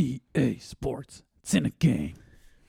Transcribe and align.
EA 0.00 0.58
Sports. 0.58 1.24
A 1.52 1.60
game. 1.78 2.14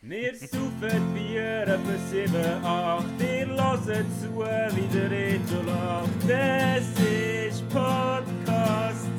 Wir 0.01 0.35
saufen 0.35 1.13
Bier 1.13 1.61
etwa 1.65 1.97
7, 2.09 2.35
8. 2.61 3.05
Ihr 3.21 3.47
hört 3.47 3.85
zu, 4.19 4.29
wie 4.75 4.87
der 4.93 5.09
Reto 5.09 5.61
lacht. 5.65 6.09
Es 6.27 6.89
ist 6.99 7.69
Podcast-Zeit. 7.69 9.11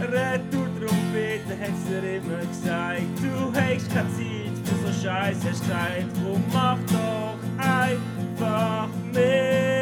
Retour-Trompete 0.00 1.54
hat's 1.60 1.84
dir 1.88 2.04
immer 2.16 2.44
gesagt. 2.44 3.18
Du 3.22 3.32
hast 3.54 3.88
keine 3.94 4.10
Zeit 4.16 4.54
für 4.64 4.78
so 4.86 4.92
Scheiß, 5.02 5.36
hast 5.44 5.60
gesagt. 5.60 6.16
Drum 6.16 6.42
mach 6.52 6.78
doch 6.88 7.38
einfach 7.58 8.88
mit. 9.12 9.81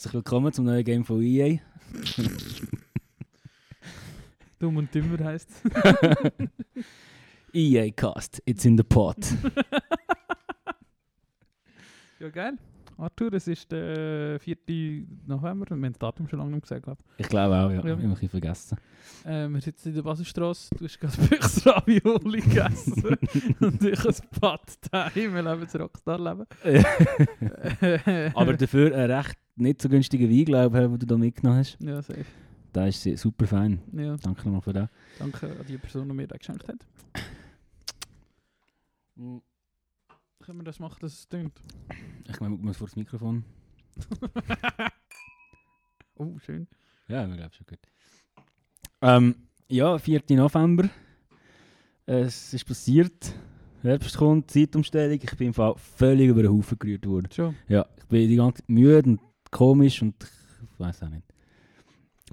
Herzlich 0.00 0.14
willkommen 0.14 0.50
zum 0.50 0.64
neuen 0.64 0.82
Game 0.82 1.04
von 1.04 1.20
EA. 1.20 1.58
Dumm 4.58 4.78
und 4.78 4.94
dümmer 4.94 5.22
heisst 5.22 5.50
EA 7.52 7.90
Cast, 7.90 8.40
it's 8.46 8.64
in 8.64 8.78
the 8.78 8.82
pot. 8.82 9.18
Ja, 12.18 12.30
geil. 12.30 12.56
Arthur, 12.96 13.34
es 13.34 13.46
ist 13.46 13.70
der 13.72 14.40
4. 14.40 14.56
November. 15.26 15.66
Wir 15.68 15.74
haben 15.74 15.82
das 15.84 15.98
Datum 15.98 16.28
schon 16.28 16.38
lange 16.38 16.52
nicht 16.52 16.62
gesagt, 16.62 16.84
glaube 16.84 17.02
Ich 17.18 17.28
glaube 17.28 17.56
auch, 17.56 17.70
ja. 17.70 17.76
Ja. 17.76 17.84
Ich 17.84 17.90
habe 17.90 18.22
ein 18.22 18.28
vergessen. 18.28 18.78
ich. 19.24 19.30
Äh, 19.30 19.48
wir 19.48 19.60
sitzen 19.60 19.90
in 19.90 19.94
der 19.96 20.02
Baselstrasse. 20.02 20.74
Du 20.76 20.84
hast 20.84 20.98
gerade 20.98 21.16
Büchs 21.28 21.66
Ravioli 21.66 22.40
gegessen. 22.40 23.18
und 23.60 23.82
ich 23.82 24.06
ein 24.06 24.14
Pad 24.40 24.80
Thai. 24.90 25.10
Wir 25.14 25.42
leben 25.42 25.60
das 25.60 25.78
Rockstar-Leben. 25.78 26.46
Aber 28.34 28.54
dafür 28.54 28.94
einen 28.94 29.10
recht 29.10 29.36
nicht 29.60 29.80
so 29.82 29.88
günstigen 29.88 30.30
Wein, 30.30 30.44
glaube 30.44 30.78
ich, 30.78 30.82
den 30.88 30.98
du 30.98 31.06
da 31.06 31.16
mitgenommen 31.16 31.58
hast. 31.58 31.76
Ja, 31.80 32.02
safe. 32.02 32.24
Der 32.74 32.86
ist 32.88 33.02
super 33.18 33.46
fein. 33.46 33.80
Ja, 33.92 34.16
Danke 34.16 34.44
nochmal 34.44 34.60
für 34.62 34.72
das. 34.72 34.88
danke 35.18 35.46
an 35.46 35.66
die 35.66 35.76
Person, 35.78 36.08
die 36.08 36.14
mir 36.14 36.26
das 36.28 36.38
geschenkt 36.38 36.68
hat. 36.68 36.78
Können 39.16 40.58
wir 40.58 40.64
das 40.64 40.78
machen, 40.78 40.96
dass 41.00 41.12
es 41.12 41.28
tönt? 41.28 41.60
Ich 42.28 42.40
meine, 42.40 42.56
muss 42.56 42.76
vor 42.76 42.86
das 42.86 42.96
Mikrofon. 42.96 43.44
oh, 46.16 46.38
schön. 46.38 46.66
Ja, 47.08 47.28
ich 47.28 47.36
glaube 47.36 47.54
schon 47.54 47.66
gut. 47.66 47.78
Ähm, 49.02 49.34
ja, 49.68 49.98
4. 49.98 50.22
November. 50.30 50.88
Es 52.06 52.54
ist 52.54 52.64
passiert. 52.64 53.34
Herbst 53.82 54.16
kommt, 54.16 54.50
Zeitumstellung. 54.50 55.18
Ich 55.22 55.36
bin 55.36 55.48
im 55.48 55.54
Fall 55.54 55.74
völlig 55.76 56.28
über 56.28 56.42
den 56.42 56.52
Haufen 56.52 56.78
gerührt 56.78 57.06
worden. 57.06 57.28
Schon. 57.32 57.56
Ja, 57.68 57.86
ich 57.98 58.04
bin 58.06 58.28
die 58.28 58.36
ganze 58.36 58.62
Zeit 58.62 58.68
müde 58.68 59.10
und 59.10 59.20
komisch 59.50 60.02
und 60.02 60.14
ich 60.22 60.78
weiß 60.80 61.02
auch 61.02 61.08
nicht. 61.08 61.24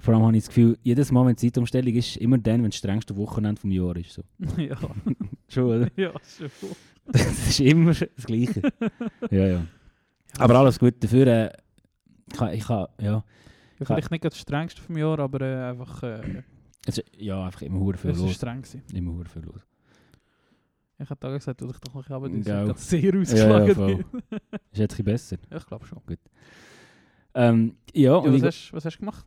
Vor 0.00 0.14
allem 0.14 0.22
habe 0.24 0.36
ich 0.36 0.44
das 0.44 0.48
Gefühl, 0.48 0.78
jedes 0.82 1.10
Mal, 1.10 1.26
wenn 1.26 1.34
die 1.34 1.46
Zeitumstellung 1.50 1.92
ist, 1.94 2.16
immer 2.18 2.38
dann, 2.38 2.62
wenn 2.62 2.70
das 2.70 2.78
strengste 2.78 3.16
Wochenende 3.16 3.60
vom 3.60 3.70
Jahr 3.72 3.96
ist. 3.96 4.12
So. 4.12 4.22
ja, 4.56 4.76
Schon, 5.48 5.64
oder? 5.64 5.88
ja, 5.96 6.12
schon. 6.36 6.50
Das 7.10 7.22
ist 7.48 7.60
immer 7.60 7.94
das 7.94 8.24
Gleiche. 8.26 8.60
ja, 9.30 9.46
ja. 9.46 9.66
Aber 10.38 10.56
alles 10.56 10.78
gut. 10.78 11.02
Dafür, 11.02 11.26
äh, 11.26 11.50
ich, 12.30 12.38
ha- 12.38 12.52
ich 12.52 12.68
ha- 12.68 12.88
ja, 13.00 13.24
Ja, 13.80 13.86
vielleicht 13.86 14.10
nicht 14.10 14.24
das 14.24 14.38
strengste 14.38 14.82
vom 14.82 14.98
Jahr, 14.98 15.18
aber 15.18 15.40
äh, 15.40 15.70
einfach. 15.70 16.02
Äh, 16.02 16.42
ist, 16.86 17.02
ja, 17.16 17.46
einfach 17.46 17.62
immer 17.62 17.80
hure 17.80 17.96
viel 17.96 18.10
es 18.10 18.18
war 18.18 18.26
los. 18.26 18.34
streng. 18.36 18.58
Gewesen. 18.60 18.82
Immer 18.92 19.12
hure 19.14 19.24
viel 19.28 19.42
los. 19.42 19.62
Ich 20.98 21.08
habe 21.08 21.18
Tage 21.18 21.34
gesagt, 21.38 21.62
dass 21.62 21.70
ich 21.70 21.78
doch 21.80 21.94
noch 21.94 22.10
aber 22.10 22.28
das 22.28 22.90
sehr 22.90 23.14
Ja, 23.14 23.20
ausgeschlagen. 23.20 23.68
ja, 23.68 23.74
voll. 23.74 24.04
Ist 24.70 24.78
jetzt 24.78 24.80
ein 24.80 24.86
bisschen 24.88 25.04
besser. 25.04 25.36
ja, 25.50 25.56
ich 25.56 25.66
glaube 25.66 25.86
schon. 25.86 26.02
Ähm, 27.38 27.74
ja, 27.94 28.02
Ja, 28.12 28.16
und 28.16 28.32
was, 28.32 28.36
ich, 28.36 28.44
hast, 28.44 28.72
was 28.72 28.84
hast 28.84 28.96
du 28.96 29.00
gemacht? 29.00 29.26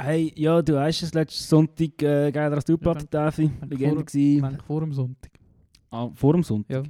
hey, 0.00 0.32
ja, 0.36 0.62
du 0.62 0.74
weißt 0.74 1.02
es, 1.02 1.14
letzten 1.14 1.42
Sonntag 1.44 2.02
äh, 2.02 2.30
geiler 2.30 2.54
als 2.56 2.64
du 2.64 2.72
Ja, 2.74 2.78
Platte, 2.78 3.06
Davi. 3.10 3.50
Legende 3.68 3.96
vor- 3.96 4.04
gewesen. 4.04 4.58
Vor 4.66 4.80
dem 4.80 4.92
Sonntag. 4.92 5.30
Ah, 5.90 6.08
vor 6.14 6.32
dem 6.34 6.42
Sonntag? 6.42 6.76
Ja. 6.76 6.82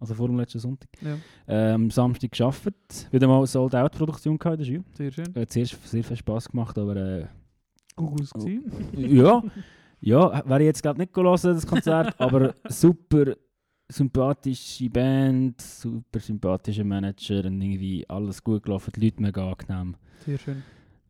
Also 0.00 0.14
vor 0.14 0.26
dem 0.28 0.36
letzten 0.38 0.58
Sonntag. 0.58 0.88
Ja, 1.02 1.16
Ähm, 1.46 1.90
Samstag 1.90 2.32
gearbeitet. 2.32 3.08
Wieder 3.10 3.28
mal 3.28 3.46
Sold-Out-Produktion 3.46 4.38
gehabt 4.38 4.54
in 4.54 4.58
der 4.58 4.64
Schule. 4.66 4.84
sehr 4.94 5.12
schön. 5.12 5.34
Hat 5.34 5.50
zuerst 5.52 5.86
sehr 5.88 6.02
viel 6.04 6.16
Spass 6.16 6.48
gemacht, 6.48 6.76
aber 6.78 6.96
äh, 6.96 7.26
Gut 7.94 8.20
ausgesehen. 8.22 8.64
ja, 8.96 9.42
ja, 10.00 10.42
wäre 10.48 10.60
ich 10.60 10.66
jetzt 10.66 10.82
glaube 10.82 10.98
nicht 10.98 11.12
gelesen, 11.14 11.54
das 11.54 11.66
Konzert, 11.66 12.14
aber 12.20 12.54
super 12.68 13.34
sympathische 13.88 14.90
Band, 14.90 15.60
super 15.60 16.20
sympathischer 16.20 16.84
Manager 16.84 17.44
und 17.44 17.60
irgendwie 17.60 18.08
alles 18.08 18.42
gut 18.42 18.62
gelaufen, 18.64 18.92
die 18.96 19.04
Leute 19.04 19.22
mega 19.22 19.50
angenehm. 19.50 19.96
Sehr 20.24 20.38
schön. 20.38 20.62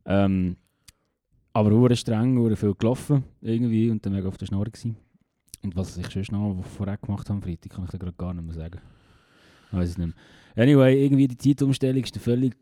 Ähm, 0.05 0.57
aber 1.53 1.71
hure 1.71 1.97
streng, 1.97 2.37
hure 2.39 2.57
viel 2.57 2.75
gelaufen 2.75 3.25
irgendwie 3.41 3.91
und 3.91 4.05
dann 4.05 4.13
mega 4.13 4.29
auf 4.29 4.37
der 4.37 4.47
Schnur 4.47 4.67
gewesen. 4.67 4.97
Und 5.63 5.75
was 5.75 5.97
ich 5.97 6.11
schon 6.11 6.25
noch 6.31 6.65
vorher 6.65 6.99
gemacht 6.99 7.29
habe 7.29 7.39
am 7.39 7.43
Freitag, 7.43 7.73
kann 7.73 7.85
ich 7.85 7.91
dir 7.91 7.99
gerade 7.99 8.17
gar 8.17 8.35
nicht 8.35 8.45
mehr 8.45 8.55
sagen. 8.55 8.81
Ich 9.69 9.79
weiß 9.79 9.91
es 9.91 9.99
nicht 9.99 10.15
mehr. 10.15 10.65
Anyway, 10.65 11.05
irgendwie 11.05 11.29
die 11.29 11.37
Zeitumstellung 11.37 12.03
war 12.03 12.21
völlig 12.21 12.57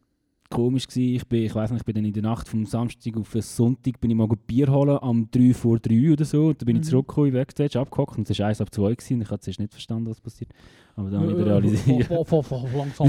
komisch 0.55 0.87
gewesen. 0.87 1.15
Ich 1.17 1.27
bin, 1.27 1.43
ich 1.45 1.55
weiß 1.55 1.71
nicht, 1.71 1.81
ich 1.81 1.85
bin 1.85 1.95
dann 1.95 2.05
in 2.05 2.13
der 2.13 2.23
Nacht 2.23 2.49
vom 2.49 2.65
Samstag 2.65 3.17
auf 3.17 3.31
den 3.33 3.43
Sonntag 3.43 4.01
bin 4.01 4.11
ich 4.11 4.17
mal 4.17 4.29
Bier 4.47 4.69
holen 4.69 4.99
am 5.01 5.29
3 5.31 5.53
vor 5.55 5.79
3 5.79 6.13
oder 6.13 6.25
so. 6.25 6.47
Und 6.49 6.61
dann 6.61 6.67
bin 6.67 6.77
ich 6.77 6.83
Mhm. 6.83 6.89
zurückgekommen, 6.91 7.29
in 7.29 7.35
Backstage, 7.35 7.79
abgehockt 7.79 8.19
und 8.19 8.29
es 8.31 8.39
war 8.39 8.47
1 8.49 8.61
ab 8.61 8.73
2 8.75 8.95
gewesen. 8.95 9.21
Ich 9.23 9.31
habe 9.31 9.41
zuerst 9.41 9.61
nicht 9.61 9.73
verstanden, 9.73 10.09
was 10.11 10.21
passiert. 10.21 10.51
Aber 10.97 11.11
dann 11.11 11.21
habe 11.23 11.33
ich 11.33 11.39
wieder 11.39 11.47
realisiert. 11.47 12.11
Äh, 12.11 12.15
Langsam, 12.15 12.45
langsam, 12.73 12.73
langsam. 12.73 13.07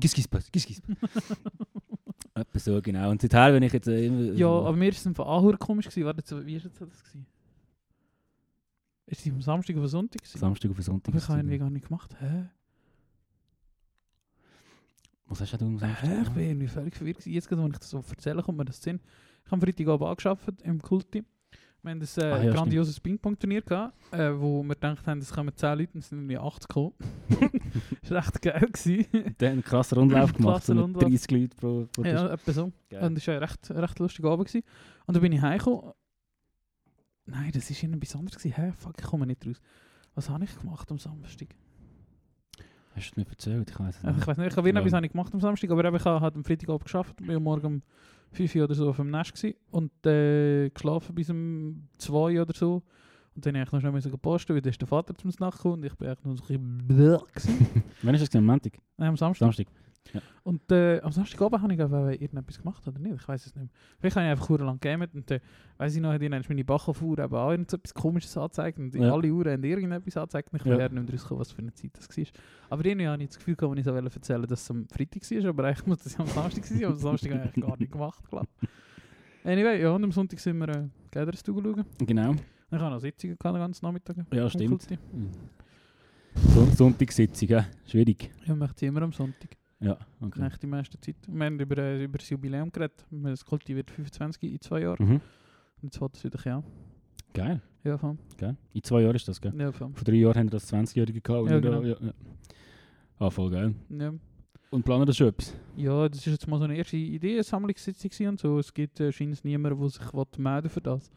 gis- 0.00 0.14
gis- 0.14 0.28
gis- 0.30 0.50
gis- 0.52 0.66
gis. 0.66 0.82
Etwa 2.34 2.58
so, 2.58 2.80
genau. 2.80 3.10
Und 3.10 3.20
seither 3.20 3.52
bin 3.52 3.62
ich 3.64 3.72
jetzt 3.72 3.88
äh. 3.88 4.32
Ja, 4.34 4.48
aber 4.48 4.76
mir 4.76 4.90
ist 4.90 5.04
es 5.04 5.16
von 5.16 5.26
Anhör 5.26 5.56
komisch 5.56 5.86
gewesen. 5.88 6.04
Warte, 6.06 6.46
wie 6.46 6.52
jetzt 6.54 6.66
das 6.66 6.74
gewesen? 6.78 7.26
Ist 9.06 9.22
sie 9.22 9.30
am 9.30 9.40
Samstag 9.42 9.74
auf 9.76 9.82
den 9.82 9.88
Sonntag 9.88 10.22
gewesen? 10.22 10.38
Samstag 10.38 10.70
auf 10.70 10.76
den 10.76 10.82
Sonntag. 10.84 11.08
Aber 11.14 11.18
ich 11.22 11.28
habe 11.28 11.38
es 11.38 11.42
irgendwie 11.44 11.58
gar 11.58 11.70
nicht 11.70 11.86
gemacht. 11.88 12.14
Hä? 12.20 12.44
Was 15.28 15.40
hast 15.40 15.52
du 15.60 15.64
am 15.64 15.78
Samstag 15.78 16.02
Hä? 16.08 16.22
Ich 16.22 16.28
bin 16.30 16.42
irgendwie 16.44 16.68
völlig 16.68 16.96
verwirrt. 16.96 17.24
Jetzt, 17.26 17.50
wenn 17.50 17.66
ich 17.66 17.78
das 17.78 17.90
so 17.90 18.02
erzähle, 18.08 18.42
kommt 18.42 18.58
mir 18.58 18.64
das 18.64 18.82
Sinn. 18.82 19.00
Ich 19.44 19.52
habe 19.52 19.60
Freitagabend 19.64 20.08
angearbeitet 20.08 20.62
im 20.62 20.80
Kulti. 20.80 21.24
Wir 21.82 21.90
haben 21.92 22.00
ein 22.00 22.08
äh, 22.22 22.24
Ah, 22.24 22.42
ja, 22.42 22.52
grandioses 22.52 22.98
Ping-Pong-Turnier 22.98 23.62
gehabt, 23.62 23.94
äh, 24.12 24.38
wo 24.38 24.62
wir 24.64 24.74
gedacht 24.74 25.06
haben, 25.06 25.20
es 25.20 25.30
kommen 25.32 25.54
10 25.54 25.78
Leute 25.78 25.92
und 25.94 26.00
es 26.00 26.08
sind 26.08 26.18
irgendwie 26.18 26.38
80 26.38 26.68
gekommen. 26.68 26.92
das 28.02 28.10
war 28.10 28.18
echt 28.18 28.42
geil. 28.42 28.60
Gewesen. 28.72 29.34
Dann 29.38 29.52
einen 29.52 29.62
krassen 29.62 29.98
Rundlauf 29.98 30.32
gemacht, 30.32 30.64
so 30.64 30.74
mit 30.74 30.82
Rundlauf. 30.82 31.04
30 31.04 31.30
Leuten 31.30 31.56
pro, 31.56 31.86
pro 31.92 32.02
Tisch. 32.02 32.12
ja, 32.12 32.32
etwa 32.32 32.52
so. 32.52 32.72
Geil. 32.90 33.04
Und 33.04 33.14
das 33.14 33.26
war 33.28 33.34
ein 33.34 33.42
recht, 33.42 33.70
recht 33.70 33.98
lustiger 34.00 34.30
Abend. 34.30 34.48
Gewesen. 34.48 34.64
Und 35.06 35.14
dann 35.14 35.22
bin 35.22 35.32
ich 35.32 35.40
heimgekommen. 35.40 35.92
Nein, 37.26 37.52
das 37.52 37.70
war 37.70 37.76
irgendetwas 37.76 38.16
anderes. 38.16 38.38
Gewesen. 38.38 38.56
Hä? 38.56 38.72
Fuck, 38.76 38.94
ich 38.98 39.06
komme 39.06 39.26
nicht 39.26 39.46
raus. 39.46 39.60
Was 40.14 40.28
habe 40.30 40.44
ich 40.44 40.58
gemacht 40.58 40.90
am 40.90 40.98
Samstag? 40.98 41.48
Hast 42.98 43.16
du 43.16 43.20
es 43.20 43.26
mir 43.26 43.30
erzählt? 43.30 43.70
Ich 43.70 43.78
weiß 43.78 43.96
es 43.98 44.04
Äh, 44.04 44.10
Ich 44.10 44.16
nicht. 44.16 44.26
weiß 44.26 44.36
nicht, 44.38 44.50
ich 44.50 44.56
habe 44.56 44.68
irgendetwas 44.68 44.92
Ja. 44.92 44.96
habe 44.98 45.08
gemacht 45.08 45.34
am 45.34 45.40
Samstag, 45.40 45.70
aber 45.70 45.94
ich 45.94 46.04
habe 46.04 46.20
halt 46.20 46.34
am 46.36 46.44
Freitagabend 46.44 46.84
geschafft, 46.84 47.16
bin 47.16 47.42
Morgen 47.42 47.66
um 47.66 47.82
5 48.32 48.54
Uhr 48.56 48.64
oder 48.64 48.74
so 48.74 48.88
auf 48.90 48.96
dem 48.96 49.10
Nest 49.10 49.34
gewesen 49.34 49.56
und 49.70 49.90
äh, 50.06 50.68
geschlafen 50.70 51.14
bis 51.14 51.30
um 51.30 51.88
2 51.98 52.40
oder 52.42 52.52
so. 52.54 52.82
Und 53.34 53.46
dann 53.46 53.54
musste 53.54 53.66
ich 53.68 53.72
noch 53.72 53.80
schnell 53.80 53.92
müssen 53.92 54.18
posten, 54.18 54.54
weil 54.54 54.60
dann 54.60 54.70
ist 54.70 54.80
der 54.80 54.88
Vater 54.88 55.14
zum 55.14 55.30
Nacht 55.38 55.58
gekommen 55.58 55.74
und 55.74 55.84
ich 55.84 55.94
bin 55.94 56.08
echt 56.08 56.24
noch 56.24 56.36
so 56.36 56.42
ein 56.52 56.86
bisschen 56.86 56.88
gewesen. 57.34 57.82
Wann 58.02 58.14
ist 58.14 58.20
das 58.26 58.34
am 58.36 58.44
Montag? 58.46 58.72
Nein, 58.96 59.08
am 59.10 59.16
Samstag. 59.16 59.46
Samstag. 59.46 59.66
Und 60.42 60.72
äh, 60.72 61.00
am 61.00 61.12
Samstagabend 61.12 61.60
habe 61.62 61.74
ich 61.74 61.80
einfach 61.82 62.08
irgendetwas 62.08 62.58
gemacht 62.58 62.86
oder 62.88 62.98
nicht, 62.98 63.16
ich 63.20 63.28
weiß 63.28 63.44
es 63.46 63.54
nicht 63.54 63.64
mehr. 63.64 63.68
Vielleicht 64.00 64.16
habe 64.16 64.24
ich 64.26 64.30
einfach 64.30 64.46
sehr 64.48 64.58
lang 64.58 64.80
gegamet 64.80 65.14
und 65.14 65.30
dann, 65.30 65.40
weiss 65.76 65.94
ich 65.94 66.00
noch, 66.00 66.12
hat 66.12 66.22
irgendwann 66.22 66.44
meine 66.48 66.64
Backofuhr 66.64 67.18
eben 67.18 67.34
auch 67.34 67.50
irgendetwas 67.50 67.92
komisches 67.92 68.34
angezeigt 68.38 68.78
und 68.78 68.94
Ja. 68.94 69.12
alle 69.12 69.30
Uhren 69.30 69.52
haben 69.52 69.62
irgendetwas 69.64 70.16
angezeigt 70.16 70.50
und 70.52 70.60
ich 70.60 70.64
Ja. 70.66 70.76
nicht 70.88 70.92
mehr 70.92 71.04
rauskommen, 71.12 71.40
was 71.40 71.52
für 71.52 71.58
eine 71.58 71.74
Zeit 71.74 71.90
das 71.94 72.08
war. 72.16 72.24
Aber 72.70 72.84
irgendwie 72.86 73.06
habe 73.06 73.22
ich 73.22 73.28
das 73.28 73.38
Gefühl, 73.38 73.56
gehabt, 73.56 73.70
wenn 73.72 73.78
ich 73.78 73.84
so 73.84 73.92
erzählen 73.94 74.46
dass 74.46 74.62
es 74.62 74.70
am 74.70 74.88
Freitag 74.88 75.30
war, 75.30 75.48
aber 75.50 75.64
eigentlich 75.64 75.86
muss 75.86 75.98
das 75.98 76.14
ja 76.14 76.20
am 76.20 76.26
Samstag 76.26 76.64
sein, 76.64 76.84
aber 76.84 76.94
am 76.94 76.98
Samstag 76.98 77.32
habe 77.32 77.50
ich 77.54 77.62
gar 77.62 77.76
nicht 77.78 77.92
gemacht, 77.92 78.28
glaube 78.30 78.46
ich. 78.62 78.68
Anyway, 79.44 79.82
ja, 79.82 79.90
und 79.90 80.04
am 80.04 80.12
Sonntag 80.12 80.40
sind 80.40 80.56
wir 80.58 80.68
äh, 80.68 80.88
Gatherers 81.10 81.42
schauen. 81.46 81.84
Genau. 81.98 82.34
Ich 82.70 82.78
habe 82.78 82.90
noch 82.94 82.98
Sitzungen 83.00 83.36
gehabt, 83.38 83.54
den 83.56 83.60
ganzen 83.60 83.84
Nachmittag. 83.84 84.16
Ja, 84.32 84.48
stimmt. 84.48 84.68
Kulti. 84.86 84.98
Son 86.54 86.70
Sonntagssitzung, 86.72 87.48
ja. 87.48 87.66
Schwierig. 87.86 88.30
Ja, 88.46 88.54
machen 88.54 88.74
sie 88.76 88.86
immer 88.86 89.02
am 89.02 89.12
Sonntag. 89.12 89.57
Ja, 89.80 89.96
okay. 90.20 90.40
Eigentlich 90.42 90.58
die 90.58 90.66
meiste 90.66 91.00
Zeit. 91.00 91.16
Wir 91.26 91.46
haben 91.46 91.60
über, 91.60 91.78
äh, 91.78 92.04
über 92.04 92.18
das 92.18 92.28
Jubiläum 92.30 92.70
geredet. 92.72 93.04
Das 93.10 93.44
Kulti 93.44 93.76
wird 93.76 93.90
25 93.90 94.52
in 94.52 94.60
zwei 94.60 94.80
Jahren. 94.80 95.04
Mhm. 95.06 95.14
Und 95.14 95.20
jetzt 95.82 96.00
wollte 96.00 96.16
es 96.18 96.24
wieder 96.24 96.40
ja. 96.44 96.62
Geil, 97.32 97.60
Ja, 97.84 97.96
voll. 97.96 98.16
geil. 98.36 98.56
In 98.72 98.82
zwei 98.82 99.02
Jahren 99.02 99.14
ist 99.14 99.28
das, 99.28 99.40
gell? 99.40 99.52
Ja, 99.56 99.70
voll. 99.70 99.90
Vor 99.92 100.04
drei 100.04 100.14
Jahren 100.14 100.36
haben 100.36 100.46
wir 100.46 100.50
das 100.58 100.72
20-Jährige 100.72 101.20
gehabt. 101.20 101.50
Ja, 101.50 101.60
genau. 101.60 101.82
ja, 101.82 101.96
ja. 102.00 102.12
Ah, 103.18 103.30
voll 103.30 103.50
geil. 103.50 103.74
Ja. 103.90 104.12
Und 104.70 104.84
planen 104.84 105.06
das 105.06 105.16
schon 105.16 105.28
etwas? 105.28 105.54
Ja, 105.76 106.08
das 106.08 106.18
ist 106.18 106.26
jetzt 106.26 106.48
mal 106.48 106.58
so 106.58 106.64
eine 106.64 106.76
erste 106.76 106.96
Ideensammlungssitzung 106.96 108.28
und 108.28 108.40
so. 108.40 108.58
Es 108.58 108.74
gibt 108.74 108.98
äh, 109.00 109.12
scheinbar 109.12 109.38
niemanden, 109.44 109.80
der 109.80 109.88
sich 109.88 110.38
melden 110.38 110.68
für 110.68 110.80
das. 110.80 111.10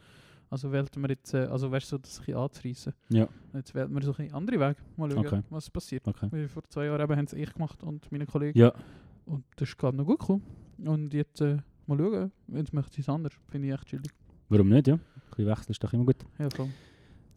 Also 0.51 0.71
wählt 0.71 0.95
man 0.97 1.09
jetzt, 1.09 1.33
äh, 1.33 1.45
also 1.45 1.71
weißt 1.71 1.85
du, 1.91 1.95
so, 1.95 1.97
das 1.97 2.19
ein 2.19 2.25
bisschen 2.25 2.37
anzureissen. 2.37 2.93
Ja. 3.09 3.27
Jetzt 3.53 3.73
wählt 3.73 3.89
man 3.89 4.03
so 4.03 4.13
ein 4.17 4.31
andere 4.33 4.59
Weg. 4.59 4.77
Mal 4.97 5.09
schauen, 5.09 5.25
Okay. 5.25 5.41
was 5.49 5.69
passiert. 5.69 6.05
Okay. 6.07 6.27
Weil 6.29 6.47
vor 6.49 6.63
zwei 6.69 6.85
Jahren 6.85 7.01
eben 7.01 7.15
haben 7.15 7.25
es 7.25 7.33
ich 7.33 7.53
gemacht 7.53 7.81
und 7.83 8.11
meine 8.11 8.25
Kollegen. 8.25 8.59
Ja. 8.59 8.73
Und 9.25 9.45
das 9.55 9.69
ist 9.69 9.77
gerade 9.77 9.95
noch 9.97 10.05
gut 10.05 10.19
gekommen. 10.19 10.43
Und 10.85 11.13
jetzt 11.13 11.39
äh, 11.41 11.57
mal 11.87 11.97
schauen, 11.97 12.31
wenn 12.47 12.65
es 12.65 12.73
möchte, 12.73 12.99
es 13.01 13.07
anders. 13.09 13.33
Finde 13.47 13.67
ich 13.69 13.73
echt 13.73 13.85
chillig. 13.87 14.11
Warum 14.49 14.67
nicht, 14.69 14.87
ja? 14.87 14.95
Ein 14.95 15.01
bisschen 15.29 15.45
wechseln 15.47 15.71
ist 15.71 15.83
doch 15.83 15.93
immer 15.93 16.05
gut. 16.05 16.17
Ja, 16.37 16.49
voll. 16.49 16.67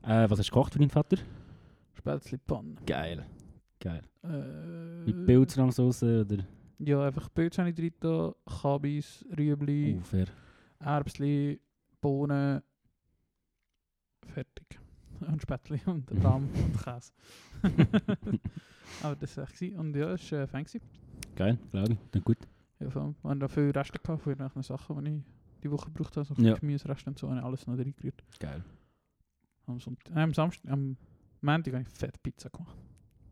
Äh, 0.03 0.29
was 0.29 0.39
hast 0.41 0.49
du 0.49 0.53
gekocht 0.53 0.73
für 0.73 0.79
deinen 0.81 0.91
Vater? 0.91 1.17
Spätzli 1.93 2.37
Panne. 2.39 2.75
Geil. 2.85 3.25
Geil. 3.79 4.03
Äh, 4.25 5.05
Mit 5.07 5.25
Pilzrahmsauce 5.27 6.03
oder? 6.03 6.39
Ja, 6.81 7.07
einfach 7.07 7.33
Pilze 7.33 7.61
habe 7.63 7.71
ich 7.71 7.77
drin, 7.77 7.93
da, 8.01 8.35
Kabis, 8.61 9.25
Rüebli, 9.39 9.97
Oh, 10.01 10.03
fair. 10.03 10.27
Erbsli, 10.81 11.61
Bohnen. 12.01 12.61
Fertig. 14.33 14.79
Und 15.21 15.43
Spätzli 15.43 15.81
und 15.87 16.11
Rahm 16.25 16.49
und 16.65 16.83
Käse. 16.83 17.13
Aber 19.03 19.17
das 19.17 19.37
war 19.37 19.45
echt. 19.45 19.55
gewesen. 19.55 19.79
Und 19.79 19.97
ja, 19.97 20.13
es 20.13 20.33
war 20.33 20.43
äh, 20.43 20.47
gewesen. 20.47 20.81
Geil, 21.37 21.59
glaube 21.71 21.93
ich. 21.93 21.99
Dann 22.11 22.23
gut. 22.25 22.39
Ja, 22.81 22.91
vor 22.91 23.03
allem. 23.03 23.15
Wir 23.23 23.31
haben 23.31 23.41
da 23.41 23.49
viele 23.49 23.75
Reste 23.75 23.99
gehabt 23.99 24.23
von 24.23 24.33
irgendwelchen 24.33 24.63
Sachen, 24.63 25.05
die 25.05 25.11
ich 25.11 25.23
die 25.63 25.71
Woche 25.71 25.87
gebraucht 25.87 26.17
habe. 26.17 26.27
So 26.27 26.35
Ja. 26.43 26.55
Gemüsereste 26.55 27.11
und 27.11 27.19
so, 27.19 27.29
habe 27.29 27.39
ich 27.39 27.45
alles 27.45 27.67
noch 27.67 27.79
reingerührt. 27.79 28.23
Geil. 28.39 28.63
Am, 29.67 29.81
Sonntag, 29.81 30.15
äh, 30.15 30.21
am 30.21 30.35
Samstag, 30.35 30.71
am 30.71 30.97
Montag 31.41 31.75
habe 31.75 31.83
ich 31.83 31.89
fett 31.89 32.23
Pizza 32.23 32.51
gemacht. 32.51 32.77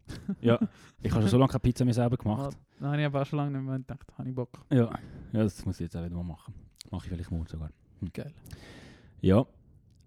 Ja, 0.41 0.59
ich 1.01 1.11
habe 1.11 1.23
schon 1.23 1.31
so 1.31 1.39
lange 1.39 1.51
keine 1.53 1.61
Pizza 1.61 1.85
mehr 1.85 1.95
selber 1.95 2.17
gemacht. 2.17 2.57
Dann 2.79 2.89
habe 2.89 3.01
ich 3.01 3.07
aber 3.07 3.23
auch 3.23 3.27
schon 3.27 3.39
lange 3.39 3.57
nicht 3.57 3.67
mehr 3.67 3.79
gedacht, 3.79 4.13
habe 4.19 4.29
ich 4.29 4.35
Bock. 4.35 4.59
Ja, 4.71 4.91
ja 5.33 5.43
das 5.43 5.65
muss 5.65 5.77
ich 5.77 5.85
jetzt 5.85 5.97
auch 5.97 6.05
wieder 6.05 6.15
mal 6.15 6.25
machen. 6.25 6.53
Mache 6.91 7.07
ich 7.07 7.13
vielleicht 7.13 7.31
morgen 7.31 7.47
sogar. 7.47 7.71
Geil. 8.13 8.33
Ja. 9.21 9.47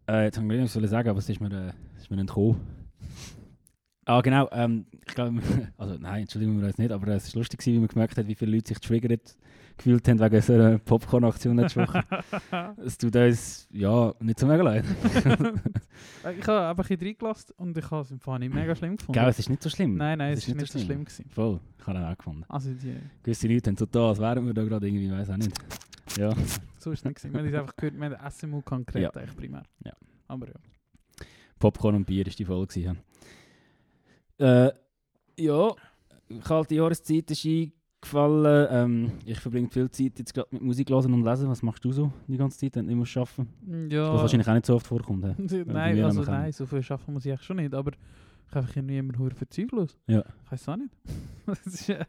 Äh, 0.07 0.25
jetzt 0.25 0.37
haben 0.37 0.49
wir 0.49 0.59
nicht 0.59 0.71
sagen, 0.71 1.09
aber 1.09 1.19
es 1.19 1.29
ist 1.29 1.41
mir, 1.41 1.51
äh, 1.51 1.71
ist 1.97 2.11
mir 2.11 2.19
entkommen. 2.19 2.59
Ah, 4.05 4.21
genau. 4.21 4.47
Ähm, 4.51 4.85
ich 5.07 5.15
glaube, 5.15 5.41
also 5.77 5.95
nein, 5.95 6.21
entschuldigen 6.21 6.59
wir 6.59 6.67
uns 6.67 6.77
nicht, 6.77 6.91
aber 6.91 7.07
es 7.07 7.33
war 7.33 7.39
lustig, 7.39 7.65
wie 7.65 7.79
man 7.79 7.87
gemerkt 7.87 8.17
hat, 8.17 8.27
wie 8.27 8.35
viele 8.35 8.51
Leute 8.51 8.69
sich 8.69 8.79
triggert 8.79 9.35
gefühlt 9.77 10.07
haben 10.07 10.19
wegen 10.19 10.41
so 10.41 10.53
einer 10.53 10.77
Popcorn-Aktion 10.79 11.57
letzte 11.57 11.81
Woche. 11.81 12.03
Es 12.85 12.97
tut 12.97 13.15
uns, 13.15 13.67
ja, 13.71 14.13
nicht 14.19 14.39
so 14.39 14.47
mega 14.47 14.63
leid. 14.63 14.85
ich 16.37 16.47
habe 16.47 16.67
einfach 16.67 16.89
ein 16.89 16.97
reingelassen 16.99 17.55
und 17.57 17.77
ich 17.77 17.91
habe 17.91 18.01
es 18.01 18.11
im 18.11 18.19
Fall 18.19 18.39
nicht 18.39 18.53
mega 18.53 18.75
schlimm 18.75 18.97
gefunden. 18.97 19.19
Gell, 19.19 19.29
es 19.29 19.39
ist 19.39 19.49
nicht 19.49 19.61
so 19.61 19.69
schlimm. 19.69 19.95
Nein, 19.95 20.17
nein, 20.17 20.33
Es 20.33 20.39
es 20.39 20.47
ist 20.47 20.49
ist 20.49 20.61
nicht 20.61 20.71
so 20.71 20.79
schlimm 20.79 21.05
gewesen. 21.05 21.29
Voll, 21.29 21.59
ich 21.79 21.87
habe 21.87 21.99
ihn 21.99 22.05
auch 22.05 22.17
gefunden. 22.17 22.45
Also 22.47 22.71
die, 22.73 22.95
Gewisse 23.23 23.47
Leute 23.47 23.69
haben 23.69 23.77
so 23.77 23.85
da, 23.85 24.09
als 24.09 24.19
wären 24.19 24.45
wir 24.45 24.53
da 24.53 24.63
gerade 24.63 24.87
irgendwie, 24.87 25.11
weiß 25.11 25.29
auch 25.29 25.37
nicht. 25.37 25.51
Ja, 26.17 26.33
so 26.77 26.91
ist 26.91 26.99
es 26.99 27.05
nicht 27.05 27.17
gewesen. 27.17 27.33
Wir 27.33 27.39
haben 27.39 27.47
es 27.47 27.53
einfach 27.55 27.75
gehört, 27.75 27.99
wir 27.99 28.17
haben 28.19 28.31
SMU 28.31 28.61
konkret 28.61 29.03
Ja. 29.03 29.09
eigentlich 29.11 29.35
primär. 29.35 29.63
Ja. 29.83 29.93
Aber 30.27 30.47
ja. 30.47 30.53
Popcorn 31.59 31.95
und 31.95 32.05
Bier 32.05 32.25
ist 32.27 32.39
die 32.39 32.45
Folge. 32.45 32.67
gewesen, 32.67 32.97
äh, 34.37 34.71
ja 35.37 35.71
kalte 36.43 36.75
Jahreszeit 36.75 37.29
ist 37.31 37.45
eingefallen. 38.05 38.67
Ähm, 38.71 39.11
ich 39.25 39.39
verbringe 39.39 39.69
viel 39.69 39.89
Zeit 39.89 40.19
jetzt 40.19 40.33
gerade 40.33 40.49
mit 40.51 40.61
Musik 40.61 40.89
hören 40.89 41.13
und 41.13 41.23
lesen. 41.23 41.49
Was 41.49 41.61
machst 41.61 41.83
du 41.83 41.91
so 41.91 42.11
die 42.27 42.37
ganze 42.37 42.57
Zeit, 42.57 42.75
wenn 42.75 42.87
du 42.87 42.95
nicht 42.95 43.17
arbeiten 43.17 43.47
musst? 43.65 43.91
Ja. 43.93 44.13
Was 44.13 44.21
wahrscheinlich 44.21 44.47
auch 44.47 44.53
nicht 44.53 44.65
so 44.65 44.75
oft 44.75 44.87
vorkommt. 44.87 45.23
nein, 45.67 46.03
also 46.03 46.21
nein, 46.23 46.51
so 46.51 46.65
viel 46.65 46.83
schaffen 46.83 47.13
muss 47.13 47.25
ich 47.25 47.31
eigentlich 47.31 47.43
schon 47.43 47.57
nicht, 47.57 47.73
aber 47.73 47.91
ich 47.91 48.51
habe 48.51 48.59
einfach 48.59 48.75
irgendwie 48.75 48.97
immer 48.97 49.17
hure 49.17 49.33
verzeuglos. 49.35 49.97
Ja. 50.07 50.23
Ich 50.45 50.51
weiß 50.51 50.69
auch 50.69 50.77
nicht. 50.77 50.91
Es 51.65 51.73
ist 51.73 51.89
äh, 51.89 52.05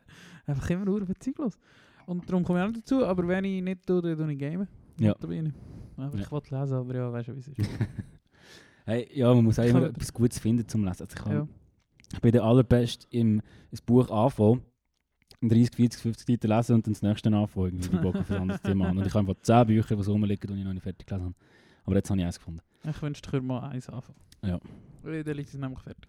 einfach 0.46 0.70
immer 0.70 0.86
hure 0.90 1.06
verzeuglos. 1.06 1.58
Und 2.06 2.28
darum 2.28 2.44
komme 2.44 2.60
ich 2.60 2.64
auch 2.64 2.68
nicht 2.72 2.82
dazu, 2.82 3.04
aber 3.04 3.26
wenn 3.26 3.44
ich 3.44 3.62
nicht 3.62 3.86
tue, 3.86 4.00
dann 4.00 4.16
tue 4.16 4.32
ich 4.32 4.38
game. 4.38 4.66
Ja. 4.98 5.14
Da 5.18 5.26
bin 5.26 5.46
ich. 5.46 5.52
Aber 5.96 6.16
Ja. 6.16 6.22
ich 6.22 6.30
wollte 6.30 6.58
lesen, 6.58 6.74
aber 6.74 6.94
ja, 6.94 7.12
weißt 7.12 7.28
du, 7.28 7.34
wie 7.36 7.40
es 7.40 7.48
ist. 7.48 7.58
Hey, 8.88 9.08
ja, 9.12 9.34
man 9.34 9.42
muss 9.42 9.58
auch 9.58 9.64
immer 9.64 9.86
etwas 9.86 10.12
Gutes 10.12 10.38
finden 10.38 10.68
zum 10.68 10.84
Lesen. 10.84 11.02
Also 11.02 11.16
ich, 11.16 11.20
kann, 11.24 11.32
ja. 11.32 11.48
ich 12.12 12.20
bin 12.20 12.30
der 12.30 12.44
allerbest 12.44 13.08
im 13.10 13.42
Buch 13.84 14.08
anfangen, 14.10 14.62
30, 15.42 15.74
40, 15.76 16.00
50 16.02 16.26
Seiten 16.26 16.48
lesen 16.48 16.74
und 16.76 16.86
dann 16.86 16.92
das 16.94 17.02
nächste 17.02 17.32
anfangen, 17.34 17.66
irgendwie 17.66 17.88
die 17.90 17.96
Bock 17.96 18.16
auf 18.16 18.30
ein 18.30 18.42
anderes 18.42 18.62
Thema 18.62 18.88
an. 18.88 18.98
Und 18.98 19.06
ich 19.06 19.14
habe 19.14 19.28
einfach 19.28 19.42
10 19.42 19.66
Bücher, 19.66 19.96
die 19.96 20.02
so 20.02 20.12
rumliegen, 20.12 20.54
die 20.54 20.58
ich 20.60 20.64
noch 20.64 20.72
nicht 20.72 20.82
fertig 20.82 21.06
gelesen 21.06 21.24
habe. 21.26 21.34
Aber 21.84 21.96
jetzt 21.96 22.10
habe 22.10 22.18
ich 22.20 22.26
eins 22.26 22.38
gefunden. 22.38 22.60
Ich 22.88 23.02
wünschte, 23.02 23.28
ich 23.28 23.32
würde 23.32 23.46
mal 23.46 23.60
eins 23.68 23.88
anfangen. 23.88 24.18
Ja. 24.42 24.58
Weil 25.02 25.22
Dann 25.24 25.36
liegt 25.36 25.48
es 25.48 25.58
nämlich 25.58 25.80
fertig. 25.80 26.08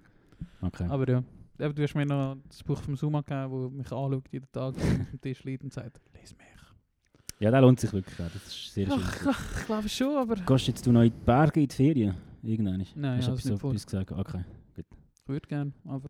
Okay. 0.61 0.85
Aber 0.89 1.07
ja. 1.09 1.23
Eben, 1.59 1.75
Du 1.75 1.81
hast 1.83 1.95
mir 1.95 2.05
noch 2.05 2.37
das 2.47 2.63
Buch 2.63 2.81
vom 2.81 2.95
Suma 2.95 3.21
gegeben, 3.21 3.63
das 3.63 3.71
mich 3.71 3.91
anschaut 3.91 4.27
jeden 4.31 4.51
Tag 4.51 4.75
auf 4.75 5.09
dem 5.11 5.21
Tisch 5.21 5.43
liegt 5.43 5.63
und 5.63 5.73
sagt, 5.73 5.99
les 6.13 6.35
mich. 6.37 6.47
Ja, 7.39 7.51
der 7.51 7.61
lohnt 7.61 7.79
sich 7.79 7.91
wirklich. 7.93 8.17
Ja. 8.17 8.25
Das 8.31 8.47
ist 8.47 8.73
sehr 8.73 8.87
schön. 8.87 8.99
Ach, 8.99 9.57
ich 9.59 9.65
glaube 9.65 9.89
schon, 9.89 10.15
aber... 10.17 10.35
Gehst 10.35 10.67
jetzt 10.67 10.85
du 10.85 10.91
noch 10.91 11.01
in 11.01 11.11
die 11.11 11.25
Berge 11.25 11.61
in 11.61 11.67
die 11.67 11.75
Ferien? 11.75 12.15
Irgendwann? 12.41 12.85
Nein, 12.95 13.17
Hast 13.17 13.27
du 13.27 13.33
ich 13.33 13.39
etwas, 13.39 13.45
nicht 13.51 13.61
vor. 13.61 13.73
gesagt? 13.73 14.11
Okay. 14.11 14.43
Ich 14.75 15.29
würde 15.29 15.47
gerne, 15.47 15.73
aber... 15.85 16.07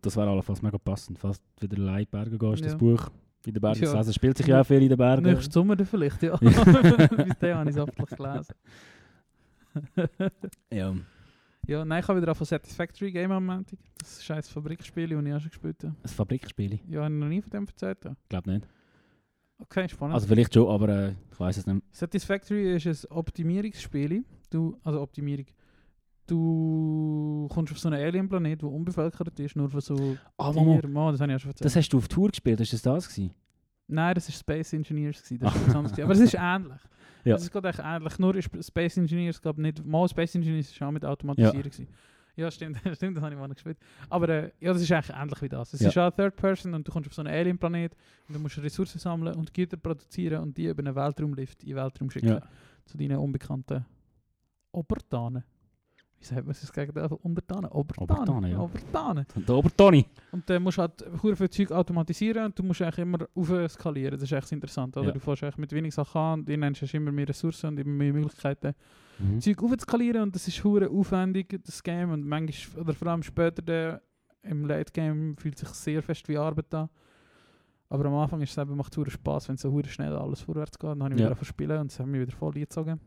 Das 0.00 0.16
wäre 0.16 0.30
allenfalls 0.30 0.62
mega 0.62 0.78
passend, 0.78 1.18
falls 1.18 1.40
du 1.56 1.62
wieder 1.70 1.82
allein 1.82 1.98
in 2.00 2.04
die 2.04 2.10
Berge 2.10 2.38
gehst. 2.38 2.64
Das 2.64 2.72
Ja. 2.72 2.78
Buch 2.78 3.10
in 3.44 3.52
den 3.54 3.60
Bergen 3.60 3.82
Ja. 3.82 3.90
zu 3.90 3.96
lesen. 3.96 4.12
Spielt 4.12 4.36
sich 4.38 4.46
ja 4.46 4.60
auch 4.60 4.66
viel 4.66 4.82
in 4.82 4.88
den 4.88 4.96
Bergen. 4.98 5.24
Nächsten 5.24 5.52
Sommer 5.52 5.74
dann 5.76 5.86
vielleicht, 5.86 6.22
ja. 6.22 6.36
Bis 6.38 6.54
dahin 6.54 7.56
habe 7.56 7.70
ich 7.70 7.76
es 7.76 7.80
hoffentlich 7.82 8.10
gelesen. 8.16 8.54
Ja. 10.70 10.94
ja, 11.66 11.84
nein, 11.84 12.00
ich 12.02 12.08
habe 12.08 12.20
wieder 12.20 12.30
auf 12.32 12.38
Satisfactory 12.38 13.10
Game 13.12 13.32
am 13.32 13.46
Montag. 13.46 13.78
Das 13.98 14.22
scheiß 14.24 14.48
Fabrikspiel, 14.48 15.08
das 15.08 15.24
ich 15.24 15.32
auch 15.34 15.40
schon 15.40 15.50
gespielt 15.50 15.82
habe. 15.84 15.94
Ein 16.02 16.08
Fabrikspiel? 16.08 16.80
Ja, 16.88 17.04
habe 17.04 17.14
ich 17.14 17.20
noch 17.20 17.28
nie 17.28 17.40
von 17.40 17.50
dem 17.50 17.66
erzählt. 17.66 17.98
Ich 18.04 18.28
glaube 18.28 18.50
nicht. 18.50 18.68
Okay, 19.58 19.88
spannend. 19.88 20.14
Also 20.14 20.26
vielleicht 20.26 20.52
schon, 20.54 20.68
aber 20.68 20.88
äh, 20.88 21.12
ich 21.30 21.40
weiß 21.40 21.56
es 21.56 21.66
nicht. 21.66 21.82
Satisfactory 21.92 22.74
ist 22.76 22.86
ein 22.86 23.16
Optimierungsspiel. 23.16 24.24
Du, 24.50 24.76
also 24.82 25.00
Optimierung. 25.00 25.46
Du 26.26 27.48
kommst 27.50 27.72
auf 27.72 27.78
so 27.78 27.88
einen 27.88 28.00
Alien-Planet, 28.00 28.62
der 28.62 28.68
unbevölkert 28.70 29.38
ist, 29.40 29.56
nur 29.56 29.68
von 29.68 29.80
so 29.80 30.16
Mama, 30.38 30.52
Tieren. 30.52 30.92
Mann, 30.92 31.12
das 31.12 31.20
habe 31.20 31.32
ich 31.32 31.34
ja 31.34 31.38
schon 31.38 31.50
erzählt. 31.50 31.64
das 31.66 31.76
hast 31.76 31.88
du 31.90 31.98
auf 31.98 32.08
Tour 32.08 32.28
gespielt, 32.28 32.60
ist 32.60 32.72
das 32.72 32.82
das 32.82 33.08
gewesen? 33.08 33.32
Nein, 33.88 34.14
das 34.14 34.28
war 34.28 34.34
Space 34.34 34.72
Engineers. 34.72 35.22
Gewesen. 35.22 35.38
Das 35.40 35.54
ist. 35.92 36.00
Aber 36.00 36.12
es 36.12 36.20
ist 36.20 36.34
ähnlich. 36.38 36.80
Ja. 37.24 37.34
Es 37.36 37.42
ist 37.42 37.50
gerade 37.52 37.68
echt 37.68 37.80
ähnlich. 37.82 38.18
Nur 38.18 38.34
ist 38.36 38.50
Space 38.66 38.96
Engineers 38.96 39.40
glaub, 39.40 39.58
nicht. 39.58 39.84
Mal 39.84 40.08
Space 40.08 40.34
Engineers 40.34 40.70
ist 40.70 40.80
auch 40.80 40.90
mit 40.90 41.04
Automatisieren. 41.04 41.62
gewesen. 41.62 41.88
Ja, 42.34 42.50
stimmt, 42.50 42.78
stimmt, 42.94 43.16
das 43.16 43.22
habe 43.24 43.34
ich 43.34 43.38
mal 43.40 43.46
noch 43.48 43.54
gespielt. 43.54 43.76
Aber 44.08 44.26
äh, 44.28 44.50
ja, 44.60 44.72
das 44.72 44.80
ist 44.80 44.90
eigentlich 44.90 45.14
ähnlich 45.14 45.42
wie 45.42 45.48
das. 45.50 45.74
Es 45.74 45.80
Ja. 45.80 45.88
ist 45.88 45.98
auch 45.98 46.10
Third 46.12 46.34
Person 46.36 46.72
und 46.72 46.88
du 46.88 46.92
kommst 46.92 47.08
auf 47.08 47.14
so 47.14 47.20
einen 47.22 47.34
Alien-Planet 47.34 47.94
und 48.28 48.34
du 48.36 48.40
musst 48.40 48.56
Ressourcen 48.62 48.98
sammeln 48.98 49.34
und 49.36 49.52
Güter 49.52 49.76
produzieren 49.76 50.42
und 50.42 50.56
die 50.56 50.66
über 50.66 50.80
einen 50.82 50.94
Weltraumlift 50.94 51.62
in 51.62 51.70
den 51.70 51.76
Weltraum 51.76 52.08
schicken. 52.10 52.28
Ja. 52.28 52.40
Zu 52.86 52.96
deinen 52.96 53.18
unbekannten 53.18 53.84
Obertanen. 54.70 55.44
Wie 56.22 56.26
sagt 56.26 56.46
man 56.46 56.54
das 56.58 56.72
Gegenteil 56.72 57.08
von 57.08 57.18
Untertanen? 57.18 57.70
Obertanen. 57.72 58.10
Obertanen, 58.20 58.50
ja. 58.52 58.58
Obertanen. 58.60 59.26
Der 59.34 59.54
Obertoni. 59.56 60.06
Und 60.30 60.48
dann 60.48 60.62
musst 60.62 60.78
du 60.78 60.82
halt 60.82 61.04
sehr 61.20 61.36
viel 61.36 61.50
Zeug 61.50 61.72
automatisieren 61.72 62.44
und 62.44 62.56
du 62.58 62.62
musst 62.62 62.80
eigentlich 62.80 62.98
immer 62.98 63.18
aufskalieren. 63.34 64.12
Das 64.18 64.22
ist 64.22 64.32
echt 64.32 64.52
interessant. 64.52 64.96
Oder? 64.96 65.06
Ja. 65.06 65.12
Du 65.12 65.18
fährst 65.18 65.42
eigentlich 65.42 65.58
mit 65.58 65.72
wenig 65.72 65.92
Sachen 65.94 66.18
an 66.18 66.38
und 66.40 66.48
dann 66.48 66.64
hast 66.74 66.80
du 66.92 66.96
immer 66.96 67.10
mehr 67.10 67.28
Ressourcen 67.28 67.66
und 67.68 67.78
immer 67.80 67.90
mehr 67.92 68.12
Möglichkeiten, 68.12 68.74
Mhm. 69.18 69.40
Zeug 69.40 69.62
aufzuskalieren 69.62 70.22
und 70.22 70.34
das 70.34 70.48
ist 70.48 70.64
hure 70.64 70.88
aufwendig, 70.88 71.60
das 71.64 71.82
Game. 71.82 72.10
Und 72.10 72.24
manchmal, 72.26 72.82
oder 72.82 72.94
vor 72.94 73.08
allem 73.08 73.22
später 73.22 73.60
der, 73.60 74.00
im 74.42 74.64
Late 74.64 74.90
Game 74.92 75.36
fühlt 75.36 75.58
sich 75.58 75.68
sehr 75.68 76.02
fest 76.02 76.26
wie 76.28 76.38
Arbeit 76.38 76.72
an. 76.74 76.88
Aber 77.90 78.06
am 78.06 78.14
Anfang 78.14 78.40
ist 78.40 78.52
es 78.52 78.58
eben, 78.58 78.74
macht 78.74 78.96
es 78.96 79.12
Spaß, 79.12 79.50
wenn 79.50 79.58
so 79.58 79.70
hure 79.70 79.86
schnell 79.86 80.16
alles 80.16 80.40
vorwärts 80.40 80.78
geht. 80.78 80.90
Dann 80.90 81.02
habe 81.02 81.14
ich 81.14 81.20
Ja. 81.20 81.30
wieder 81.30 81.44
spielen 81.44 81.78
und 81.78 81.92
es 81.92 82.00
hat 82.00 82.06
mich 82.06 82.22
wieder 82.22 82.32
voll 82.36 82.54
eingezogen. 82.54 82.98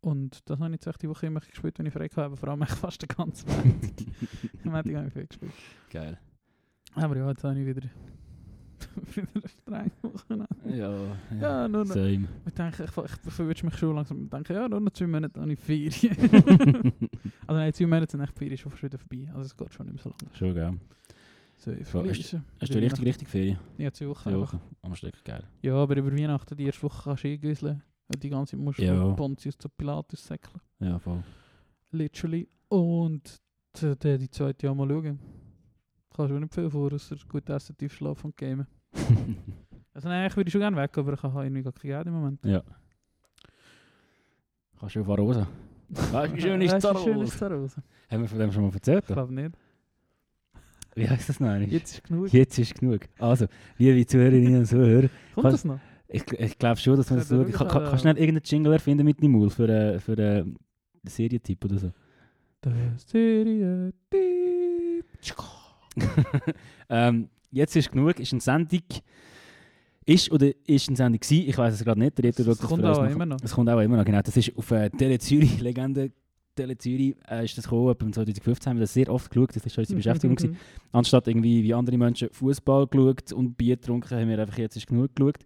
Und 0.00 0.48
das 0.48 0.58
habe 0.60 0.68
ich 0.70 0.74
jetzt 0.74 0.86
echt 0.86 1.02
die 1.02 1.08
Woche 1.08 1.26
immer 1.26 1.40
gespielt, 1.40 1.78
wenn 1.78 1.86
ich 1.86 1.92
frei 1.92 2.08
habe. 2.08 2.36
Vor 2.36 2.48
allem 2.48 2.62
fast 2.66 3.02
den 3.02 3.08
ganzen 3.08 3.48
Montag. 3.48 4.06
Am 4.64 4.72
Montag 4.72 4.94
habe 4.94 5.06
ich 5.08 5.12
viel 5.12 5.26
gespielt. 5.26 5.52
Geil. 5.90 6.18
Aber 6.94 7.16
ja, 7.16 7.28
jetzt 7.28 7.44
habe 7.44 7.58
ich 7.58 7.66
wieder, 7.66 7.82
wieder 9.14 9.28
eine 9.34 9.48
strenge 9.48 9.90
Woche. 10.02 10.46
Ja, 10.66 11.16
Ja, 11.40 11.68
nur 11.68 11.84
noch. 11.84 11.94
Same. 11.94 12.28
Ich 12.46 12.54
denke, 12.54 12.84
ich, 12.84 12.90
ich 12.90 13.32
verwünsche 13.32 13.66
mich 13.66 13.76
schon 13.76 13.94
langsam. 13.94 14.24
Ich 14.24 14.30
denke, 14.30 14.54
ja, 14.54 14.68
nur 14.68 14.80
noch 14.80 14.92
zwei 14.92 15.06
Monate 15.06 15.40
habe 15.40 15.52
ich 15.52 15.58
Ferien. 15.58 15.92
also 17.46 17.60
nein, 17.60 17.72
zwei 17.72 17.86
Monate 17.86 18.12
sind 18.12 18.20
echt 18.20 18.38
Ferien 18.38 18.56
schon 18.56 18.72
wieder 18.80 18.98
vorbei. 18.98 19.28
Also 19.34 19.42
es 19.42 19.56
geht 19.56 19.74
schon 19.74 19.86
nicht 19.86 19.94
mehr 19.96 20.02
so 20.02 20.10
lange. 20.10 20.36
Schon, 20.36 20.54
gell. 20.54 20.78
So. 21.58 21.72
Hast 22.60 22.74
du 22.74 22.78
richtig, 22.78 23.04
richtig 23.04 23.28
Ferien? 23.28 23.58
Ja, 23.78 23.92
zwei 23.92 24.08
Wochen. 24.08 24.30
Zwei. 24.30 24.38
Wochen. 24.38 24.60
Am 24.82 24.94
Stück, 24.94 25.24
geil. 25.24 25.42
Ja, 25.62 25.74
aber 25.74 25.96
über 25.96 26.12
Weihnachten, 26.12 26.56
die 26.56 26.64
erste 26.64 26.82
Woche 26.82 27.02
kannst 27.04 27.24
du 27.24 27.28
eingüseln. 27.28 27.82
Die 28.08 28.28
ganze 28.30 28.52
Zeit 28.56 28.60
musst 28.64 28.78
du 28.78 28.84
Ja. 28.84 29.12
Pontius 29.14 29.58
zu 29.58 29.68
Pilatus 29.68 30.24
säckeln. 30.24 30.60
Ja, 30.78 30.98
voll. 30.98 31.22
Literally. 31.90 32.48
Und 32.68 33.40
die, 33.80 33.96
die, 33.98 34.18
die 34.18 34.30
zweite 34.30 34.66
Jahr 34.66 34.74
mal 34.74 34.88
schauen. 34.88 35.18
Kannst 36.14 36.30
du 36.32 36.38
nicht 36.38 36.54
viel 36.54 36.70
vor, 36.70 36.92
außer 36.92 37.16
gut 37.28 37.48
essen, 37.50 37.76
tief 37.76 37.92
schlafen 37.94 38.26
und 38.26 38.36
gamen. 38.36 38.66
Also 39.94 40.08
nein, 40.10 40.26
ich 40.26 40.36
würde 40.36 40.50
schon 40.50 40.60
gerne 40.60 40.76
weg, 40.76 40.98
aber 40.98 41.14
ich 41.14 41.22
habe 41.22 41.42
irgendwie 41.42 41.62
gar 41.62 41.72
kein 41.72 41.90
Geld 41.90 42.06
im 42.06 42.12
Moment. 42.12 42.44
ja. 42.44 42.62
Kannst 44.78 44.94
du 44.94 45.00
auf 45.00 45.08
Arosa? 45.08 45.46
Weißt 45.88 46.34
du, 46.34 46.40
schön 46.40 46.60
ist 46.60 46.80
Zarosa? 46.82 47.82
Haben 48.10 48.20
wir 48.22 48.28
von 48.28 48.38
dem 48.38 48.52
schon 48.52 48.64
mal 48.64 48.74
erzählt? 48.74 49.04
Ich 49.08 49.14
glaube 49.14 49.32
nicht. 49.32 49.52
Wie 50.94 51.08
heißt 51.08 51.28
das 51.30 51.40
noch? 51.40 51.48
einmal? 51.48 51.68
Jetzt 51.70 51.94
ist 51.94 52.04
genug. 52.04 52.30
Jetzt 52.32 52.58
ist 52.58 52.74
genug. 52.78 53.00
Also, 53.18 53.46
liebe 53.78 54.04
Zuhörerinnen 54.06 54.58
und 54.60 54.66
Zuhörer, 54.66 55.08
Kommt 55.34 55.46
das 55.46 55.64
noch? 55.64 55.80
Ich, 56.08 56.24
ich 56.32 56.58
glaube 56.58 56.78
schon, 56.78 56.96
dass 56.96 57.10
man 57.10 57.18
das 57.18 57.28
so... 57.28 57.44
Kann, 57.44 57.68
kann, 57.68 57.84
kannst 57.84 58.04
du 58.04 58.08
nicht 58.08 58.20
irgendeinen 58.20 58.44
Jingle 58.44 58.72
erfinden 58.72 59.04
mit 59.04 59.20
Nimul 59.20 59.50
für 59.50 59.64
einen 59.64 60.00
für 60.00 60.12
einen 60.12 60.56
Serientipp 61.04 61.64
oder 61.64 61.78
so? 61.78 61.92
Der 62.64 62.72
Serie. 62.96 63.92
ähm, 66.88 67.28
jetzt 67.50 67.76
ist 67.76 67.90
genug, 67.90 68.18
ist 68.20 68.32
eine 68.32 68.40
Sendung... 68.40 68.82
Ist 70.08 70.30
oder 70.30 70.52
ist 70.66 70.88
eine 70.88 70.96
Sendung 70.96 71.18
gewesen? 71.18 71.48
Ich 71.48 71.58
weiß 71.58 71.74
es 71.74 71.84
gerade 71.84 71.98
nicht. 71.98 72.16
Der 72.16 72.26
Reto 72.26 72.42
Es 72.42 72.58
das 72.58 72.68
kommt 72.68 72.84
auch 72.84 73.02
immer 73.02 73.26
noch. 73.26 73.38
Es 73.42 73.52
kommt 73.52 73.68
auch 73.68 73.80
immer 73.80 73.96
noch, 73.96 74.04
genau. 74.04 74.22
Das 74.22 74.36
ist 74.36 74.56
auf 74.56 74.70
äh, 74.70 74.88
Tele 74.90 75.18
Zürich, 75.18 75.60
Legende 75.60 76.12
Tele 76.54 76.78
Zürich, 76.78 77.16
äh, 77.28 77.44
ist 77.44 77.58
das 77.58 77.64
gekommen, 77.64 77.90
etwa 77.90 78.12
2015 78.12 78.70
haben 78.70 78.76
wir 78.76 78.82
das 78.82 78.94
sehr 78.94 79.08
oft 79.12 79.28
geschaut, 79.30 79.54
das 79.54 79.66
ist 79.66 79.76
unsere 79.76 79.96
Beschäftigung 79.96 80.36
gewesen. 80.36 80.56
Anstatt 80.92 81.26
irgendwie 81.26 81.62
wie 81.64 81.74
andere 81.74 81.98
Menschen 81.98 82.30
Fußball 82.30 82.86
geschaut 82.86 83.32
und 83.32 83.58
Bier 83.58 83.76
getrunken, 83.76 84.16
haben 84.16 84.28
wir 84.28 84.38
einfach 84.38 84.58
jetzt 84.58 84.76
ist 84.76 84.86
genug 84.86 85.14
geschaut 85.16 85.38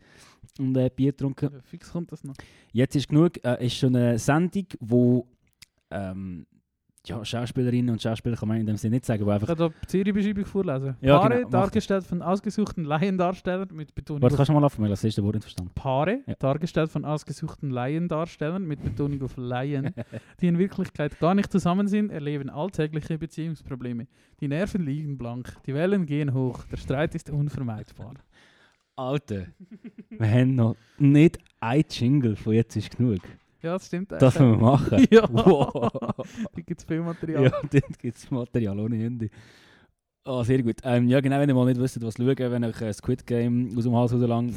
und 0.60 0.76
äh, 0.76 0.90
Bier 0.94 1.12
getrunken. 1.12 1.50
Ja, 1.52 1.60
Fix 1.62 1.90
kommt 1.92 2.12
das 2.12 2.22
noch. 2.24 2.34
Jetzt 2.72 2.94
ist 2.96 3.08
genug, 3.08 3.42
äh, 3.44 3.64
ist 3.66 3.74
schon 3.76 3.96
eine 3.96 4.18
Sendung, 4.18 4.66
wo 4.80 5.26
ähm, 5.90 6.46
ja, 7.06 7.24
Schauspielerinnen 7.24 7.90
und 7.90 8.02
Schauspieler 8.02 8.36
kann 8.36 8.48
man 8.48 8.58
in 8.58 8.66
dem 8.66 8.76
Sinne 8.76 8.96
nicht 8.96 9.06
sagen, 9.06 9.22
Ich 9.22 9.28
einfach... 9.28 9.46
kann 9.48 9.56
da 9.56 9.68
die 9.68 9.90
Serienbeschreibung 9.90 10.44
vorlesen. 10.44 10.96
Ja, 11.00 11.18
Paare, 11.18 11.36
genau, 11.38 11.48
dargestellt 11.48 12.04
von 12.04 12.20
ausgesuchten 12.20 12.84
Laiendarstellern 12.84 13.68
mit 13.72 13.94
Betonung 13.94 14.22
Warte, 14.22 14.34
auf 14.34 14.36
kannst 14.36 14.50
du 14.50 14.52
mal 14.52 14.66
ich 14.66 14.72
habe 14.78 14.88
das 14.88 15.04
erste 15.04 15.24
Wort 15.24 15.34
nicht 15.36 15.44
verstanden. 15.44 15.72
Paare, 15.74 16.20
Ja. 16.26 16.34
dargestellt 16.38 16.90
von 16.90 17.04
ausgesuchten 17.04 17.70
Laiendarstellern 17.70 18.64
mit 18.66 18.82
Betonung 18.82 19.22
auf 19.22 19.36
Laien, 19.36 19.94
die 20.40 20.48
in 20.48 20.58
Wirklichkeit 20.58 21.18
gar 21.20 21.34
nicht 21.34 21.50
zusammen 21.50 21.88
sind, 21.88 22.12
erleben 22.12 22.50
alltägliche 22.50 23.16
Beziehungsprobleme. 23.16 24.06
Die 24.40 24.48
Nerven 24.48 24.84
liegen 24.84 25.16
blank, 25.16 25.56
die 25.66 25.74
Wellen 25.74 26.04
gehen 26.04 26.34
hoch, 26.34 26.64
der 26.66 26.76
Streit 26.76 27.14
ist 27.14 27.30
unvermeidbar. 27.30 28.14
Alter, 29.00 29.46
wir 30.10 30.30
haben 30.30 30.54
noch 30.54 30.76
nicht 30.98 31.38
ein 31.58 31.84
Jingle 31.88 32.36
von 32.36 32.52
jetzt 32.52 32.76
ist 32.76 32.94
genug. 32.94 33.20
Ja, 33.62 33.72
das 33.72 33.86
stimmt. 33.86 34.12
Das 34.12 34.38
müssen 34.38 34.50
wir 34.50 34.58
machen. 34.58 35.06
Ja. 35.10 35.26
Wow. 35.30 35.90
Da 36.52 36.60
gibt 36.60 36.80
es 36.80 36.84
viel 36.84 37.00
Material. 37.00 37.44
Ja, 37.44 37.50
dort 37.72 37.98
gibt 37.98 38.16
es 38.16 38.30
Material 38.30 38.78
ohne 38.78 39.02
Ende. 39.02 39.30
Ah, 40.24 40.44
sehr 40.44 40.62
gut. 40.62 40.76
Ähm, 40.84 41.08
ja, 41.08 41.20
genau, 41.20 41.38
wenn 41.40 41.48
ihr 41.48 41.54
mal 41.54 41.64
nicht 41.64 41.80
wisst, 41.80 42.00
was 42.02 42.14
schauen, 42.14 42.36
wenn 42.36 42.62
euch 42.62 42.82
ein 42.82 42.92
Squid 42.92 43.26
Game 43.26 43.74
aus 43.74 43.84
dem 43.84 43.96
Hals 43.96 44.12
lang 44.12 44.52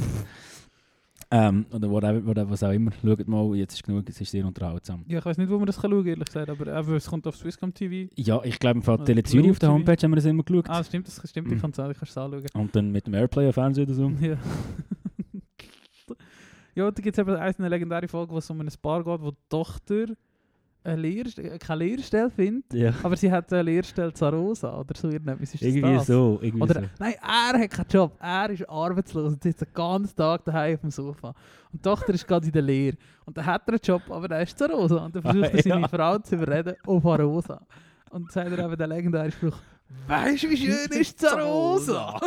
ähm, 1.35 1.65
oder 1.73 1.89
whatever, 1.89 2.23
whatever, 2.27 2.49
was 2.51 2.61
auch 2.61 2.71
immer, 2.71 2.91
schaut 3.03 3.27
mal, 3.27 3.55
jetzt 3.55 3.73
ist 3.73 3.83
genug, 3.83 4.07
es 4.07 4.21
ist 4.21 4.29
sehr 4.29 4.45
unterhaltsam. 4.45 5.03
Ja, 5.07 5.17
ich 5.17 5.25
weiß 5.25 5.37
nicht, 5.39 5.49
wo 5.49 5.57
man 5.57 5.65
das 5.65 5.81
kann 5.81 5.89
schauen 5.89 6.05
ehrlich 6.05 6.25
gesagt, 6.25 6.47
aber 6.47 6.71
einfach, 6.71 6.93
es 6.93 7.07
kommt 7.07 7.25
auf 7.25 7.35
Swisscom 7.35 7.73
TV. 7.73 8.11
Ja, 8.15 8.39
ich 8.43 8.59
glaube, 8.59 8.77
im 8.77 8.83
Fall 8.83 8.95
Also 8.95 9.05
Tele 9.05 9.23
Zürich 9.23 9.49
auf 9.49 9.57
der 9.57 9.71
Homepage 9.71 9.97
haben 10.03 10.11
wir 10.11 10.15
das 10.17 10.25
immer 10.25 10.43
geschaut. 10.43 10.69
Ah, 10.69 10.83
stimmt, 10.83 11.07
das 11.07 11.27
stimmt, 11.27 11.47
Mhm. 11.47 11.59
kann 11.59 11.71
ich 11.71 11.75
kann 11.75 11.89
es 12.03 12.17
anschauen. 12.17 12.45
Und 12.53 12.75
dann 12.75 12.91
mit 12.91 13.07
dem 13.07 13.15
Airplay 13.15 13.47
auf 13.47 13.55
Fernsehen 13.55 13.85
oder 13.85 13.95
so. 13.95 14.11
Ja. 14.21 14.37
ja, 16.75 16.91
da 16.91 17.01
gibt 17.01 17.17
es 17.17 17.21
eben 17.21 17.35
eine 17.35 17.69
legendäre 17.69 18.07
Folge, 18.07 18.31
wo 18.31 18.37
es 18.37 18.49
um 18.51 18.61
ein 18.61 18.69
Paar 18.81 19.03
geht, 19.03 19.21
wo 19.21 19.31
die 19.31 19.37
Tochter 19.49 20.05
eine 20.83 21.01
Lehrstelle, 21.01 21.57
keine 21.59 21.85
Lehrstelle 21.85 22.29
findet, 22.29 22.73
Ja, 22.73 22.93
aber 23.03 23.15
sie 23.15 23.31
hat 23.31 23.51
eine 23.53 23.61
Lehrstelle 23.63 24.13
Zarosa 24.13 24.77
oder 24.79 24.93
so 24.95 25.09
irgendetwas. 25.09 25.53
Ist 25.53 25.61
irgendwie 25.61 25.93
das? 25.93 26.07
so. 26.07 26.39
Irgendwie 26.41 26.63
Oder, 26.63 26.81
so. 26.81 26.87
nein, 26.99 27.13
er 27.21 27.59
hat 27.59 27.69
keinen 27.69 27.87
Job, 27.89 28.17
er 28.19 28.49
ist 28.49 28.69
arbeitslos 28.69 29.33
und 29.33 29.43
sitzt 29.43 29.61
den 29.61 29.73
ganzen 29.73 30.15
Tag 30.15 30.43
daheim 30.45 30.75
auf 30.75 30.81
dem 30.81 30.91
Sofa. 30.91 31.29
Und 31.71 31.79
die 31.85 31.89
Tochter 31.89 32.13
ist 32.13 32.27
gerade 32.27 32.45
in 32.45 32.51
der 32.51 32.61
Lehre. 32.61 32.97
Und 33.25 33.37
dann 33.37 33.45
hat 33.45 33.63
er 33.67 33.73
einen 33.73 33.81
Job, 33.83 34.01
aber 34.09 34.29
er 34.29 34.43
ist 34.43 34.57
Zarosa. 34.57 35.05
Und 35.05 35.15
dann 35.15 35.21
versucht 35.21 35.43
er 35.53 35.63
seine 35.63 35.81
ja. 35.81 35.87
Frau 35.87 36.17
zu 36.19 36.35
überreden 36.35 36.75
auf 36.85 37.05
Arosa. 37.05 37.65
Und 38.09 38.31
sagt 38.31 38.51
er 38.51 38.59
eben 38.65 38.77
den 38.77 38.89
legendären 38.89 39.31
Spruch, 39.31 39.57
Weißt 40.07 40.43
du, 40.43 40.49
wie 40.49 40.57
schön 40.57 40.91
ist 40.99 41.19
Zarosa? 41.19 42.19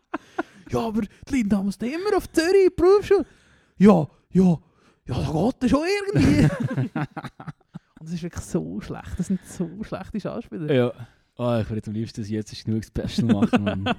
ja, 0.70 0.78
aber 0.78 1.02
die 1.02 1.32
Linda 1.34 1.62
muss 1.62 1.80
nicht 1.80 1.94
immer 1.94 2.16
auf 2.16 2.30
Zürich 2.30 2.66
in 2.66 2.68
die 2.68 2.74
Berufsschule. 2.76 3.26
Ja, 3.78 4.06
ja, 4.30 4.58
ja, 5.06 5.14
da 5.14 5.32
geht 5.32 5.54
das 5.60 5.70
schon 5.70 5.80
irgendwie. 6.14 6.48
Es 8.04 8.12
ist 8.12 8.22
wirklich 8.22 8.44
so 8.44 8.80
schlecht. 8.80 9.18
Das 9.18 9.26
sind 9.26 9.44
so 9.44 9.68
schlechte 9.82 10.20
Schauspieler. 10.20 10.72
Ja. 10.72 10.92
Ah, 11.36 11.60
ich 11.60 11.70
würde 11.70 11.86
am 11.86 11.92
liebsten 11.92 12.20
das 12.20 12.30
jetzt 12.30 12.52
ist 12.52 12.64
genug 12.64 12.84
Special 12.84 13.32
machen. 13.32 13.64
Mann. 13.64 13.84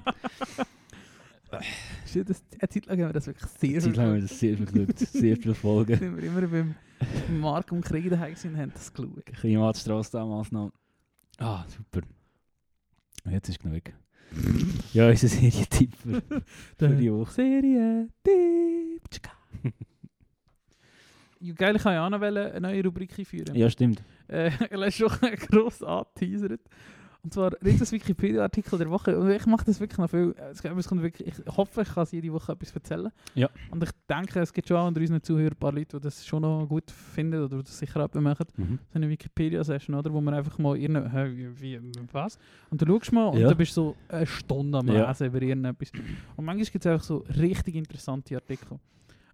Ist 2.04 2.28
das, 2.28 2.42
eine 2.60 2.68
Zeit 2.68 2.86
lang 2.86 3.00
haben 3.00 3.08
wir 3.08 3.12
das 3.12 3.26
wirklich 3.26 3.50
sehr 3.50 3.80
Zeit 3.80 3.96
lang 3.96 4.06
haben 4.06 4.14
wir 4.14 4.22
das 4.22 4.38
sehr 4.38 4.56
viel 4.56 4.66
geschaut, 4.66 4.98
sehr 5.12 5.36
viele 5.36 5.54
Folgen. 5.54 5.98
sind 5.98 6.16
wir 6.16 6.22
immer 6.24 6.46
beim 6.46 6.74
Mark 7.40 7.72
und 7.72 7.84
Krieg 7.84 8.08
daheim 8.08 8.34
und 8.44 8.56
haben 8.56 8.72
das 8.72 8.92
geschaut. 8.92 9.26
Klimatstrasse 9.26 10.12
damals 10.12 10.52
noch. 10.52 10.72
Ah, 11.38 11.64
super. 11.68 12.06
Jetzt 13.28 13.48
ist 13.48 13.58
genug. 13.60 13.82
ja, 14.92 15.08
unser 15.08 15.28
Serientipp 15.28 15.94
für, 15.96 16.22
für 16.78 16.88
die 16.88 17.12
Woche. 17.12 17.32
Serie 17.32 18.08
Tipp. 18.22 19.10
Tschka. 19.10 19.30
Ja, 19.64 19.70
Geil, 21.56 21.76
ich 21.76 21.82
kann 21.82 21.94
ja 21.94 22.04
auch 22.06 22.10
noch 22.10 22.20
eine 22.20 22.60
neue 22.60 22.84
Rubrik 22.84 23.18
einführen. 23.18 23.54
Ja, 23.54 23.70
stimmt. 23.70 24.02
Äh, 24.28 24.50
er 24.70 24.86
ist 24.86 24.96
schon 24.96 25.08
gross 25.50 25.82
angeteasert. 25.82 26.60
Und 27.22 27.34
zwar 27.34 27.50
das 27.50 27.92
Wikipedia-Artikel 27.92 28.78
der 28.78 28.88
Woche. 28.88 29.18
Und 29.18 29.30
ich 29.30 29.44
mache 29.44 29.66
das 29.66 29.78
wirklich 29.78 29.98
noch 29.98 30.08
viel. 30.08 30.34
äh, 30.38 30.52
Es, 30.52 30.62
kommt 30.88 31.02
wirklich, 31.02 31.28
ich 31.28 31.56
hoffe, 31.56 31.82
ich 31.82 31.88
kann 31.92 32.04
es 32.04 32.12
jede 32.12 32.32
Woche 32.32 32.52
etwas 32.52 32.72
erzählen. 32.74 33.10
Ja. 33.34 33.50
Und 33.70 33.82
ich 33.82 33.90
denke, 34.08 34.40
es 34.40 34.50
gibt 34.50 34.66
schon 34.68 34.78
auch 34.78 34.86
unter 34.86 35.02
unseren 35.02 35.22
Zuhörern 35.22 35.52
ein 35.52 35.56
paar 35.58 35.72
Leute, 35.72 35.98
die 35.98 36.02
das 36.02 36.26
schon 36.26 36.40
noch 36.40 36.66
gut 36.66 36.90
finden 36.90 37.42
oder 37.44 37.58
das 37.62 37.78
sicher 37.78 38.02
auch 38.02 38.14
machen. 38.14 38.46
Mhm. 38.56 38.78
so 38.90 38.94
eine 38.98 39.08
Wikipedia-Session, 39.10 39.96
oder? 39.96 40.10
Wo 40.10 40.20
man 40.22 40.32
einfach 40.32 40.56
mal 40.58 40.78
irgendeine, 40.78 41.12
hä, 41.12 41.50
wie, 41.58 41.78
was? 42.10 42.38
Und 42.70 42.80
du 42.80 42.86
schaust 42.86 43.12
mal 43.12 43.26
und 43.26 43.38
Ja. 43.38 43.48
dann 43.48 43.58
bist 43.58 43.76
du 43.76 43.82
so 43.82 43.96
eine 44.08 44.26
Stunde 44.26 44.78
am 44.78 44.88
Ja. 44.88 45.06
Lesen 45.08 45.26
über 45.26 45.42
irgendetwas. 45.42 45.92
Und 46.36 46.44
manchmal 46.46 46.64
gibt 46.64 46.86
es 46.86 46.90
einfach 46.90 47.04
so 47.04 47.18
richtig 47.38 47.74
interessante 47.74 48.34
Artikel. 48.34 48.78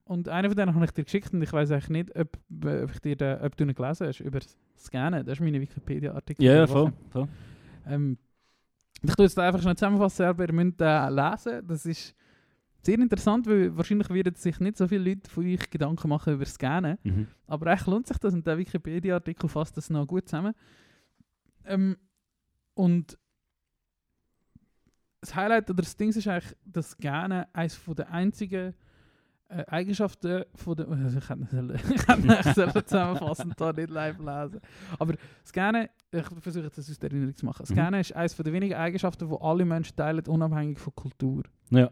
Und 0.07 0.29
einer 0.29 0.49
von 0.49 0.57
denen 0.57 0.73
habe 0.73 0.85
ich 0.85 0.93
dir 0.93 1.03
geschickt 1.03 1.35
und 1.35 1.43
ich 1.43 1.53
weiß 1.53 1.73
eigentlich 1.73 1.89
nicht, 1.89 2.17
ob, 2.17 2.39
äh, 2.65 2.85
ob, 2.85 2.93
ich 2.93 3.01
dir 3.01 3.17
den, 3.17 3.41
ob 3.41 3.57
du 3.57 3.65
ihn 3.65 3.75
gelesen 3.75 4.07
hast, 4.07 4.21
über 4.21 4.39
Scannen. 4.79 5.27
Das 5.27 5.35
ist 5.35 5.41
meine 5.41 5.61
Wikipedia-Artikel. 5.61 6.45
Ja, 6.45 6.55
der 6.55 6.69
voll. 6.69 6.93
Voll. 7.11 7.29
Ähm, 7.87 8.17
ich 9.03 9.15
tue 9.15 9.25
jetzt 9.25 9.37
einfach 9.37 9.61
schnell 9.61 9.75
zusammenfassen, 9.75 10.27
aber 10.27 10.47
ihr 10.47 10.53
müsst 10.53 10.81
den 10.81 11.13
lesen. 11.13 11.67
Das 11.67 11.85
ist 11.87 12.15
sehr 12.83 12.99
interessant, 13.01 13.49
weil 13.49 13.77
wahrscheinlich 13.77 14.09
werden 14.11 14.37
sich 14.37 14.61
nicht 14.61 14.77
so 14.77 14.87
viele 14.87 15.11
Leute 15.11 15.29
von 15.29 15.45
euch 15.45 15.69
Gedanken 15.69 16.09
machen 16.09 16.35
über 16.35 16.47
Scannen. 16.47 16.99
Mhm. 17.03 17.27
Aber 17.49 17.73
echt 17.73 17.89
lohnt 17.89 18.07
sich 18.07 18.19
das 18.19 18.33
und 18.33 18.47
der 18.47 18.59
Wikipedia-Artikel 18.59 19.49
fasst 19.49 19.77
das 19.77 19.91
noch 19.91 20.07
gut 20.07 20.29
zusammen. 20.29 20.55
Ähm, 21.65 21.97
und 22.75 23.19
das 25.21 25.35
Highlight 25.35 25.69
oder 25.69 25.83
das 25.83 25.97
Ding 25.97 26.11
ist 26.11 26.29
eigentlich, 26.29 26.55
dass 26.65 26.91
Scannen 26.91 27.45
eines 27.53 27.81
der 27.85 28.09
einzigen 28.09 28.69
äh, 28.69 28.73
Eigenschaften 29.49 30.45
von 30.55 30.76
der... 30.76 30.88
Also 30.88 31.19
ich 31.19 31.29
hätte 31.29 32.26
nicht 32.26 32.88
zusammenfassen 32.88 33.55
da 33.57 33.73
nicht 33.73 33.91
live 33.91 34.19
lesen. 34.19 34.61
Aber 34.99 35.15
Scannen, 35.45 35.88
ich 36.12 36.25
versuche 36.41 36.69
das 36.69 36.91
aus 36.91 36.99
der 36.99 37.11
Erinnerung 37.11 37.35
zu 37.35 37.47
machen. 37.47 37.65
Mhm. 37.69 37.75
Scannen 37.75 38.00
ist 38.00 38.15
eines 38.15 38.37
der 38.37 38.53
wenigen 38.53 38.75
Eigenschaften, 38.75 39.29
die 39.29 39.37
alle 39.41 39.65
Menschen 39.65 39.97
teilen, 39.97 40.26
unabhängig 40.26 40.79
von 40.79 40.95
Kultur 40.95 41.45
Ja, 41.71 41.91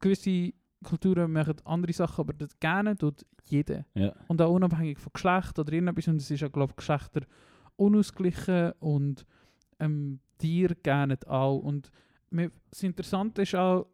gewisse 0.00 0.52
Kulturen 0.84 1.32
machen 1.32 1.56
andere 1.64 1.92
Sachen, 1.92 2.22
aber 2.22 2.32
das 2.32 2.58
gerne 2.60 2.96
tut 2.96 3.24
jeder. 3.44 3.84
ja. 3.94 4.12
Und 4.28 4.42
auch 4.42 4.52
unabhängig 4.52 4.98
von 4.98 5.12
Geschlecht 5.12 5.58
oder 5.58 5.72
irgendetwas. 5.72 6.08
Und 6.08 6.16
es 6.16 6.30
ist 6.30 6.40
ja, 6.40 6.48
glaube 6.48 6.72
ich, 6.72 6.76
Geschlechter 6.76 7.22
unausgeglichen 7.76 8.72
und 8.80 9.24
ähm, 9.78 10.20
Tiere 10.38 10.74
gerne 10.74 11.18
auch. 11.26 11.58
Und 11.58 11.90
das 12.70 12.82
Interessante 12.82 13.42
ist 13.42 13.54
auch, 13.54 13.86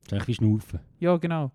Das 0.00 0.06
ist 0.06 0.12
eigentlich 0.12 0.26
wie 0.28 0.34
Schnaufen. 0.34 0.80
ja 0.98 1.16
genau, 1.16 1.46
äh, 1.46 1.50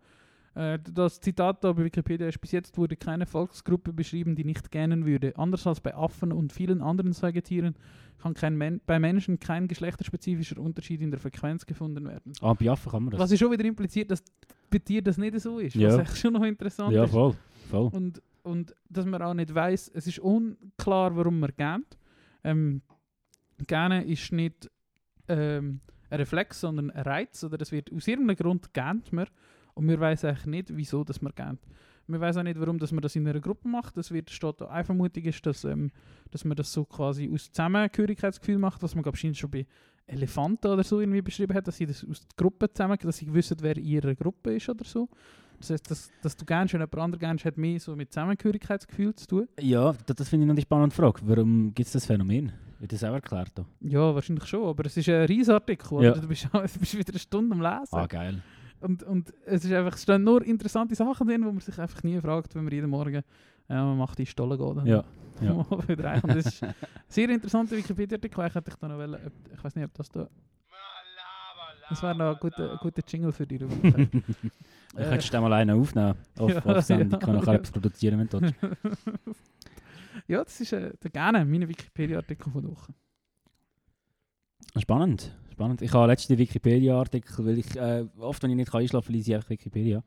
das 0.77 1.21
Zitat 1.21 1.63
da 1.63 1.71
bei 1.71 1.85
Wikipedia 1.85 2.27
ist, 2.27 2.41
bis 2.41 2.51
jetzt 2.51 2.77
wurde 2.77 2.97
keine 2.97 3.25
Volksgruppe 3.25 3.93
beschrieben, 3.93 4.35
die 4.35 4.43
nicht 4.43 4.71
gähnen 4.71 5.05
würde. 5.05 5.37
Anders 5.37 5.65
als 5.65 5.79
bei 5.79 5.95
Affen 5.95 6.33
und 6.33 6.51
vielen 6.51 6.81
anderen 6.81 7.13
Säugetieren 7.13 7.75
kann 8.21 8.33
kein 8.33 8.57
Men 8.57 8.81
bei 8.85 8.99
Menschen 8.99 9.39
kein 9.39 9.69
geschlechterspezifischer 9.69 10.59
Unterschied 10.59 11.01
in 11.01 11.11
der 11.11 11.19
Frequenz 11.19 11.65
gefunden 11.65 12.05
werden. 12.05 12.33
Ah, 12.41 12.53
bei 12.53 12.69
Affen 12.69 12.91
kann 12.91 13.03
man 13.03 13.11
das. 13.11 13.19
Was 13.21 13.31
ist 13.31 13.39
schon 13.39 13.51
wieder 13.51 13.63
impliziert, 13.63 14.11
dass 14.11 14.21
bei 14.69 14.79
dir 14.79 15.01
das 15.01 15.17
nicht 15.17 15.39
so 15.39 15.59
ist. 15.59 15.75
Ja. 15.75 15.89
Was 15.89 15.99
echt 15.99 16.17
schon 16.17 16.33
noch 16.33 16.43
interessant 16.43 16.93
ja, 16.93 17.05
ist. 17.05 17.11
voll. 17.11 17.35
voll. 17.69 17.89
Und, 17.93 18.21
und 18.43 18.75
dass 18.89 19.05
man 19.05 19.21
auch 19.21 19.33
nicht 19.33 19.53
weiß, 19.53 19.91
es 19.93 20.07
ist 20.07 20.19
unklar, 20.19 21.15
warum 21.15 21.39
man 21.39 21.51
gähnt. 21.55 21.97
Ähm, 22.43 22.81
Gähnen 23.67 24.07
ist 24.07 24.31
nicht 24.31 24.69
ähm, 25.27 25.81
ein 26.09 26.19
Reflex, 26.19 26.61
sondern 26.61 26.91
ein 26.91 27.01
Reiz. 27.01 27.43
Oder 27.43 27.59
es 27.61 27.71
wird 27.71 27.91
aus 27.91 28.07
irgendeinem 28.07 28.37
Grund 28.37 28.73
gähnt 28.73 29.11
man. 29.11 29.27
Und 29.73 29.87
wir 29.87 29.99
wissen 29.99 30.27
eigentlich 30.27 30.45
nicht, 30.45 30.75
wieso 30.75 31.03
dass 31.03 31.21
man 31.21 31.33
gähnt. 31.35 31.59
Wir 32.07 32.19
wissen 32.19 32.39
auch 32.39 32.43
nicht, 32.43 32.59
warum 32.59 32.79
dass 32.79 32.91
man 32.91 33.01
das 33.01 33.15
in 33.15 33.27
einer 33.27 33.39
Gruppe 33.39 33.67
macht. 33.67 33.95
Das 33.95 34.11
wird, 34.11 34.29
steht 34.29 34.61
da, 34.61 34.65
eine 34.65 34.83
Vermutung 34.83 35.23
ist, 35.23 35.45
dass, 35.45 35.63
ähm, 35.63 35.91
dass 36.31 36.43
man 36.43 36.55
das 36.57 36.73
so 36.73 36.83
quasi 36.85 37.29
aus 37.31 37.51
Zusammengehörigkeitsgefühl 37.51 38.57
macht, 38.57 38.81
was 38.81 38.95
man 38.95 39.03
glaub, 39.03 39.15
ich, 39.15 39.37
schon 39.37 39.51
bei 39.51 39.65
Elefanten 40.07 40.67
oder 40.67 40.83
so 40.83 40.99
irgendwie 40.99 41.21
beschrieben 41.21 41.55
hat, 41.55 41.67
dass 41.67 41.77
sie 41.77 41.85
das 41.85 42.03
aus 42.03 42.21
der 42.21 42.35
Gruppe 42.35 42.71
zusammen, 42.73 42.97
dass 42.99 43.17
sie 43.17 43.31
wissen, 43.31 43.57
wer 43.61 43.77
in 43.77 43.85
ihrer 43.85 44.15
Gruppe 44.15 44.55
ist 44.55 44.67
oder 44.69 44.83
so. 44.83 45.07
Das 45.59 45.69
heißt, 45.69 45.91
dass, 45.91 46.11
dass 46.21 46.35
du 46.35 46.45
gerne 46.45 46.67
schon 46.67 46.79
jemand 46.79 46.97
anderen 46.97 47.19
gerne 47.19 47.39
hat 47.43 47.57
mehr 47.57 47.79
so 47.79 47.95
mit 47.95 48.11
Zusammengehörigkeitsgefühl 48.11 49.13
zu 49.15 49.27
tun. 49.27 49.47
Ja, 49.59 49.93
das, 50.05 50.15
das 50.15 50.29
finde 50.29 50.45
ich 50.45 50.47
noch 50.47 50.55
die 50.55 50.61
spannende 50.61 50.95
Frage. 50.95 51.21
Warum 51.25 51.73
gibt 51.73 51.87
es 51.87 51.93
das 51.93 52.05
Phänomen? 52.05 52.51
Wird 52.79 52.93
das 52.93 53.03
auch 53.03 53.13
erklärt? 53.13 53.51
Da? 53.55 53.65
Ja, 53.81 54.15
wahrscheinlich 54.15 54.45
schon, 54.45 54.65
aber 54.65 54.85
es 54.85 54.95
ist 54.95 55.09
ein 55.09 55.25
Riesartikel? 55.25 56.01
Ja. 56.01 56.11
Du, 56.13 56.27
bist, 56.27 56.47
du 56.53 56.79
bist 56.79 56.97
wieder 56.97 57.09
eine 57.11 57.19
Stunde 57.19 57.53
am 57.53 57.61
Lesen. 57.61 57.95
Ah, 57.95 58.07
geil. 58.07 58.41
Und, 58.81 59.03
und 59.03 59.33
es, 59.45 59.65
ist 59.65 59.73
einfach, 59.73 59.95
es 59.95 60.03
stehen 60.03 60.23
nur 60.23 60.43
interessante 60.45 60.95
Sachen 60.95 61.27
drin, 61.27 61.45
wo 61.45 61.51
man 61.51 61.59
sich 61.59 61.77
einfach 61.79 62.01
nie 62.03 62.19
fragt, 62.19 62.55
wenn 62.55 62.63
man 62.63 62.73
jeden 62.73 62.89
Morgen 62.89 63.23
ja, 63.69 63.85
man 63.85 63.97
macht 63.97 64.17
die 64.17 64.25
Stollen 64.25 64.57
geht. 64.57 64.77
Dann 64.77 64.87
Ja. 64.87 65.03
ja. 65.41 65.87
wieder 65.87 66.19
das 66.21 66.45
ist 66.47 66.63
ein 66.63 66.73
sehr 67.07 67.29
interessanter 67.29 67.77
Wikipedia-Artikel. 67.77 68.45
Ich 68.47 68.55
hätte 68.55 68.71
ich 68.71 68.81
noch 68.81 68.97
wollen, 68.97 69.31
ich 69.53 69.63
weiß 69.63 69.75
nicht, 69.75 69.85
ob 69.85 69.93
das 69.93 70.09
da... 70.09 70.27
Das 71.89 72.03
wäre 72.03 72.15
noch 72.15 72.35
ein 72.35 72.39
guter, 72.39 72.73
ein 72.73 72.77
guter 72.77 73.01
Jingle 73.07 73.31
für 73.31 73.47
die 73.47 73.57
Rubrik. 73.57 74.09
Ich 74.13 74.95
könntest 74.95 75.33
du 75.33 75.41
mal 75.41 75.53
einen 75.53 75.79
aufnehmen. 75.79 76.15
Auf, 76.37 76.51
Ja, 76.51 76.57
auf 76.57 76.89
ja, 76.89 76.99
Ich 76.99 77.09
kann 77.19 77.35
nachher 77.35 77.53
ja. 77.53 77.53
etwas 77.53 77.71
produzieren, 77.71 78.19
wenn 78.19 78.27
du 78.27 78.53
ja, 80.27 80.43
das 80.43 80.61
ist 80.61 80.73
äh, 80.73 80.93
der 81.01 81.11
gerne 81.11 81.45
mein 81.45 81.67
Wikipedia-Artikel 81.67 82.51
von 82.51 82.61
der 82.61 82.71
Woche. 82.71 82.93
Spannend. 84.77 85.35
Spannend. 85.59 85.81
Ich 85.81 85.91
habe 85.91 86.07
letzte 86.07 86.37
Wikipedia-Artikel, 86.37 87.45
weil 87.45 87.57
ich 87.57 87.75
äh, 87.75 88.05
oft, 88.17 88.41
wenn 88.41 88.51
ich 88.51 88.55
nicht 88.55 88.73
einschlafen 88.73 89.07
kann, 89.07 89.15
lese 89.15 89.31
ich 89.31 89.35
einfach 89.35 89.49
Wikipedia. 89.49 90.01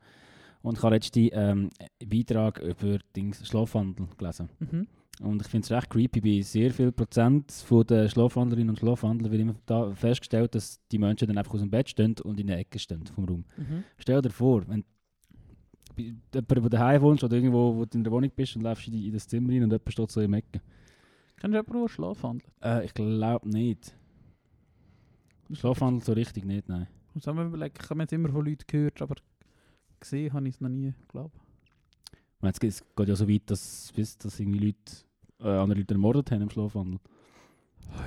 Und 0.63 0.79
ich 0.79 0.83
habe 0.83 0.95
letzte 0.95 1.19
ähm, 1.27 1.69
Beitrag 2.03 2.57
über 2.57 2.97
Dings 3.15 3.47
Schlafwandel 3.47 4.07
gelesen. 4.17 4.49
Mhm. 4.57 4.87
Und 5.21 5.43
ich 5.43 5.47
finde 5.47 5.65
es 5.65 5.71
recht 5.71 5.91
creepy. 5.91 6.21
Bei 6.21 6.41
sehr 6.41 6.71
viel 6.71 6.91
Prozent 6.91 7.51
von 7.51 7.85
den 7.85 8.09
Schlafwandlerinnen 8.09 8.71
und 8.71 8.79
Schlafwandler 8.79 9.29
wird 9.29 9.41
immer 9.41 9.53
da 9.67 9.91
festgestellt, 9.91 10.55
dass 10.55 10.79
die 10.91 10.97
Menschen 10.97 11.27
dann 11.27 11.37
einfach 11.37 11.53
aus 11.53 11.59
dem 11.59 11.69
Bett 11.69 11.87
stehen 11.87 12.15
und 12.23 12.39
in 12.39 12.47
der 12.47 12.57
Ecke 12.57 12.79
stehen 12.79 13.05
vom 13.05 13.25
Raum. 13.25 13.45
Mhm. 13.55 13.83
Stell 13.99 14.23
dir 14.23 14.31
vor, 14.31 14.67
wenn 14.67 14.83
jemand, 15.95 16.49
der 16.49 16.69
daheim 16.71 17.03
wohnst 17.03 17.23
oder 17.23 17.35
irgendwo, 17.35 17.75
wo 17.75 17.85
du 17.85 17.95
in 17.95 18.03
der 18.03 18.11
Wohnung 18.11 18.31
bist 18.35 18.55
und 18.55 18.63
läufst 18.63 18.87
in, 18.87 18.93
die, 18.93 19.05
in 19.05 19.13
das 19.13 19.27
Zimmer 19.27 19.49
rein 19.49 19.61
und 19.61 19.71
jemand 19.71 19.91
steht 19.91 20.09
so 20.09 20.19
in 20.19 20.31
der 20.31 20.39
Ecke. 20.39 20.61
Kennst 21.39 21.53
du 21.53 21.59
jemanden, 21.59 21.79
der 21.79 21.89
schlafwandelt? 21.89 22.51
Äh, 22.63 22.85
ich 22.85 22.93
glaube 22.95 23.47
nicht. 23.47 23.95
Schlafwandel 25.51 26.03
so 26.03 26.13
richtig 26.13 26.45
nicht, 26.45 26.67
nein. 26.69 26.87
Ich 27.15 27.27
auch 27.27 27.33
mal 27.33 27.45
überlegen, 27.45 27.75
ich 27.81 27.89
habe 27.89 28.01
jetzt 28.01 28.13
immer 28.13 28.29
von 28.29 28.45
Leuten 28.45 28.63
gehört, 28.67 29.01
aber 29.01 29.15
gesehen 29.99 30.33
habe 30.33 30.47
ich 30.47 30.55
es 30.55 30.61
noch 30.61 30.69
nie, 30.69 30.93
glaube 31.09 31.31
Ich 32.35 32.41
meine, 32.41 32.53
Es 32.53 32.59
geht- 32.59 32.69
es 32.71 32.83
geht 32.95 33.07
ja 33.07 33.15
so 33.15 33.29
weit, 33.29 33.43
dass, 33.51 33.91
bis, 33.95 34.17
dass 34.17 34.39
irgendwie 34.39 34.59
Leute, 34.67 35.03
äh, 35.39 35.57
andere 35.57 35.79
Leute 35.79 35.93
ermordet 35.93 36.31
haben 36.31 36.41
im 36.41 36.49
Schlafwandel. 36.49 36.99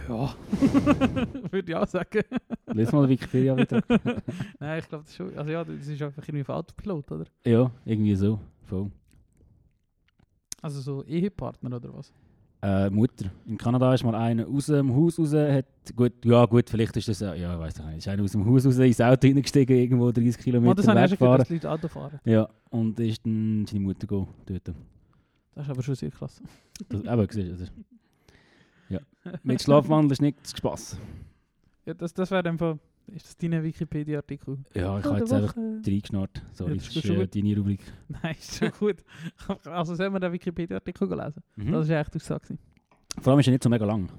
Ja. 0.08 0.34
Würde 1.52 1.64
ich 1.70 1.74
auch 1.76 1.86
sagen. 1.86 2.22
Lies 2.72 2.90
mal 2.90 3.08
Wikipedia 3.08 3.56
wieder. 3.56 3.82
Nein, 4.58 4.80
ich 4.80 4.88
glaube 4.88 5.04
das 5.04 5.14
schon. 5.14 5.36
Also 5.38 5.50
ja, 5.50 5.64
das 5.64 5.86
ist 5.86 6.02
einfach 6.02 6.22
irgendwie 6.26 6.42
auf 6.42 6.48
Autopilot, 6.48 7.12
oder? 7.12 7.24
ja, 7.46 7.70
irgendwie 7.84 8.16
so. 8.16 8.40
Voll. 8.64 8.90
Also 10.60 10.80
so 10.80 11.04
Ehepartner 11.04 11.76
oder 11.76 11.94
was? 11.94 12.12
Äh, 12.66 12.90
Mutter. 12.90 13.30
In 13.46 13.56
Kanada 13.56 13.94
ist 13.94 14.02
mal 14.02 14.16
einer 14.16 14.44
aus 14.48 14.66
dem 14.66 14.92
Haus 14.92 15.20
raus, 15.20 15.32
hat, 15.32 15.66
gut, 15.94 16.12
ja 16.24 16.44
gut, 16.46 16.68
vielleicht 16.68 16.96
ist 16.96 17.06
das, 17.06 17.20
ja, 17.20 17.56
weiß 17.60 17.78
ich 17.78 17.84
nicht, 17.84 17.98
ist 17.98 18.08
einer 18.08 18.24
aus 18.24 18.32
dem 18.32 18.44
Haus 18.44 18.66
raus 18.66 18.76
ins 18.78 19.00
Auto 19.00 19.28
hineingestiegen, 19.28 19.76
irgendwo 19.76 20.10
30 20.10 20.36
Oh, 20.36 20.42
Kilometer 20.42 20.74
das 20.74 20.84
schon 20.86 20.94
gehört, 20.94 21.10
weggefahren. 21.12 21.46
Leute 21.48 21.70
Auto 21.70 21.86
fahren. 21.86 22.20
Ja, 22.24 22.48
und 22.70 22.98
ist 22.98 23.24
dann 23.24 23.66
seine 23.68 23.80
Mutter 23.84 24.08
go. 24.08 24.26
Das 24.46 24.56
ist 25.64 25.70
aber 25.70 25.80
schon 25.80 25.94
sehr 25.94 26.10
krass. 26.10 26.42
Das, 26.88 27.02
siehst 27.32 27.36
du, 27.36 27.56
das, 27.56 27.72
ja. 28.88 28.98
Mit 29.44 29.62
Schlafwandel 29.62 30.10
ist 30.10 30.22
nichts 30.22 30.56
Spaß. 30.58 30.98
Ja, 31.84 31.94
das, 31.94 32.12
das 32.14 32.32
wäre 32.32 32.48
einfach... 32.48 32.78
Ist 33.08 33.26
das 33.26 33.36
dein 33.36 33.62
Wikipedia-Artikel? 33.62 34.58
Ja, 34.74 34.98
ich 34.98 35.04
Von 35.04 35.12
habe 35.12 35.20
jetzt 35.20 35.32
einfach 35.32 35.56
reingeschnarrt. 35.56 36.42
Sorry, 36.52 36.70
Ja, 36.70 36.76
das 36.76 36.86
das 36.86 36.96
ist 36.96 37.08
äh, 37.10 37.26
deine 37.28 37.56
Rubrik. 37.56 37.80
Nein, 38.08 38.34
ist 38.38 38.56
schon 38.58 38.70
gut. 38.72 38.96
Also 39.64 39.94
sollen 39.94 40.12
wir 40.12 40.20
den 40.20 40.32
Wikipedia-Artikel 40.32 41.08
lesen? 41.08 41.42
Mhm. 41.56 41.72
Das 41.72 41.88
war 41.88 42.00
echt 42.00 42.14
die 42.14 42.18
Aussage. 42.18 42.58
Vor 43.20 43.30
allem 43.32 43.40
ist 43.40 43.46
er 43.46 43.52
nicht 43.52 43.62
so 43.62 43.70
mega 43.70 43.86
lang. 43.86 44.10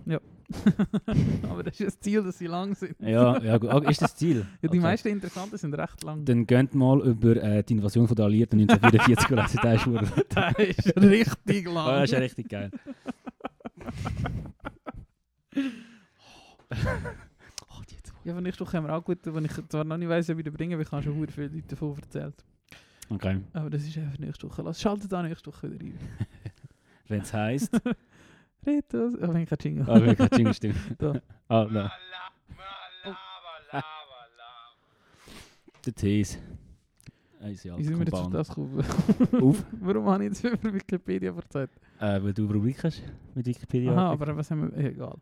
aber 1.43 1.63
das 1.63 1.73
ist 1.73 1.79
ja 1.79 1.85
das 1.85 1.99
Ziel, 1.99 2.23
dass 2.23 2.37
sie 2.39 2.47
lang 2.47 2.73
sind. 2.73 2.95
Ja, 2.99 3.37
ja 3.43 3.57
gut. 3.59 3.87
Ist 3.89 4.01
das 4.01 4.15
Ziel? 4.15 4.37
Ja, 4.39 4.45
die 4.63 4.67
Okay. 4.69 4.79
meisten 4.79 5.07
interessanten 5.09 5.57
sind 5.57 5.73
recht 5.75 6.03
lang. 6.03 6.25
Dann 6.25 6.47
geht 6.47 6.73
mal 6.73 7.01
über 7.01 7.35
äh, 7.35 7.63
die 7.63 7.73
Invasion 7.73 8.07
der 8.07 8.25
Alliierten 8.25 8.59
1944 8.61 9.29
lesen. 9.29 10.23
Der 10.33 10.59
ist 10.69 10.87
ist 10.87 10.97
richtig 10.97 11.65
lang. 11.65 11.77
Ah, 11.77 11.99
das 11.99 12.05
ist 12.05 12.11
ja 12.13 12.19
richtig 12.19 12.49
geil. 12.49 12.71
Oh. 18.27 18.29
Ja, 18.29 18.35
von 18.35 18.43
nächste 18.43 18.65
Woche 18.65 18.77
haben 18.77 18.87
wir 18.87 18.93
auch 18.93 19.03
gut, 19.03 19.19
wenn 19.23 19.45
ich 19.45 19.53
zwar 19.69 19.83
noch 19.83 19.97
nicht 19.97 20.09
weiss, 20.09 20.27
wie 20.27 20.33
ich 20.33 20.43
den 20.43 20.53
bringen, 20.53 20.77
weil 20.77 20.85
ich 20.85 20.91
habe 20.91 21.01
schon 21.01 21.17
sehr 21.17 21.27
viele 21.29 21.47
Leute 21.47 21.67
davon 21.67 21.95
erzählt. 21.97 22.43
Okay. 23.09 23.39
Aber 23.53 23.69
das 23.69 23.83
ist 23.83 23.97
einfach 23.97 24.19
nächste 24.19 24.49
Woche. 24.49 24.61
Lass 24.61 24.81
schaltet 24.81 25.11
da 25.11 25.23
nächste 25.23 25.51
Woche 25.51 25.71
wieder 25.71 25.85
rein. 25.85 25.99
Wenn 27.07 27.21
es 27.21 27.33
heisst. 27.33 27.81
Ritos, 28.65 29.13
ich 29.13 29.21
habe 29.21 29.45
kein 29.45 29.57
Jingle. 29.61 29.85
Ah, 29.89 30.03
wir 30.03 30.15
können 30.15 30.29
Jingle 30.33 30.53
stimmen. 30.53 30.75
Da. 30.97 31.21
Ah, 31.49 31.65
nein. 31.71 31.89
Der 35.85 35.95
Tees. 35.95 36.37
Wie 37.39 37.55
sind 37.55 37.97
wir 37.97 37.99
jetzt 37.99 38.13
auf 38.13 38.29
das 38.29 38.49
gekommen? 38.49 38.83
Auf? 39.41 39.63
Warum 39.79 40.05
habe 40.07 40.25
ich 40.25 40.31
jetzt 40.31 40.43
über 40.43 40.73
Wikipedia 40.73 41.33
erzählt? 41.33 41.69
Äh, 41.99 42.21
weil 42.21 42.33
du 42.33 42.43
eine 42.43 42.53
Rubrik 42.53 42.83
hast 42.83 43.01
mit 43.33 43.45
Wikipedia. 43.45 43.93
Aha, 43.93 44.11
aber 44.11 44.35
was 44.35 44.51
haben 44.51 44.69
wir... 44.75 44.77
Egal. 44.83 45.15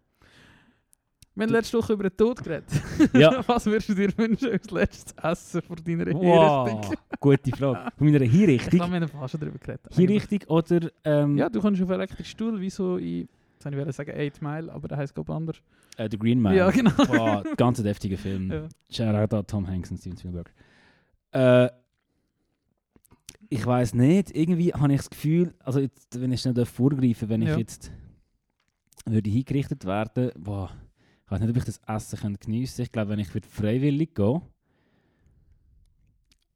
Wir 1.35 1.43
haben 1.43 1.51
letzte 1.51 1.77
Woche 1.77 1.93
über 1.93 2.09
den 2.09 2.15
Tod 2.17 2.41
geredet. 2.43 2.65
Ja. 3.13 3.43
was 3.47 3.65
würdest 3.65 3.89
du 3.89 3.93
dir 3.95 4.17
wünschen 4.17 4.51
als 4.51 4.71
letztes 4.71 5.13
Essen 5.21 5.61
vor 5.61 5.75
deiner 5.75 6.05
Wow, 6.13 6.67
Hinrichtung? 6.69 6.95
gute 7.19 7.51
Frage. 7.51 7.91
Von 7.97 8.07
meiner 8.07 8.21
Ich 8.21 8.31
Hinrichtung. 8.31 8.69
glaube, 8.79 8.93
wir 8.93 9.01
haben 9.01 9.29
schon 9.29 9.39
darüber 9.41 9.57
geredet. 9.59 9.81
Hinrichtung 9.93 10.39
oder... 10.47 10.89
Ähm, 11.03 11.37
Ja, 11.37 11.49
du 11.49 11.59
kommst 11.59 11.81
auf 11.81 11.89
einen 11.89 11.99
elektrischen 11.99 12.25
Stuhl, 12.25 12.61
wie 12.61 12.69
so 12.69 12.97
in... 12.97 13.27
Jetzt 13.63 13.75
wollte 13.75 13.89
ich 13.89 13.95
sagen 13.95 14.11
8 14.15 14.41
Mile, 14.41 14.71
aber 14.71 14.87
der 14.87 14.97
heisst 14.97 15.13
glaube 15.15 15.31
ich 15.31 15.35
anders. 15.35 15.57
äh, 15.97 16.07
The 16.09 16.17
Green 16.19 16.39
Man. 16.39 16.55
Ja, 16.55 16.69
genau. 16.69 16.91
Boah, 17.07 17.43
ganz 17.57 17.81
deftiger 17.81 18.17
Film. 18.17 18.51
Ja. 18.89 19.11
Shoutout 19.13 19.35
an 19.37 19.47
Tom 19.47 19.67
Hanks 19.67 19.89
und 19.91 19.97
Steven 19.97 20.17
Spielberg. 20.17 20.53
Äh, 21.31 21.69
ich 23.49 23.65
weiß 23.65 23.93
nicht, 23.95 24.35
irgendwie 24.35 24.71
habe 24.73 24.91
ich 24.93 24.97
das 24.99 25.09
Gefühl, 25.09 25.53
also 25.63 25.79
jetzt, 25.79 26.19
wenn 26.19 26.31
ich 26.31 26.41
schnell 26.41 26.65
vorgreifen 26.65 27.27
wenn 27.29 27.41
ich 27.41 27.49
Ja. 27.49 27.57
jetzt 27.57 27.91
würde 29.05 29.29
hingerichtet 29.29 29.85
werden, 29.85 30.31
boah, 30.37 30.71
ich 31.25 31.31
weiß 31.31 31.39
nicht, 31.41 31.49
ob 31.49 31.57
ich 31.57 31.63
das 31.63 31.81
Essen 31.87 32.37
geniessen 32.39 32.81
Ich 32.83 32.91
glaube, 32.91 33.09
wenn 33.09 33.19
ich 33.19 33.33
würde 33.33 33.47
freiwillig 33.47 34.13
gehen, 34.13 34.41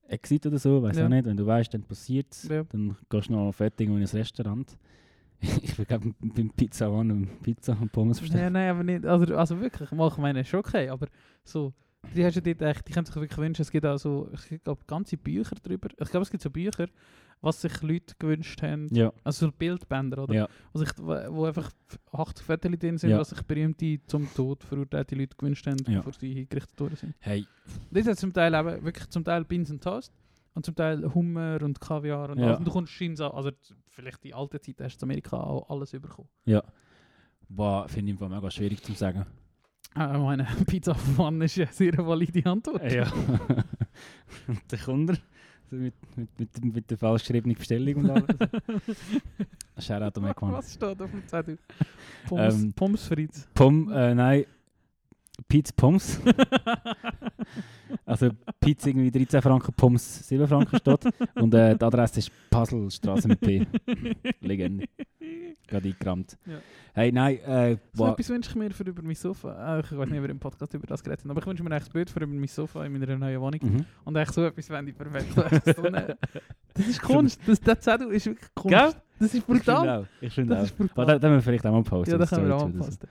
Exit 0.08 0.46
oder 0.48 0.58
so, 0.58 0.82
weiß 0.82 0.98
Ja. 0.98 1.06
auch 1.06 1.10
nicht, 1.10 1.26
wenn 1.26 1.38
du 1.38 1.46
weißt, 1.46 1.74
dann 1.74 1.84
passiert 1.84 2.28
es, 2.32 2.44
Ja. 2.48 2.64
dann 2.64 2.96
gehst 3.10 3.30
du 3.30 3.34
noch 3.34 3.52
fertig 3.52 3.88
in 3.88 3.98
ein 3.98 4.04
Restaurant. 4.06 4.78
ich 5.64 5.78
würde 5.78 5.86
glaube 5.86 6.14
beim 6.20 6.50
Pizza 6.52 6.92
One 6.92 7.28
Pizza 7.44 7.78
und 7.80 7.92
Pommes 7.92 8.20
bestellen. 8.20 8.52
Nein, 8.52 8.54
nein, 8.54 8.70
aber 8.72 8.84
nicht. 8.84 9.06
Also, 9.06 9.36
also 9.38 9.60
wirklich, 9.62 9.92
mal, 9.92 10.08
ich 10.10 10.18
meine, 10.18 10.42
ist 10.42 10.54
okay, 10.54 10.90
aber 10.90 11.08
so. 11.44 11.74
Die 12.16 12.24
hast 12.26 12.38
du 12.38 12.42
dort 12.42 12.62
echt, 12.62 12.88
die 12.88 12.94
können 12.94 13.06
sich 13.06 13.16
wirklich 13.16 13.38
wünschen, 13.38 13.62
es 13.62 13.72
gibt 13.72 13.86
auch 13.86 13.98
so, 13.98 14.32
ich 14.50 14.64
glaube, 14.64 14.82
ganze 14.88 15.18
Bücher 15.18 15.56
drüber. 15.56 15.90
Ich 16.00 16.10
glaube, 16.10 16.24
es 16.24 16.32
gibt 16.32 16.42
so 16.42 16.50
Bücher, 16.50 16.88
was 17.42 17.62
sich 17.62 17.82
Leute 17.82 18.16
gewünscht 18.20 18.62
haben. 18.62 18.88
Ja, 18.94 19.14
Also 19.24 19.46
so 19.48 19.52
Bildbänder, 19.52 20.24
oder? 20.24 20.34
ja. 20.34 20.50
Wo, 20.74 20.80
sich, 20.80 20.90
wo 20.98 21.46
einfach 21.46 21.72
80 22.12 22.46
Fotos 22.46 22.72
drin 22.80 22.98
sind, 22.98 23.10
Ja. 23.12 23.20
was 23.20 23.30
sich 23.30 23.42
berühmte 23.44 24.00
zum 24.08 24.28
Tod 24.34 24.64
verurteilte 24.64 25.16
Leute 25.16 25.36
gewünscht 25.38 25.66
haben, 25.68 25.78
Ja. 25.88 26.00
bevor 26.00 26.14
sie 26.14 26.34
hingerichtet 26.34 26.80
worden 26.80 26.96
sind. 26.98 27.16
Hey, 27.20 27.46
Das 27.92 28.08
ist 28.08 28.20
zum 28.20 28.34
Teil 28.34 28.54
eben 28.54 28.84
wirklich 28.84 29.08
zum 29.10 29.24
Teil 29.24 29.46
Beans 29.46 29.72
und 29.72 29.82
Toast 29.84 30.12
und 30.54 30.66
zum 30.66 30.76
Teil 30.76 31.14
Hummer 31.14 31.60
und 31.62 31.80
Kaviar 31.80 32.30
und 32.32 32.40
Ja. 32.40 32.48
alles. 32.48 32.60
Und 32.60 32.66
du 32.68 32.72
kommst 32.72 32.92
scheinbar, 32.92 33.34
also 33.34 33.52
vielleicht 33.88 34.26
in 34.26 34.34
alter 34.34 34.62
Zeit 34.62 34.82
hast 34.82 34.98
du 34.98 35.06
in 35.06 35.12
Amerika 35.12 35.38
auch 35.38 35.70
alles 35.70 35.92
bekommen. 35.92 36.28
boah, 37.48 37.88
finde 37.88 38.12
ich 38.12 38.20
mega 38.20 38.52
schwierig 38.52 38.84
zu 38.84 38.94
sagen. 38.94 39.26
Ah, 39.96 40.14
Ich 40.16 40.22
meine, 40.22 40.44
Pizza 40.68 40.94
von 40.94 41.42
ist 41.42 41.56
ja 41.56 41.66
eine 41.66 41.74
sehr 41.74 41.98
valide 41.98 42.46
Antwort. 42.50 42.92
Ja. 42.92 43.12
und 44.48 44.62
dann 44.68 44.80
kommt 44.82 45.10
er 45.12 45.18
mit, 45.72 45.94
mit, 46.16 46.30
mit, 46.40 46.74
mit 46.76 46.90
der 46.90 46.98
falsch 46.98 47.24
geschriebenen 47.24 47.58
Bestellung 47.58 47.96
und 47.96 48.10
alles. 48.10 48.26
Shoutout 49.78 50.20
an 50.20 50.24
McMahon. 50.28 50.54
Was 50.54 50.74
steht 50.74 51.02
auf 51.02 51.12
dem 51.12 51.28
Zettel? 51.28 51.58
Pommes, 52.28 52.56
Ähm, 52.56 52.74
Pommes 52.74 53.06
Fritz. 53.08 53.48
Pom, 53.54 53.92
äh, 53.92 54.14
nein, 54.14 54.46
Pizza 55.48 55.74
Pommes. 55.76 56.20
Also 58.06 58.30
Pizza 58.60 58.90
irgendwie 58.90 59.12
13 59.12 59.42
Franken, 59.42 59.74
Pommes 59.74 60.28
7 60.28 60.48
Franken 60.48 60.78
steht. 60.78 61.06
Und 61.36 61.54
äh, 61.54 61.76
die 61.76 61.84
Adresse 61.84 62.20
ist 62.20 62.32
Puzzlestraße 62.50 63.28
mit 63.28 63.40
P. 63.40 63.66
Legende. 64.42 64.86
Gerade 65.68 65.88
eingerammt. 65.90 66.38
Ja. 66.46 66.54
Hey, 66.94 67.12
nein, 67.12 67.38
äh, 67.40 67.78
So 67.94 68.08
etwas 68.08 68.30
wünsche 68.30 68.50
ich 68.50 68.56
mir 68.56 68.72
für 68.72 68.84
über 68.84 69.02
mein 69.04 69.16
Sofa. 69.16 69.78
Äh, 69.78 69.82
Ich 69.82 69.92
weiß 69.98 70.10
nicht, 70.10 70.18
ob 70.18 70.24
wir 70.24 70.30
im 70.30 70.40
Podcast 70.40 70.74
über 70.74 70.88
das 70.88 71.04
geredet 71.04 71.24
haben, 71.24 71.32
aber 71.32 71.40
ich 71.42 71.48
wünsche 71.48 71.64
mir 71.64 71.76
echt 71.76 71.88
ein 71.88 71.94
Bild 71.94 72.10
für 72.10 72.20
über 72.20 72.34
mein 72.34 72.48
Sofa 72.48 72.86
in 72.86 72.92
meiner 72.94 73.16
neuen 73.18 73.42
Wohnung. 73.42 73.60
mhm. 73.62 73.86
Und 74.06 74.16
echt 74.16 74.34
so 74.34 74.44
etwas 74.46 74.68
fände 74.68 74.92
ich 74.92 74.98
perfekt. 74.98 75.34
So 75.76 75.84
das 75.84 76.88
ist 76.88 77.02
Kunst. 77.04 77.40
Das, 77.46 77.60
der 77.62 77.80
Zettel 77.80 78.12
ist 78.12 78.26
wirklich 78.26 78.50
Kunst. 78.56 78.70
Gell? 78.78 78.92
Das 79.20 79.28
ist 79.28 79.36
Ich 79.36 79.44
finde 79.44 79.60
brutal. 79.60 79.90
auch. 80.02 80.06
Ich 80.22 80.34
finde 80.34 80.54
Das 80.56 80.60
auch. 80.60 80.66
ist 80.66 80.78
brutal. 80.78 81.06
Da, 81.06 81.20
da 81.20 81.28
müssen 81.30 81.38
wir 81.40 81.42
vielleicht 81.44 81.66
auch 81.66 81.72
mal 81.72 81.84
posten. 81.84 82.12
ja, 82.12 82.18
da 82.18 82.22
das 82.24 82.30
können 82.32 82.48
wir 82.48 82.56
auch 82.56 82.70
Story 82.70 82.90
zu, 82.92 83.08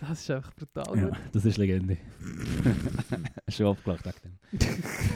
das- 0.00 0.20
ist 0.20 0.30
einfach 0.30 0.52
brutal. 0.54 0.98
Ja, 0.98 1.10
das 1.32 1.44
ist 1.44 1.56
Legende. 1.58 1.96
Schon 3.48 3.66
abgelacht 3.66 4.04
wegen 4.06 4.38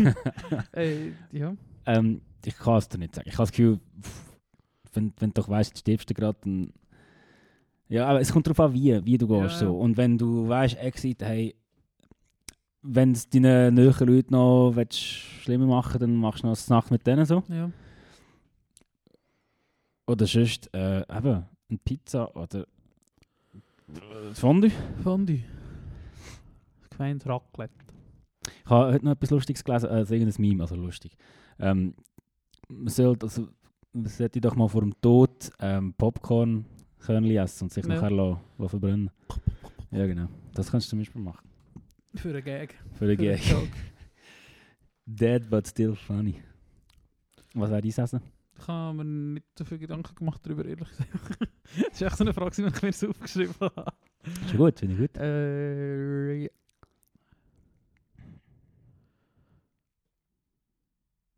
dem. 0.04 0.14
Ey, 0.72 1.12
ja. 1.32 1.54
Ähm, 1.86 2.20
ich 2.44 2.56
kann 2.56 2.76
es 2.78 2.88
dir 2.88 2.98
nicht 2.98 3.14
sagen. 3.14 3.28
Ich 3.28 3.34
habe 3.34 3.42
das 3.44 3.50
Gefühl, 3.52 3.80
wenn, 4.92 5.12
wenn 5.18 5.30
du 5.30 5.40
doch 5.40 5.48
weißt, 5.48 5.76
stirbst 5.78 6.08
du 6.10 6.14
gerade, 6.14 6.38
dann 6.42 6.72
Ja, 7.88 8.06
aber 8.06 8.20
es 8.20 8.32
kommt 8.32 8.46
darauf 8.46 8.60
an, 8.60 8.72
wie, 8.74 9.04
wie 9.04 9.18
du 9.18 9.26
gehst. 9.28 9.42
Ja, 9.60 9.66
So. 9.68 9.78
Und 9.78 9.96
wenn 9.96 10.16
du 10.18 10.48
weißt, 10.48 10.76
Exit, 10.78 11.22
hey, 11.22 11.54
wenn 12.82 13.12
es 13.12 13.28
deinen 13.28 13.74
näheren 13.74 14.08
Leuten 14.08 14.32
noch 14.32 14.72
willst, 14.74 14.98
schlimmer 14.98 15.66
machen 15.66 15.98
dann 16.00 16.16
machst 16.16 16.42
du 16.42 16.46
noch 16.46 16.56
eine 16.56 16.76
Nacht 16.76 16.90
mit 16.90 17.06
denen 17.06 17.26
so. 17.26 17.42
Ja. 17.48 17.70
Oder 20.06 20.26
sonst 20.26 20.72
äh, 20.74 21.00
eben 21.02 21.44
eine 21.68 21.78
Pizza 21.84 22.34
oder 22.34 22.66
Fondue. 24.34 24.70
Fondue. 25.02 25.42
Gemeint 26.90 27.26
Raclette. 27.26 27.72
Ich 28.64 28.70
habe 28.70 28.92
heute 28.92 29.04
noch 29.04 29.12
etwas 29.12 29.30
Lustiges 29.30 29.64
gelesen, 29.64 29.88
also 29.88 30.14
irgendein 30.14 30.40
Meme, 30.40 30.62
also 30.62 30.76
lustig. 30.76 31.16
Ähm, 31.58 31.94
man 32.68 32.88
sollte, 32.88 33.26
also, 33.26 33.48
man 33.92 34.06
sollte 34.06 34.40
doch 34.40 34.54
mal 34.54 34.68
vor 34.68 34.82
dem 34.82 34.98
Tod 35.00 35.50
ähm, 35.60 35.94
Popcorn 35.94 36.64
essen 37.00 37.64
und 37.64 37.72
sich 37.72 37.84
Ja. 37.84 37.94
nachher 37.94 38.10
lassen, 38.10 38.40
lassen 38.58 38.68
verbrennen. 38.70 39.10
Ja, 39.90 40.06
genau. 40.06 40.28
Das 40.54 40.70
kannst 40.70 40.86
du 40.86 40.90
zum 40.90 40.98
Beispiel 41.00 41.20
machen. 41.20 41.48
Für 42.14 42.28
einen 42.30 42.44
Gag. 42.44 42.74
Für 42.94 43.04
einen 43.06 43.16
Gag. 43.16 43.40
Dead 45.06 45.48
but 45.50 45.66
still 45.66 45.94
funny. 45.94 46.40
Was 47.54 47.70
wäre 47.70 47.80
dein 47.82 47.90
Essen? 47.90 48.20
Ich 48.60 48.68
habe 48.68 48.96
mir 48.98 49.04
nicht 49.04 49.46
so 49.58 49.64
viel 49.64 49.78
Gedanken 49.78 50.14
gemacht 50.14 50.40
darüber, 50.44 50.64
ehrlich 50.64 50.88
gesagt. 50.88 51.40
das 51.40 51.92
ist 51.92 52.02
echt 52.02 52.16
so 52.16 52.24
eine 52.24 52.34
Frage, 52.34 52.50
die 52.56 52.62
ich 52.62 52.82
mir 52.82 52.92
so 52.92 53.08
aufgeschrieben 53.08 53.54
habe. 53.60 53.92
Ist 54.24 54.52
ja 54.52 54.56
gut, 54.58 54.78
finde 54.78 54.94
ich 54.94 55.00
gut. 55.00 55.16
Äh, 55.16 56.34
ja. 56.44 56.48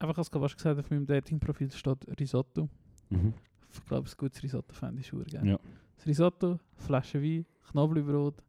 Einfach 0.00 0.18
als 0.18 0.34
was 0.34 0.56
gesagt 0.56 0.80
auf 0.80 0.90
meinem 0.90 1.06
Dating-Profil 1.06 1.70
steht 1.70 2.20
Risotto. 2.20 2.68
Mhm. 3.10 3.34
Ich 3.72 3.84
glaube, 3.84 4.08
ein 4.08 4.14
gutes 4.16 4.42
Risotto 4.42 4.74
fände 4.74 5.00
ich 5.00 5.06
schon 5.06 5.24
gerne. 5.24 5.52
Ja. 5.52 5.60
Das 5.96 6.06
Risotto, 6.06 6.58
Flasche 6.76 7.22
Wein, 7.22 7.46
Knoblauchbrot 7.70 8.42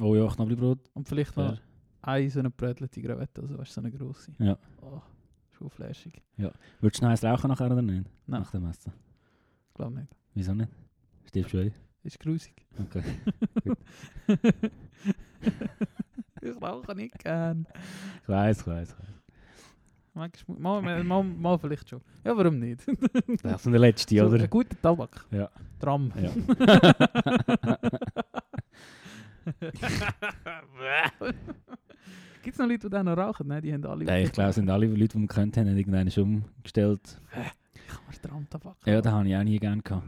Oh 0.00 0.14
ja, 0.14 0.26
Knoblauchbrot. 0.28 0.90
und 0.94 1.08
vielleicht 1.08 1.36
noch 1.36 1.56
Fair. 1.56 1.60
eine 2.02 2.30
so 2.30 2.38
eine 2.38 2.50
brötelte 2.50 3.02
Gravette, 3.02 3.42
also 3.42 3.58
weißt 3.58 3.70
du, 3.70 3.74
so 3.74 3.80
eine 3.80 3.90
grosse. 3.90 4.32
Ja. 4.38 4.56
Oh, 4.80 5.02
flashig. 5.68 6.22
Würdest 6.80 7.00
du 7.00 7.04
noch 7.04 7.10
eins 7.10 7.24
rauchen 7.24 7.48
nachher 7.48 7.66
oder 7.66 7.82
nicht? 7.82 8.04
Nein, 8.26 8.40
Nach 8.40 8.50
dem 8.50 8.66
Essen. 8.66 8.92
ich 9.68 9.74
glaube 9.74 9.94
nicht. 10.00 10.08
Wieso 10.34 10.54
nicht? 10.54 10.70
Stirbst 11.26 11.52
du 11.54 11.58
eh? 11.58 11.72
Ist 12.02 12.20
grusig. 12.20 12.54
Okay. 12.78 13.02
ich 16.42 16.62
rauche 16.62 16.94
nicht 16.94 17.18
gern. 17.18 17.66
Ich 18.22 18.28
weiß, 18.28 18.60
ich 18.60 18.66
weiß. 18.66 18.96
Manchmal, 20.16 20.58
mal, 20.58 20.82
mal, 20.82 21.02
mal, 21.04 21.22
mal 21.24 21.58
vielleicht 21.58 21.88
schon. 21.88 22.00
Ja, 22.24 22.36
warum 22.36 22.58
nicht? 22.60 22.82
Das 23.42 23.64
ist 23.66 23.72
der 23.72 23.80
letzte, 23.80 24.16
So, 24.16 24.26
oder? 24.26 24.44
Ein 24.44 24.50
guter 24.50 24.80
Tabak. 24.80 25.26
Ja. 25.32 25.50
Tram. 25.80 26.12
Ja. 26.16 26.30
Gibt 32.44 32.54
es 32.56 32.58
noch 32.58 32.68
Leute, 32.68 32.80
die 32.86 32.90
dann 32.90 33.06
noch 33.06 33.16
rauchen? 33.16 33.46
Nein, 33.48 33.62
die 33.62 33.72
haben 33.72 33.84
alle. 33.86 34.04
Nein, 34.04 34.24
ich 34.24 34.32
glaube, 34.32 34.50
es 34.50 34.56
sind 34.56 34.68
alle 34.68 34.86
Leute, 34.86 35.08
die 35.08 35.18
man 35.18 35.28
kennt, 35.28 35.56
haben 35.56 35.66
irgendeinen 35.76 36.10
schon 36.10 36.44
umgestellt. 36.56 37.00
Ich 37.74 37.86
kann 37.88 38.00
mir 38.06 38.20
Tram-Tabak. 38.28 38.76
Ja, 38.86 39.00
das 39.00 39.12
habe 39.12 39.26
ich 39.28 39.34
auch 39.36 39.42
nie 39.42 39.58
gerne 39.58 39.80
gehabt. 39.82 40.06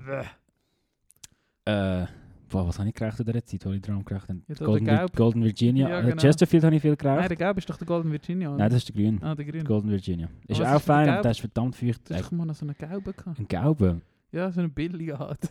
Äh, 1.64 2.06
boah, 2.48 2.68
was 2.68 2.78
habe 2.78 2.88
ich 2.90 2.94
geraucht 2.94 3.18
in 3.20 3.26
dieser 3.26 3.44
Zeit, 3.44 3.66
wo 3.66 3.70
ich 3.70 3.80
dran 3.80 4.04
geraucht 4.04 4.28
habe? 4.28 4.40
Ja, 4.46 4.54
da 4.54 4.64
Golden, 4.66 4.84
der 4.84 4.94
Vir 4.94 4.98
Gelb. 5.06 5.16
Golden 5.16 5.44
Virginia. 5.44 5.88
Ja, 5.88 6.00
genau. 6.02 6.16
Chesterfield 6.16 6.64
habe 6.64 6.76
ich 6.76 6.82
viel 6.82 6.90
Nein, 6.90 6.98
geraucht. 6.98 7.30
der 7.30 7.36
Gelb 7.36 7.58
ist 7.58 7.70
doch 7.70 7.76
der 7.78 7.86
Golden 7.86 8.12
Virginia. 8.12 8.48
oder? 8.50 8.58
Nein, 8.58 8.70
das 8.70 8.78
ist 8.78 8.88
der 8.88 8.94
Grün. 9.02 9.22
Ah, 9.22 9.34
der 9.34 9.44
Grün. 9.44 9.64
Golden 9.64 9.90
Virginia. 9.90 10.28
Ist 10.46 10.60
auch 10.60 10.64
ist 10.64 10.70
der 10.70 10.80
fein, 10.80 11.08
aber 11.08 11.22
der 11.22 11.30
ist 11.30 11.40
verdammt 11.40 11.74
feucht. 11.74 12.10
Ist 12.10 12.20
doch 12.20 12.30
mal 12.32 12.44
noch 12.44 12.54
so 12.54 12.66
eine 12.66 12.74
gelbe 12.74 13.12
gehabt. 13.14 13.38
Ein 13.40 13.48
gelber. 13.48 14.00
Ja, 14.30 14.50
so 14.52 14.60
eine 14.60 14.68
billige 14.68 15.18
halt. 15.18 15.40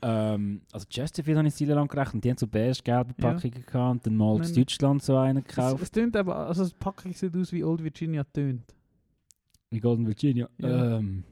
Ähm, 0.00 0.62
also 0.72 0.86
Chesterfield 0.88 1.38
habe 1.38 1.48
ich 1.48 1.54
sehr 1.54 1.74
lang 1.74 1.88
und 2.14 2.24
die 2.24 2.30
haben 2.30 2.36
so 2.38 2.46
beige-gelbe 2.46 3.14
Ja. 3.18 3.32
Packungen 3.32 3.64
gehabt 3.66 3.90
und 3.92 4.06
dann 4.06 4.16
mal 4.16 4.24
aus. 4.26 4.52
Deutschland 4.52 5.02
so 5.02 5.16
einen 5.16 5.38
es, 5.38 5.44
gekauft. 5.48 5.82
es 5.82 5.90
tönt 5.90 6.16
aber, 6.16 6.36
also 6.46 6.62
das 6.62 6.72
Packung 6.74 7.12
sieht 7.12 7.36
aus 7.36 7.52
wie 7.52 7.64
Old 7.64 7.82
Virginia 7.82 8.24
tönt. 8.24 8.62
Wie 9.70 9.80
Golden 9.80 10.06
Virginia. 10.06 10.48
Ja. 10.58 10.96
Ähm, 10.98 11.24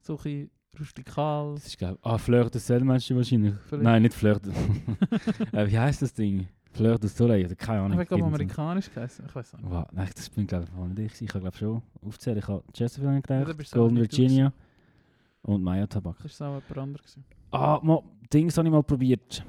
So 0.00 0.14
ein 0.14 0.16
bisschen 0.22 0.50
rustikal. 0.78 1.54
das 1.54 1.66
ist 1.66 1.78
glaub 1.78 1.98
Ah, 2.02 2.18
Fleur 2.18 2.48
de 2.50 2.60
Sel 2.60 2.84
meinst 2.84 3.08
du 3.10 3.16
wahrscheinlich? 3.16 3.54
Vielleicht. 3.68 3.84
Nein, 3.84 4.02
nicht 4.02 4.14
Fleur 4.14 4.38
de 4.40 4.52
äh, 5.52 5.70
Wie 5.70 5.78
heißt 5.78 6.02
das 6.02 6.12
Ding? 6.14 6.48
Fleur 6.72 6.98
de 6.98 7.08
Soleil, 7.08 7.44
oder 7.46 7.54
keine 7.54 7.82
Ahnung. 7.82 8.00
Ich 8.00 8.08
glaube 8.08 8.24
amerikanisch 8.24 8.92
geheißen. 8.92 9.26
Ich 9.28 9.34
weiß 9.34 9.52
nicht. 9.54 9.64
Wow, 9.70 9.86
nein, 9.92 10.08
das 10.14 10.28
bin 10.30 10.46
glaube 10.46 10.66
ich 10.66 10.72
nicht 10.72 10.98
ich. 11.14 11.22
Ich 11.22 11.28
habe 11.34 11.40
glaube 11.40 11.56
schon 11.56 11.82
aufzählen. 12.02 12.38
Ich 12.38 12.48
habe 12.48 12.64
Chesterfield 12.72 13.24
ich 13.24 13.30
Ja, 13.30 13.76
Golden 13.78 13.96
Virginia 13.96 14.52
und 15.42 15.62
Maya 15.62 15.86
Tabak. 15.86 16.16
Das 16.22 16.40
war 16.40 16.48
auch 16.58 16.62
jemand 16.68 16.78
anderes. 16.78 17.18
Ah, 17.54 17.78
mal, 17.84 18.02
Dings 18.32 18.58
habe 18.58 18.66
ich 18.66 18.72
mal 18.72 18.82
probiert. 18.82 19.44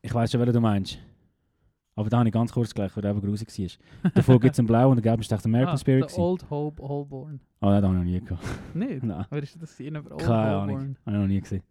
Ich 0.00 0.14
weiß 0.14 0.30
schon, 0.30 0.38
welchen 0.38 0.52
du 0.52 0.60
meinst. 0.60 1.00
Aber 1.96 2.08
da 2.08 2.18
habe 2.18 2.28
ich 2.28 2.32
ganz 2.32 2.52
kurz 2.52 2.72
gleich, 2.72 2.94
weil 2.94 3.02
der 3.02 3.10
eben 3.10 3.20
grusig 3.20 3.48
war. 3.48 4.10
Davor 4.14 4.38
gibt 4.38 4.52
es 4.52 4.60
einen 4.60 4.68
blau 4.68 4.90
und 4.90 4.96
der 4.96 5.02
gelbe 5.02 5.22
ist 5.22 5.32
echt 5.32 5.44
American 5.44 5.74
ah, 5.74 5.78
Spirit. 5.78 6.02
gewesen. 6.02 6.20
Old 6.20 6.48
Hope 6.50 6.80
Holborn. 6.80 7.40
Oh, 7.60 7.66
nein, 7.66 7.82
das 7.82 7.90
habe 7.90 7.94
ich 7.94 7.98
noch 7.98 8.04
nie 8.04 8.20
gehabt. 8.20 8.44
Nicht? 8.74 9.02
Nein, 9.02 9.26
Wer 9.28 9.42
ist 9.42 9.60
das 9.60 9.76
hier? 9.76 9.92
Old 9.92 10.20
keine 10.20 10.56
Ahnung. 10.56 10.76
Holborn. 10.76 10.96
Habe 11.04 11.16
ich 11.16 11.20
noch 11.22 11.26
nie 11.26 11.40
gesehen. 11.40 11.62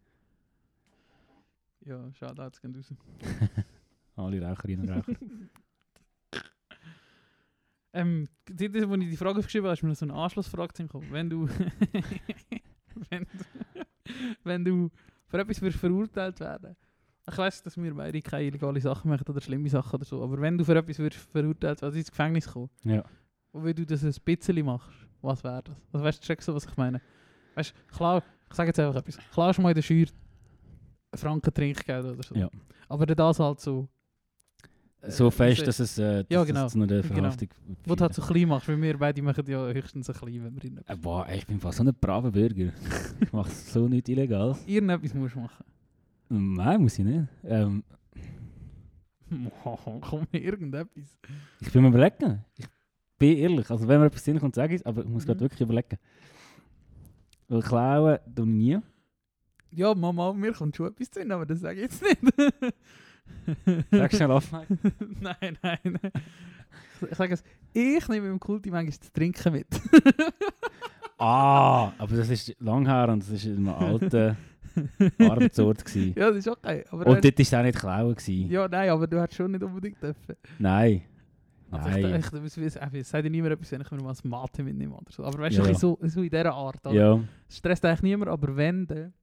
Ja, 1.86 2.14
schade, 2.14 2.44
jetzt 2.44 2.62
gehen 2.62 2.76
raus. 2.76 2.94
Alle 4.18 4.42
Raucherinnen 4.42 4.90
und 4.90 4.96
Raucher. 4.98 5.14
Ähm, 7.96 8.28
die, 8.50 8.72
die, 8.72 8.90
wo 8.90 8.96
ich 8.96 9.08
die 9.08 9.18
Frage 9.18 9.38
aufgeschrieben 9.38 9.68
habe, 9.68 9.74
ist 9.76 9.84
mir 9.84 9.90
noch 9.90 9.96
so 9.96 10.06
eine 10.06 10.16
Anschlussfrage 10.16 10.74
gekommen. 10.74 11.06
Wenn 11.12 11.30
du, 11.30 11.48
wenn 13.12 13.24
du, 13.24 13.28
wenn 14.44 14.66
du 14.66 14.90
für 15.34 15.42
etwas 15.42 15.62
würdest 15.62 15.80
verurteilt 15.80 16.40
werden 16.40 16.76
ich 17.30 17.38
weiß, 17.38 17.64
dass 17.64 17.78
wir 17.78 17.94
beide 17.96 18.22
keine 18.22 18.46
illegale 18.46 18.82
Sachen 18.82 19.10
machen 19.10 19.26
oder 19.28 19.42
schlimme 19.42 19.70
Sachen 19.70 19.96
oder 19.96 20.06
so, 20.06 20.22
aber 20.22 20.40
wenn 20.42 20.58
du 20.58 20.66
für 20.66 20.76
etwas 20.76 21.00
würdest 21.00 21.26
verurteilt 21.32 21.82
werden, 21.82 21.86
also 21.86 21.98
ins 21.98 22.12
Gefängnis 22.12 22.48
kommen, 22.48 22.70
ja. 22.84 23.04
und 23.52 23.64
wenn 23.64 23.76
du 23.76 23.86
das 23.86 24.04
ein 24.04 24.14
bisschen 24.26 24.66
machst, 24.66 24.90
was 25.22 25.44
wäre 25.44 25.64
das? 25.64 25.76
Also 25.94 26.06
weißt 26.06 26.22
du, 26.22 26.28
checkst 26.28 26.48
du, 26.48 26.54
was 26.54 26.66
ich 26.66 26.76
meine? 26.76 27.02
Weißt 27.56 27.74
du, 27.74 27.96
klar, 27.96 28.24
ich 28.50 28.56
sage 28.56 28.70
jetzt 28.70 28.80
einfach 28.80 29.00
etwas, 29.00 29.18
klar 29.32 29.62
mal 29.62 29.70
in 29.70 29.76
der 29.76 29.82
Schür 29.82 30.08
Franken 31.16 31.54
Trinkgeld 31.54 32.06
oder 32.06 32.24
so. 32.24 32.36
Ja. 32.36 32.50
Aber 32.90 33.06
das 33.06 33.40
halt 33.40 33.60
so... 33.60 33.88
äh, 35.04 35.12
So 35.12 35.30
fest, 35.32 35.60
so- 35.60 35.66
dass 35.66 35.80
es 35.80 35.98
äh, 36.00 36.24
Ja, 36.30 36.44
genau. 36.44 36.66
es 36.66 36.72
zu 36.74 36.78
einer 36.82 36.88
Genau. 36.88 37.04
Verhaftung 37.04 37.50
Wo 37.86 37.96
du 37.96 38.02
halt 38.02 38.14
so 38.14 38.22
klein 38.22 38.48
machst, 38.48 38.68
weil 38.68 38.82
wir 38.82 38.98
beide 38.98 39.22
machen 39.22 39.46
ja 39.48 39.68
höchstens 39.68 40.10
ein 40.10 40.16
klein, 40.16 40.44
wenn 40.44 40.56
wir 40.56 40.64
irgendetwas 40.64 40.96
äh, 40.96 41.00
boah, 41.00 41.28
ich 41.30 41.46
bin 41.46 41.60
fast 41.60 41.78
so 41.78 41.84
ein 41.84 41.94
braver 42.00 42.32
Bürger. 42.32 42.72
ich 43.20 43.32
mache 43.34 43.52
so 43.52 43.88
nichts 43.88 44.10
Illegales. 44.10 44.64
Irgendetwas 44.66 45.14
musst 45.14 45.36
du 45.36 45.40
machen. 45.40 45.64
Nein, 46.30 46.82
muss 46.82 46.98
ich 46.98 47.06
nicht. 47.06 47.28
Ähm, 47.44 47.84
Komm, 49.64 50.28
irgendetwas. 50.32 51.18
ich 51.60 51.72
bin 51.72 51.82
mir 51.82 51.88
überlegen. 51.90 52.44
Ich 52.58 52.66
bin 53.18 53.38
ehrlich. 53.38 53.70
Also 53.70 53.88
wenn 53.88 54.00
mir 54.00 54.08
etwas 54.08 54.24
Sinn 54.24 54.40
kommt, 54.40 54.56
sage 54.56 54.76
ich 54.76 54.82
es, 54.82 54.86
aber 54.86 55.02
ich 55.04 55.08
muss 55.10 55.26
gerade 55.26 55.38
Mhm. 55.40 55.42
wirklich 55.46 55.62
überlegen. 55.62 55.98
Weil 57.48 57.62
klauen 57.62 58.18
tue 58.36 58.46
ich 58.46 58.52
nie. 58.52 58.80
Ja, 59.72 59.94
Mama, 59.96 60.34
mir 60.34 60.54
kommt 60.54 60.76
schon 60.76 60.88
etwas 60.88 61.10
drin, 61.10 61.32
aber 61.32 61.46
das 61.46 61.60
sage 61.62 61.82
ich 61.82 61.92
jetzt 61.92 62.02
nicht. 62.04 62.20
Sag 63.92 64.14
schnell 64.14 64.32
auf. 64.32 64.52
nein, 65.20 65.58
nein, 65.62 65.78
nein. 65.84 66.12
Ich 67.10 67.18
sage 67.18 67.34
es, 67.34 67.44
ich 67.74 68.08
nehme 68.08 68.28
im 68.30 68.40
Kulti 68.40 68.70
manchmal 68.72 68.98
das 68.98 69.12
Trinken 69.12 69.54
mit. 69.54 69.68
Ah, 71.18 71.92
aber 71.98 72.16
das 72.16 72.30
ist 72.30 72.56
lang 72.60 72.86
her 72.86 73.10
und 73.10 73.20
das 73.24 73.30
war 73.46 73.52
in 73.52 73.58
einem 73.58 73.70
alten 73.70 74.38
Arbeitsort. 75.20 75.86
Gewesen. 75.86 76.14
ja, 76.18 76.30
das 76.30 76.38
ist 76.38 76.48
okay. 76.48 76.84
Aber 76.90 77.06
Und 77.08 77.16
wenn- 77.16 77.22
dort 77.22 77.38
war 77.38 77.42
es 77.44 77.54
auch 77.54 77.64
nicht 77.64 77.80
klauen. 77.80 78.16
Gewesen. 78.16 78.50
ja, 78.50 78.68
nein, 78.68 78.90
aber 78.90 79.08
du 79.08 79.22
hättest 79.22 79.38
schon 79.38 79.52
nicht 79.52 79.64
unbedingt 79.64 80.02
dürfen. 80.02 80.36
Nein. 80.60 81.04
Also 81.72 81.90
Nein. 81.90 82.20
ich, 82.20 82.26
ich, 82.34 82.58
ich, 82.58 82.76
ich, 82.76 82.94
ich 82.94 83.08
sage 83.08 83.30
niemand 83.32 83.54
etwas, 83.54 83.72
wenn 83.72 83.82
ich 83.82 83.90
mir 83.92 83.98
mal 84.02 84.10
das 84.10 84.24
Mate 84.24 84.64
mitnehme 84.64 84.94
oder 84.96 85.12
so. 85.12 85.24
Aber 85.24 85.40
weißt 85.40 85.58
du, 85.58 85.64
ja. 85.64 85.74
so, 85.74 85.98
so 86.04 86.22
in 86.22 86.30
dieser 86.30 86.54
Art. 86.54 86.86
oder? 86.86 86.94
ja. 86.96 87.20
Es 87.50 87.58
stresst 87.58 87.84
eigentlich 87.86 88.04
niemand, 88.04 88.30
aber 88.30 88.56
wenn, 88.56 88.86
dann... 88.86 89.14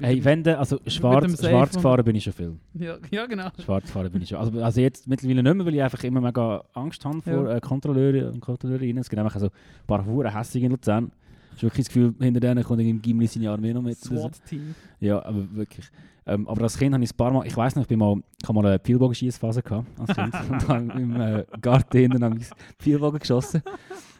Hey, 0.00 0.24
wenn 0.24 0.42
du, 0.42 0.58
also 0.58 0.78
schwarz, 0.86 1.40
schwarz 1.40 1.74
gefahren 1.74 2.04
bin 2.04 2.16
ich 2.16 2.24
schon 2.24 2.32
viel. 2.32 2.56
Ja, 2.74 2.96
ja 3.10 3.26
genau. 3.26 3.48
Schwarz 3.64 3.84
gefahren 3.84 4.10
bin 4.10 4.22
ich 4.22 4.28
schon. 4.28 4.38
Also, 4.38 4.62
also 4.62 4.80
jetzt 4.80 5.08
mittlerweile 5.08 5.42
nicht 5.42 5.54
mehr, 5.54 5.66
weil 5.66 5.74
ich 5.74 5.82
einfach 5.82 6.02
immer 6.04 6.20
mega 6.20 6.62
Angst 6.74 7.04
habe 7.04 7.20
vor 7.22 7.48
Ja. 7.48 7.56
äh, 7.56 7.60
Kontrolleuren 7.60 8.32
und 8.34 8.40
Kontrolleurinnen. 8.40 8.98
Es 8.98 9.08
gibt 9.10 9.20
einfach 9.20 9.38
so 9.38 9.46
ein 9.46 9.52
paar 9.86 10.04
Huren 10.04 10.32
hässige 10.34 10.66
in 10.66 10.72
Luzern. 10.72 11.10
Ich 11.52 11.58
habe 11.58 11.62
wirklich 11.72 11.86
das 11.86 11.94
Gefühl, 11.94 12.14
hinter 12.20 12.40
denen 12.40 12.62
kommt 12.64 12.80
im 12.80 13.02
Gimli 13.02 13.26
seine 13.26 13.50
Armee 13.50 13.72
noch 13.72 13.82
mit. 13.82 13.98
SWAT-Team. 13.98 14.74
Ja, 15.00 15.22
aber 15.24 15.44
wirklich. 15.54 15.90
Ähm, 16.26 16.46
aber 16.46 16.62
als 16.62 16.78
Kind 16.78 16.94
habe 16.94 17.02
ich 17.02 17.12
ein 17.12 17.16
paar 17.16 17.32
Mal, 17.32 17.46
ich 17.46 17.56
weiß 17.56 17.74
noch, 17.74 17.82
ich 17.82 17.88
bin 17.88 17.98
mal, 17.98 18.16
ich 18.40 18.48
habe 18.48 18.54
mal 18.60 18.66
eine 18.66 18.78
Pfeilbogenschießphase 18.78 19.62
gehabt 19.62 19.86
als 19.98 20.16
Kind 20.16 20.34
und 20.50 20.68
habe 20.68 21.00
im 21.00 21.20
äh, 21.20 21.44
Garten 21.60 21.98
hinten 21.98 22.22
habe 22.22 22.36
ich 22.38 22.46
Pfeilbogen 22.78 23.18
geschossen. 23.18 23.62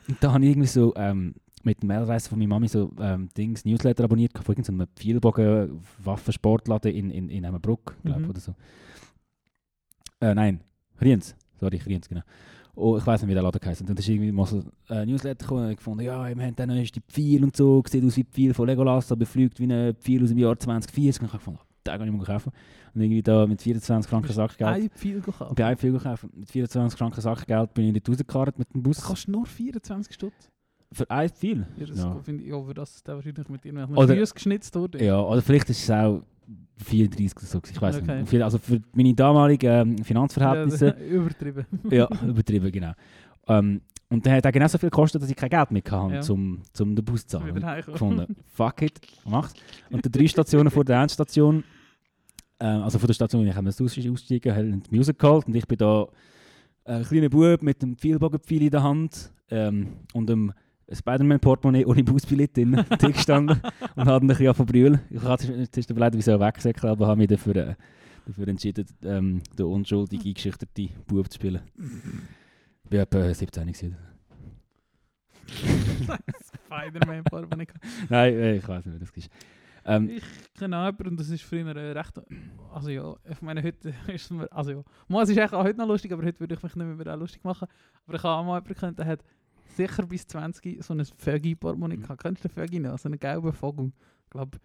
Und 0.08 0.16
da 0.20 0.32
habe 0.32 0.44
ich 0.44 0.50
irgendwie 0.50 0.68
so 0.68 0.92
ähm, 0.96 1.34
mit 1.62 1.82
dem 1.82 1.88
Mailreise 1.88 2.28
von 2.28 2.38
meiner 2.38 2.48
Mami 2.48 2.68
so 2.68 2.90
ähm, 3.00 3.28
Dings, 3.36 3.64
Newsletter 3.64 4.04
abonniert 4.04 4.36
von 4.38 4.54
irgendeinem 4.54 4.88
Pfeilbogen-Waffensportladen 4.96 6.92
in, 6.92 7.10
in, 7.10 7.28
in 7.28 7.44
Emmenbruck, 7.44 7.96
glaube 8.02 8.20
Mhm. 8.20 8.30
oder 8.30 8.40
so. 8.40 8.54
Äh, 10.20 10.34
nein, 10.34 10.60
Riens. 11.00 11.34
Sorry, 11.58 11.76
Riens, 11.84 12.08
genau. 12.08 12.22
Oh, 12.74 12.96
ich 12.96 13.06
weiß 13.06 13.22
nicht, 13.22 13.30
wie 13.30 13.34
der 13.34 13.42
Laden 13.42 13.60
heisst. 13.64 13.80
Und 13.82 13.90
dann 13.90 13.96
ist 13.96 14.08
irgendwie 14.08 14.32
mal 14.32 14.46
so 14.46 14.62
ein 14.88 15.08
Newsletter 15.08 15.44
gekommen 15.44 15.64
und 15.66 15.70
ich 15.72 15.76
gefunden, 15.76 16.04
ja, 16.04 16.34
wir 16.36 16.44
haben 16.46 16.56
dann 16.56 16.70
die 16.70 17.00
Pfeil 17.08 17.44
und 17.44 17.56
so, 17.56 17.82
sieht 17.86 18.04
aus 18.04 18.16
wie 18.16 18.24
die 18.24 18.30
Pfeil 18.30 18.54
von 18.54 18.66
Legolas, 18.66 19.10
aber 19.12 19.26
fliegt 19.26 19.58
wie 19.60 19.70
ein 19.70 19.94
Pfeil 19.96 20.22
aus 20.22 20.28
dem 20.30 20.38
Jahr 20.38 20.58
2040. 20.58 21.20
Und 21.20 21.26
ich 21.26 21.32
habe 21.32 21.38
gefunden, 21.38 21.60
den 21.86 21.98
kann 21.98 22.08
ich 22.08 22.14
mal 22.14 22.24
kaufen. 22.24 22.52
Und 22.94 23.00
irgendwie 23.02 23.22
da 23.22 23.46
mit 23.46 23.60
24 23.60 24.08
Franken 24.08 24.32
Sackgeld. 24.32 24.70
Ein 24.70 24.90
viel 24.94 25.20
gekauft. 25.20 25.60
Einem 25.60 25.78
viel 25.78 25.92
gekauft. 25.92 26.26
Mit 26.34 26.50
24 26.50 26.98
Franken 26.98 27.20
Sackgeld 27.20 27.74
bin 27.74 27.86
ich 27.86 27.92
nicht 27.92 28.08
rausgekarrt 28.08 28.58
mit 28.58 28.72
dem 28.72 28.82
Bus. 28.82 28.96
Das 28.96 29.04
kostet 29.06 29.28
nur 29.30 29.44
24 29.46 30.14
Stutz. 30.14 30.48
Für 30.92 31.08
ein 31.10 31.28
viel. 31.28 31.66
Ja, 31.78 31.86
das 31.86 31.98
Ja. 31.98 32.18
finde 32.22 32.42
ich, 32.44 32.50
für 32.50 32.74
das 32.74 32.96
ist 32.96 33.06
wahrscheinlich 33.08 33.48
mit 33.48 33.64
irgendwelchen 33.64 33.96
Oder- 33.96 34.14
Füßen 34.16 34.34
geschnitzt 34.34 34.74
wurde. 34.74 35.04
Ja, 35.04 35.20
oder 35.20 35.40
vielleicht 35.40 35.70
ist 35.70 35.82
es 35.84 35.90
auch 35.90 36.22
34 36.78 37.36
oder 37.36 37.46
so. 37.46 37.60
Ich 37.70 37.80
weiß 37.80 37.96
Okay. 38.02 38.22
nicht. 38.22 38.42
Also 38.42 38.58
für 38.58 38.80
meine 38.94 39.14
damaligen 39.14 39.70
ähm, 39.70 39.98
Finanzverhältnisse. 40.04 40.86
Ja, 40.98 41.06
übertrieben. 41.16 41.64
Ja, 41.90 42.08
übertrieben, 42.26 42.72
genau. 42.72 42.92
Ähm, 43.46 43.80
und 44.08 44.26
dann 44.26 44.32
hat 44.34 44.44
er 44.44 44.50
genauso 44.50 44.78
viel 44.78 44.90
gekostet, 44.90 45.22
dass 45.22 45.30
ich 45.30 45.36
kein 45.36 45.48
Geld 45.50 45.70
mehr 45.70 45.82
hatte, 45.88 46.14
Ja. 46.14 46.20
zum, 46.22 46.62
zum 46.72 46.96
den 46.96 47.04
Bus 47.04 47.24
zu 47.24 47.38
zahlen. 47.38 47.54
Gefunden, 47.86 48.34
fuck 48.52 48.82
it, 48.82 49.00
mach's. 49.24 49.54
Und 49.90 50.04
die 50.04 50.10
drei 50.10 50.26
Stationen 50.26 50.70
vor 50.70 50.84
der 50.84 51.00
Endstation, 51.00 51.62
ähm, 52.58 52.82
also 52.82 52.98
von 52.98 53.06
der 53.06 53.14
Station, 53.14 53.46
wo 53.46 53.48
ich 53.48 53.56
aussteigen, 53.56 54.12
aussteigen 54.12 54.56
haben 54.56 54.82
die 54.82 54.96
Musik 54.96 55.18
geholt 55.20 55.46
und 55.46 55.54
ich 55.54 55.68
bin 55.68 55.78
da 55.78 56.08
ein 56.84 57.04
kleiner 57.04 57.28
Bub 57.28 57.62
mit 57.62 57.80
einem 57.84 57.96
Pfeilbogenpfeil 57.96 58.62
in 58.62 58.70
der 58.70 58.82
Hand 58.82 59.30
ähm, 59.50 59.86
und 60.12 60.28
einem 60.28 60.52
Spider-Man-Portemonnaie 60.92 61.84
ohne 61.84 62.02
Busbillett 62.04 62.56
drin 62.56 62.84
gestanden 63.00 63.60
und 63.96 64.06
habe 64.06 64.24
ein 64.24 64.28
bisschen 64.28 64.66
brüllen. 64.66 65.00
Ich 65.10 65.22
hatte 65.22 65.70
zuerst 65.70 65.90
überlegt, 65.90 66.14
wie 66.14 66.18
ich 66.18 66.40
wegsäckeln 66.40 66.90
aber 66.92 67.06
habe 67.06 67.18
mich 67.18 67.28
dafür, 67.28 67.56
äh, 67.56 67.74
dafür 68.26 68.48
entschieden, 68.48 68.86
ähm, 69.04 69.42
den 69.58 69.66
unschuldigen, 69.66 70.26
eingeschüchterten 70.26 70.90
Bub 71.06 71.30
zu 71.30 71.36
spielen. 71.36 71.60
Ich 72.84 72.92
war 72.92 73.00
etwa 73.00 73.32
17 73.32 73.66
gewesen. 73.66 73.96
Spider-Man 76.66 77.24
Portemonnaie. 77.24 77.66
Nein, 78.08 78.34
äh, 78.34 78.56
ich 78.56 78.68
weiß 78.68 78.84
nicht, 78.84 78.94
wer 78.94 79.00
das 79.00 79.10
ist. 79.16 79.30
Ähm, 79.84 80.10
Ich 80.10 80.24
kenne 80.58 80.76
auch 80.76 80.86
jemanden, 80.86 81.08
und 81.08 81.20
das 81.20 81.30
ist 81.30 81.42
früher 81.42 81.74
äh, 81.74 81.92
recht. 81.92 82.20
Also 82.72 82.90
ja, 82.90 83.14
ich 83.30 83.40
meine, 83.42 83.62
heute 83.62 83.88
ist 84.08 84.24
es 84.24 84.30
mir. 84.30 84.50
Also 84.52 84.72
ja, 84.72 85.22
es 85.22 85.28
ist 85.28 85.38
eigentlich 85.38 85.52
auch 85.52 85.64
heute 85.64 85.78
noch 85.78 85.88
lustig, 85.88 86.12
aber 86.12 86.22
heute 86.24 86.38
würde 86.40 86.54
ich 86.54 86.62
mich 86.62 86.76
nicht 86.76 87.04
mehr 87.04 87.16
lustig 87.16 87.42
machen. 87.44 87.66
Aber 88.06 88.16
ich 88.16 88.22
habe 88.22 88.34
auch 88.34 88.44
mal 88.44 88.56
jemanden 88.56 88.68
gekannt, 88.68 88.98
der 88.98 89.06
hat 89.06 89.24
sicher 89.76 90.06
bis 90.06 90.26
20 90.26 90.82
so 90.84 90.94
ein 90.94 91.04
Fögi-Portemonnaie 91.04 91.96
Mhm. 91.96 92.02
gehabt. 92.02 92.22
Kennst 92.22 92.44
du 92.44 92.48
den 92.48 92.54
Fögi 92.54 92.78
noch? 92.80 92.98
So 92.98 93.08
einen 93.08 93.18
gelben 93.18 93.52
Vogel. 93.52 93.92
Ich 94.24 94.30
glaube, 94.30 94.58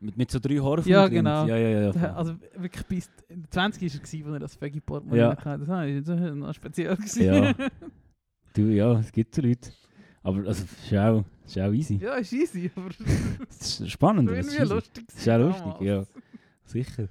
mit, 0.00 0.16
mit 0.16 0.30
so 0.30 0.38
drei 0.38 0.56
Haaren 0.56 0.84
Ja, 0.86 1.08
genau. 1.08 1.46
Ja, 1.46 1.56
ja, 1.56 1.90
ja. 1.92 2.14
also 2.14 2.34
wirklich 2.56 2.84
bis 2.86 3.10
20 3.50 3.82
war 3.82 3.88
er, 3.94 3.98
gewesen, 4.00 4.24
als 4.26 4.34
er 4.34 4.38
das 4.40 4.54
Fögi-Portemonnaie 4.56 5.18
Ja. 5.20 5.36
hatte. 5.36 5.58
Das 5.58 5.68
war 5.68 5.86
noch 6.34 6.54
speziell. 6.54 6.96
Gewesen. 6.96 7.22
Ja. 7.22 7.54
Du, 8.56 8.62
ja, 8.68 9.00
es 9.00 9.10
gibt 9.10 9.34
so 9.34 9.42
Leute. 9.42 9.72
Aber 10.22 10.38
also, 10.46 10.62
es 10.62 10.84
ist 10.92 10.94
auch, 10.96 11.24
es 11.44 11.56
ist 11.56 11.60
auch 11.60 11.72
easy. 11.72 11.96
ja, 11.96 12.14
ist 12.14 12.32
easy, 12.32 12.70
aber 12.76 12.88
Es 13.50 13.80
ist 13.80 13.90
spannend. 13.90 14.30
es 14.30 14.46
ist 14.46 14.68
lustig. 14.70 15.04
Es 15.08 15.16
ist 15.16 15.28
auch 15.28 15.38
lustig, 15.38 15.62
damals. 15.64 15.82
ja. 15.84 16.04
Sicher. 16.64 17.08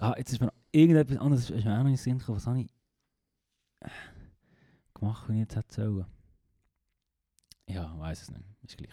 Ah, 0.00 0.14
jetzt 0.16 0.32
ist 0.32 0.40
mir 0.40 0.50
irgendetwas 0.72 1.18
anderes 1.18 1.50
ist 1.50 1.64
mir 1.66 1.72
auch 1.72 1.76
noch 1.80 1.84
in 1.84 1.86
den 1.88 1.96
Sinn 1.98 2.16
gekommen. 2.18 2.36
Was 2.38 2.46
habe 2.46 2.60
ich 2.62 2.68
äh, 3.80 3.88
gemacht, 4.94 5.28
wenn 5.28 5.36
ich 5.36 5.40
jetzt 5.42 5.56
hätte 5.56 5.74
sollen? 5.74 6.06
Ja, 7.68 7.92
weiß 7.98 8.22
es 8.22 8.30
nicht. 8.30 8.44
Ist 8.62 8.76
gleich. 8.76 8.92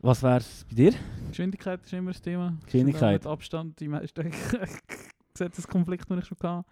Was 0.00 0.22
wäre 0.22 0.36
es 0.38 0.64
bei 0.68 0.74
dir? 0.76 0.94
Geschwindigkeit 1.28 1.84
ist 1.84 1.92
immer 1.92 2.12
das 2.12 2.22
Thema. 2.22 2.56
Geschwindigkeit. 2.64 3.22
Mit 3.24 3.26
Abstand 3.26 3.80
die 3.80 3.88
meisten 3.88 4.30
Gesetzeskonflikte, 5.34 6.14
die 6.14 6.20
ich 6.20 6.26
schon 6.26 6.38
hatte. 6.42 6.64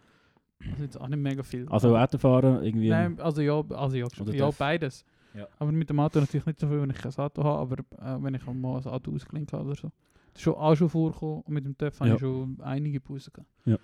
Also 0.71 0.83
jetzt 0.83 1.01
auch 1.01 1.09
nicht 1.09 1.19
mega 1.19 1.43
viel. 1.43 1.69
Also 1.69 1.97
Autofahren 1.97 2.63
irgendwie? 2.65 2.89
Nein, 2.89 3.21
also 3.21 3.43
ja, 3.43 3.61
also 3.71 3.97
ja, 3.97 4.07
ja 4.33 4.51
beides. 4.51 5.05
Ja. 5.35 5.47
Aber 5.59 5.71
mit 5.71 5.91
dem 5.91 6.01
Auto 6.01 6.19
natürlich 6.21 6.47
nicht 6.47 6.61
so 6.61 6.69
viel, 6.69 6.81
wenn 6.81 6.91
ich 6.91 6.97
kein 6.97 7.15
Auto 7.17 7.45
habe, 7.45 7.61
aber 7.61 8.17
äh, 8.19 8.23
wenn 8.23 8.35
ich 8.35 8.47
mal 8.47 8.79
ein 8.79 8.87
Auto 8.87 9.13
ausgeliehen 9.15 9.47
habe 9.53 9.65
oder 9.65 9.75
so. 9.75 9.93
Das 10.33 10.37
ist 10.37 10.43
schon 10.43 10.55
auch 10.55 10.75
schon 10.75 10.89
vorgekommen 10.89 11.43
und 11.43 11.53
mit 11.53 11.65
dem 11.67 11.77
TÜV 11.77 12.01
habe 12.01 12.09
Ja. 12.11 12.15
ich 12.15 12.21
schon 12.21 12.59
einige 12.63 13.01
Bussen 13.01 13.33
gehabt. 13.33 13.51
Ja. 13.67 13.77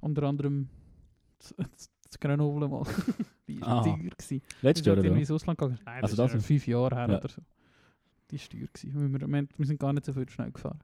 Unter 0.00 0.24
anderem 0.24 0.68
das 2.12 2.20
Grenoble 2.20 2.68
mal. 2.68 2.84
Die 3.48 3.60
war 3.60 3.82
teuer. 3.84 3.96
gewesen. 3.96 4.42
Letztes 4.60 4.86
Jahr 4.86 4.96
sind 4.96 5.10
oder 5.10 5.18
ins 5.18 5.30
Ausland 5.30 5.58
gegangen. 5.58 5.78
Nein, 5.84 6.02
das 6.02 6.10
Also 6.10 6.22
das 6.22 6.34
ist 6.34 6.46
fünf 6.46 6.66
Jahre 6.66 6.94
her 6.94 7.08
Ja. 7.10 7.18
oder 7.18 7.28
so. 7.28 7.42
Die 8.30 8.38
war 8.38 8.48
teuer. 8.48 8.68
Gewesen. 8.72 9.12
Wir, 9.12 9.28
wir, 9.28 9.48
wir, 9.56 9.66
sind 9.66 9.80
gar 9.80 9.92
nicht 9.92 10.04
so 10.04 10.12
viel 10.12 10.28
schnell 10.28 10.50
gefahren. 10.52 10.78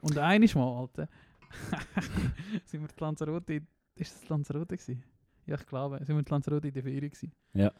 Und 0.00 0.18
eines 0.18 0.54
Mal, 0.54 0.80
Alter, 0.80 1.08
sind 2.64 2.82
wir 2.82 2.88
in 2.88 2.94
Lanzarote, 2.98 3.62
ist 3.94 4.22
das 4.22 4.28
Lanzarote 4.28 4.76
gewesen? 4.76 5.02
Ja, 5.46 5.56
ich 5.56 5.66
glaube, 5.66 5.98
sind 5.98 6.08
wir 6.08 6.18
in 6.18 6.26
Lanzarote 6.28 6.68
in 6.68 6.74
der 6.74 6.82
Ferien 6.82 7.10
gewesen. 7.10 7.32
Ja. 7.52 7.72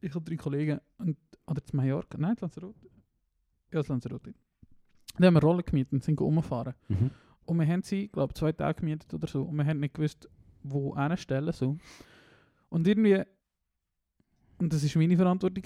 Ich 0.00 0.14
und 0.14 0.28
drei 0.28 0.36
Kollegen, 0.36 0.80
und, 0.98 1.16
oder 1.46 1.64
zu 1.64 1.76
Mallorca, 1.76 2.18
nein, 2.18 2.36
Lanzarote. 2.40 2.86
Ja, 3.70 3.78
das 3.78 3.88
Lanzarote. 3.88 4.34
Dann 5.16 5.26
haben 5.26 5.34
wir 5.34 5.42
Rollen 5.42 5.64
gemietet 5.64 5.92
und 5.92 6.04
sind 6.04 6.20
rumgefahren. 6.20 6.74
Mhm. 6.88 7.10
Und 7.44 7.58
wir 7.58 7.66
haben 7.66 7.82
sie, 7.82 8.08
glaube 8.08 8.34
zwei 8.34 8.52
Tage 8.52 8.80
gemietet 8.80 9.12
oder 9.12 9.26
so. 9.26 9.42
Und 9.42 9.56
wir 9.56 9.64
haben 9.64 9.80
nicht 9.80 9.94
gewusst, 9.94 10.28
wo 10.62 10.96
hinstellen 10.96 11.52
so. 11.52 11.76
Und 12.68 12.86
irgendwie, 12.86 13.22
und 14.58 14.72
das 14.72 14.82
war 14.94 15.02
meine 15.02 15.16
Verantwortung, 15.16 15.62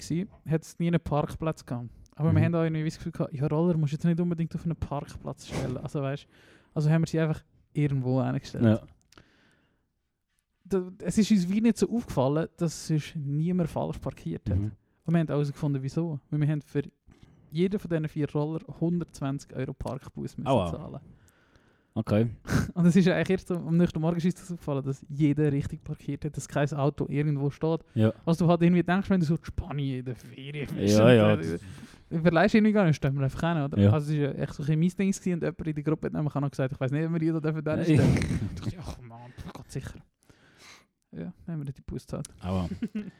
hat 0.47 0.63
es 0.63 0.79
nie 0.79 0.87
einen 0.87 0.99
Parkplatz 0.99 1.65
gehabt. 1.65 1.89
Aber 2.15 2.31
wir 2.33 2.39
Mhm. 2.39 2.45
haben 2.45 2.55
auch 2.55 2.63
irgendwie 2.63 2.83
das 2.85 2.97
Gefühl 2.97 3.11
gehabt, 3.11 3.33
ja, 3.33 3.45
Roller 3.47 3.77
musst 3.77 3.93
du 3.93 3.95
jetzt 3.97 4.05
nicht 4.05 4.19
unbedingt 4.19 4.53
auf 4.55 4.63
einen 4.65 4.75
Parkplatz 4.75 5.47
stellen. 5.47 5.77
Also 5.77 6.01
weißt 6.01 6.27
also 6.73 6.89
haben 6.89 7.01
wir 7.03 7.07
sie 7.07 7.19
einfach 7.19 7.43
irgendwo 7.73 8.23
hingestellt. 8.23 8.63
Ja. 8.65 8.81
Da, 10.65 10.91
es 11.03 11.17
ist 11.17 11.31
uns 11.31 11.47
wie 11.49 11.61
nicht 11.61 11.77
so 11.77 11.89
aufgefallen, 11.89 12.47
dass 12.57 12.87
sonst 12.87 13.15
niemand 13.15 13.69
falsch 13.69 13.99
parkiert 13.99 14.49
hat. 14.49 14.57
Mhm. 14.57 14.71
Und 15.05 15.13
wir 15.13 15.19
haben 15.19 15.27
herausgefunden, 15.27 15.81
wieso. 15.81 16.19
Weil 16.29 16.41
wir 16.41 16.47
haben 16.49 16.61
für 16.61 16.81
jeden 17.51 17.79
von 17.79 17.89
diesen 17.89 18.09
vier 18.09 18.29
Roller 18.31 18.59
120 18.67 19.55
Euro 19.55 19.73
Parkbus 19.73 20.37
müssen 20.37 20.47
Aua. 20.47 20.69
zahlen. 20.69 20.99
Okay. 21.97 22.27
Und 22.75 22.85
es 22.85 22.95
ist 22.95 23.07
eigentlich 23.07 23.29
erst 23.31 23.51
am 23.51 23.75
nächsten 23.75 23.99
Morgen 23.99 24.17
ist 24.17 24.39
das 24.39 24.51
aufgefallen, 24.51 24.83
dass 24.83 25.03
jeder 25.09 25.51
richtig 25.51 25.83
parkiert 25.83 26.25
hat, 26.25 26.37
dass 26.37 26.47
kein 26.47 26.71
Auto 26.73 27.07
irgendwo 27.09 27.49
steht. 27.49 27.79
Ja. 27.95 28.13
Was 28.23 28.37
du 28.37 28.47
halt 28.47 28.61
irgendwie 28.61 28.83
denkst, 28.83 29.09
wenn 29.09 29.19
du 29.19 29.25
so 29.25 29.35
in 29.35 29.43
Spanien 29.43 29.99
in 29.99 30.05
der 30.05 30.15
Ferien 30.15 30.67
bist. 30.75 30.97
Ja, 30.97 31.11
ja. 31.11 31.33
äh, 31.33 31.57
Du 32.09 32.21
verleihst 32.21 32.55
irgendwie 32.55 32.71
gar 32.71 32.85
nicht, 32.85 32.95
stellen 32.95 33.15
wir 33.15 33.23
einfach 33.23 33.41
hin, 33.41 33.63
oder? 33.63 33.77
Ja. 33.79 33.91
Also 33.91 34.13
es 34.13 34.21
war 34.21 34.39
echt 34.39 34.53
so 34.53 34.63
ein 34.63 34.79
mein 34.79 34.89
Ding 34.89 35.11
gewesen 35.11 35.33
und 35.33 35.41
jemand 35.41 35.67
in 35.67 35.75
der 35.75 35.83
Gruppe 35.83 36.05
hat 36.05 36.13
nämlich 36.13 36.35
auch 36.35 36.39
noch 36.39 36.51
gesagt, 36.51 36.71
ich 36.71 36.79
weiß 36.79 36.91
nicht, 36.91 37.05
ob 37.05 37.11
wir 37.11 37.19
die 37.19 37.31
da 37.31 37.39
dürfen 37.39 37.63
da 37.63 37.83
stellen. 37.83 38.17
Ich 38.17 38.61
dachte, 38.61 38.75
ja, 38.75 38.81
komm 38.95 39.11
an, 39.11 39.33
Gott 39.51 39.71
sicher. 39.71 39.99
Ja, 41.11 41.33
dann 41.45 41.55
haben 41.55 41.65
wir 41.65 41.73
die 41.73 41.81
Bus 41.81 42.03
gezahlt. 42.03 42.29
Aua. 42.41 42.69
und 42.93 43.11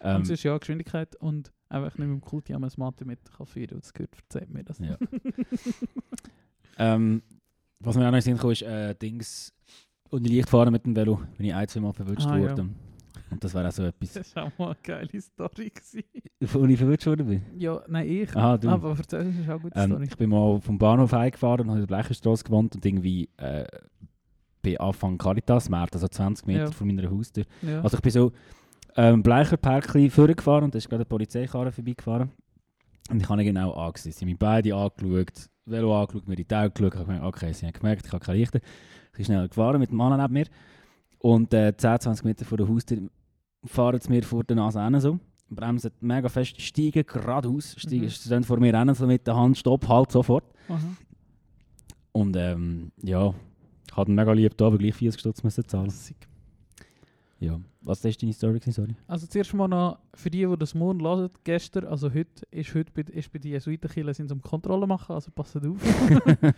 ähm, 0.00 0.24
sonst 0.24 0.42
ja, 0.42 0.56
Geschwindigkeit 0.58 1.14
und 1.16 1.52
einfach 1.68 1.96
nicht 1.98 2.08
mit 2.08 2.16
dem 2.16 2.20
Kulti 2.20 2.52
am 2.54 2.66
Mathe 2.76 3.04
mit 3.04 3.20
Kaffee, 3.30 3.66
das 3.66 3.92
gehört, 3.92 4.16
verzeiht 4.16 4.50
mir 4.50 4.64
das. 4.64 4.78
Ja. 4.78 4.96
ähm, 6.78 7.22
was 7.82 7.96
mir 7.96 8.02
auch 8.06 8.10
noch 8.10 8.18
in 8.18 8.20
den 8.20 8.22
Sinn 8.22 8.38
kam, 8.38 8.50
ist 8.50 8.62
äh, 8.62 8.94
Dings 8.94 9.52
und 10.10 10.26
leicht 10.28 10.48
fahren 10.48 10.72
mit 10.72 10.84
dem 10.84 10.94
Velo, 10.96 11.20
wenn 11.36 11.46
ich 11.46 11.54
ein, 11.54 11.68
zwei 11.68 11.80
Mal 11.80 11.92
verwünscht 11.92 12.26
Ah, 12.26 12.36
ja. 12.36 12.50
wurde. 12.50 12.68
Und 13.30 13.42
das 13.42 13.54
wäre 13.54 13.66
auch 13.68 13.72
so 13.72 13.84
etwas, 13.84 14.12
Das 14.12 14.36
war 14.36 14.44
auch 14.44 14.58
mal 14.58 14.66
eine 14.66 14.76
geile 14.82 15.20
Story. 15.20 15.70
Gewesen. 15.70 16.02
ich 16.70 16.78
verwünscht 16.78 17.06
worden 17.06 17.26
bin. 17.26 17.42
Ja, 17.58 17.80
nein, 17.88 18.08
ich. 18.08 18.36
Aha, 18.36 18.58
du. 18.58 18.68
Aber 18.68 18.94
erzähl, 18.98 19.24
das 19.24 19.34
ist 19.34 19.48
auch 19.48 19.52
eine 19.52 19.60
gute 19.60 19.78
Ähm, 19.80 19.90
Story. 19.90 20.04
ich 20.04 20.16
bin 20.16 20.30
mal 20.30 20.60
vom 20.60 20.78
Bahnhof 20.78 21.12
heimgefahren 21.12 21.60
und 21.62 21.68
habe 21.68 21.78
in 21.80 21.86
der 21.86 21.94
Bleicherstraße 21.94 22.44
gewohnt 22.44 22.74
und 22.74 22.84
irgendwie 22.84 23.28
äh, 23.38 23.64
bei 24.62 24.78
Anfang 24.78 25.16
Caritas, 25.18 25.68
März, 25.70 25.94
also 25.94 26.08
20 26.08 26.46
Meter 26.46 26.64
Ja. 26.64 26.70
von 26.70 26.86
meiner 26.86 27.10
Haustür. 27.10 27.44
Ja. 27.62 27.80
Also 27.82 27.96
ich 27.96 28.02
bin 28.02 28.12
so 28.12 28.32
ähm, 28.96 29.22
Bleicherparkli 29.22 30.10
vorgefahren 30.10 30.64
und 30.64 30.74
da 30.74 30.78
ist 30.78 30.88
gerade 30.88 31.00
eine 31.00 31.06
Polizeikarre 31.06 31.72
vorbeigefahren. 31.72 32.30
Und 33.10 33.20
ich 33.22 33.28
habe 33.28 33.40
ihn 33.42 33.46
genau 33.46 33.72
angesehen. 33.72 34.12
Sie 34.12 34.20
haben 34.20 34.28
mich 34.28 34.38
beide 34.38 34.74
angeschaut, 34.74 35.48
Velo 35.64 35.98
angeschaut, 36.00 36.26
mir 36.28 36.38
in 36.38 36.44
die 36.46 36.54
Augen 36.54 36.72
geschaut. 36.74 36.92
Ich 36.94 36.98
habe 37.00 37.06
gemerkt, 37.06 37.24
okay, 37.24 37.52
sie 37.52 37.66
haben 37.66 37.72
gemerkt, 37.72 38.06
ich 38.06 38.12
habe 38.12 38.24
keine 38.24 38.38
Lichter. 38.38 38.60
Ich 39.12 39.16
bin 39.16 39.24
schnell 39.26 39.48
gefahren 39.48 39.78
mit 39.78 39.90
dem 39.90 39.96
Mann 39.96 40.18
neben 40.20 40.32
mir. 40.32 40.46
Und 41.18 41.54
äh, 41.54 41.76
10, 41.76 42.00
20 42.00 42.24
Meter 42.24 42.44
vor 42.44 42.58
der 42.58 42.68
Haustür 42.68 42.98
fahren 43.64 44.00
sie 44.00 44.08
mir 44.10 44.22
vor 44.24 44.42
der 44.44 44.56
Nase 44.56 44.82
hin 44.82 45.00
so. 45.00 45.18
Bremsen 45.50 45.90
mega 46.00 46.28
fest, 46.28 46.60
steigen 46.60 47.04
geradeaus, 47.06 47.74
steigen, 47.78 48.04
Mhm. 48.06 48.10
stehen 48.10 48.42
vor 48.44 48.58
mir 48.58 48.76
hin, 48.76 48.94
so 48.94 49.06
mit 49.06 49.26
der 49.26 49.36
Hand, 49.36 49.56
stopp, 49.58 49.86
halt, 49.86 50.10
sofort. 50.10 50.44
Aha. 50.68 50.78
Und 52.12 52.36
ähm, 52.36 52.90
ja, 53.02 53.32
ich 53.88 53.96
hatte 53.96 54.10
mega 54.10 54.32
lieb 54.32 54.56
da, 54.56 54.66
aber 54.66 54.78
gleich 54.78 54.94
40 54.94 55.20
Stutz 55.20 55.42
müssen 55.44 55.66
zahlen. 55.68 55.90
Sick. 55.90 56.26
Ja. 57.42 57.60
Was 57.80 58.04
war 58.04 58.12
deine 58.12 58.32
Story, 58.32 58.60
gewesen, 58.60 58.72
sorry? 58.72 58.94
Also 59.08 59.26
zuerst 59.26 59.52
mal 59.52 59.66
noch, 59.66 59.98
für 60.14 60.30
die, 60.30 60.46
die 60.46 60.56
das 60.56 60.74
morgen 60.74 61.02
hören, 61.02 61.28
gestern, 61.42 61.86
also 61.86 62.08
heute, 62.12 62.46
ist 62.52 62.72
heute 62.72 62.92
bei, 62.92 63.02
ist 63.12 63.32
bei 63.32 63.40
den 63.40 63.50
Jesuitenkirchen 63.50 64.14
sind 64.14 64.28
sie 64.28 64.34
um 64.34 64.40
Kontrolle 64.40 64.86
machen, 64.86 65.12
also 65.12 65.32
passt 65.32 65.56
auf. 65.56 65.64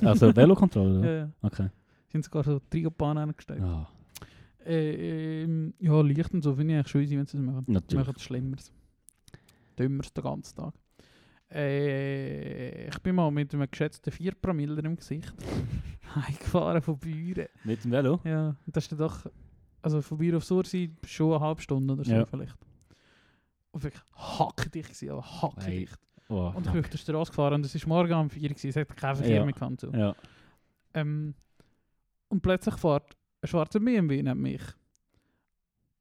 also 0.02 0.36
Velokontrolle, 0.36 0.94
ja, 0.94 1.00
oder? 1.00 1.16
ja. 1.16 1.30
Okay. 1.40 1.68
Sind 2.08 2.24
sogar 2.24 2.44
so 2.44 2.60
Trigobahnen 2.70 3.30
angestellt. 3.30 3.62
Ah, 3.62 3.88
Äh, 4.66 5.44
ähm, 5.44 5.72
ja, 5.78 6.00
Licht 6.02 6.34
und 6.34 6.42
so 6.42 6.54
finde 6.54 6.74
ich 6.74 6.78
eigentlich 6.80 7.04
easy, 7.04 7.16
wenn 7.16 7.26
sie 7.26 7.38
das 7.38 7.46
machen. 7.46 7.64
Natürlich. 7.68 8.06
machen 8.06 8.14
es 8.16 8.22
Schlimmeres. 8.22 8.72
Dümmeres 9.78 10.12
den 10.12 10.24
ganzen 10.24 10.56
Tag. 10.56 10.74
Äh, 11.50 12.88
ich 12.88 12.98
bin 12.98 13.14
mal 13.14 13.30
mit 13.30 13.54
einem 13.54 13.70
geschätzten 13.70 14.12
4 14.12 14.32
Promille 14.34 14.82
im 14.82 14.96
Gesicht 14.96 15.32
heimgefahren 16.14 16.82
von 16.82 16.98
Büren. 16.98 17.46
Mit 17.64 17.84
dem 17.84 17.92
Velo? 17.92 18.20
Ja, 18.24 18.56
das 18.66 18.84
ist 18.90 19.00
doch 19.00 19.26
also 19.86 20.02
von 20.02 20.18
Bier 20.18 20.36
auf 20.36 20.44
Sursi 20.44 20.92
schon 21.06 21.30
eine 21.32 21.40
halbe 21.40 21.62
Stunde 21.62 21.94
oder 21.94 22.04
so 22.04 22.10
Ja. 22.12 22.26
vielleicht. 22.26 22.56
Und 23.70 23.84
wirklich 23.84 24.02
hackedicht 24.16 24.88
gewesen, 24.88 25.10
aber 25.10 25.22
hackedicht. 25.42 25.98
Oh, 26.28 26.52
Und 26.56 26.66
ich 26.66 26.72
bin 26.72 26.80
auf 26.84 26.90
der 26.90 26.98
Straße 26.98 27.30
gefahren 27.30 27.54
und 27.54 27.64
es 27.66 27.80
war 27.80 27.88
morgen 27.88 28.12
um 28.14 28.28
4 28.28 28.50
Uhr, 28.50 28.56
es 28.60 28.76
hat 28.76 28.96
keinen 28.96 29.14
Verkehr 29.16 29.36
Ja. 29.36 29.44
mehr 29.44 29.54
gehabt. 29.54 29.80
So. 29.80 29.92
Ja. 29.92 30.14
Ähm, 30.94 31.34
und 32.28 32.42
plötzlich 32.42 32.74
fährt 32.74 33.16
ein 33.42 33.46
schwarzer 33.46 33.78
BMW 33.78 34.20
neben 34.24 34.40
mich. 34.42 34.62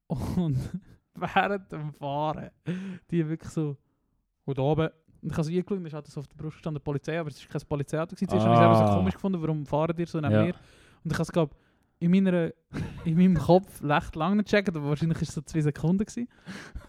Und 0.07 0.57
während 1.15 1.71
dem 1.71 1.93
Fahren, 1.93 2.49
die 3.11 3.27
wirklich 3.29 3.51
so, 3.51 3.77
und 4.45 4.57
oben, 4.57 4.89
und 5.21 5.31
ich 5.31 5.37
habe 5.37 5.43
so 5.43 5.51
eingeschaut, 5.51 5.77
und 5.77 5.85
es 5.85 5.93
hat 5.93 6.07
so 6.07 6.19
auf 6.21 6.27
der 6.27 6.37
Brust 6.37 6.55
gestanden, 6.57 6.81
Polizei, 6.83 7.19
aber 7.19 7.29
es 7.29 7.39
war 7.41 7.59
kein 7.59 7.67
Polizeiauto. 7.67 8.15
gewesen. 8.15 8.29
Zuerst 8.29 8.45
habe 8.45 8.55
ich 8.55 8.59
es 8.61 8.65
einfach 8.65 8.87
so 8.87 8.93
Ah. 8.93 8.97
komisch 8.97 9.13
gefunden, 9.13 9.41
warum 9.41 9.65
fahren 9.65 9.95
die 9.95 10.05
so 10.05 10.19
neben 10.19 10.33
Ja. 10.33 10.43
mir? 10.43 10.53
Und 11.03 11.11
ich 11.11 11.13
habe 11.13 11.23
es, 11.23 11.31
glaube 11.31 11.55
in, 12.05 12.11
meiner, 12.11 12.51
in 13.03 13.17
meinem 13.17 13.35
Kopf 13.35 13.83
recht 13.83 14.15
lange 14.15 14.37
nicht 14.37 14.45
gecheckt, 14.49 14.69
aber 14.69 14.83
wahrscheinlich 14.89 15.17
war 15.17 15.23
es 15.23 15.33
so 15.33 15.41
zwei 15.41 15.61
Sekunden. 15.61 16.05
Gewesen. 16.05 16.27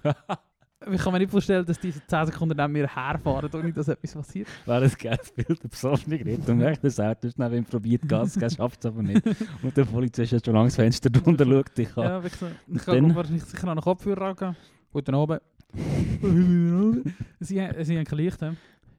ich 0.92 1.00
kann 1.00 1.12
mir 1.12 1.18
nicht 1.20 1.30
vorstellen, 1.30 1.64
dass 1.64 1.80
diese 1.80 2.06
10 2.06 2.26
Sekunden 2.26 2.56
neben 2.56 2.72
mir 2.72 2.86
herfahren, 2.86 3.50
ohne 3.52 3.72
dass 3.72 3.88
etwas 3.88 4.14
passiert. 4.14 4.48
Wäre 4.66 4.84
ein 4.84 4.92
geiles 4.98 5.32
Bild, 5.32 5.62
der 5.62 5.68
besoffene 5.68 6.18
und 6.36 6.48
merkt, 6.58 6.84
das 6.84 7.00
Auto 7.00 7.28
neben 7.36 7.54
ihm 7.54 7.64
probiert 7.64 8.06
Gas, 8.06 8.34
geben, 8.34 8.50
schafft 8.50 8.80
es 8.80 8.86
aber 8.86 9.02
nicht. 9.02 9.22
Und 9.62 9.76
der 9.76 9.84
Polizist 9.86 10.32
hat 10.34 10.44
schon 10.44 10.54
lange 10.54 10.66
das 10.66 10.76
Fenster 10.76 11.08
drunter, 11.08 11.46
schaut 11.46 11.78
dich 11.78 11.96
an. 11.96 12.04
Ja, 12.04 12.22
wirklich 12.22 12.40
so. 12.40 12.46
Ich 12.68 12.82
dann? 12.84 12.94
kann 13.08 13.16
wahrscheinlich 13.16 13.44
sicher 13.44 13.68
an 13.68 13.76
den 13.78 13.82
Kopfhörer 13.82 14.22
angehen. 14.28 14.56
Guten 14.92 15.14
Abend. 15.14 15.40
sie, 17.40 17.60
haben- 17.60 17.84
sie 17.84 17.96
haben 17.96 18.04
kein 18.04 18.18
Licht. 18.18 18.38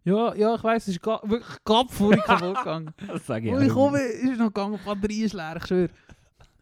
Ja, 0.08 0.34
ja, 0.36 0.56
ich 0.56 0.64
weiss, 0.64 0.88
es 0.88 0.96
ist 0.96 1.06
wirklich 1.06 1.64
gerade 1.66 1.90
vorher 1.92 2.22
kaputt 2.24 2.56
gegangen. 2.58 2.94
Das 3.08 3.26
sage 3.26 3.48
ich 3.50 3.54
auch 3.54 3.60
ich 3.60 3.70
komme, 3.70 4.00
ist 4.00 4.40
noch 4.40 4.48
gegangen, 4.48 4.80
die 4.82 4.86
Batterie 4.86 5.24
ist 5.24 5.34
leer, 5.34 5.56
ich 5.58 5.66
schwöre. 5.66 5.90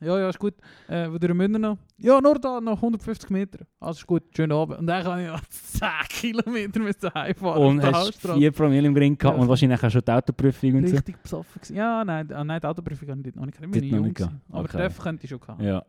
Ja, 0.01 0.19
ja, 0.19 0.29
ist 0.29 0.39
gut. 0.39 0.55
Äh, 0.87 1.09
wo 1.11 1.17
durch 1.17 1.33
München 1.33 1.61
noch? 1.61 1.77
Ja, 1.97 2.19
nur 2.19 2.37
da, 2.37 2.59
noch 2.59 2.75
150 2.75 3.29
Meter. 3.29 3.59
Also 3.79 3.99
ist 3.99 4.07
gut, 4.07 4.23
schönen 4.35 4.51
Abend. 4.51 4.79
Und 4.79 4.87
dann 4.87 5.03
kann 5.03 5.19
ich 5.21 5.27
noch 5.27 5.41
10 5.49 5.87
Kilometer 6.09 6.79
müssen 6.79 7.13
heimfahren 7.13 7.61
Und 7.63 7.77
auf 7.79 7.83
der 7.85 7.93
hast 7.93 8.05
Hauptstrasse. 8.07 8.39
4 8.39 8.51
Promille 8.51 8.87
im 8.87 8.95
Ring 8.95 9.17
gehabt 9.17 9.37
Ja. 9.37 9.41
und 9.41 9.47
wahrscheinlich 9.47 9.81
auch 9.83 9.89
schon 9.89 10.01
die 10.05 10.11
Autoprüfung 10.11 10.75
und 10.75 10.87
so. 10.89 10.95
Richtig 10.95 11.21
besoffen 11.21 11.53
gewesen. 11.61 11.75
Ja, 11.77 12.03
nein, 12.03 12.31
ah, 12.33 12.43
nein 12.43 12.59
die 12.59 12.67
Autoprüfung 12.67 13.09
habe 13.09 13.21
ich 13.29 13.35
noch 13.35 13.45
nicht. 13.45 13.57
Ich 13.61 13.71
bin 13.71 13.83
jung 13.83 14.01
nicht. 14.07 14.21
Aber 14.21 14.59
Okay. 14.65 14.77
dürfen 14.77 15.01
könnte 15.03 15.23
ich 15.23 15.29
schon 15.29 15.39
gehabt. 15.39 15.61
Ja. 15.61 15.83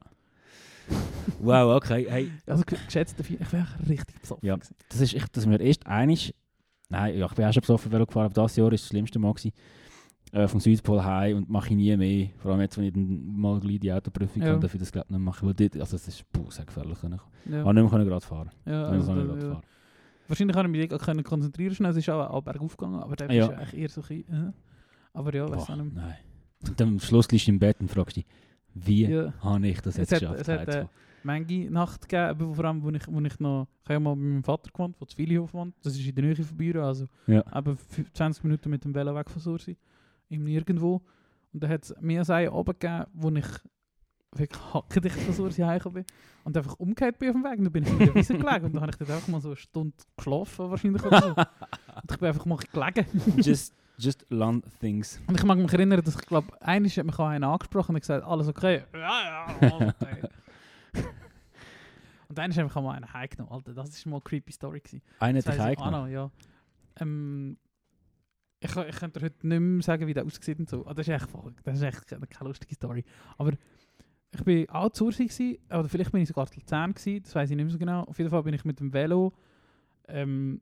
Wow, 1.41 1.77
okay. 1.77 2.07
Hey, 2.09 2.31
Also 2.47 2.63
g- 2.65 2.77
geschätzte 2.87 3.25
vier, 3.25 3.41
ich 3.41 3.53
wäre 3.53 3.67
richtig 3.89 4.21
besoffen 4.21 4.47
Ja. 4.47 4.55
gewesen. 4.55 4.75
das 4.89 5.01
ist 5.01 5.15
echt, 5.15 5.37
dass 5.37 5.49
wir 5.49 5.59
erst 5.61 5.87
einig. 5.87 6.35
Nein, 6.89 7.17
ja, 7.19 7.27
ich 7.27 7.33
bin 7.35 7.45
auch 7.45 7.53
schon 7.53 7.61
besoffen 7.63 7.91
Velo 7.93 8.07
gefahren, 8.07 8.27
aber 8.27 8.35
dieses 8.35 8.57
Jahr 8.57 8.65
war 8.67 8.71
das 8.71 8.87
schlimmste 8.87 9.19
Mal. 9.19 9.33
Gewesen. 9.33 9.53
Äh, 10.33 10.49
vom 10.49 10.59
Südpol 10.61 11.03
heim 11.05 11.37
und 11.39 11.49
mache 11.49 11.69
ich 11.71 11.77
nie 11.77 11.97
mehr. 11.97 12.29
Vor 12.39 12.51
allem 12.53 12.61
jetzt, 12.61 12.77
wenn 12.77 12.85
ich 12.85 12.93
dann 12.93 13.37
mal 13.39 13.59
gleich 13.61 13.79
die 13.79 13.93
Autoprüfung 13.93 14.43
Ja. 14.43 14.57
darf 14.57 14.75
ich 14.75 14.81
das 14.81 14.91
glaube 14.93 15.07
ich 15.09 15.13
nicht 15.17 15.25
machen. 15.25 15.47
Weil 15.47 15.55
dort, 15.55 15.77
also 15.79 15.97
es 15.97 16.09
ist 16.09 16.33
puh, 16.33 16.51
sehr 16.51 16.65
gefährlich. 16.65 16.99
Ich 17.03 17.09
Ja. 17.53 17.59
habe 17.65 17.75
nicht 17.75 17.83
mehr 17.83 17.89
können 17.91 18.07
gerade 18.09 18.27
fahren. 18.27 18.51
Ja, 18.67 18.85
also, 18.87 19.07
kann 19.07 19.19
nicht 19.19 19.29
da- 19.29 19.33
gerade 19.35 19.47
ja. 19.47 19.53
fahren. 19.55 19.63
Wahrscheinlich 20.29 20.57
kann 20.57 20.67
ich 20.67 20.73
mich 20.91 20.91
nicht 21.15 21.25
konzentrieren 21.25 21.75
schnell. 21.75 21.91
Es 21.93 21.97
ist 21.97 22.11
auch, 22.11 22.29
auch 22.31 22.41
bergauf 22.43 22.77
gegangen, 22.77 23.01
aber 23.01 23.15
der 23.17 23.33
Ja. 23.33 23.45
ist 23.47 23.51
eigentlich 23.53 23.75
eher 23.81 23.89
so 23.89 24.01
ein 24.03 24.07
bisschen, 24.09 24.49
äh. 24.49 24.53
Aber 25.13 25.35
ja, 25.35 25.49
weiß 25.49 25.71
auch 25.71 25.77
nicht 25.77 25.95
mehr. 25.95 26.03
nein. 26.05 26.15
Und 26.69 26.81
dann 26.81 26.89
am 26.89 27.01
Schluss 27.01 27.31
liegst 27.31 27.47
du 27.47 27.53
im 27.53 27.59
Bett 27.61 27.77
und 27.81 27.89
fragst 27.91 28.17
dich, 28.17 28.27
wie 28.75 29.07
Ja. 29.07 29.33
habe 29.41 29.69
ich 29.69 29.81
das 29.81 29.97
jetzt 29.97 30.13
hat- 30.13 30.21
geschafft? 30.21 30.41
es 30.41 30.49
hat, 30.49 30.59
heimzufahren? 30.59 30.89
Manche 31.27 31.71
Nacht 31.71 32.09
gegeben, 32.09 32.55
vor 32.55 32.65
allem, 32.65 32.83
wo 32.83 32.91
ich, 32.91 33.03
wo 33.09 33.21
ich 33.21 33.41
noch, 33.41 33.67
ich 33.83 33.85
habe 33.87 33.95
ja 33.95 34.01
mal 34.01 34.15
bei 34.15 34.21
meinem 34.23 34.45
Vater 34.45 34.71
gewohnt, 34.73 35.01
der 35.01 35.09
zu 35.09 35.19
Villihof 35.19 35.53
wohnt. 35.53 35.75
Das 35.83 35.95
ist 35.95 36.07
in 36.07 36.15
der 36.15 36.25
Nähe 36.25 36.37
von 36.37 36.57
Büren, 36.57 36.83
also 36.85 37.07
Ja. 37.27 37.41
eben 37.57 37.77
fü- 37.77 38.13
20 38.13 38.45
Minuten 38.45 38.71
mit 38.71 38.85
dem 38.85 38.95
Velo 38.95 39.15
weg 39.15 39.29
von 39.29 39.41
Sursi, 39.43 39.77
im 40.29 40.45
Nirgendwo. 40.45 41.03
Und 41.53 41.63
da 41.63 41.69
hat 41.69 41.85
es 41.85 41.95
mir 42.01 42.23
einen 42.29 42.49
oben 42.51 42.73
gegeben, 42.79 43.05
wo 43.15 43.31
ich 43.31 43.47
wirklich 44.33 44.75
hackedicht 44.75 45.17
von 45.17 45.35
Sursi 45.35 45.63
heimgekommen 45.63 46.05
bin 46.05 46.15
und 46.45 46.57
einfach 46.57 46.75
umgekehrt 46.75 47.19
bin 47.19 47.31
auf 47.31 47.35
dem 47.37 47.45
Weg. 47.45 47.59
Und 47.59 47.65
dann 47.65 47.73
bin 47.73 47.83
ich 47.85 47.91
in 47.91 47.99
der 47.99 48.15
Wiese 48.15 48.35
gelegen 48.39 48.67
und 48.67 48.75
dann 48.75 48.83
habe 48.83 48.91
ich 48.93 48.97
dort 48.99 49.11
einfach 49.11 49.29
mal 49.29 49.41
so 49.41 49.49
eine 49.49 49.57
Stunde 49.57 49.95
geschlafen 50.17 50.71
wahrscheinlich 50.71 51.05
oder 51.05 51.21
so. 51.23 51.29
Und 51.29 52.11
ich 52.13 52.19
bin 52.19 52.29
einfach 52.29 52.45
mal 52.47 52.59
gelegen. 52.73 53.07
just, 53.43 53.75
just 53.99 54.27
learn 54.31 54.63
things. 54.81 55.19
Und 55.27 55.37
ich 55.39 55.45
mag 55.45 55.59
mich 55.59 55.73
erinnern, 55.73 56.03
dass 56.05 56.15
ich 56.15 56.27
glaube, 56.27 56.49
einmal 56.61 56.91
hat 56.91 57.05
mich 57.07 57.19
auch 57.19 57.27
einer 57.27 57.49
angesprochen 57.49 57.95
und 57.95 58.01
gesagt, 58.01 58.25
alles 58.25 58.47
okay? 58.49 58.83
Ja, 58.93 58.99
ja, 59.01 59.47
alles 59.71 59.95
okay. 60.01 60.29
und 62.29 62.39
hat 62.39 62.49
mich 62.49 62.61
auch 62.61 62.83
mal 62.83 62.95
einer 62.97 63.13
heimgenommen. 63.13 63.53
Alter, 63.53 63.75
das 63.75 64.05
war 64.05 64.11
mal 64.11 64.17
eine 64.17 64.23
creepy 64.23 64.53
Story. 64.53 64.81
Gewesen. 64.81 65.03
Einer 65.21 65.39
hat 65.39 65.47
dich 65.47 65.59
heimgenommen. 65.59 66.01
noch, 66.01 66.09
ja. 66.09 66.31
Ähm, 67.01 67.59
ich, 68.61 68.75
ich 68.75 68.97
könnte 68.97 69.21
heute 69.21 69.47
nicht 69.47 69.61
mehr 69.61 69.83
sagen, 69.83 70.07
wie 70.07 70.15
der 70.15 70.25
aussieht 70.25 70.59
und 70.59 70.69
so. 70.69 70.87
Ah, 70.87 70.95
das 70.95 71.07
ist 71.07 71.15
echt 71.15 71.31
voll, 71.31 71.55
das 71.63 71.77
ist 71.77 71.83
echt 71.83 72.07
keine, 72.07 72.49
lustige 72.49 72.75
Story. 72.75 73.05
Aber 73.37 73.53
ich 74.33 74.45
bin 74.45 74.69
auch 74.71 74.91
zu 74.91 75.07
gewesen, 75.07 75.59
oder 75.69 75.89
vielleicht 75.89 76.13
bin 76.13 76.23
ich 76.23 76.29
sogar 76.29 76.47
zu 76.47 76.59
Luzern 76.59 76.95
gewesen, 76.95 77.23
das 77.23 77.35
weiß 77.35 77.51
ich 77.51 77.57
nicht 77.57 77.65
mehr 77.65 77.73
so 77.73 77.79
genau. 77.79 78.03
Auf 78.05 78.19
jeden 78.19 78.31
Fall 78.31 78.43
bin 78.43 78.55
ich 78.55 78.65
mit 78.65 78.81
dem 78.81 78.93
Velo, 78.93 79.33
ähm, 80.09 80.61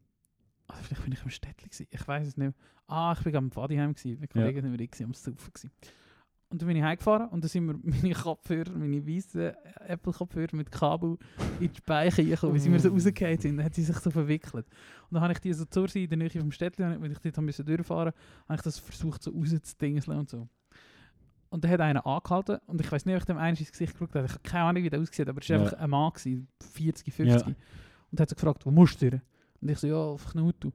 also 0.67 0.83
vielleicht 0.83 1.05
bin 1.05 1.13
ich 1.13 1.23
im 1.23 1.31
Städtli 1.31 1.69
gewesen, 1.69 1.87
ich 1.91 2.09
weiß 2.09 2.27
es 2.27 2.37
nicht 2.37 2.47
mehr. 2.47 2.55
Ah, 2.87 3.15
ich 3.17 3.25
bin 3.25 3.35
am 3.37 3.51
Fadiheim 3.51 3.95
gewesen, 3.95 4.21
mit 4.21 4.35
Ja. 4.35 4.43
Kollegen 4.43 4.61
sind 4.63 4.71
wir 4.73 4.79
da 4.79 4.87
gewesen, 4.87 5.05
am 5.05 5.15
Saufen 5.15 5.53
gewesen. 5.53 5.71
Und 6.55 6.63
dann 6.63 6.69
bin 6.69 6.77
ich 6.77 6.85
heimgefahren 6.85 7.29
und 7.31 7.43
dann 7.43 7.49
sind 7.49 7.67
wir 7.67 7.75
meine 7.83 8.15
Kopfhörer, 8.15 8.71
meine 8.71 9.05
weißen 9.05 9.55
Apple-Kopfhörer 9.89 10.55
mit 10.55 10.71
Kabel 10.71 11.19
in 11.59 11.69
die 11.73 11.77
Speicher 11.79 12.23
gekommen, 12.23 12.55
wie 12.55 12.61
sie 12.61 12.69
mir 12.69 12.79
so 12.79 12.91
rausgefallen 12.91 13.41
sind. 13.41 13.57
Dann 13.57 13.67
hat 13.67 13.75
sie 13.75 13.83
sich 13.83 13.97
so 13.97 14.09
verwickelt. 14.13 14.65
Und 15.11 15.15
dann 15.15 15.21
habe 15.23 15.33
ich 15.33 15.41
die 15.41 15.53
so 15.53 15.65
zur 15.65 15.89
Seite 15.89 15.99
in 16.05 16.11
der 16.11 16.19
Nähe 16.19 16.31
vom 16.31 16.53
Städtchen, 16.53 17.03
wenn 17.03 17.11
ich 17.11 17.19
dort 17.19 17.37
ein 17.39 17.47
bisschen 17.47 17.67
durchfahren 17.67 18.13
musste, 18.15 18.49
habe 18.49 18.55
ich 18.55 18.63
das 18.63 18.79
versucht 18.79 19.21
so 19.25 19.33
rauszudingseln 19.33 20.17
und 20.17 20.31
so. 20.31 20.49
Und 21.51 21.65
dann 21.65 21.73
hat 21.73 21.81
einer 21.81 22.07
angehalten 22.07 22.59
und 22.67 22.81
ich 22.81 22.93
weiß 22.93 23.05
nicht, 23.05 23.17
ob 23.17 23.21
ich 23.23 23.27
dem 23.27 23.37
einen 23.39 23.57
ins 23.57 23.73
Gesicht 23.73 23.95
geschaut 23.95 24.15
habe. 24.15 24.27
Ich 24.27 24.33
habe 24.35 24.43
keine 24.45 24.65
Ahnung, 24.67 24.85
wie 24.85 24.91
der 24.91 25.01
aussieht, 25.01 25.29
aber 25.29 25.41
es 25.43 25.51
war 25.51 25.57
Ja. 25.57 25.63
einfach 25.65 25.79
ein 25.79 25.91
Mann, 25.91 26.13
gewesen, 26.13 26.47
40, 26.73 27.13
50. 27.13 27.49
Ja. 27.49 27.55
Und 28.13 28.21
hat 28.21 28.29
so 28.29 28.37
gefragt, 28.37 28.65
wo 28.65 28.71
musst 28.71 29.03
du 29.03 29.11
durch? 29.11 29.23
Und 29.61 29.71
ich 29.71 29.79
so, 29.81 29.89
ja, 29.89 29.97
auf 29.97 30.25
Knutu. 30.31 30.71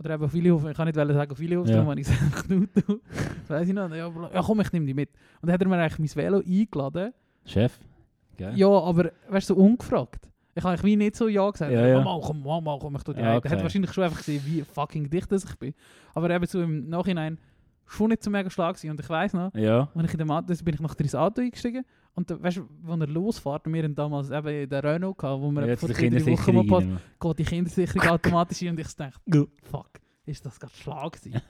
Oder 0.00 0.14
eben 0.14 0.24
auf 0.24 0.32
Willihof, 0.32 0.64
ich 0.66 0.76
kann 0.76 0.86
nicht 0.86 0.94
sagen 0.94 1.30
auf 1.32 1.38
Willihof, 1.40 1.66
Ja. 1.68 1.74
darum 1.76 1.90
habe 1.90 2.00
ich 2.00 2.06
gesagt 2.08 2.46
Knutu. 2.46 2.98
Das 3.40 3.50
weiss 3.50 3.68
ich 3.68 3.74
noch. 3.74 3.90
Ja, 3.90 4.08
ja, 4.32 4.42
komm, 4.42 4.60
ich 4.60 4.72
nehme 4.72 4.86
dich 4.86 4.94
mit. 4.94 5.10
Und 5.40 5.48
dann 5.48 5.54
hat 5.54 5.62
er 5.62 5.68
mir 5.68 5.76
eigentlich 5.78 5.98
mein 5.98 6.24
Velo 6.24 6.38
eingeladen. 6.38 7.12
Chef? 7.44 7.78
Gell? 8.36 8.52
Ja, 8.56 8.68
aber 8.68 9.10
weißt 9.28 9.50
du, 9.50 9.54
so 9.54 9.60
ungefragt. 9.60 10.28
Ich 10.54 10.62
habe 10.64 10.82
wie 10.82 10.96
nicht 10.96 11.16
so 11.16 11.28
Ja 11.28 11.48
gesagt. 11.50 11.72
Ja, 11.72 11.80
Ja, 11.80 11.86
ja. 11.88 12.00
Mal, 12.02 12.20
komm, 12.20 12.42
mal, 12.42 12.60
mal, 12.60 12.78
komm, 12.78 12.94
ich 12.96 13.02
tu 13.02 13.12
dich 13.12 13.22
Ja, 13.22 13.30
heim. 13.30 13.40
Er 13.42 13.50
hat 13.50 13.52
okay. 13.56 13.62
wahrscheinlich 13.62 13.92
schon 13.92 14.04
einfach 14.04 14.18
gesehen, 14.18 14.42
wie 14.44 14.62
fucking 14.62 15.08
dicht 15.10 15.30
das 15.32 15.44
ich 15.44 15.56
bin. 15.56 15.74
Aber 16.14 16.30
eben 16.30 16.46
so 16.46 16.62
im 16.62 16.88
Nachhinein 16.88 17.38
schon 17.86 18.08
nicht 18.10 18.22
so 18.22 18.30
mega 18.30 18.50
schlag 18.50 18.74
gewesen. 18.76 18.90
Und 18.90 19.00
ich 19.00 19.08
weiss 19.08 19.32
noch, 19.32 19.52
Ja. 19.54 19.88
wenn 19.94 20.04
ich 20.04 20.12
in 20.12 20.18
dem 20.18 20.30
Auto, 20.30 20.46
bin 20.62 20.74
ich 20.74 20.80
nachher 20.80 21.00
ins 21.00 21.14
Auto 21.14 21.40
eingestiegen 21.40 21.84
und 22.18 22.30
da, 22.30 22.42
weißt 22.42 22.58
du, 22.58 22.68
wenn 22.82 23.00
er 23.00 23.06
losfährt, 23.06 23.66
und 23.66 23.72
wir 23.72 23.82
haben 23.82 23.94
damals 23.94 24.30
eben 24.30 24.68
den 24.68 24.80
Renault 24.80 25.16
gehabt, 25.18 25.40
wo 25.40 25.50
wir 25.50 25.66
Jetzt 25.66 25.80
vor 25.80 25.88
drei 25.88 26.26
Wochen 26.26 26.54
mal 26.54 26.66
pass- 26.66 26.84
geht 27.20 27.38
die 27.38 27.44
Kindersicherung 27.44 28.08
automatisch 28.08 28.62
ein 28.62 28.68
und 28.70 28.80
ich 28.80 28.94
dachte, 28.94 29.48
fuck, 29.62 29.88
ist 30.26 30.44
das 30.44 30.60
gerade 30.60 30.74
Schlag 30.74 31.12
gewesen? 31.12 31.40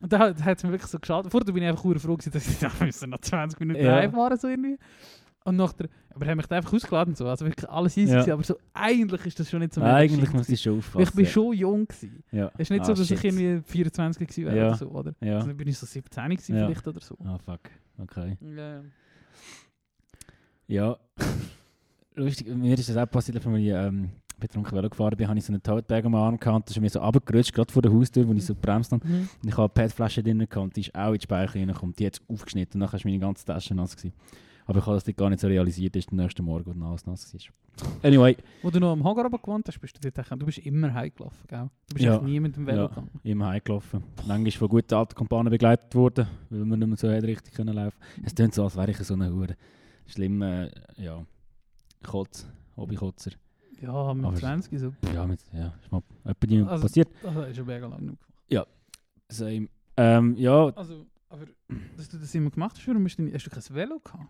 und 0.00 0.12
da 0.12 0.18
hat 0.34 0.58
es 0.58 0.62
mir 0.64 0.70
wirklich 0.72 0.90
so 0.90 0.98
geschadet. 0.98 1.30
Vorher 1.32 1.52
bin 1.52 1.62
ich 1.62 1.68
einfach 1.68 1.82
froh 1.82 2.16
gewesen, 2.16 2.30
dass 2.32 2.46
ich 2.46 2.58
da 2.58 2.70
müssen 2.84 3.10
nach 3.10 3.20
20 3.20 3.58
Minuten 3.60 3.80
Ja. 3.82 3.96
heimfahren 3.96 4.36
so 4.36 4.48
irgendwie. 4.48 4.76
Und 5.44 5.54
nachher, 5.56 5.88
aber 6.12 6.24
er 6.26 6.30
hat 6.32 6.36
mich 6.38 6.46
da 6.46 6.56
einfach 6.56 6.72
ausgeladen 6.72 7.12
und 7.12 7.16
so, 7.16 7.28
also 7.28 7.44
wirklich 7.46 7.70
alles 7.70 7.96
easy 7.96 8.10
Ja. 8.12 8.18
gewesen, 8.18 8.32
aber 8.32 8.42
so, 8.42 8.56
eigentlich 8.74 9.26
ist 9.26 9.38
das 9.38 9.48
schon 9.48 9.60
nicht 9.60 9.72
so 9.74 9.80
Eigentlich 9.80 10.32
muss 10.32 10.48
ich 10.48 10.60
schon 10.60 10.78
aufpassen. 10.78 11.02
Ich 11.02 11.12
bin 11.14 11.24
schon 11.26 11.52
jung 11.54 11.86
gewesen. 11.86 12.24
Ja. 12.32 12.50
Es 12.54 12.62
ist 12.62 12.70
nicht 12.70 12.80
Ah, 12.80 12.84
so, 12.86 12.94
dass 12.94 13.08
ich 13.10 13.20
shit. 13.20 13.32
irgendwie 13.32 13.62
24 13.64 14.26
gewesen 14.26 14.44
wäre 14.46 14.56
Ja. 14.58 14.66
oder 14.68 14.76
so, 14.76 14.86
oder? 14.88 15.14
Ja. 15.20 15.36
Also 15.36 15.46
dann 15.46 15.56
bin 15.56 15.68
ich 15.68 15.78
so 15.78 15.86
17 15.86 16.30
gewesen 16.30 16.56
Ja. 16.56 16.66
vielleicht 16.66 16.88
oder 16.88 17.00
so. 17.00 17.16
Ah, 17.24 17.38
fuck. 17.38 17.60
Okay. 17.98 18.36
Ja, 18.40 18.48
ja. 18.78 18.82
Ja. 20.68 20.96
Lustig, 22.14 22.48
mir 22.54 22.74
ist 22.78 22.88
das 22.88 22.96
auch 22.96 23.10
passiert, 23.10 23.36
als 23.36 23.46
ich 23.58 23.66
ähm, 23.68 24.10
betrunken 24.38 24.72
Velo 24.76 24.88
gefahren 24.88 25.16
bin, 25.16 25.28
habe 25.28 25.38
ich 25.38 25.44
so 25.44 25.52
einen 25.52 25.62
Toadbag 25.62 26.04
am 26.04 26.14
Arm 26.14 26.38
gehabt, 26.38 26.68
das 26.68 26.76
ist 26.76 26.80
mir 26.80 26.88
so 26.88 27.00
runtergerutscht, 27.00 27.52
gerade 27.52 27.72
vor 27.72 27.82
der 27.82 27.92
Haustür, 27.92 28.26
wo 28.26 28.32
ich 28.32 28.44
so 28.44 28.54
bremst 28.54 28.92
habe. 28.92 29.06
Mhm. 29.06 29.28
Und 29.42 29.48
ich 29.48 29.56
habe 29.56 29.62
eine 29.62 29.68
PET-Flasche 29.88 30.22
drin 30.22 30.38
gehabt, 30.38 30.56
und 30.56 30.76
die 30.76 30.80
ist 30.80 30.94
auch 30.94 31.12
in 31.12 31.18
die 31.18 31.22
Speicher 31.22 31.54
reingekommen, 31.54 31.94
die 31.94 32.06
hat 32.06 32.14
es 32.14 32.22
aufgeschnitten, 32.28 32.80
und 32.80 32.86
dann 32.90 32.92
war 32.92 33.00
meine 33.04 33.18
ganze 33.18 33.44
Tasche 33.44 33.74
nass. 33.74 33.96
Gewesen. 33.96 34.14
Aber 34.68 34.80
ich 34.80 34.86
habe 34.86 34.98
das 34.98 35.16
gar 35.16 35.30
nicht 35.30 35.40
so 35.40 35.46
realisiert, 35.46 35.94
ist 35.94 36.10
der 36.10 36.16
nächste 36.16 36.42
Morgen, 36.42 36.80
wo 36.80 36.86
alles 36.86 37.06
nass 37.06 37.32
war. 37.32 37.40
Anyway, 38.02 38.36
Wo 38.62 38.70
du 38.70 38.80
noch 38.80 38.92
am 38.92 39.04
Hageraba 39.04 39.36
gewohnt 39.36 39.68
hast, 39.68 39.78
bist 39.78 40.02
du 40.02 40.10
dort 40.10 40.30
du 40.40 40.46
bist 40.46 40.58
immer 40.58 40.92
heimgelaufen, 40.92 41.46
gell? 41.46 41.68
Du 41.88 41.94
bist 41.94 42.04
Ja. 42.06 42.18
nie 42.20 42.40
mit 42.40 42.56
dem 42.56 42.66
Velo 42.66 42.82
Ja. 42.82 42.86
gegangen. 42.88 43.10
immer 43.22 43.48
heimgelaufen. 43.48 44.02
Manchmal 44.26 44.50
von 44.52 44.68
guten 44.68 44.94
alten 44.94 45.14
Kumpanen 45.14 45.50
begleitet 45.50 45.94
worden, 45.94 46.26
weil 46.48 46.64
man 46.64 46.78
nicht 46.78 46.88
mehr 46.88 46.96
so 46.96 47.08
richtig 47.08 47.52
können 47.54 47.74
laufen 47.74 47.98
Es 48.24 48.34
klingt 48.34 48.54
so, 48.54 48.64
als 48.64 48.76
wäre 48.76 48.90
ich 48.90 48.96
so 48.96 49.12
eine 49.14 49.30
Hure 49.30 49.56
schlimme, 50.06 50.70
ja, 50.96 51.24
Kotz, 52.02 52.46
Hobbykotzer. 52.76 53.32
Ja, 53.80 54.14
mit 54.14 54.24
Aber- 54.24 54.36
20 54.36 54.78
so. 54.80 54.94
Ja, 55.14 55.26
mit, 55.26 55.40
ja, 55.52 55.74
ist 55.82 55.92
mal 55.92 56.02
etwa 56.24 56.46
die 56.46 56.62
Also- 56.62 56.82
passiert. 56.82 57.08
Das 57.22 57.48
ist 57.50 57.56
schon 57.56 57.66
mega 57.66 57.86
lang 57.86 57.98
genug. 58.00 58.18
Same. 59.28 59.68
Ähm, 59.96 60.36
ja, 60.36 60.66
Also, 60.76 61.04
aber 61.28 61.46
dass 61.96 62.08
du 62.08 62.16
das 62.18 62.32
immer 62.36 62.50
gemacht 62.50 62.76
hast, 62.76 62.86
warum 62.86 63.04
hast 63.04 63.16
du, 63.18 63.32
hast 63.32 63.44
du 63.46 63.50
kein 63.50 63.74
Velo 63.74 63.98
gehabt? 63.98 64.24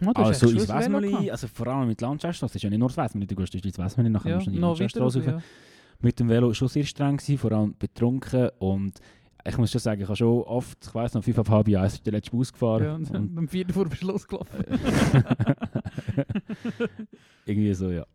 Ja, 0.00 0.08
also 0.12 0.46
eigentlich 0.72 1.12
ins 1.12 1.12
gehabt. 1.12 1.30
also 1.30 1.46
vor 1.46 1.66
allem 1.68 1.86
mit 1.86 2.00
Landschaftsstraße, 2.00 2.54
das 2.54 2.56
ist 2.56 2.62
ja 2.64 2.70
nicht 2.70 2.80
nur 2.80 2.88
das 2.88 2.96
Westmeli, 2.96 3.28
du 3.28 3.36
gehst 3.36 3.54
ins 3.54 3.78
Westmeli, 3.78 4.10
nachher 4.10 4.30
Ja, 4.30 4.34
musst 4.34 4.46
du 4.48 4.50
in 4.50 4.54
die 4.56 4.60
rauf. 5.20 5.26
ja. 5.26 5.38
Mit 6.00 6.18
dem 6.18 6.28
Velo 6.28 6.52
schon 6.54 6.66
sehr 6.66 6.82
streng 6.84 7.18
gewesen, 7.18 7.38
vor 7.38 7.52
allem 7.52 7.76
betrunken 7.78 8.50
und 8.58 8.98
ich 9.46 9.58
muss 9.58 9.70
schon 9.70 9.80
sagen, 9.80 10.00
ich 10.00 10.06
habe 10.08 10.16
schon 10.16 10.42
oft, 10.42 10.78
ich 10.86 10.94
weiß 10.94 11.14
noch, 11.14 11.22
5,5 11.22 11.68
Jahre 11.70 11.86
ist 11.86 12.04
der 12.06 12.12
letzte 12.12 12.30
Bus 12.30 12.52
gefahren. 12.52 12.82
Ja, 12.84 12.94
und, 12.94 13.10
und 13.10 13.38
am 13.38 13.48
vierten 13.48 13.72
vor 13.72 13.86
bist 13.86 14.02
du 14.02 14.06
losgelaufen. 14.08 14.64
irgendwie 17.44 17.74
so, 17.74 17.90
ja. 17.90 18.06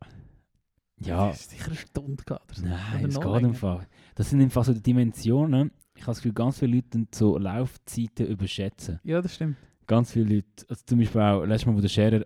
Ja, 1.02 1.28
Das 1.28 1.42
ist 1.42 1.52
sicher 1.52 1.68
eine 1.68 1.76
Stunde 1.76 2.24
gehabt. 2.24 2.62
nein, 2.62 3.04
das 3.04 3.16
noch 3.16 3.34
geht 3.34 3.44
im 3.44 3.54
Fall. 3.54 3.88
Das 4.16 4.30
sind 4.30 4.42
einfach 4.42 4.66
so 4.66 4.74
die 4.74 4.82
Dimensionen. 4.82 5.72
Ich 5.96 6.02
habe 6.02 6.12
das 6.12 6.18
Gefühl, 6.18 6.34
ganz 6.34 6.60
viele 6.60 6.76
Leute 6.76 7.08
so 7.14 7.38
Laufzeiten 7.38 8.28
überschätzen. 8.28 9.00
Ja, 9.04 9.22
das 9.22 9.36
stimmt. 9.36 9.58
Ganz 9.88 10.12
viele 10.12 10.36
Leute, 10.36 10.66
also 10.68 10.84
zum 10.86 11.00
Beispiel 11.00 11.22
auch, 11.22 11.46
letztes 11.46 11.68
Mal, 11.68 11.76
wo 11.78 11.82
der 11.82 11.88
Scherer 11.90 12.26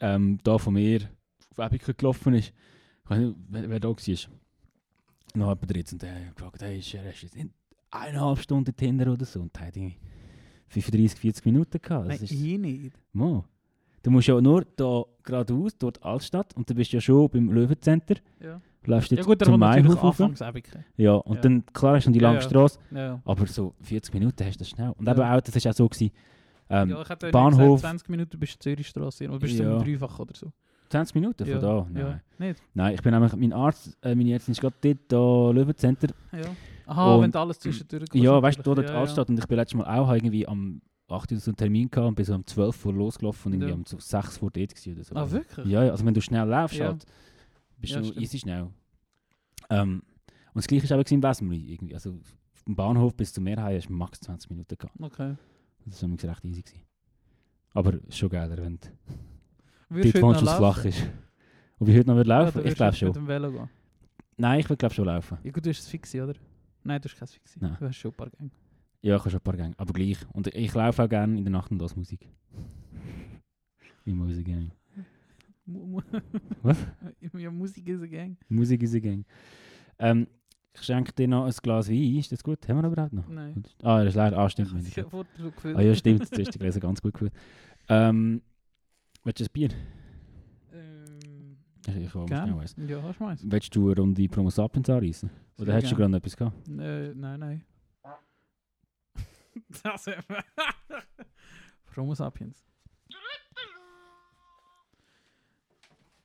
ähm, 0.00 0.38
da 0.44 0.58
von 0.58 0.74
mir 0.74 1.08
auf 1.50 1.58
Epica 1.58 1.92
gelaufen 1.92 2.34
ist, 2.34 2.52
ich 3.04 3.10
weiß 3.10 3.18
nicht, 3.18 3.36
wer, 3.48 3.70
wer 3.70 3.80
da 3.80 3.88
war. 3.88 3.96
Noch 5.34 5.48
jemand 5.48 5.70
drin 5.70 5.84
und 5.92 6.02
der 6.02 6.14
hat 6.26 6.36
gefragt, 6.36 6.62
hey 6.62 6.82
Scherer, 6.82 7.08
hast 7.10 7.20
du 7.22 7.26
jetzt 7.26 7.36
eineinhalb 7.90 8.38
Stunden 8.38 8.74
Tinder 8.76 9.12
oder 9.12 9.24
so? 9.24 9.40
Und 9.40 9.54
der 9.56 9.66
hat 9.66 9.76
irgendwie 9.76 9.96
35, 10.68 11.18
40 11.20 11.44
Minuten 11.46 11.78
gehabt. 11.80 12.08
Das 12.08 12.16
Nein, 12.20 12.24
ist, 12.24 12.30
ich 12.32 12.58
nicht. 12.58 12.96
Mo. 13.12 13.44
Du 14.02 14.10
musst 14.10 14.28
ja 14.28 14.40
nur 14.40 14.64
da 14.76 15.02
geradeaus, 15.22 15.76
dort 15.76 16.02
Altstadt, 16.02 16.54
und 16.54 16.68
dann 16.70 16.76
bist 16.76 16.92
du 16.92 16.96
ja 16.96 17.00
schon 17.00 17.28
beim 17.28 17.50
Löwencenter. 17.50 18.16
Ja, 18.40 18.60
Du 18.82 18.90
läufst 18.92 19.10
ja 19.10 19.16
jetzt 19.16 19.26
gut, 19.26 19.40
der 19.40 19.46
zum 19.46 19.60
Ebiken. 19.62 20.84
Ja, 20.96 21.12
und 21.14 21.34
Ja. 21.36 21.40
dann, 21.42 21.66
klar 21.66 21.96
hast 21.96 22.06
du 22.06 22.10
die 22.12 22.20
Ja, 22.20 22.28
lange 22.28 22.36
ja. 22.40 22.42
Straße, 22.48 22.78
Ja. 22.92 23.20
aber 23.24 23.46
so 23.46 23.74
40 23.82 24.14
Minuten 24.14 24.44
hast 24.46 24.54
du 24.54 24.58
das 24.60 24.68
schnell. 24.70 24.90
Und 24.96 25.04
Ja. 25.06 25.12
eben 25.12 25.22
auch, 25.22 25.40
das 25.40 25.64
war 25.64 25.70
auch 25.70 25.74
so, 25.76 25.88
gewesen, 25.88 26.10
ähm, 26.70 26.90
ja, 26.90 27.02
ich 27.02 27.08
hätte 27.08 27.30
Bahnhof- 27.30 27.58
gesagt, 27.74 27.80
20 27.80 28.08
Minuten 28.08 28.38
bis 28.38 28.50
zur 28.52 28.60
Zürichstraße. 28.60 29.28
Oder 29.28 29.38
bist 29.40 29.58
du 29.58 29.62
Ja. 29.64 29.76
im 29.78 29.84
Dreifach 29.84 30.18
oder 30.20 30.34
so? 30.34 30.52
20 30.90 31.14
Minuten 31.16 31.44
von 31.44 31.52
ja. 31.54 31.58
da. 31.60 31.86
Nein. 31.90 32.02
Ja. 32.38 32.46
Nicht? 32.46 32.62
Nein, 32.72 32.94
ich 32.94 33.02
bin 33.02 33.12
nämlich, 33.12 33.34
mein 33.36 33.52
Arzt, 33.52 33.98
äh, 34.02 34.14
meine 34.14 34.32
Ärztin 34.32 34.52
ist 34.52 34.60
gerade 34.60 34.76
dort, 34.80 34.98
da 35.08 35.50
Löwencenter. 35.50 36.08
Ja. 36.32 36.38
Aha, 36.88 37.14
Und- 37.16 37.22
wenn 37.22 37.30
du 37.32 37.38
alles 37.38 37.58
zwischendurch 37.58 38.04
Ja, 38.14 38.40
weißt 38.42 38.58
du, 38.58 38.62
dort 38.62 38.88
ja, 38.88 38.98
Altstadt. 38.98 39.28
Und 39.28 39.38
ich 39.38 39.46
bin 39.46 39.56
letztes 39.58 39.76
Mal 39.78 39.84
auch 39.98 40.10
irgendwie 40.12 40.48
am 40.48 40.80
8 41.08 41.30
Uhr 41.32 41.38
so 41.38 41.50
einen 41.50 41.56
Termin 41.56 41.90
gehabt 41.90 42.08
und 42.08 42.14
bin 42.14 42.24
so 42.24 42.34
um 42.34 42.46
12 42.46 42.84
Uhr 42.86 42.94
losgelaufen 42.94 43.46
und 43.52 43.52
irgendwie 43.54 43.70
Ja. 43.70 43.76
um 43.76 43.84
so 43.84 43.98
6 43.98 44.40
Uhr 44.42 44.50
dort 44.50 44.74
gewesen 44.74 44.92
oder 44.94 45.04
so. 45.04 45.14
Ah, 45.14 45.30
wirklich? 45.30 45.66
Ja, 45.66 45.84
ja, 45.84 45.90
also 45.90 46.04
wenn 46.06 46.14
du 46.14 46.20
schnell 46.22 46.48
läufst, 46.48 46.78
Ja. 46.78 46.86
halt, 46.88 47.04
bist 47.76 47.92
Ja, 47.92 48.00
du 48.00 48.06
stimmt. 48.06 48.22
easy 48.22 48.38
schnell. 48.38 48.68
Ähm, 49.70 50.02
und 50.54 50.54
das 50.56 50.66
gleiche 50.66 50.84
ist 50.84 50.92
aber 50.92 51.04
gewesen 51.04 51.14
im 51.16 51.22
Wesmli 51.22 51.72
irgendwie. 51.72 51.94
Also 51.94 52.18
vom 52.52 52.74
Bahnhof 52.74 53.14
bis 53.14 53.32
zum 53.32 53.44
Meerheim 53.44 53.76
hast 53.76 53.88
du 53.88 53.92
max 53.92 54.20
20 54.20 54.50
Minuten 54.50 54.76
gehabt. 54.76 54.94
Okay. 55.00 55.34
Das 55.84 56.02
war 56.02 56.10
recht 56.10 56.44
easy. 56.44 56.62
Gewesen. 56.62 56.82
Aber 57.74 57.92
schon 58.10 58.28
geiler, 58.30 58.56
wenn 58.58 58.78
wo 59.90 59.98
es 59.98 60.10
flach 60.10 60.60
laufen? 60.60 60.88
ist. 60.88 61.02
Ob 61.78 61.88
ich 61.88 61.96
heute 61.96 62.08
noch 62.08 62.16
würde 62.16 62.30
Ja, 62.30 62.40
laufen? 62.42 62.66
ich 62.66 62.74
glaube 62.74 62.96
schon. 62.96 63.68
Nein, 64.36 64.60
ich 64.60 64.68
würde 64.68 64.76
glaube 64.78 64.94
schon 64.94 65.04
laufen. 65.06 65.38
Ja 65.44 65.50
gut, 65.52 65.64
du 65.64 65.70
hast 65.70 65.80
das 65.80 65.88
Fixi, 65.88 66.20
oder? 66.20 66.34
Nein, 66.88 67.00
du 67.02 67.08
hast 67.10 67.18
kein. 67.18 67.28
Nein. 67.60 67.76
Du 67.78 67.86
hast 67.86 67.96
schon 67.96 68.10
ein 68.12 68.16
paar 68.16 68.30
Gänge. 68.30 68.50
Ja, 69.02 69.16
ich 69.16 69.20
habe 69.20 69.30
schon 69.30 69.40
ein 69.40 69.44
paar 69.44 69.56
Gänge. 69.56 69.74
Aber 69.76 69.92
gleich. 69.92 70.16
Und 70.32 70.46
ich 70.48 70.74
laufe 70.74 71.02
auch 71.04 71.08
gerne 71.08 71.36
in 71.36 71.44
der 71.44 71.52
Nacht 71.52 71.70
und 71.70 71.78
das 71.78 71.94
Musik. 71.94 72.26
Wie 74.04 74.14
Musik 74.14 74.46
Gang. 74.46 74.70
Was? 76.62 76.78
ja, 77.36 77.50
Musik 77.50 77.86
ist 77.88 78.00
ein 78.02 78.10
Gang. 78.10 78.36
Musik 78.48 78.82
ist 78.82 78.94
ein 78.94 79.02
Gang. 79.02 79.24
Ähm, 79.98 80.26
ich 80.72 80.82
schenke 80.82 81.12
dir 81.12 81.28
noch 81.28 81.44
ein 81.44 81.52
Glas 81.62 81.90
Wein. 81.90 82.16
Ist 82.16 82.32
das 82.32 82.42
gut? 82.42 82.66
Haben 82.66 82.76
wir 82.78 82.82
noch 82.82 82.92
überhaupt 82.92 83.12
noch? 83.12 83.28
Nein. 83.28 83.62
Ah, 83.82 83.98
das 84.02 84.14
ist 84.14 84.14
leer. 84.14 84.38
Ah, 84.38 84.46
Ich 84.46 84.52
stimmt. 84.52 84.70
habe 84.72 84.80
ja 84.82 85.04
vorher 85.10 85.26
so 85.36 85.50
gefühlt. 85.50 85.76
Ah 85.76 85.82
ja, 85.82 85.94
stimmt. 85.94 86.20
Das 86.22 86.30
ist 86.38 86.54
die 86.54 86.58
Gläser 86.58 86.80
ganz 86.80 87.02
gut 87.02 87.12
gefühlt. 87.12 87.32
Ähm, 87.88 88.40
willst 89.24 89.40
du 89.40 89.44
ein 89.44 89.48
Bier? 89.52 89.68
Ich, 91.86 91.96
ich 91.96 92.10
schnell 92.10 92.56
weiss. 92.56 92.74
ja, 92.76 93.02
hast 93.02 93.20
du 93.20 93.24
meins? 93.24 93.42
Willst 93.44 93.74
du 93.74 93.86
eine 93.90 94.00
Runde 94.00 94.28
Promo 94.28 94.50
Sapiens 94.50 94.90
anreißen? 94.90 95.30
Oder 95.58 95.74
hättest 95.74 95.92
du 95.92 95.96
gerade 95.96 96.16
etwas 96.16 96.36
gehabt? 96.36 96.68
Äh, 96.68 97.14
nein, 97.14 97.40
nein. 97.40 97.64
das 99.82 100.06
Promo 101.94 102.14
Sapiens. 102.14 102.64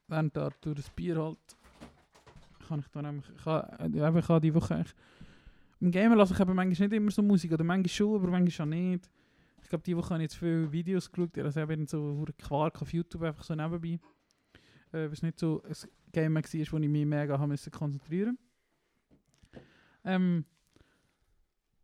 Während 0.07 0.35
der 0.35 0.43
Arthur 0.43 0.75
das 0.75 0.89
Bier 0.89 1.17
halt, 1.17 1.37
kann 2.67 2.79
ich 2.79 2.87
da 2.89 3.01
nämlich, 3.01 3.25
ich 3.35 3.45
habe, 3.45 3.83
eben, 3.83 4.17
ich 4.17 4.29
habe 4.29 4.41
die 4.41 4.53
Woche 4.53 4.75
eigentlich, 4.75 4.93
im 5.79 5.91
Gamer 5.91 6.15
lasse 6.15 6.33
ich 6.33 6.39
eben 6.39 6.53
manchmal 6.55 6.87
nicht 6.87 6.95
immer 6.95 7.11
so 7.11 7.21
Musik, 7.21 7.51
oder 7.51 7.63
manchmal 7.63 7.89
schon, 7.89 8.15
aber 8.15 8.27
manchmal 8.27 8.67
auch 8.67 8.69
nicht. 8.69 9.09
Ich 9.63 9.69
glaube, 9.69 9.83
die 9.83 9.97
Woche 9.97 10.13
habe 10.13 10.23
ich 10.23 10.31
jetzt 10.31 10.37
viele 10.37 10.71
Videos 10.71 11.11
geschaut, 11.11 11.37
also 11.37 11.59
eben 11.61 11.87
so 11.87 11.97
hure 12.17 12.33
Quark 12.33 12.81
auf 12.81 12.93
YouTube 12.93 13.23
einfach 13.23 13.43
so 13.43 13.55
nebenbei. 13.55 13.99
Äh, 14.93 15.11
was 15.11 15.21
nicht 15.21 15.39
so 15.39 15.61
ein 15.63 15.73
Game 16.11 16.35
war, 16.35 16.43
wo 16.43 16.77
ich 16.77 16.89
mich 16.89 17.05
mega 17.05 17.37
haben 17.37 17.49
müssen 17.49 17.71
konzentrieren 17.71 18.37
ähm, 20.05 20.45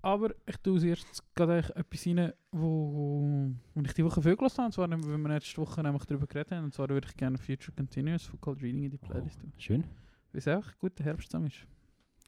aber 0.01 0.33
ich 0.45 0.57
tue 0.57 0.75
als 0.75 0.83
erstes 0.83 1.23
gerade 1.35 1.75
etwas 1.75 2.07
rein, 2.07 2.31
wo, 2.51 3.51
wo 3.73 3.81
ich 3.81 3.93
die 3.93 4.05
Woche 4.05 4.21
viel 4.21 4.37
gelassen 4.37 4.57
habe. 4.59 4.65
Und 4.67 4.73
zwar, 4.73 4.89
wenn 4.89 5.21
wir 5.21 5.29
letzte 5.29 5.57
Woche 5.57 5.81
nämlich 5.81 6.05
darüber 6.05 6.25
geredet 6.25 6.51
haben. 6.51 6.65
Und 6.65 6.73
zwar 6.73 6.87
würde 6.89 7.07
ich 7.07 7.17
gerne 7.17 7.37
Future 7.37 7.73
Continuous 7.75 8.23
von 8.23 8.39
Cold 8.39 8.61
Reading 8.61 8.83
in 8.83 8.91
die 8.91 8.97
Playlist 8.97 9.41
tun. 9.41 9.51
Schön. 9.57 9.83
Weil 10.31 10.39
es 10.39 10.47
einfach 10.47 10.71
ein 10.71 10.79
guter 10.79 11.03
Herbst 11.03 11.29
zusammen 11.29 11.47
ist. 11.47 11.67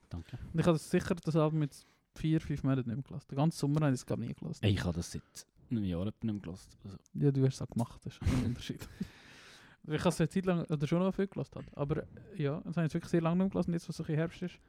Danke. 0.10 0.38
Und 0.52 0.60
ich 0.60 0.66
habe 0.66 0.78
das 0.78 0.90
sicher 0.90 1.16
das 1.16 1.36
Album 1.36 1.62
jetzt 1.62 1.88
vier, 2.16 2.42
fünf 2.42 2.64
Monate 2.64 2.90
nicht 2.90 2.98
mehr 2.98 3.04
gelassen. 3.04 3.28
Den 3.30 3.38
ganzen 3.38 3.58
Sommer 3.58 3.82
habe 3.82 3.94
ich 3.94 4.02
es 4.02 4.06
glaube 4.06 4.26
nie 4.26 4.34
gelassen. 4.34 4.66
Ich 4.66 4.84
habe 4.84 4.94
das 4.94 5.12
seit 5.12 5.24
einem 5.70 5.86
Jahr 5.86 6.04
nicht 6.04 6.24
mehr 6.24 6.36
gelassen. 6.36 6.70
Also, 6.84 6.98
Ja, 7.14 7.32
du 7.32 7.46
hast 7.46 7.56
es 7.56 7.62
auch 7.62 7.70
gemacht, 7.70 8.02
das 8.04 8.16
ist 8.16 8.22
ein 8.22 8.46
Unterschied. 8.48 8.86
ich 9.94 10.00
habe 10.02 10.10
es 10.10 10.20
eine 10.20 10.30
Zeit 10.30 10.46
lang 10.46 10.66
oder 10.66 10.88
schon 10.88 11.00
noch 11.00 11.14
viel 11.14 11.28
gelassen. 11.28 11.56
Hat. 11.56 11.78
Aber 11.78 11.98
äh, 11.98 12.06
ja, 12.36 12.62
das 12.66 12.78
habe 12.78 12.88
ich 12.88 12.94
wirklich 12.94 13.12
sehr 13.12 13.22
lange 13.22 13.44
nicht 13.44 13.52
gelassen. 13.52 13.74
Jetzt, 13.74 13.88
wo 13.88 13.92
es 13.92 13.98
so 13.98 14.04
ein 14.04 14.08
bisschen 14.08 14.20
Herbst 14.20 14.42
ist, 14.42 14.60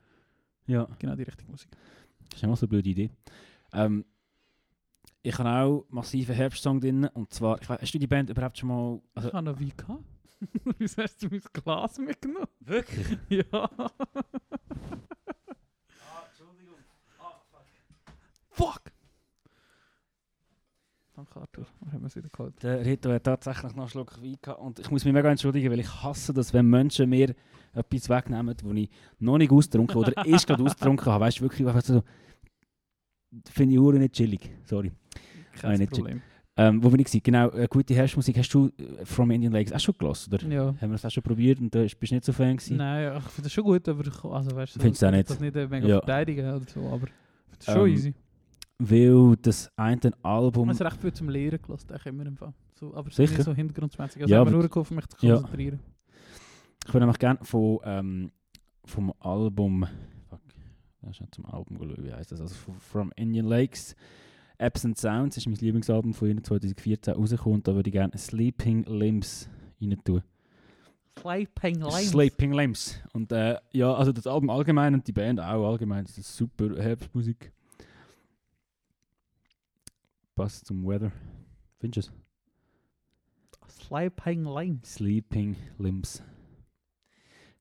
ja. 0.66 0.88
genau 0.98 1.14
die 1.14 1.22
richtige 1.22 1.50
Musik. 1.50 1.70
Das 2.30 2.38
ist 2.38 2.42
immer 2.42 2.56
so 2.56 2.66
eine 2.66 2.70
blöde 2.70 2.88
Idee. 2.88 3.10
Ähm, 3.72 4.04
ich 5.22 5.38
habe 5.38 5.48
auch 5.48 5.86
massiven 5.88 6.34
Herbstsong 6.34 6.80
drin. 6.80 7.04
Und 7.14 7.32
zwar, 7.32 7.60
ich 7.60 7.68
weiss, 7.68 7.80
hast 7.82 7.94
du 7.94 7.98
die 7.98 8.06
Band 8.06 8.30
überhaupt 8.30 8.58
schon 8.58 8.68
mal... 8.68 9.00
Also, 9.14 9.28
ich 9.28 9.34
habe 9.34 9.44
noch 9.44 9.58
wie 9.58 9.72
gehabt. 9.76 10.04
Wieso 10.78 11.02
hast 11.02 11.22
du 11.22 11.28
mein 11.28 11.42
Glas 11.52 11.98
mitgenommen? 11.98 12.48
wirklich? 12.60 13.18
Ja. 13.28 13.70
Fuck! 18.54 18.92
Danke 21.14 21.21
Arthur, 21.36 21.66
wir 21.84 21.92
haben 21.92 22.04
es 22.04 22.16
wieder 22.16 22.28
geholt. 22.28 22.54
Der 22.62 22.84
Rito 22.84 23.10
hat 23.10 23.24
tatsächlich 23.24 23.72
noch 23.74 23.82
einen 23.82 23.88
Schluck 23.88 24.22
Wein 24.22 24.36
gehabt. 24.40 24.60
Und 24.60 24.78
ich 24.78 24.90
muss 24.90 25.04
mich 25.04 25.14
mega 25.14 25.30
entschuldigen, 25.30 25.70
weil 25.70 25.80
ich 25.80 26.02
hasse 26.02 26.32
das, 26.32 26.52
wenn 26.52 26.66
Menschen 26.66 27.08
mir 27.10 27.34
etwas 27.74 28.08
wegnehmen, 28.08 28.54
wo 28.62 28.72
ich 28.72 28.88
noch 29.18 29.38
nicht 29.38 29.50
ausgetrunken 29.52 29.96
oder 29.96 30.12
erst 30.26 30.46
gerade 30.46 30.62
ausgetrunken 30.62 31.06
habe. 31.06 31.24
Weißt 31.24 31.38
du, 31.38 31.42
wirklich, 31.42 31.66
einfach 31.66 31.82
so... 31.82 32.02
Finde 33.50 33.74
ich 33.74 33.80
hure 33.80 33.98
nicht 33.98 34.14
chillig. 34.14 34.50
Sorry. 34.64 34.92
Kein 35.58 35.78
nicht 35.78 35.92
Problem. 35.92 36.20
Ähm, 36.54 36.84
wo 36.84 36.90
bin 36.90 37.00
ich 37.00 37.06
gewesen? 37.06 37.22
Genau, 37.22 37.48
äh, 37.52 37.66
gute 37.66 37.94
Herbstmusik. 37.94 38.36
Hast 38.36 38.52
du 38.52 38.66
äh, 38.76 39.06
From 39.06 39.30
Indian 39.30 39.54
Lakes 39.54 39.72
auch 39.72 39.80
schon 39.80 39.94
gelassen, 39.96 40.34
oder? 40.34 40.46
Ja. 40.48 40.66
Haben 40.66 40.80
wir 40.80 40.88
das 40.90 41.06
auch 41.06 41.10
schon 41.10 41.22
probiert 41.22 41.58
und 41.60 41.74
da 41.74 41.80
bist 41.80 41.96
du 42.02 42.14
nicht 42.14 42.24
so 42.26 42.32
Fan 42.34 42.58
gewesen? 42.58 42.76
Nein, 42.76 43.16
ich 43.16 43.22
finde 43.30 43.42
das 43.44 43.52
schon 43.54 43.64
gut, 43.64 43.88
aber 43.88 44.06
ich, 44.06 44.24
also, 44.24 44.54
weißt 44.54 44.76
du, 44.76 44.80
Findest 44.80 45.00
du 45.00 45.06
auch 45.06 45.10
ich 45.12 45.16
nicht? 45.16 45.30
das 45.30 45.40
nicht 45.40 45.56
äh, 45.56 45.66
mega 45.66 45.88
Ja. 45.88 45.98
verteidigen 46.00 46.46
oder 46.54 46.64
so, 46.68 46.80
aber 46.88 47.06
ich 47.06 47.12
finde 47.48 47.64
das 47.64 47.74
schon 47.74 47.86
Ähm, 47.88 47.94
easy. 47.94 48.14
Weil 48.78 49.36
das 49.42 49.70
eine 49.76 50.00
Ich 50.02 50.24
Album... 50.24 50.68
habe 50.68 50.72
es 50.74 50.80
recht 50.80 51.00
viel 51.00 51.12
zum 51.12 51.28
Lehren 51.28 51.60
gelassen, 51.62 51.90
eigentlich 51.90 52.06
immer 52.06 52.26
im 52.26 52.36
Fall. 52.36 52.52
So, 52.74 52.94
aber 52.94 53.10
Sicher? 53.10 53.42
so 53.42 53.54
hintergrundmäßig. 53.54 54.22
Also 54.22 54.30
Ja, 54.30 54.38
ja, 54.38 54.40
aber- 54.42 54.50
nur 54.50 54.68
geholfen, 54.68 54.96
mich 54.96 55.06
zu 55.08 55.26
Ja. 55.26 55.34
konzentrieren. 55.36 55.80
Ich 56.86 56.88
würde 56.92 57.00
nämlich 57.06 57.18
gerne 57.20 57.38
von, 57.42 57.78
ähm, 57.84 58.32
vom 58.84 59.12
Album. 59.20 59.86
Fuck, 60.28 60.40
ist 61.10 61.20
nicht 61.20 61.34
zum 61.34 61.46
Album 61.46 61.78
geschaut, 61.78 62.02
wie 62.04 62.12
heißt 62.12 62.32
das? 62.32 62.40
Also 62.40 62.54
von 62.54 62.74
From 62.74 63.12
Indian 63.16 63.46
Lakes. 63.46 63.94
And 64.58 64.96
Sounds 64.98 65.36
ist 65.36 65.46
mein 65.46 65.56
Lieblingsalbum 65.56 66.14
von 66.14 66.28
ihnen 66.30 66.42
2014 66.44 67.14
rausgekommen. 67.14 67.62
Da 67.62 67.74
würde 67.74 67.88
ich 67.88 67.92
gerne 67.92 68.16
Sleeping 68.16 68.84
Limbs 68.84 69.48
rein 69.80 69.96
tun. 70.04 70.22
Sleeping 71.20 71.80
Limes. 71.80 72.08
Sleeping 72.10 72.52
Limbs. 72.52 73.00
Und 73.12 73.32
äh, 73.32 73.58
ja, 73.72 73.92
also 73.94 74.12
das 74.12 74.26
Album 74.26 74.50
allgemein 74.50 74.94
und 74.94 75.06
die 75.06 75.12
Band 75.12 75.40
auch 75.40 75.70
allgemein. 75.70 76.04
Das 76.04 76.16
ist 76.16 76.34
super 76.36 76.76
Herbstmusik. 76.82 77.52
Passt 80.34 80.66
zum 80.66 80.84
Weather. 80.86 81.12
Findest 81.78 82.08
du 82.08 82.12
es? 83.68 83.76
Sleeping 83.84 84.44
Limes. 84.44 84.94
Sleeping 84.94 85.56
Limbs. 85.78 86.22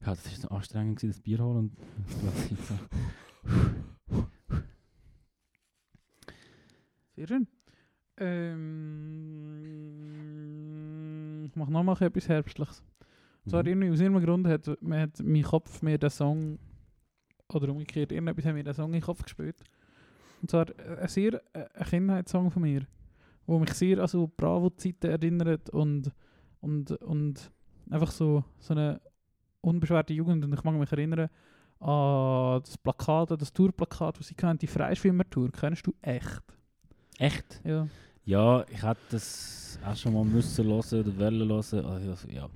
Ja, 0.02 0.08
das 0.10 0.26
ist 0.26 0.42
so 0.42 0.50
anstrengend, 0.50 0.98
gewesen, 0.98 1.12
das 1.12 1.20
Bier 1.22 1.40
holen. 1.40 1.58
Und 1.58 1.78
Sehr 7.16 7.28
schön. 7.28 7.48
Ähm, 8.18 9.62
ich 11.46 11.56
mache 11.56 11.72
nochmal 11.72 12.02
etwas 12.02 12.28
Herbstliches. 12.30 12.84
Zwar 13.48 13.64
Mhm. 13.64 13.70
irgendwie, 13.70 13.90
aus 13.92 14.00
irgendeinem 14.00 14.26
Grund 14.26 14.48
hat, 14.48 14.68
hat 14.68 15.20
mein 15.24 15.44
Kopf 15.44 15.82
mir 15.82 15.98
den 15.98 16.10
Song, 16.10 16.60
oder 17.54 17.70
umgekehrt, 17.70 18.12
irgendetwas 18.12 18.46
hat 18.46 18.54
mir 18.54 18.64
den 18.64 18.74
Song 18.74 18.88
in 18.88 18.94
den 18.94 19.02
Kopf 19.02 19.24
gespielt. 19.24 19.58
Und 20.42 20.50
zwar 20.50 20.68
äh, 20.70 21.02
ein 21.02 21.08
sehr 21.08 21.34
äh, 21.54 21.66
ein 21.76 21.86
Kindheitssong 21.86 22.52
von 22.52 22.62
mir, 22.64 22.82
wo 23.46 23.60
mich 23.60 23.74
sehr 23.74 24.00
an 24.00 24.08
so 24.08 24.30
Bravo-Zeiten 24.36 25.10
erinnert 25.12 25.70
und, 25.70 26.12
und, 26.62 26.92
und 26.92 27.52
einfach 27.90 28.12
so, 28.12 28.44
so 28.60 28.74
eine 28.74 29.00
unbeschwerte 29.62 30.14
Jugend. 30.14 30.44
Und 30.44 30.54
ich 30.54 30.64
mag 30.64 30.76
mich 30.76 30.92
erinnern 30.92 31.30
an 31.80 32.62
das 32.64 32.78
Plakat, 32.78 33.32
an 33.32 33.38
das 33.38 33.54
Tourplakat, 33.54 34.20
das 34.20 34.28
sie 34.28 34.36
kennen, 34.36 34.58
die 34.58 34.68
Freischwimmer-Tour. 34.68 35.50
Kennst 35.52 35.86
du 35.88 35.94
echt? 36.02 36.44
Echt? 37.18 37.62
Ja. 37.64 37.88
Ja, 38.24 38.64
ich 38.70 38.84
hätte 38.84 39.00
das 39.12 39.80
auch 39.84 39.96
schon 39.96 40.14
mal 40.14 40.24
müssen 40.24 40.66
hören 40.66 40.78
oder 40.80 41.18
wollen 41.18 41.50
hören. 41.50 41.86
Also, 41.86 42.28
ja. 42.30 42.48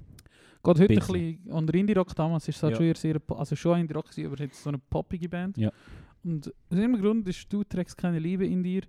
Geht 0.64 0.80
heute 0.80 0.94
ein 0.94 1.00
Bisschen. 1.00 1.40
unter 1.52 1.74
Indie-Rock 1.74 2.16
damals, 2.16 2.48
ist 2.48 2.58
es 2.58 2.64
halt 2.64 2.72
Ja. 2.74 2.78
schon 2.78 2.86
eher 2.88 2.96
sehr, 2.96 3.22
also 3.30 3.56
schon 3.56 3.80
Indie-Rock 3.80 4.08
aber 4.26 4.38
jetzt 4.40 4.62
so 4.64 4.70
eine 4.70 4.78
poppige 4.80 5.30
Band. 5.30 5.58
Ja. 5.58 5.72
Und 6.26 6.48
aus 6.48 6.78
irgendeinem 6.78 7.02
Grund 7.02 7.28
ist 7.28 7.52
«Du 7.54 7.64
trägst 7.64 7.98
keine 7.98 8.20
Liebe 8.20 8.46
in 8.46 8.64
dir» 8.64 8.82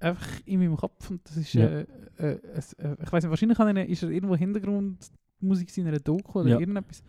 einfach 0.00 0.26
in 0.46 0.60
meinem 0.60 0.76
Kopf 0.76 1.10
und 1.10 1.20
das 1.28 1.36
ist, 1.36 1.52
Ja. 1.54 1.66
äh, 1.66 1.86
äh, 2.18 2.40
es, 2.54 2.72
äh, 2.74 2.96
ich 3.02 3.10
weiß 3.12 3.24
nicht, 3.24 3.30
wahrscheinlich 3.30 3.58
einer- 3.58 3.84
ist 3.86 4.02
er 4.04 4.10
irgendwo 4.10 4.36
Hintergrundmusik 4.36 5.76
in 5.76 5.88
einer 5.88 5.98
Doku 5.98 6.40
oder 6.40 6.50
Ja. 6.50 6.60
irgendetwas. 6.60 7.02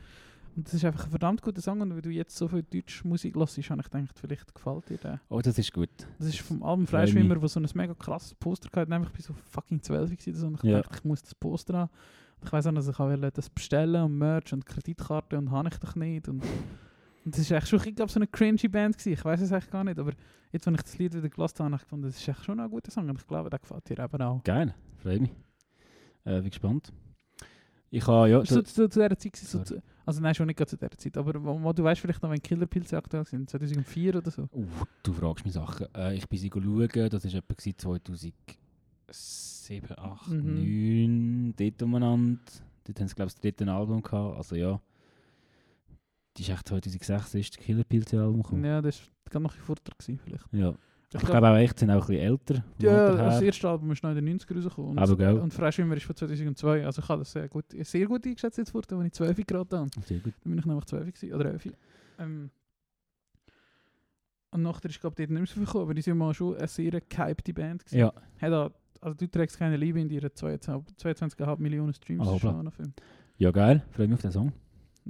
Und 0.56 0.66
das 0.66 0.74
ist 0.74 0.84
einfach 0.84 1.04
ein 1.06 1.10
verdammt 1.12 1.42
guter 1.44 1.62
Song 1.62 1.80
und 1.82 1.96
wenn 1.96 2.02
du 2.02 2.10
jetzt 2.10 2.36
so 2.36 2.48
viel 2.48 2.64
deutsche 2.64 3.08
Musik 3.08 3.36
hörst, 3.36 3.58
habe 3.70 3.82
ich 3.82 3.90
gedacht, 3.92 4.20
vielleicht 4.20 4.54
gefällt 4.56 4.90
dir 4.90 4.98
der. 4.98 5.22
Oh, 5.30 5.40
das 5.40 5.58
ist 5.60 5.72
gut. 5.72 5.90
Das 6.18 6.28
ist 6.30 6.40
vom 6.42 6.64
Album. 6.64 6.88
Freischwimmer, 6.88 7.40
wo 7.40 7.48
so 7.48 7.60
ein 7.60 7.68
mega 7.76 7.94
krasses 7.94 8.34
Poster 8.34 8.68
hatte. 8.76 8.90
Nämlich 8.90 9.12
bei 9.12 9.20
so 9.22 9.34
fucking 9.34 9.82
12 9.84 10.18
gewesen. 10.18 10.48
Und 10.48 10.56
ich 10.56 10.64
Ja. 10.64 10.82
dachte, 10.82 10.96
ich 10.98 11.04
muss 11.06 11.22
das 11.22 11.36
Poster 11.36 11.78
haben. 11.78 11.92
Ich 12.44 12.52
weiß 12.52 12.66
auch, 12.68 12.74
dass 12.74 12.88
ich 12.88 12.96
auch 13.00 13.08
wollte 13.08 13.32
das 13.32 13.50
bestellen 13.52 14.04
und 14.04 14.18
Merch 14.18 14.52
und 14.52 14.66
Kreditkarte 14.66 15.38
und 15.38 15.52
habe 15.52 15.70
ich 15.72 15.78
doch 15.78 15.96
nicht. 15.96 16.28
Und 16.28 16.44
das 17.26 17.40
ist 17.40 17.52
echt 17.52 17.68
schon, 17.68 17.80
ich 17.86 17.96
glaube, 17.96 18.12
so 18.12 18.20
eine 18.20 18.28
cringy 18.28 18.68
Band 18.68 18.98
gewesen. 18.98 19.14
Ich 19.14 19.24
weiß 19.26 19.42
es 19.42 19.52
eigentlich 19.52 19.70
gar 19.72 19.84
nicht. 19.84 20.00
Aber 20.00 20.14
jetzt, 20.52 20.66
wenn 20.66 20.76
ich 20.76 20.82
das 20.82 20.98
Lied 20.98 21.14
wieder 21.14 21.30
gelassen 21.30 21.60
habe, 21.60 21.66
habe 21.66 21.76
ich 21.76 21.82
gefunden, 21.84 22.06
das 22.08 22.18
ist 22.18 22.28
echt 22.28 22.44
schon 22.46 22.60
ein 22.60 22.70
guter 22.70 22.92
Song. 22.92 23.10
Und 23.10 23.20
ich 23.20 23.28
glaube, 23.28 23.50
der 23.50 23.60
gefällt 23.60 23.90
dir 23.90 24.00
eben 24.00 24.22
auch. 24.22 24.44
Geil, 24.44 24.74
freue 24.98 25.20
mich. 25.20 25.32
Äh, 26.26 26.42
bin 26.42 26.50
gespannt. 26.50 26.92
Ich 27.92 28.06
habe, 28.06 28.30
ja, 28.30 28.46
so 28.46 28.62
zu, 28.62 28.88
zu 28.88 28.88
dieser 28.88 29.18
Zeit 29.18 29.36
so 29.36 29.64
zu, 29.64 29.82
also 30.06 30.22
nein, 30.22 30.36
schon 30.36 30.46
nicht 30.46 30.60
zu 30.70 30.78
dieser 30.78 30.92
Zeit, 30.92 31.18
aber 31.18 31.44
wo, 31.44 31.60
wo 31.64 31.74
du 31.74 31.84
weißt 31.84 32.00
vielleicht 32.02 32.22
noch, 32.22 32.30
wenn 32.30 32.40
Killerpilze 32.40 32.96
aktuell 32.96 33.26
sind, 33.26 33.50
2004 33.50 34.16
oder 34.16 34.30
so. 34.30 34.44
uh, 34.54 34.68
du 35.02 35.12
fragst 35.12 35.44
mich 35.44 35.56
Sachen. 35.56 35.88
Äh, 35.96 36.14
ich 36.16 36.30
bin 36.30 36.38
sie 36.38 36.52
schauen, 36.54 36.88
das 37.10 37.24
war 37.26 37.34
etwa 37.34 37.54
gewesen 37.56 37.78
2007, 39.10 39.98
8, 39.98 40.28
Mhm. 40.30 40.56
9, 40.56 41.54
dort 41.58 41.82
umeinander. 41.82 42.40
Dort 42.84 43.00
haben 43.00 43.08
sie, 43.08 43.16
glaube 43.16 43.30
ich, 43.30 43.34
das 43.34 43.42
dritte 43.42 43.72
Album 43.72 44.02
gehabt. 44.04 44.38
Also 44.38 44.56
ja, 44.56 44.80
die 46.40 46.44
ist 46.44 46.50
echt 46.50 46.68
2006 46.68 47.36
ist 47.36 47.58
das 47.58 47.64
Killer 47.66 47.84
Pilze 47.84 48.20
Album 48.22 48.42
gekommen. 48.42 48.64
Ja, 48.64 48.82
das 48.82 49.02
war 49.32 49.42
noch 49.42 49.52
ein 49.52 49.58
bisschen 49.58 49.76
vorher 49.76 49.96
gewesen, 49.98 50.20
vielleicht. 50.24 50.46
Ja. 50.54 50.70
Ich 50.70 51.16
Ich 51.16 51.20
glaub- 51.22 51.32
glaube 51.32 51.48
auch 51.50 51.56
echt, 51.58 51.80
sind 51.80 51.90
auch 51.90 51.96
ein 51.96 52.00
bisschen 52.08 52.22
älter. 52.22 52.64
Ja, 52.80 53.16
das 53.16 53.42
erste 53.42 53.68
Album 53.70 53.92
ist 53.92 54.04
noch 54.04 54.12
in 54.12 54.16
den 54.18 54.26
90 54.26 54.50
er 54.52 54.56
rausgekommen. 54.58 54.92
Und, 54.92 55.00
Aber 55.00 55.18
gell. 55.18 55.40
und 55.40 55.54
Freischwimmer 55.54 55.98
ist 55.98 56.04
von 56.06 56.16
2002. 56.16 56.86
Also 56.86 57.02
ich 57.02 57.10
habe 57.10 57.20
das 57.20 57.32
sehr 57.32 57.48
gut, 57.50 57.66
sehr 57.82 58.06
gut 58.06 58.26
eingeschätzt 58.26 58.58
jetzt 58.60 58.70
vorher, 58.72 58.98
als 58.98 59.06
ich 59.08 59.14
12 59.14 59.46
gerade 59.48 59.78
habe. 59.80 59.90
Sehr 60.06 60.20
gut. 60.20 60.34
Dann 60.44 60.52
bin 60.52 60.60
ich 60.60 60.66
nämlich 60.66 60.86
12 60.86 61.06
gewesen, 61.14 61.34
oder 61.34 61.46
11. 61.52 61.74
Ähm, 62.20 62.52
und 64.52 64.62
nachher 64.62 64.90
ist 64.90 65.00
glaube 65.02 65.16
ich 65.22 65.28
dort 65.28 65.30
nicht 65.32 65.40
mehr 65.40 65.46
so 65.48 65.54
viel 65.56 65.66
gekommen, 65.66 65.84
aber 65.84 65.94
die 65.96 66.02
sind 66.02 66.18
mal 66.18 66.34
schon 66.34 66.56
eine 66.58 66.68
sehr 66.68 66.92
gehypte 67.02 67.54
Band 67.54 67.86
gewesen. 67.86 68.00
Ja, 68.00 68.14
Hat 68.40 68.54
auch, 68.54 68.72
also 69.02 69.16
du 69.18 69.28
trägst 69.28 69.58
keine 69.58 69.78
Liebe 69.78 70.00
in 70.00 70.10
dir, 70.10 70.22
hat 70.22 70.38
22 70.38 70.96
22,5 70.96 71.58
Millionen 71.60 71.94
Streams. 71.94 72.24
Das 72.24 72.34
hoppla. 72.34 72.72
schon 72.72 72.94
ja 73.38 73.52
geil, 73.52 73.84
freue 73.92 74.08
mich 74.08 74.16
auf 74.16 74.22
den 74.22 74.32
Song. 74.32 74.54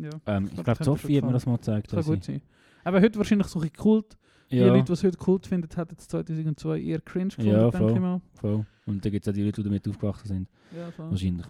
Ja, 0.04 0.10
Ähm, 0.26 0.46
ich 0.46 0.54
glaube, 0.54 0.72
hat 0.72 0.84
Sophie 0.84 1.18
hat 1.18 1.26
mir 1.26 1.34
das 1.34 1.46
mal 1.46 1.58
gezeigt. 1.58 1.92
das 1.94 2.06
kann 2.06 2.16
gut 2.16 2.24
sein. 2.24 2.42
Aber 2.84 3.02
heute 3.02 3.18
wahrscheinlich 3.18 3.48
so 3.48 3.60
ein 3.60 3.72
Kult. 3.74 4.18
Die 4.52 4.58
Ja, 4.58 4.68
Leute, 4.68 4.86
die 4.86 4.94
es 4.94 5.04
heute 5.04 5.18
Kult 5.18 5.46
finden, 5.46 5.70
hätten 5.76 5.96
es 5.98 6.08
2002 6.08 6.80
eher 6.82 7.02
cringe 7.02 7.28
gefunden, 7.28 7.52
Ja, 7.52 7.62
denke 7.70 7.78
voll. 7.78 7.92
ich 7.94 8.00
mal. 8.00 8.22
voll. 8.34 8.66
Und 8.86 9.06
da 9.06 9.10
gibt 9.12 9.26
es 9.28 9.30
auch 9.32 9.36
die 9.36 9.44
Leute, 9.44 9.62
die 9.62 9.70
damit 9.70 9.88
aufgewachsen 9.88 10.28
sind. 10.28 10.50
Ja, 10.76 10.90
voll. 10.92 11.12
Wahrscheinlich. 11.12 11.46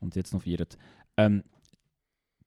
Und 0.00 0.16
jetzt 0.16 0.32
noch 0.32 0.42
feiern. 0.42 0.66
Ähm, 1.18 1.42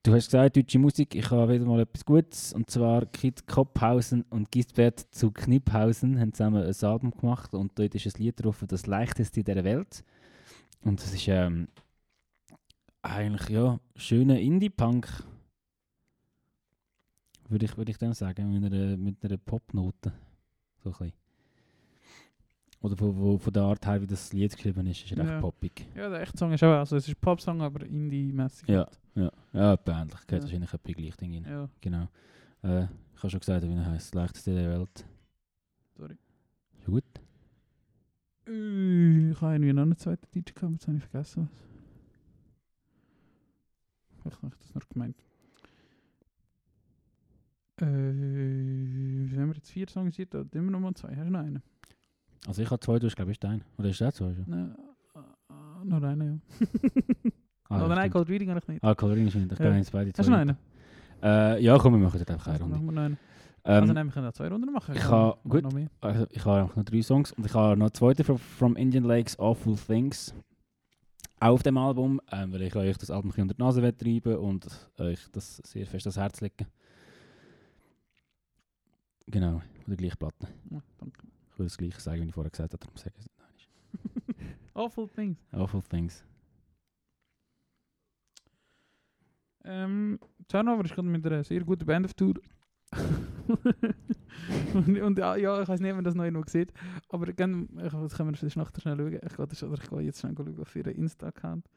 du 0.02 0.14
hast 0.14 0.26
gesagt, 0.26 0.58
deutsche 0.58 0.80
Musik. 0.80 1.14
Ich 1.14 1.30
habe 1.30 1.54
wieder 1.54 1.66
mal 1.66 1.82
etwas 1.82 2.04
Gutes. 2.04 2.52
Und 2.54 2.70
zwar 2.72 3.06
Kid 3.06 3.46
Kopphausen 3.46 4.24
und 4.32 4.52
Gisbert 4.52 5.00
zu 5.12 5.30
Kniphausen 5.32 6.20
haben 6.20 6.34
zusammen 6.34 6.64
ein 6.64 6.74
Album 6.90 7.12
gemacht. 7.12 7.54
Und 7.54 7.78
dort 7.78 7.94
ist 7.94 8.08
ein 8.08 8.24
Lied 8.24 8.44
drauf, 8.44 8.64
das 8.68 8.88
leichteste 8.88 9.44
dieser 9.44 9.64
Welt. 9.64 10.04
Und 10.82 11.00
das 11.00 11.14
ist 11.14 11.28
ähm, 11.28 11.68
eigentlich 13.06 13.50
ja 13.50 13.80
schöner 13.96 14.40
Indie-Punk. 14.40 15.08
Würde 17.48 17.66
ich, 17.66 17.78
würde 17.78 17.92
ich 17.92 17.98
dann 17.98 18.14
sagen, 18.14 18.52
mit 18.52 18.64
einer, 18.74 18.98
mit 18.98 19.24
einer 19.24 19.38
Popnote. 19.38 20.12
So 20.84 20.90
ein 20.90 20.92
bisschen. 20.94 21.14
Oder 22.82 22.98
von, 22.98 23.18
wo, 23.18 23.38
von 23.38 23.54
der 23.54 23.64
Art 23.64 23.86
her, 23.86 24.02
wie 24.02 24.08
das 24.08 24.32
Lied 24.34 24.56
geschrieben 24.56 24.86
ist, 24.88 25.04
ist 25.06 25.12
er 25.18 25.26
Ja. 25.26 25.40
poppig. 25.42 25.88
Ja, 25.96 26.10
der 26.10 26.22
echte 26.22 26.38
Song 26.38 26.52
ist 26.52 26.64
auch, 26.64 26.74
also 26.74 26.96
es 26.98 27.08
ist 27.08 27.16
ein 27.16 27.22
Popsong, 27.22 27.62
aber 27.62 27.86
Indie-mäßig. 27.86 28.68
Ja, 28.68 28.88
ja, 29.16 29.32
ja, 29.54 29.78
ähnlich. 29.88 30.20
Geht 30.28 30.32
Ja. 30.40 30.42
wahrscheinlich 30.44 30.74
etwa 30.74 30.92
gleich 30.92 31.16
Ding 31.18 31.34
rein. 31.36 31.46
ja. 31.50 31.70
Genau. 31.82 32.08
Äh, 32.64 32.84
ich 33.16 33.20
habe 33.24 33.30
schon 33.30 33.40
gesagt, 33.40 33.64
wie 33.68 33.74
er 33.74 33.86
heißt. 33.86 34.14
Leichteste 34.16 34.54
der 34.54 34.80
Welt. 34.80 35.06
Sorry. 35.98 36.18
Schon 36.84 36.94
gut. 36.96 37.04
Äh, 38.48 39.32
Ich 39.32 39.42
habe 39.42 39.54
irgendwie 39.54 39.74
noch 39.74 39.84
einen 39.84 39.98
zweiten 39.98 40.28
DJ 40.32 40.52
gehabt, 40.54 40.74
jetzt 40.74 40.88
habe 40.88 40.98
ich 40.98 41.04
vergessen 41.06 41.50
was. 41.52 41.75
Vielleicht 44.26 44.42
habe 44.42 44.54
ich 44.56 44.60
das 44.66 44.74
noch 44.74 44.90
gemeint. 44.90 45.16
Äh, 47.82 47.86
haben 47.86 49.48
wir 49.50 49.56
jetzt 49.56 49.70
vier 49.72 49.88
Songs 49.88 50.16
hier? 50.16 50.26
Da 50.26 50.44
immer 50.54 50.72
noch 50.72 50.80
mal 50.80 50.94
zwei. 50.96 51.16
Hast 51.16 51.28
du 51.28 51.32
noch 51.32 51.40
einen? 51.42 51.62
Also 52.48 52.62
ich 52.62 52.70
habe 52.72 52.80
zwei, 52.80 52.98
du 53.00 53.08
hast 53.08 53.16
glaube 53.16 53.32
ich 53.32 53.44
einen. 53.44 53.64
Oder 53.78 53.90
ist 53.90 54.02
das 54.02 54.16
zwei 54.16 54.34
schon? 54.34 54.46
Nein, 54.48 54.76
äh, 55.16 55.86
noch 55.86 56.02
einen, 56.02 56.42
ja. 56.52 57.32
Ah, 57.70 57.78
Oder 57.86 57.96
nein. 57.96 58.10
Cold 58.12 58.30
Reading 58.30 58.50
habe 58.50 58.60
ich 58.60 58.68
nicht. 58.68 58.84
Ah, 58.84 58.96
Coloring 58.96 59.28
ist 59.28 59.36
nicht. 59.36 59.52
Ich 59.52 59.60
Ja. 59.60 59.76
jetzt 59.76 59.92
beide 59.92 60.12
zwei. 60.14 60.20
Hast 60.20 60.28
du 60.28 60.32
noch 60.32 60.40
einen? 60.40 60.58
Äh, 61.22 61.62
ja, 61.64 61.78
komm, 61.78 61.94
wir 61.94 62.00
machen 62.00 62.20
jetzt 62.20 62.30
einfach 62.32 62.48
eine 62.48 62.54
Also, 62.54 62.66
Runde. 62.66 62.78
machen 62.78 62.88
wir 62.88 62.92
noch 62.94 63.02
einen. 63.06 63.18
Ähm, 63.68 63.82
also 63.82 63.94
nein, 63.94 64.06
wir 64.08 64.14
können 64.14 64.28
auch 64.28 64.34
zwei 64.34 64.48
Runden 64.48 64.72
machen. 64.72 64.96
ich 64.96 65.04
habe- 65.04 65.38
gut. 65.50 65.64
Noch 65.64 65.74
mehr. 65.74 65.88
also, 66.02 66.28
ich 66.30 66.46
habe 66.46 66.72
noch 66.76 66.84
drei 66.86 67.02
Songs. 67.02 67.32
Und 67.34 67.46
ich 67.46 67.54
habe 67.54 67.78
noch 67.78 67.90
zweiten 67.92 68.24
from, 68.24 68.38
from 68.38 68.76
Indian 68.76 69.04
Lakes, 69.04 69.38
Awful 69.40 69.76
Things. 69.76 70.34
Auch 71.40 71.54
auf 71.54 71.64
dem 71.64 71.78
Album, 71.78 72.22
ähm, 72.32 72.54
weil 72.54 72.62
ich 72.64 72.76
euch 72.76 72.98
das 72.98 73.12
Album 73.12 73.32
unter 73.38 73.54
die 73.54 73.62
Nase 73.62 73.96
treiben 73.96 74.38
und 74.38 74.68
euch 74.98 75.20
das 75.32 75.58
sehr 75.58 75.86
fest 75.86 76.08
ans 76.08 76.18
Herz 76.18 76.42
legen. 76.42 76.68
Genau, 79.28 79.60
von 79.60 79.88
der 79.88 79.98
gleichen 79.98 80.18
Platte. 80.18 80.48
Ja, 80.70 80.82
danke. 80.98 81.22
Ich 81.52 81.60
will 81.60 81.66
das 81.66 81.78
gleiche 81.78 82.00
sagen, 82.00 82.24
wie 82.24 82.28
ich 82.28 82.34
vorher 82.34 82.52
gesagt 82.52 82.74
habe, 82.74 82.80
darum 82.86 82.98
sage 82.98 83.16
ich 83.18 83.26
es 83.26 84.36
nicht. 84.36 84.46
Awful 84.74 85.08
Things. 85.10 85.38
Awful 85.52 85.82
Things. 85.84 86.24
Ähm, 89.64 90.20
Turnover 90.48 90.86
ist 90.86 90.94
gerade 90.94 91.08
mit 91.08 91.26
einer 91.26 91.44
sehr 91.44 91.64
guten 91.64 91.86
Band 91.86 92.06
auf 92.06 92.14
Tour. 92.14 92.36
Und, 94.74 95.02
und 95.02 95.20
ja, 95.20 95.36
ja, 95.36 95.62
ich 95.62 95.68
weiß 95.68 95.80
nicht, 95.80 95.92
ob 95.92 95.98
man 95.98 96.04
das 96.04 96.16
noch 96.16 96.24
irgendwo 96.24 96.50
sieht. 96.50 96.72
Aber 97.10 97.32
gerne, 97.34 97.68
ich, 97.84 97.92
das 97.92 98.16
können 98.16 98.32
wir 98.32 98.38
vielleicht 98.38 98.58
nachher 98.58 98.82
schnell 98.82 98.98
schauen. 98.98 99.14
Ich 99.14 99.36
gehe, 99.36 99.48
das, 99.48 99.64
oder 99.64 99.82
ich 99.82 99.90
gehe 99.90 100.02
jetzt 100.02 100.20
schnell 100.20 100.36
schauen 100.36 100.60
auf 100.60 100.76
ihren 100.76 100.94
Insta-Account. 100.94 101.68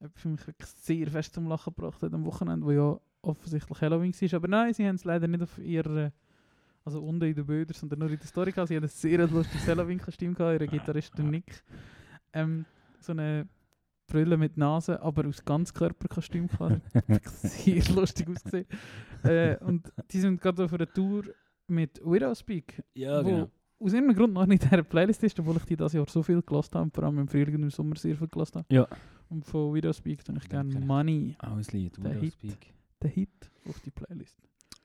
Was 0.00 0.24
mich 0.24 0.46
wirklich 0.46 0.68
sehr 0.68 1.10
fest 1.10 1.34
zum 1.34 1.46
Lachen 1.46 1.74
gebracht 1.74 2.02
hat 2.02 2.14
am 2.14 2.24
Wochenende, 2.24 2.66
wo 2.66 2.70
ja 2.70 2.98
offensichtlich 3.22 3.80
Halloween 3.80 4.14
war. 4.14 4.36
Aber 4.36 4.48
nein, 4.48 4.72
sie 4.72 4.86
haben 4.86 4.94
es 4.94 5.04
leider 5.04 5.28
nicht 5.28 5.42
auf 5.42 5.58
ihrer, 5.58 6.12
also 6.84 7.02
unten 7.02 7.24
in 7.24 7.34
den 7.34 7.46
Bildern, 7.46 7.74
sondern 7.74 7.98
nur 7.98 8.10
in 8.10 8.18
der 8.18 8.26
Story 8.26 8.52
gehabt. 8.52 8.68
Sie 8.68 8.76
haben 8.76 8.84
ein 8.84 8.88
sehr 8.88 9.26
lustiges 9.26 9.66
Halloween-Kostüm 9.66 10.34
gehabt, 10.34 10.60
ihre 10.60 10.68
Gitarrist 10.70 11.16
der 11.18 11.24
Nick. 11.26 11.62
Ähm, 12.32 12.64
so 13.00 13.12
eine 13.12 13.46
Brille 14.10 14.36
mit 14.36 14.56
Nase, 14.58 15.00
aber 15.02 15.26
aus 15.26 15.42
Ganzkörperkostüm 15.44 16.48
quasi. 16.48 16.76
sehr 17.24 17.82
lustig 17.94 18.28
ausgesehen. 18.28 18.66
äh, 19.24 19.56
und 19.64 19.90
die 20.10 20.20
sind 20.20 20.40
gerade 20.40 20.64
auf 20.64 20.72
einer 20.74 20.86
Tour 20.92 21.24
mit 21.68 22.00
Widowspeak, 22.04 22.82
Ja, 22.94 23.24
wo 23.24 23.28
genau. 23.28 23.50
aus 23.78 23.92
irgendeinem 23.92 24.16
Grund 24.18 24.34
noch 24.34 24.46
nicht 24.46 24.62
in 24.64 24.68
dieser 24.70 24.82
Playlist 24.82 25.22
ist, 25.24 25.38
obwohl 25.40 25.56
ich 25.56 25.64
die 25.64 25.76
dieses 25.76 25.92
Jahr 25.94 26.06
so 26.08 26.22
viel 26.22 26.42
gelassen 26.42 26.74
habe, 26.74 26.90
vor 26.92 27.04
allem 27.04 27.18
im 27.20 27.28
Frühling 27.28 27.54
und 27.54 27.62
im 27.64 27.70
Sommer 27.70 27.96
sehr 27.96 28.16
viel 28.16 28.28
gelassen 28.28 28.58
habe. 28.58 28.66
Ja. 28.74 28.86
Und 29.28 29.44
von 29.46 29.72
Widowspeak 29.72 30.24
tue 30.24 30.36
ich 30.36 30.48
gerne. 30.48 30.78
Money, 30.80 31.36
Auch 31.38 31.52
ein 31.56 31.64
Lied, 31.72 31.96
Der 31.98 32.10
Widow 32.10 32.20
Hit. 32.20 32.32
Speak. 32.34 32.72
auf 33.68 33.80
die 33.80 33.90
Playlist. 33.90 34.36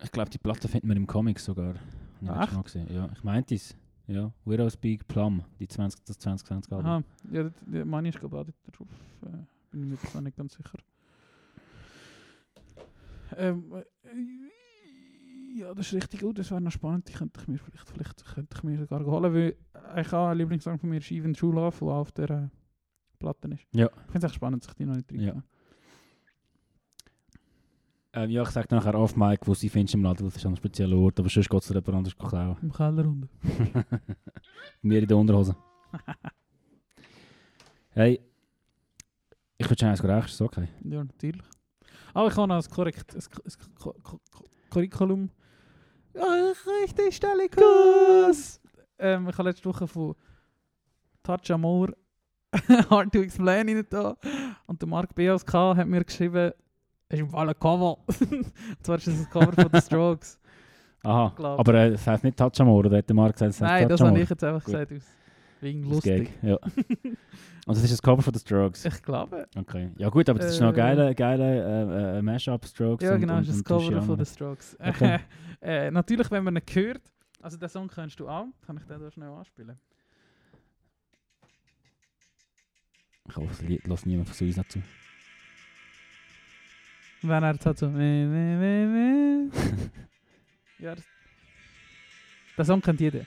Ich 0.04 0.12
glaube, 0.12 0.30
die 0.30 0.38
Platte 0.38 0.68
findet 0.68 0.86
man 0.88 0.98
im 0.98 1.08
Comic 1.08 1.40
sogar. 1.40 1.76
Schon 2.20 2.28
mal 2.28 2.64
gesehen. 2.64 2.88
Ja, 2.94 3.10
ich 3.14 3.24
meinte 3.24 3.56
es. 3.56 3.76
Ja, 4.08 4.32
Widow 4.46 4.70
Speak 4.70 5.08
Plum, 5.08 5.44
die 5.60 5.68
20, 5.68 6.04
das 6.06 6.20
2020 6.20 6.72
Album. 6.74 6.86
Aha, 6.86 7.04
ja, 7.32 7.44
der, 7.44 7.54
der 7.66 7.86
Money 7.86 8.10
ist 8.10 8.20
glaube 8.20 8.36
ich 8.38 8.42
auch 8.42 8.46
dort 8.46 8.80
drauf. 8.80 8.88
Äh, 9.24 9.38
bin 9.72 9.84
ich 9.84 9.90
mir 9.90 9.96
jetzt 10.02 10.14
noch 10.16 10.22
nicht 10.22 10.38
ganz 10.38 10.54
sicher. 10.56 10.78
Ähm, 13.38 13.72
äh, 13.74 15.60
ja, 15.60 15.74
das 15.74 15.88
ist 15.88 15.94
richtig 15.94 16.22
gut. 16.22 16.38
Das 16.38 16.52
wäre 16.52 16.62
noch 16.62 16.72
spannend. 16.72 17.08
Die 17.10 17.14
könnte 17.14 17.40
ich 17.42 17.48
mir 17.48 17.58
vielleicht, 17.58 17.90
vielleicht 17.90 18.26
könnte 18.26 18.56
ich 18.58 18.64
mir 18.64 18.78
sogar 18.78 19.04
holen, 19.06 19.34
weil 19.34 19.56
ich 20.00 20.12
habe 20.12 20.30
einen 20.30 20.40
Lieblingssong 20.40 20.78
von 20.78 20.90
mir, 20.90 20.98
ist 20.98 21.12
Even 21.12 21.34
True 21.34 21.56
Love, 21.56 21.78
der 21.80 21.88
auch 21.88 22.02
auf 22.02 22.12
der 22.12 22.30
äh, 22.30 22.48
Platte 23.20 23.48
ist. 23.48 23.66
Ja. 23.74 23.88
Ich 23.88 24.12
finde 24.12 24.18
es 24.20 24.24
echt 24.26 24.36
spannend, 24.36 24.64
dass 24.64 24.70
ich 24.72 24.76
die 24.76 24.86
noch 24.86 24.96
nicht 24.96 25.10
drin 25.10 25.22
Ja. 25.22 25.30
habe. 25.36 25.44
Ähm, 28.16 28.30
ja, 28.30 28.44
ich 28.44 28.50
sage 28.50 28.74
nachher 28.74 28.96
auf 28.96 29.16
Mike, 29.18 29.46
wo 29.46 29.54
sie 29.54 29.68
findest 29.68 29.94
im 29.96 30.04
Laden, 30.04 30.26
das 30.26 30.38
ist 30.38 30.46
an 30.46 30.50
einem 30.52 30.56
speziellen 30.58 30.98
Ort, 30.98 31.20
aber 31.20 31.28
sonst 31.30 31.50
geht 31.50 31.62
es 31.62 31.68
dir 31.68 31.74
jemand 31.74 31.96
anders 31.96 32.16
klauen. 32.18 32.56
Im 32.62 32.72
Keller 32.72 33.06
unten. 33.06 33.30
Mir 34.82 35.00
in 35.02 35.08
der 35.08 35.18
Unterhose. 35.18 35.56
hey, 37.90 38.22
ich 39.58 39.70
würde 39.70 39.80
schon 39.80 39.90
eins 39.90 40.04
rauchen, 40.04 40.26
ist 40.26 40.42
okay? 40.42 40.68
Ja, 40.84 41.04
natürlich. 41.04 41.46
Aber 42.14 42.28
ich 42.30 42.36
habe 42.38 42.48
noch 42.48 42.56
ein 42.64 42.72
korrekt, 42.72 43.14
ein, 43.16 43.22
ein, 43.22 43.76
ko- 43.78 43.96
ko- 44.02 44.20
Curriculum. 44.70 45.30
Ja, 46.14 46.52
ich 46.52 46.66
richte 46.84 47.12
Stelle 47.12 47.50
Kuss! 47.50 48.62
Ähm, 48.98 49.28
ich 49.28 49.38
habe 49.38 49.50
letzte 49.50 49.66
Woche 49.68 49.88
von 49.88 50.16
Touch 51.24 51.52
Amor 51.52 51.90
Hard 52.90 53.12
to 53.12 53.20
Explain 53.20 53.86
da. 53.90 54.16
Und 54.66 54.82
der 54.82 54.88
Mark 54.88 55.14
BSK 55.14 55.54
hat 55.54 55.88
mir 55.88 56.06
geschrieben, 56.06 56.54
es 56.54 56.65
ist 57.10 57.20
im 57.20 57.30
Fall 57.30 57.50
ein 57.50 57.60
Cover. 57.60 57.98
Und 58.08 58.54
zwar 58.82 58.98
ist 58.98 59.08
das 59.08 59.20
ein 59.20 59.30
Cover 59.30 59.54
von 59.54 59.70
The 59.72 59.82
Strokes. 59.82 60.40
Aha, 61.04 61.34
glaub. 61.36 61.60
aber 61.60 61.74
äh, 61.76 61.92
das 61.92 62.08
heißt 62.08 62.24
nicht 62.24 62.36
Touchamore, 62.36 62.88
oder 62.88 62.98
hat 62.98 63.08
der 63.08 63.16
Marc 63.16 63.34
gesagt, 63.34 63.50
das 63.50 63.62
heißt 63.62 63.72
Nein, 63.82 63.90
das 63.90 64.02
habe 64.02 64.20
ich 64.20 64.30
jetzt 64.30 64.44
einfach 64.44 64.64
Gut. 64.64 64.74
gesagt. 64.74 64.92
Aus 64.92 65.04
wegen 65.62 65.84
lustig. 65.84 66.32
Gag, 66.42 66.44
ja. 66.44 66.56
Und 67.68 67.76
das 67.76 67.84
ist 67.84 67.94
das 67.94 68.02
Cover 68.02 68.22
von 68.22 68.34
The 68.34 68.40
Strokes. 68.40 68.86
Ich 68.86 69.02
glaube. 69.02 69.48
Okay. 69.56 69.90
Ja 69.98 70.10
gut, 70.10 70.30
aber 70.30 70.40
das 70.40 70.54
ist 70.54 70.60
noch 70.60 70.72
Äh, 70.72 70.76
geile, 70.76 71.16
geile 71.16 72.16
äh, 72.16 72.20
äh, 72.20 72.22
Mashup 72.22 72.66
Strokes. 72.66 73.04
Ja, 73.04 73.16
und, 73.16 73.22
genau, 73.22 73.38
und, 73.38 73.48
das 73.48 73.56
ist 73.56 73.70
das 73.70 73.84
und 73.84 73.90
Cover 73.90 74.02
von 74.04 74.24
The 74.24 74.32
Strokes. 74.32 74.78
Okay. 74.80 75.20
äh, 75.62 75.90
natürlich, 75.90 76.30
wenn 76.30 76.44
man 76.44 76.56
ihn 76.56 76.62
hört, 76.72 77.02
also 77.42 77.58
den 77.58 77.70
Song 77.70 77.88
kennst 77.88 78.20
du 78.20 78.28
auch, 78.28 78.46
kann 78.66 78.78
ich 78.78 78.84
den 78.86 79.00
da 79.00 79.10
schnell 79.10 79.30
anspielen. 79.30 79.80
Ich 83.28 83.36
hoffe, 83.36 83.66
Lied 83.66 83.88
lässt 83.88 84.06
niemand 84.06 84.30
von 84.30 84.48
uns 84.48 84.58
noch 84.58 84.68
zu. 84.68 84.82
Wenn 87.28 87.44
er 87.44 87.54
jetzt 87.54 87.66
hat 87.66 87.78
so. 87.78 87.90
meh, 87.90 88.26
meh, 88.26 88.56
meh, 88.58 88.86
meh. 88.86 89.50
ja, 90.80 90.96
das, 92.58 92.68
Song 92.68 92.82
kennt 92.82 93.00
jeder. 93.00 93.22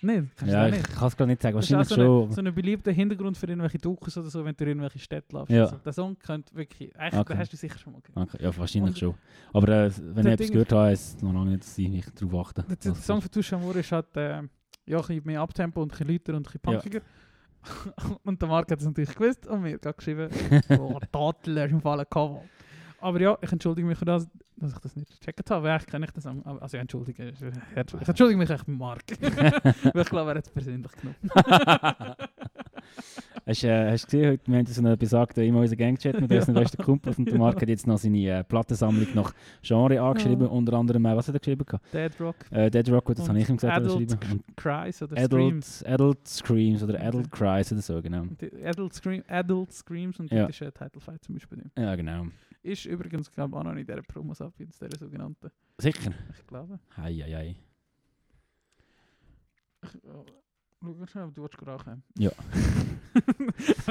Nein, 0.00 0.30
kannst 0.36 0.52
ja, 0.54 0.62
du 0.68 0.76
ich 0.76 0.82
nicht. 0.82 0.94
kann 0.96 1.08
es 1.08 1.16
gerade 1.16 1.28
nicht 1.30 1.42
sagen. 1.42 1.56
Das 1.56 1.64
ist 1.64 1.72
Wahrscheinlich 1.72 1.88
so, 2.06 2.26
schon. 2.26 2.32
so 2.32 2.40
ein 2.40 2.54
beliebter 2.54 2.92
Hintergrund 2.92 3.36
für 3.36 3.46
irgendwelche 3.46 3.78
Dokus 3.78 4.16
oder 4.16 4.30
so, 4.30 4.44
wenn 4.44 4.54
du 4.54 4.62
in 4.62 4.68
irgendwelche 4.70 5.00
Städte 5.00 5.34
läufst. 5.34 5.50
Ja. 5.50 5.62
Also, 5.64 5.76
der 5.78 5.92
Song 5.92 6.16
kennt 6.20 6.54
wirklich. 6.54 6.96
Eigentlich, 6.96 7.20
Okay. 7.20 7.32
den 7.32 7.38
hast 7.40 7.52
du 7.52 7.56
sicher 7.56 7.78
schon 7.80 7.94
mal 7.94 8.00
gehört. 8.02 8.28
Okay, 8.34 8.44
ja, 8.44 8.56
wahrscheinlich 8.56 8.90
Und- 8.92 8.98
schon. 8.98 9.14
Aber 9.52 9.68
äh, 9.68 9.90
wenn 10.14 10.26
ich 10.26 10.32
etwas 10.34 10.50
gehört 10.52 10.72
habe, 10.72 10.92
ist 10.92 11.16
es 11.16 11.22
noch 11.22 11.32
lange 11.32 11.50
nicht, 11.50 11.64
dass 11.64 11.76
ich 11.76 11.88
mich 11.88 12.06
darauf 12.14 12.46
achte. 12.46 12.62
Der, 12.62 12.76
der 12.76 12.92
was 12.92 13.04
Song 13.06 13.20
von 13.20 13.30
Touche 13.30 13.56
Amour 13.56 13.74
ist 13.74 13.90
halt 13.90 14.16
äh, 14.16 14.30
ja, 14.30 14.38
ein 14.38 14.46
bisschen 15.06 15.22
mehr 15.26 15.40
Abtempo 15.40 15.82
und 15.82 15.88
ein 15.92 15.98
bisschen 15.98 16.08
lauter 16.12 16.34
und 16.36 16.46
ein 16.46 16.60
bisschen 16.80 16.92
Ja. 16.92 17.00
und 18.24 18.40
der 18.40 18.48
Marc 18.48 18.70
hat 18.70 18.80
es 18.80 18.86
natürlich 18.86 19.14
gewusst 19.14 19.46
und 19.46 19.62
mir 19.62 19.78
hat 19.82 19.96
geschrieben, 19.96 20.28
oh, 20.78 20.98
Totel, 21.12 21.56
ist 21.58 21.72
im 21.72 21.80
Fall 21.80 22.04
Cover. 22.06 22.42
Aber 23.00 23.20
ja, 23.20 23.38
ich 23.40 23.52
entschuldige 23.52 23.86
mich 23.86 23.96
für 23.98 24.04
das, 24.04 24.28
dass 24.56 24.72
ich 24.72 24.78
das 24.78 24.96
nicht 24.96 25.08
gecheckt 25.20 25.48
habe. 25.50 25.70
Eigentlich 25.70 25.86
kenne 25.86 26.06
ich 26.06 26.22
Song. 26.22 26.44
aber- 26.44 26.60
Also 26.62 26.76
ich 26.76 26.80
entschuldige, 26.80 27.28
ich 27.28 27.40
ich 27.40 28.08
entschuldige 28.08 28.38
mich 28.38 28.50
echt 28.50 28.66
mit 28.66 28.78
Marc. 28.78 29.04
Weil 29.20 30.02
ich 30.02 30.08
glaube, 30.10 30.30
er 30.32 30.36
hat 30.38 30.46
es 30.46 30.50
persönlich 30.50 30.90
genommen. 30.92 31.16
Hast, 33.48 33.64
äh, 33.64 33.90
hast 33.90 34.02
du 34.04 34.06
gesehen, 34.18 34.30
heute, 34.32 34.46
wir 34.52 34.58
haben 34.58 34.66
so 34.66 34.80
einen 34.82 34.98
besagten 34.98 35.42
immer 35.42 35.60
unseren 35.60 35.78
Gangchat 35.78 36.20
mit 36.20 36.30
unseren 36.30 36.54
besten 36.54 36.82
Kumpels 36.82 37.18
und 37.18 37.24
der 37.30 37.38
Marc 37.38 37.60
hat 37.62 37.68
jetzt 37.70 37.86
noch 37.86 37.96
seine 37.96 38.18
äh, 38.40 38.44
Plattensammlung 38.44 39.06
nach 39.14 39.32
Genre 39.62 39.98
angeschrieben, 40.00 40.42
Ja. 40.46 40.52
unter 40.52 40.74
anderem, 40.74 41.06
äh, 41.06 41.16
was 41.16 41.28
hat 41.28 41.34
er 41.34 41.38
geschrieben? 41.40 41.64
Dead 41.92 42.20
Rock, 42.20 42.36
Äh, 42.50 42.70
Dead 42.70 42.90
Rock, 42.90 43.06
gut, 43.06 43.18
das 43.18 43.26
habe 43.28 43.38
ich 43.40 43.48
ihm 43.48 43.56
gesagt, 43.56 43.74
Adult 43.74 44.18
Cries 44.54 45.00
oder 45.02 45.16
Adult, 45.16 45.64
Screams. 45.64 45.82
Adult 45.84 46.28
Screams 46.28 46.82
oder. 46.82 47.00
Adult 47.00 47.30
Cries 47.32 47.72
oder 47.72 47.80
so, 47.80 48.02
genau. 48.02 48.24
Die 48.38 48.64
Adult, 48.66 48.92
Scream, 48.92 49.22
Adult 49.26 49.72
Screams 49.72 50.20
und 50.20 50.30
Ja. 50.30 50.46
das 50.46 50.60
ist 50.60 50.62
ein 50.62 50.74
Title 50.74 51.00
Fight 51.00 51.24
zum 51.24 51.34
Beispiel. 51.36 51.64
Ja, 51.78 51.96
genau. 51.96 52.26
Ist 52.62 52.84
übrigens, 52.84 53.30
glaube 53.32 53.54
ich, 53.54 53.58
auch 53.60 53.64
noch 53.64 53.72
in 53.72 53.78
dieser 53.78 54.02
Promos 54.02 54.42
ab, 54.42 54.52
in 54.58 54.68
dieser 54.68 54.88
sogenannten. 54.98 55.50
Sicher. 55.78 56.12
Ich 56.38 56.46
glaube. 56.46 56.78
Hei, 56.98 57.14
hei, 57.14 57.32
hei. 57.32 57.56
Ich, 60.80 60.86
schau 60.98 61.06
schnell, 61.06 61.24
ob 61.24 61.34
du 61.34 61.42
willst 61.42 61.66
rauchen. 61.66 62.02
Ja. 62.18 62.30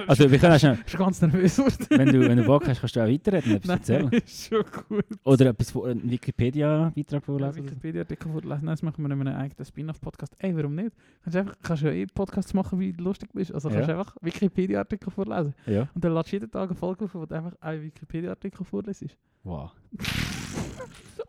Also, 0.07 0.31
wir 0.31 0.39
können 0.39 0.53
auch 0.53 0.59
schnell, 0.59 0.77
Ich 0.87 0.95
ganz 0.95 1.21
nervös 1.21 1.57
wenn 1.89 2.07
du, 2.07 2.19
wenn 2.21 2.37
du 2.37 2.45
Bock 2.45 2.65
hast, 2.67 2.79
kannst 2.79 2.95
du 2.95 3.01
auch 3.03 3.07
weiterreden, 3.09 3.55
etwas 3.57 3.69
erzählen. 3.71 4.09
ist 4.13 4.47
schon 4.47 4.63
gut. 4.87 5.05
Oder 5.25 5.47
etwas 5.47 5.71
von 5.71 5.89
einem 5.89 6.09
Wikipedia-Beitrag 6.09 7.11
Ja, 7.11 7.19
vorlesen. 7.25 7.65
Wikipedia-Artikel 7.65 8.31
vorlesen, 8.31 8.65
nein, 8.65 8.73
das 8.73 8.83
machen 8.83 9.03
wir 9.05 9.11
in 9.11 9.19
einem 9.27 9.35
eigenen 9.35 9.65
Spin-off-Podcast. 9.65 10.33
Ey, 10.37 10.55
warum 10.55 10.75
nicht? 10.75 10.91
Kannst 11.23 11.35
du 11.35 11.39
einfach, 11.39 11.55
kannst 11.61 11.83
ja 11.83 11.91
eh 11.91 12.05
Podcasts 12.05 12.53
machen, 12.53 12.79
wie 12.79 12.93
du 12.93 13.03
lustig 13.03 13.29
bist. 13.33 13.51
Also 13.53 13.69
kannst 13.69 13.89
du 13.89 13.91
Ja. 13.93 13.99
einfach 13.99 14.15
Wikipedia-Artikel 14.21 15.11
vorlesen. 15.11 15.53
Ja. 15.65 15.89
Und 15.93 16.03
dann 16.05 16.13
lädst 16.13 16.31
du 16.31 16.35
jeden 16.37 16.51
Tag 16.51 16.69
eine 16.69 16.75
Folge 16.77 17.05
auf, 17.05 17.15
wo 17.15 17.25
du 17.25 17.35
einfach 17.35 17.53
einen 17.59 17.83
Wikipedia-Artikel 17.83 18.63
vorlesest. 18.63 19.17
Wow. 19.43 19.71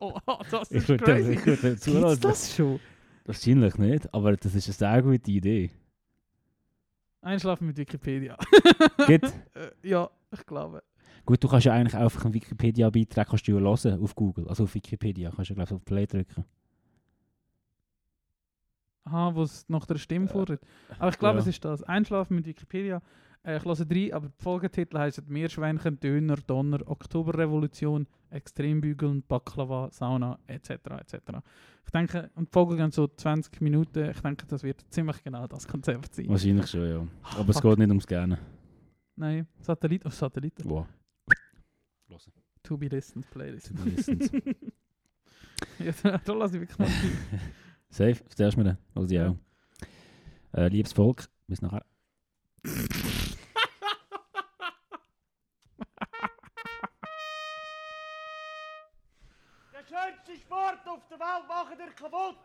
Oh, 0.00 0.12
das 0.52 0.70
Ich 0.70 0.76
ist 0.76 0.88
würde 0.90 1.02
crazy. 1.04 1.32
ich 1.32 1.44
würde 1.86 2.16
das 2.20 2.54
schon? 2.54 2.78
Wahrscheinlich 3.28 3.76
nicht, 3.76 4.14
aber 4.14 4.38
das 4.38 4.54
ist 4.54 4.68
eine 4.68 4.72
sehr 4.72 5.02
gute 5.02 5.30
Idee. 5.30 5.70
Einschlafen 7.20 7.66
mit 7.66 7.76
Wikipedia. 7.76 8.38
Geht. 9.06 9.22
Äh, 9.54 9.70
ja, 9.82 10.08
ich 10.32 10.46
glaube. 10.46 10.82
Gut, 11.26 11.44
du 11.44 11.48
kannst 11.48 11.66
ja 11.66 11.74
eigentlich 11.74 11.94
einfach 11.94 12.24
einen 12.24 12.32
Wikipedia-Beitrag 12.32 13.28
kannst 13.28 13.46
du 13.46 13.52
ja 13.52 13.58
hören 13.58 14.02
auf 14.02 14.14
Google, 14.14 14.48
also 14.48 14.64
auf 14.64 14.74
Wikipedia. 14.74 15.30
Kannst 15.30 15.50
du 15.50 15.54
glaube 15.54 15.68
ich, 15.68 15.74
auf 15.74 15.84
Play 15.84 16.06
drücken. 16.06 16.46
Aha, 19.04 19.34
wo 19.34 19.42
es 19.42 19.68
nach 19.68 19.84
der 19.84 19.98
Stimme 19.98 20.26
fordert. 20.26 20.62
Aber 20.98 21.10
ich 21.10 21.18
glaube, 21.18 21.36
ja. 21.36 21.42
es 21.42 21.46
ist 21.48 21.62
das. 21.62 21.82
Einschlafen 21.82 22.34
mit 22.34 22.46
Wikipedia. 22.46 23.02
Äh, 23.44 23.56
ich 23.58 23.64
lasse 23.64 23.86
drei, 23.86 24.12
aber 24.12 24.28
die 24.28 24.42
Folgetitel 24.42 24.98
heißen 24.98 25.24
Meerschweinchen, 25.28 25.98
Döner, 26.00 26.36
Donner, 26.36 26.80
Oktoberrevolution, 26.86 28.06
Extrembügeln, 28.30 29.22
Baklava, 29.26 29.88
Sauna, 29.90 30.38
etc. 30.46 30.70
etc. 30.70 31.14
Ich 31.84 31.90
denke, 31.92 32.30
und 32.34 32.48
die 32.48 32.52
Folgen 32.52 32.76
gehen 32.76 32.90
so 32.90 33.06
20 33.06 33.60
Minuten. 33.60 34.10
Ich 34.10 34.20
denke, 34.20 34.46
das 34.46 34.62
wird 34.62 34.84
ziemlich 34.90 35.22
genau 35.22 35.46
das 35.46 35.66
Konzept 35.66 36.14
sein. 36.14 36.28
Wahrscheinlich 36.28 36.66
schon, 36.68 36.88
ja. 36.90 37.06
Aber 37.38 37.48
es 37.50 37.56
fuck. 37.60 37.70
geht 37.70 37.78
nicht 37.78 37.88
ums 37.88 38.06
Gerne. 38.06 38.38
Nein, 39.16 39.46
Satellit 39.60 40.04
auf 40.06 40.14
Satelliten. 40.14 40.68
Wow. 40.68 40.86
To 42.64 42.76
be 42.76 42.88
listened, 42.88 43.28
Playlist. 43.30 43.68
To 43.68 43.74
be 43.74 43.90
listened. 43.90 44.30
ja, 45.78 46.18
da- 46.18 46.32
lasse 46.34 46.56
ich 46.56 46.60
wirklich 46.62 46.78
mal. 46.78 46.88
Safe, 47.88 48.16
das 48.36 48.56
mir 48.56 48.64
dann. 48.64 48.78
Also 48.94 49.14
Ja. 49.14 49.34
ja. 50.52 50.64
Äh, 50.64 50.68
liebes 50.68 50.92
Volk, 50.92 51.28
bis 51.46 51.62
nachher. 51.62 51.84
Schönste 60.28 60.44
Sport 60.44 60.86
auf 60.86 61.00
der 61.10 61.18
Welt 61.18 61.48
machen 61.48 61.76
ihr 61.78 61.92
kaputt. 61.92 62.36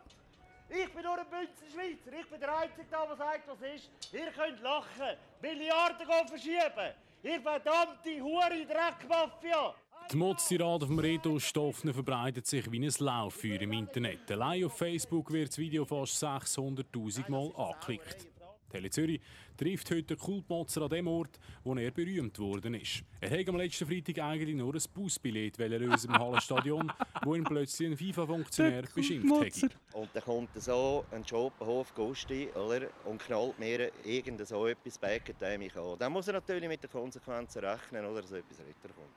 Ich 0.69 0.93
bin 0.93 1.03
nur 1.03 1.19
ein 1.19 1.25
Münzer 1.29 1.65
Schweizer. 1.71 2.17
Ich 2.17 2.29
bin 2.29 2.39
der 2.39 2.57
Einzige, 2.57 2.87
da, 2.89 3.05
der 3.05 3.15
sagt, 3.17 3.47
was 3.47 3.61
ist. 3.61 3.89
Ihr 4.13 4.31
könnt 4.31 4.61
lachen, 4.61 5.17
Milliarden 5.41 6.07
gehen 6.07 6.27
verschieben. 6.27 6.93
Ihr 7.23 7.41
verdammte 7.41 8.21
Hure 8.21 8.65
Dreckmafia. 8.65 9.75
Die 10.11 10.15
Mods-Tirade 10.17 10.85
vom 10.85 10.99
Reto 10.99 11.39
Stoffner 11.39 11.93
verbreitet 11.93 12.45
sich 12.47 12.71
wie 12.71 12.85
ein 12.85 12.93
Lauffeuer 12.99 13.61
im 13.61 13.73
Internet. 13.73 14.31
Allein 14.31 14.65
auf 14.65 14.77
Facebook 14.77 15.31
wird 15.31 15.49
das 15.49 15.57
Video 15.57 15.85
fast 15.85 16.23
600'000 16.23 17.29
Mal 17.29 17.51
angeklickt. 17.55 18.27
Tele 18.73 18.89
Zürich 18.89 19.21
trifft 19.55 19.91
heute 19.91 20.03
den 20.03 20.17
Kultmotzer 20.17 20.81
an 20.81 20.89
dem 20.89 21.07
Ort, 21.07 21.39
wo 21.63 21.75
er 21.75 21.91
berühmt 21.91 22.39
worden 22.39 22.73
ist. 22.73 23.03
Er 23.21 23.29
hat 23.29 23.47
am 23.47 23.57
letzten 23.57 23.85
Freitag 23.85 24.17
eigentlich 24.17 24.55
nur 24.55 24.73
ein 24.73 24.81
Busbillett 24.95 25.57
lösen 25.59 26.09
im 26.09 26.17
Hallenstadion, 26.17 26.91
wo 27.23 27.35
ihn 27.35 27.43
plötzlich 27.43 27.91
ein 27.91 27.95
FIFA-Funktionär 27.97 28.83
beschimpft 28.93 29.63
hat. 29.63 29.75
Und 29.93 30.09
dann 30.11 30.23
kommt 30.23 30.49
so 30.55 31.05
ein 31.11 31.23
Schopenhof 31.23 31.93
Gusti 31.93 32.49
oder, 32.55 32.87
und 33.05 33.19
knallt 33.21 33.59
mir 33.59 33.91
irgend 34.03 34.45
so 34.47 34.65
etwas 34.65 34.97
back 34.97 35.35
an 35.39 35.59
mich 35.59 35.75
an. 35.75 35.95
Dann 35.99 36.11
muss 36.11 36.27
er 36.27 36.33
natürlich 36.33 36.67
mit 36.67 36.81
den 36.81 36.89
Konsequenzen 36.89 37.63
rechnen, 37.63 38.05
oder 38.05 38.23
so 38.23 38.35
etwas 38.35 38.57
weiterkommt. 38.57 39.13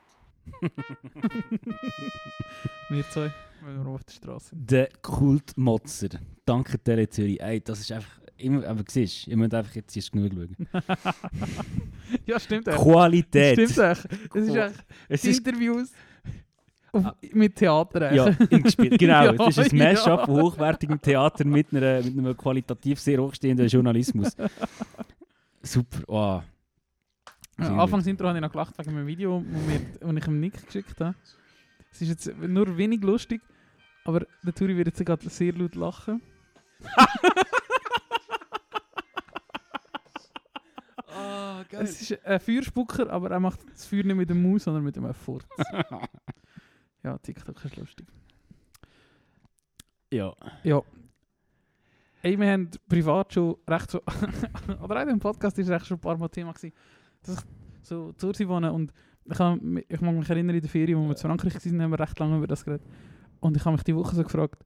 Wir 2.88 3.08
zwei, 3.10 3.32
weil 3.62 3.84
wir 3.84 3.86
auf 3.86 4.04
der 4.04 4.12
Straße 4.12 4.50
sind. 4.50 4.70
Der 4.70 4.88
Kultmotzer. 5.02 6.20
Danke 6.44 6.78
Tele 6.78 7.08
Zürich. 7.08 7.40
Ey, 7.40 7.60
das 7.60 7.80
ist 7.80 7.90
einfach... 7.90 8.20
Immer, 8.38 8.66
aber 8.66 8.84
siehst, 8.86 9.26
ihr 9.28 9.36
müsst 9.36 9.54
einfach 9.54 9.74
jetzt 9.74 9.96
erst 9.96 10.12
genug 10.12 10.32
schauen. 10.32 10.68
ja, 12.26 12.38
stimmt 12.38 12.68
echt. 12.68 12.78
Qualität. 12.78 13.70
Stimmt 13.70 13.78
echt. 13.78 14.08
Es 14.34 14.46
ist 14.48 14.54
echt 14.54 14.86
Es 15.08 15.24
ist 15.24 15.38
Interviews 15.46 15.92
auf, 16.92 17.04
mit 17.32 17.56
Theater. 17.56 18.12
ja, 18.12 18.26
im 18.26 18.62
Gespiel. 18.62 18.90
Genau, 18.98 19.32
Ja, 19.32 19.48
es 19.48 19.58
ist 19.58 19.72
ein 19.72 19.78
Mashup 19.78 20.06
ja. 20.20 20.26
von 20.26 20.42
hochwertigem 20.42 21.00
Theater 21.00 21.44
mit, 21.44 21.72
einer, 21.72 22.02
mit 22.02 22.18
einem 22.18 22.36
qualitativ 22.36 23.00
sehr 23.00 23.20
hochstehenden 23.20 23.66
Journalismus. 23.68 24.36
Super. 25.62 26.02
Wow. 26.06 26.42
Ja, 27.58 27.76
Anfangs 27.78 28.06
Intro 28.06 28.28
habe 28.28 28.38
ich 28.38 28.42
noch 28.42 28.52
gelacht 28.52 28.78
wegen 28.78 28.90
einem 28.90 29.06
Video, 29.06 29.42
wo 30.02 30.12
ich 30.12 30.26
ihm 30.26 30.40
Nick 30.40 30.66
geschickt 30.66 31.00
habe. 31.00 31.14
Es 31.90 32.02
ist 32.02 32.08
jetzt 32.08 32.38
nur 32.38 32.76
wenig 32.76 33.00
lustig, 33.02 33.40
aber 34.04 34.26
der 34.42 34.54
Turi 34.54 34.76
wird 34.76 34.88
jetzt 34.88 35.04
gerade 35.04 35.28
sehr 35.30 35.54
laut 35.54 35.74
lachen. 35.74 36.20
Ah, 41.78 41.82
Es 41.82 42.00
ist 42.10 42.24
ein 42.26 42.40
Feuerspucker, 42.40 43.10
aber 43.10 43.30
er 43.30 43.40
macht 43.40 43.60
das 43.72 43.86
Feuer 43.86 44.04
nicht 44.04 44.16
mit 44.16 44.30
dem 44.30 44.42
Maus, 44.42 44.64
sondern 44.64 44.82
mit 44.84 44.96
dem 44.96 45.12
Furz. 45.14 45.44
ja, 47.02 47.18
TikTok 47.18 47.64
ist 47.64 47.76
lustig. 47.76 48.06
Ja. 50.12 50.32
Ja. 50.62 50.82
Ey, 52.22 52.38
wir 52.38 52.50
haben 52.50 52.70
privat 52.88 53.32
schon 53.34 53.56
recht 53.68 53.90
so, 53.90 54.00
oder 54.82 55.02
auch 55.02 55.06
im 55.06 55.18
Podcast 55.18 55.58
ist 55.58 55.68
es 55.68 55.74
echt 55.74 55.86
schon 55.86 55.96
ein 55.98 56.00
paar 56.00 56.16
Mal 56.16 56.28
Thema 56.28 56.52
gewesen, 56.52 56.74
dass 57.22 57.36
ich 57.38 57.44
so 57.82 58.12
zu 58.12 58.28
Ursi 58.28 58.48
wohne 58.48 58.72
und 58.72 58.92
ich, 59.24 59.38
mi- 59.38 59.84
ich 59.88 60.00
mag 60.00 60.14
mich 60.14 60.28
erinnern, 60.30 60.54
in 60.56 60.60
der 60.62 60.70
Ferien, 60.70 60.98
wo 60.98 61.04
wir 61.04 61.10
in 61.10 61.16
Frankreich 61.16 61.54
waren, 61.54 61.82
haben 61.82 61.90
wir 61.90 62.00
recht 62.00 62.18
lange 62.18 62.36
über 62.38 62.46
das 62.46 62.64
geredet. 62.64 62.86
Und 63.40 63.56
ich 63.56 63.64
habe 63.64 63.74
mich 63.76 63.84
die 63.84 63.94
Woche 63.94 64.14
so 64.14 64.22
gefragt, 64.22 64.64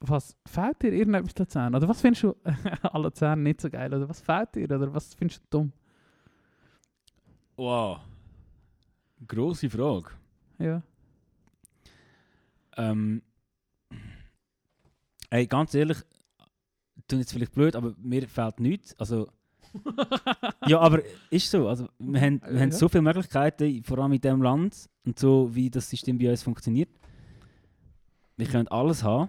was 0.00 0.36
fehlt 0.46 0.80
dir 0.82 0.92
irgendetwas 0.92 1.34
zu 1.34 1.42
Luzern? 1.42 1.74
Oder 1.74 1.88
was 1.88 2.00
findest 2.00 2.22
du 2.22 2.36
an 2.82 3.02
Luzern 3.02 3.42
nicht 3.42 3.60
so 3.60 3.68
geil? 3.68 3.92
Oder 3.92 4.08
was 4.08 4.20
fehlt 4.20 4.54
dir? 4.54 4.64
Oder 4.64 4.94
was 4.94 5.14
findest 5.14 5.42
du 5.44 5.46
dumm? 5.50 5.72
Wow. 7.58 7.98
Grosse 9.26 9.68
Frage. 9.68 10.10
Ja. 10.60 10.80
Ähm, 12.76 13.20
ey, 15.30 15.44
ganz 15.48 15.74
ehrlich, 15.74 15.98
tun 17.08 17.18
jetzt 17.18 17.32
vielleicht 17.32 17.52
blöd, 17.52 17.74
aber 17.74 17.94
mir 17.98 18.28
fehlt 18.28 18.60
nichts. 18.60 18.98
Also, 19.00 19.28
ja, 20.68 20.78
aber 20.78 21.02
ist 21.30 21.50
so. 21.50 21.68
Also, 21.68 21.88
wir 21.98 22.20
haben, 22.20 22.40
wir 22.42 22.60
haben 22.60 22.70
Ja. 22.70 22.76
so 22.76 22.88
viele 22.88 23.02
Möglichkeiten, 23.02 23.82
vor 23.82 23.98
allem 23.98 24.12
in 24.12 24.20
diesem 24.20 24.40
Land 24.42 24.88
und 25.04 25.18
so, 25.18 25.52
wie 25.52 25.68
das 25.68 25.90
System 25.90 26.16
bei 26.16 26.30
uns 26.30 26.44
funktioniert. 26.44 26.88
Wir 28.36 28.46
können 28.46 28.68
alles 28.68 29.02
haben. 29.02 29.28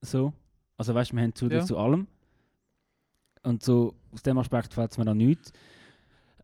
So. 0.00 0.32
Also, 0.76 0.94
weißt 0.96 1.12
du, 1.12 1.16
wir 1.16 1.22
haben 1.22 1.34
Zugriff 1.34 1.60
Ja. 1.60 1.66
zu 1.66 1.78
allem. 1.78 2.08
Und 3.44 3.62
so, 3.62 3.94
aus 4.12 4.22
dem 4.24 4.36
Aspekt 4.38 4.74
fällt 4.74 4.90
es 4.90 4.98
mir 4.98 5.08
auch 5.08 5.14
nichts. 5.14 5.52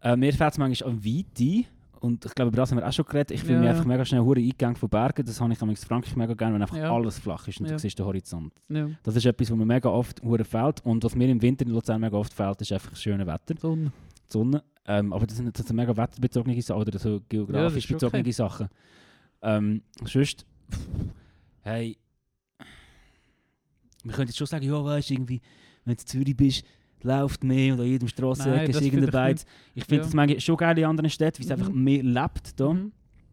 Äh, 0.03 0.17
mir 0.17 0.33
fällt 0.33 0.53
es 0.53 0.59
manchmal 0.59 0.91
an 0.91 1.05
Weite. 1.05 1.65
Und 2.01 2.25
ich 2.25 2.35
glaube, 2.35 2.49
über 2.51 2.57
das 2.59 2.71
haben 2.71 2.79
wir 2.79 2.87
auch 2.87 2.93
schon 2.93 3.07
geredet. 3.07 3.31
Ich 3.33 3.41
fühle 3.41 3.55
Ja, 3.55 3.61
mich 3.61 3.69
einfach 3.71 3.85
mega 3.87 4.05
schnell 4.05 4.21
hure 4.21 4.39
eingegangen 4.39 4.77
von 4.77 4.89
Bergen. 4.89 5.25
Das 5.25 5.41
habe 5.41 5.53
ich 5.53 5.61
in 5.61 5.77
Frankreich 5.77 6.15
mega 6.15 6.35
gerne, 6.35 6.55
wenn 6.55 6.63
einfach 6.63 6.77
Ja. 6.77 6.93
alles 6.95 7.19
flach 7.19 7.49
ist 7.49 7.59
und 7.61 7.67
Ja. 7.67 7.73
du 7.73 7.79
siehst 7.79 7.99
den 7.99 8.05
Horizont. 8.07 8.53
ja. 8.69 8.89
Das 9.03 9.17
ist 9.17 9.25
etwas, 9.25 9.51
was 9.51 9.57
mir 9.57 9.65
mega 9.65 9.89
oft 9.89 10.23
hure 10.23 10.45
fehlt. 10.45 10.85
Und 10.85 11.03
was 11.03 11.15
mir 11.15 11.29
im 11.29 11.41
Winter 11.41 11.65
in 11.65 11.73
Luzern 11.73 12.01
mega 12.01 12.17
oft 12.17 12.33
fehlt, 12.33 12.61
ist 12.61 12.71
einfach 12.73 12.91
das 12.91 13.03
schöne 13.03 13.27
Wetter, 13.27 13.55
Sonne. 13.59 13.93
Sonne. 14.29 14.63
Ähm, 14.87 15.13
aber 15.13 15.27
das 15.27 15.37
sind, 15.39 15.59
das 15.59 15.67
sind 15.67 15.75
mega 15.75 15.97
wetterbezogene 15.97 16.61
Sachen 16.63 16.81
oder 16.83 16.99
so 16.99 17.21
geografisch 17.29 17.89
bezogene 17.89 18.21
okay. 18.21 18.31
Sachen. 18.33 18.69
Ähm, 19.43 19.83
sonst, 20.05 20.45
pff, 20.71 20.79
hey, 21.63 21.97
wir 24.05 24.13
können 24.13 24.29
jetzt 24.29 24.37
schon 24.37 24.47
sagen, 24.47 24.65
ja, 24.65 24.85
weißt 24.85 25.11
du, 25.11 25.15
irgendwie, 25.15 25.41
wenn 25.85 25.97
du 25.97 26.01
in 26.03 26.07
Zürich 26.07 26.37
bist, 26.37 26.65
läuft 27.03 27.45
mehr 27.45 27.75
und 27.75 27.81
an 27.81 27.87
jedem 27.87 28.09
Strasseneck 28.09 28.57
Nein, 28.63 28.71
ist 28.71 28.81
irgendein 28.83 29.11
Beiz. 29.11 29.47
Ich 29.75 29.85
finde 29.85 29.97
Ja. 29.99 30.03
das 30.05 30.15
manchmal 30.15 30.41
schon 30.41 30.57
geil 30.57 30.79
in 30.79 30.85
anderen 30.85 31.11
Städten, 31.11 31.39
wie 31.41 31.45
es 31.45 31.51
einfach 31.51 31.71
Mhm. 31.71 31.85
mehr 31.85 32.03
lebt 32.03 32.59
da. 32.59 32.73
Mhm. 32.73 32.93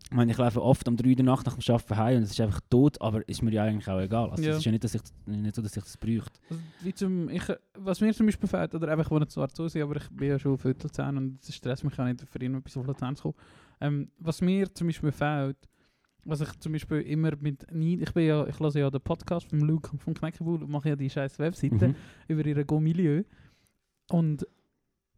Ich 0.09 0.15
meine, 0.15 0.31
ich 0.31 0.37
laufe 0.37 0.61
oft 0.61 0.87
um 0.87 0.95
3 0.95 1.09
Uhr 1.09 1.15
der 1.15 1.25
Nacht 1.25 1.45
nach 1.47 1.57
dem 1.57 1.73
Arbeiten 1.73 1.97
heim 1.97 2.17
und 2.17 2.23
es 2.23 2.31
ist 2.31 2.41
einfach 2.41 2.59
tot, 2.69 3.01
aber 3.01 3.27
ist 3.27 3.41
mir 3.41 3.51
ja 3.51 3.63
eigentlich 3.63 3.87
auch 3.87 3.99
egal. 3.99 4.29
Also 4.29 4.43
Ja. 4.43 4.51
es 4.51 4.57
ist 4.57 4.65
ja 4.65 4.71
nicht, 4.71 4.83
dass 4.83 4.93
ich, 4.93 5.01
nicht 5.25 5.55
so, 5.55 5.61
dass 5.63 5.75
ich 5.75 5.81
das 5.83 5.97
bräuchte. 5.97 6.39
Also, 6.51 6.61
wie 6.81 6.93
zum, 6.93 7.29
ich, 7.29 7.41
was 7.79 7.99
mir 7.99 8.13
zum 8.13 8.27
Beispiel 8.27 8.47
fehlt, 8.47 8.75
oder 8.75 8.89
einfach, 8.89 9.05
ich 9.05 9.11
wohne 9.11 9.27
zwar 9.27 9.47
zu 9.49 9.63
aber 9.63 9.95
ich 9.95 10.09
bin 10.11 10.27
ja 10.29 10.37
schon 10.37 10.53
auf 10.53 10.63
Luzern 10.65 11.17
und 11.17 11.39
es 11.41 11.55
stresst 11.55 11.83
mich 11.83 11.97
auch 11.97 12.05
nicht, 12.05 12.21
für 12.29 12.43
ihn 12.43 12.53
etwas 12.53 12.77
auf 12.77 12.85
Luzern 12.85 13.15
zu 13.15 13.23
kommen. 13.23 13.35
Ähm, 13.81 14.11
was 14.19 14.39
mir 14.41 14.71
zum 14.75 14.87
Beispiel 14.87 15.11
fehlt, 15.11 15.57
was 16.25 16.41
ich 16.41 16.59
zum 16.59 16.73
Beispiel 16.73 17.01
immer 17.01 17.31
mit 17.39 17.65
ich 17.71 18.13
bin 18.13 18.27
ja, 18.27 18.45
ich 18.47 18.59
höre 18.59 18.75
ja 18.77 18.89
den 18.91 19.01
Podcast 19.01 19.47
von 19.49 19.59
Luke 19.61 19.97
von 19.97 20.13
Kneckebull 20.13 20.61
und 20.63 20.69
mache 20.69 20.89
ja 20.89 20.95
die 20.95 21.09
scheiß 21.09 21.39
Webseite 21.39 21.87
Mhm. 21.89 21.95
über 22.27 22.45
ihre 22.45 22.63
Go-Milieu. 22.65 23.23
Und 24.09 24.45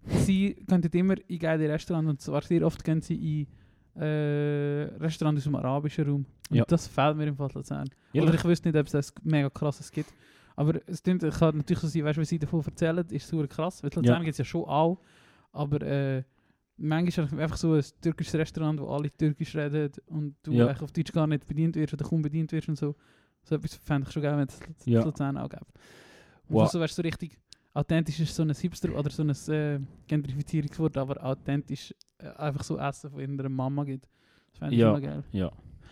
sie 0.05 0.55
gehen 0.67 0.81
immer 0.93 1.15
in 1.27 1.39
geile 1.39 1.69
Restaurants 1.69 2.09
und 2.09 2.21
zwar 2.21 2.41
sehr 2.41 2.65
oft 2.65 2.83
gehen 2.83 3.01
sie 3.01 3.41
in 3.95 4.01
äh, 4.01 4.83
Restaurants 4.99 5.39
aus 5.39 5.43
dem 5.45 5.55
arabischen 5.55 6.05
Raum. 6.07 6.25
Und 6.49 6.57
Ja. 6.57 6.65
das 6.65 6.87
fehlt 6.87 7.17
mir 7.17 7.27
im 7.27 7.35
Fall 7.35 7.49
Luzern. 7.53 7.89
Oder 8.13 8.33
ich 8.33 8.43
wüsste 8.43 8.69
nicht, 8.69 8.77
ob 8.79 8.85
es 8.85 8.91
das 8.91 9.13
mega 9.23 9.49
krasses 9.49 9.91
gibt. 9.91 10.13
Aber 10.55 10.79
es 10.87 11.01
klingt, 11.03 11.23
ich 11.23 11.35
kann 11.37 11.57
natürlich 11.57 11.79
so 11.81 11.87
sein, 11.87 12.03
weißt 12.05 12.19
was 12.19 12.29
sie 12.29 12.39
davon 12.39 12.63
erzählen, 12.63 13.05
ist 13.09 13.27
super 13.27 13.47
krass. 13.47 13.83
Weil 13.83 13.89
Luzern 13.93 14.05
Ja. 14.05 14.19
gibt 14.19 14.31
es 14.33 14.37
ja 14.37 14.45
schon 14.45 14.63
auch. 14.65 14.99
Aber 15.51 15.81
äh, 15.81 16.23
manchmal 16.77 17.25
ist 17.25 17.33
es 17.33 17.39
einfach 17.39 17.57
so 17.57 17.73
ein 17.73 17.83
türkisches 18.01 18.35
Restaurant, 18.35 18.79
wo 18.79 18.87
alle 18.87 19.09
Türkisch 19.11 19.55
reden 19.55 19.91
und 20.07 20.35
du 20.43 20.53
Ja. 20.53 20.67
auf 20.71 20.91
Deutsch 20.91 21.11
gar 21.11 21.27
nicht 21.27 21.45
bedient 21.47 21.75
wirst 21.75 21.93
oder 21.93 22.05
kaum 22.05 22.21
bedient 22.21 22.51
wirst 22.51 22.69
und 22.69 22.77
so. 22.77 22.95
So 23.43 23.55
etwas 23.55 23.75
fände 23.75 24.07
ich 24.07 24.13
schon 24.13 24.23
geil, 24.23 24.37
wenn 24.37 24.47
es 24.47 24.59
Ja. 24.85 25.03
Luzern 25.03 25.37
auch 25.37 25.49
gibt. 25.49 25.63
Und 26.47 26.55
Wow. 26.55 26.69
so 26.71 26.79
weißt 26.79 26.97
du, 26.97 27.01
so 27.01 27.05
richtig 27.05 27.37
authentisch 27.75 28.19
ist 28.19 28.33
so 28.35 28.41
ein 28.43 28.51
Hipster 28.53 28.97
oder 28.97 29.09
so 29.11 29.21
ein 29.23 29.29
äh, 29.53 29.79
Gentrifizierungswort, 30.07 30.97
aber 30.97 31.23
authentisch 31.23 31.93
äh, 32.17 32.29
einfach 32.37 32.63
so 32.63 32.77
Essen 32.79 33.11
von 33.11 33.19
irgendeiner 33.19 33.49
Mama 33.49 33.83
gibt. 33.83 34.07
Das 34.51 34.59
fände 34.59 34.73
ich 34.73 34.79
Ja. 34.81 34.89
immer 34.89 35.01
geil. 35.01 35.23
Ja. 35.31 35.51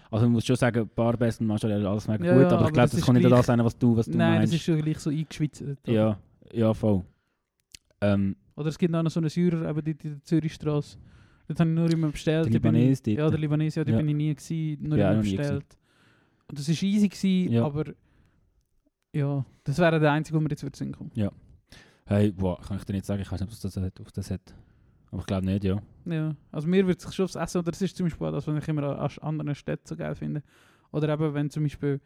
Also 0.09 0.25
man 0.25 0.34
muss 0.34 0.45
schon 0.45 0.55
sagen, 0.55 0.89
Barbest 0.95 1.41
und 1.41 1.47
Marshall 1.47 1.86
alles 1.86 2.07
mega 2.07 2.23
Ja, 2.25 2.34
gut, 2.34 2.41
ja, 2.43 2.47
aber 2.47 2.57
aber 2.57 2.65
ich 2.67 2.73
glaube, 2.73 2.89
das 2.89 2.91
das 2.99 3.05
kann 3.05 3.15
nicht 3.15 3.31
das 3.31 3.45
sein, 3.45 3.63
was 3.63 3.77
du, 3.77 3.97
was 3.97 4.05
du 4.05 4.17
Nein, 4.17 4.39
meinst. 4.39 4.53
das 4.53 4.59
ist 4.59 4.65
schon 4.65 4.81
gleich 4.81 4.99
so 4.99 5.09
eingeschwitzt. 5.09 5.63
ja, 5.88 6.17
ja, 6.51 6.73
voll. 6.73 7.03
Ähm, 8.01 8.36
Oder 8.55 8.69
es 8.69 8.77
gibt 8.77 8.93
auch 8.93 9.01
noch 9.03 9.09
so 9.11 9.19
einen 9.19 9.29
Syrer, 9.29 9.69
eben 9.69 9.79
in 9.86 9.97
der 9.97 10.23
Zürichstraße. 10.23 10.97
Dort 11.47 11.59
habe 11.59 11.69
ich 11.69 11.75
nur 11.75 11.91
immer 11.91 12.09
bestellt. 12.09 12.45
Der 12.45 12.51
Libanese 12.53 13.01
ich, 13.09 13.17
dort. 13.17 13.25
Ja, 13.25 13.29
der 13.31 13.39
Libanese, 13.39 13.79
ja, 13.79 13.84
dort 13.84 13.93
Ja. 13.93 13.97
bin 13.97 14.09
ich 14.09 14.15
nie 14.15 14.36
gewesen, 14.36 14.88
nur 14.88 14.97
Ja, 14.97 15.11
immer 15.11 15.21
bestellt. 15.21 15.65
Und 16.47 16.59
das 16.59 16.67
war 16.69 16.84
easy, 16.84 17.09
gewesen, 17.09 17.51
Ja. 17.51 17.65
aber 17.65 17.86
ja, 19.13 19.45
das 19.63 19.77
wäre 19.79 19.99
der 19.99 20.11
einzige, 20.11 20.38
wo 20.38 20.41
mir 20.41 20.49
jetzt 20.49 20.63
würde 20.63 20.91
kommen. 20.91 21.11
Hey, 22.06 22.32
boah, 22.32 22.60
kann 22.62 22.78
ich 22.78 22.84
dir 22.84 22.93
nicht 22.93 23.06
sagen, 23.06 23.22
ich 23.22 23.32
weiß 23.32 23.41
nicht, 23.41 23.54
ob 23.54 23.62
das 23.62 23.78
hat, 23.78 24.01
auf 24.01 24.12
das 24.12 24.32
hat. 24.32 24.54
Aber 25.12 25.22
ich 25.22 25.26
glaube 25.26 25.45
nicht, 25.45 25.64
ja. 25.64 25.82
Ja, 26.06 26.36
also 26.51 26.68
mir 26.68 26.86
würde 26.88 27.04
es 27.06 27.16
schon 27.16 27.26
aufs 27.26 27.36
Essen, 27.36 27.60
oder 27.60 27.72
das 27.72 27.82
ist 27.82 27.95
zum 27.95 28.08
Beispiel 28.08 28.32
das, 28.32 28.47
was 28.47 28.64
ich 28.64 28.68
immer 28.68 28.84
an 28.84 28.97
an 28.97 29.12
anderen 29.22 29.56
Städten 29.56 29.86
so 29.86 29.95
geil 29.95 30.16
finde. 30.16 30.43
Oder 30.91 31.10
eben, 31.10 31.34
wenn 31.34 31.49
zum 31.49 31.64
Beispiel, 31.64 32.01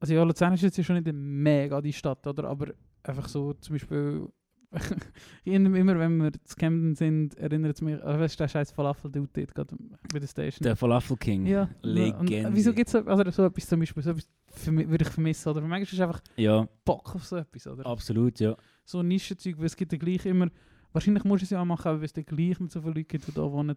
also 0.00 0.14
ja, 0.14 0.22
Luzern 0.22 0.54
ist 0.54 0.62
jetzt 0.62 0.82
schon 0.84 1.02
nicht 1.02 1.12
mega 1.12 1.80
die 1.80 1.92
Stadt, 1.92 2.26
oder? 2.26 2.44
Aber 2.44 2.68
einfach 3.02 3.28
so 3.28 3.52
zum 3.54 3.74
Beispiel, 3.74 4.28
immer, 5.44 5.76
immer 5.78 5.98
wenn 5.98 6.16
wir 6.22 6.32
zu 6.44 6.56
Camden 6.56 6.94
sind, 6.94 7.36
erinnert 7.36 7.76
es 7.76 7.82
mich, 7.82 7.94
äh, 7.94 8.18
weißt 8.20 8.34
du, 8.34 8.42
der 8.44 8.48
scheiß 8.48 8.70
Falafel, 8.72 9.10
der 9.10 9.22
dort 9.32 9.54
gerade 9.54 9.76
bei 10.12 10.18
der 10.18 10.26
Station. 10.26 10.64
Der 10.64 10.76
Falafel 10.76 11.16
King. 11.16 11.46
ja, 11.46 11.68
Legende. 11.82 12.48
Und 12.48 12.54
wieso 12.56 12.72
gibt 12.72 12.88
es 12.88 12.92
so, 12.92 12.98
also 13.00 13.30
so 13.30 13.44
etwas 13.46 13.66
zum 13.66 13.80
Beispiel, 13.80 14.02
so 14.02 14.10
etwas 14.10 14.26
würde 14.66 15.04
ich 15.04 15.10
vermissen, 15.10 15.48
oder? 15.48 15.60
Manchmal 15.60 15.82
ist 15.82 15.92
es 15.92 16.00
einfach 16.00 16.20
Ja, 16.36 16.68
Bock 16.84 17.14
auf 17.14 17.24
so 17.24 17.36
etwas, 17.36 17.66
oder? 17.66 17.86
absolut, 17.86 18.38
ja. 18.40 18.56
so 18.84 19.00
ein 19.00 19.08
Nischenzeug, 19.08 19.58
weil 19.58 19.66
es 19.66 19.76
gibt 19.76 19.92
ja 19.92 19.98
gleich 19.98 20.24
immer, 20.26 20.48
wahrscheinlich 20.92 21.24
musst 21.24 21.42
du 21.42 21.44
es 21.44 21.50
ja 21.50 21.60
auch 21.60 21.64
machen, 21.64 21.96
weil 21.96 22.04
es 22.04 22.12
dann 22.12 22.24
gleich 22.24 22.58
nicht 22.60 22.72
so 22.72 22.80
viele 22.80 22.94
Leute 22.94 23.04
gibt, 23.04 23.26
die 23.26 23.32
da 23.32 23.42
wohnen, 23.50 23.76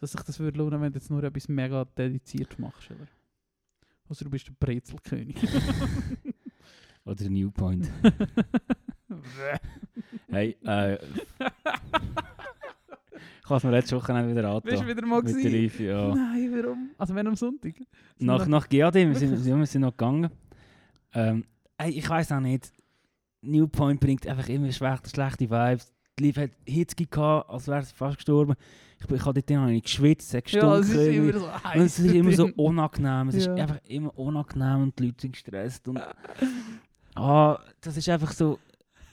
dass 0.00 0.12
sich 0.12 0.22
das 0.22 0.38
würde 0.38 0.58
lohnen, 0.58 0.80
wenn 0.80 0.92
du 0.92 0.98
jetzt 0.98 1.10
nur 1.10 1.22
etwas 1.24 1.48
mega 1.48 1.84
dediziert 1.84 2.58
machst, 2.58 2.90
oder? 2.90 3.06
Also 4.08 4.24
du 4.24 4.30
bist 4.30 4.46
der 4.48 4.54
Brezelkönig. 4.58 5.36
Oder 7.04 7.14
der 7.16 7.30
New 7.30 7.50
Point. 7.50 7.90
hey, 10.30 10.56
äh... 10.64 10.94
ich 13.42 13.50
habe 13.50 13.56
es 13.56 13.64
mir 13.64 13.70
letzte 13.70 13.96
Woche 13.96 14.12
wieder 14.14 14.60
Bist 14.60 14.76
du 14.76 14.80
angetan. 14.82 14.88
wieder 14.88 15.06
mal 15.06 15.22
Mit 15.22 15.44
der 15.80 15.86
ja. 15.86 16.14
Nein, 16.14 16.52
warum? 16.54 16.90
Also 16.98 17.14
wenn 17.14 17.26
am 17.26 17.36
Sonntag? 17.36 17.74
Sind 17.76 17.86
Nach, 18.26 18.46
nach 18.46 18.68
GAD, 18.68 18.94
wir 18.94 19.14
sind, 19.14 19.44
ja, 19.46 19.56
wir 19.56 19.66
sind 19.66 19.82
noch 19.82 19.92
gegangen. 19.92 20.30
Ähm, 21.14 21.44
ey, 21.78 21.90
ich 21.92 22.08
weiß 22.08 22.32
auch 22.32 22.40
nicht. 22.40 22.70
New 23.40 23.68
Point 23.68 24.00
bringt 24.00 24.26
einfach 24.26 24.48
immer 24.48 24.70
schlechte, 24.72 25.08
schlechte 25.10 25.48
Vibes. 25.48 25.92
Die 26.18 26.24
Liv 26.24 26.36
hat 26.36 26.50
Hitzki 26.66 27.06
gehabt, 27.06 27.48
als 27.48 27.68
wäre 27.68 27.82
sie 27.84 27.94
fast 27.94 28.16
gestorben. 28.16 28.54
Ich, 29.00 29.08
ich 29.10 29.24
habe 29.24 29.40
dort 29.40 29.66
nicht 29.68 29.84
geschwitzt, 29.84 30.28
es 30.28 30.34
hat 30.34 30.50
Ja, 30.50 30.76
es 30.78 30.88
gestunken. 30.88 31.08
ist 31.12 31.16
immer 31.16 31.32
so 31.38 31.46
und 31.46 31.64
heiß. 31.64 31.82
es 31.84 31.98
ist 32.00 32.12
immer 32.14 32.32
so 32.32 32.44
drin. 32.44 32.54
unangenehm. 32.56 33.28
Es 33.28 33.34
ist 33.36 33.46
Ja. 33.46 33.54
einfach 33.54 33.78
immer 33.84 34.18
unangenehm 34.18 34.82
und 34.82 34.98
die 34.98 35.04
Leute 35.06 35.22
sind 35.22 35.32
gestresst. 35.32 35.86
Und, 35.88 36.00
ah, 37.14 37.58
das 37.80 37.96
ist 37.96 38.08
einfach 38.08 38.32
so 38.32 38.58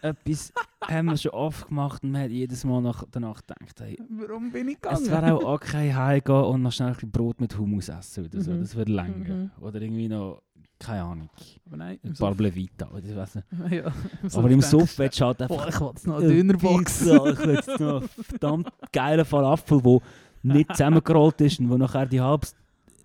etwas, 0.06 0.54
haben 0.82 1.08
wir 1.08 1.18
schon 1.18 1.32
oft 1.32 1.68
gemacht 1.68 2.04
und 2.04 2.12
man 2.12 2.24
hat 2.24 2.32
jedes 2.32 2.64
Mal 2.64 2.82
nach, 2.82 3.04
danach 3.12 3.42
gedacht, 3.42 3.80
hey, 3.80 3.98
Warum 4.10 4.52
bin 4.52 4.68
ich 4.70 4.76
gegangen? 4.82 5.04
es 5.04 5.10
wäre 5.10 5.34
auch 5.36 5.44
okay, 5.44 5.94
heimgehen 5.94 6.44
und 6.46 6.62
noch 6.62 6.72
schnell 6.72 6.96
ein 7.02 7.12
Brot 7.12 7.42
mit 7.42 7.58
Hummus 7.58 7.90
essen 7.90 8.26
oder 8.26 8.42
so. 8.42 8.52
Mhm. 8.52 8.60
Das 8.62 8.76
würde 8.76 8.92
länger. 8.94 9.34
Mhm. 9.34 9.52
Oder 9.62 9.82
irgendwie 9.82 10.08
noch, 10.08 10.42
keine 10.80 11.04
Ahnung, 11.04 11.30
Aber 11.66 11.78
nein, 11.78 12.00
ein 12.04 12.14
paar. 12.14 12.36
Blevita 12.36 12.88
oder 12.90 13.16
weiss 13.16 13.36
nicht. 13.36 13.48
ja, 13.72 13.92
Aber 14.34 14.50
im 14.52 14.62
Suff 14.62 14.98
willst 15.00 15.20
du 15.20 15.26
halt 15.26 15.38
Boah, 15.40 15.66
einfach 15.66 15.68
ich 15.70 15.80
will 15.82 15.88
jetzt 15.90 16.08
noch 16.08 16.18
eine 16.20 16.28
Dönerbox. 16.28 17.00
Pizza, 17.00 17.26
ich 17.30 17.40
will 17.40 17.56
jetzt 17.56 17.80
noch 17.80 18.00
einen 18.02 18.10
verdammt 18.10 18.68
geilen 18.92 19.26
Falafel, 19.26 19.82
der 19.82 20.00
nicht 20.44 20.70
zusammengerollt 20.72 21.42
ist 21.42 21.60
und 21.60 21.70
wo 21.70 21.78
nachher 21.78 22.06
die 22.06 22.22
halbe, 22.22 22.46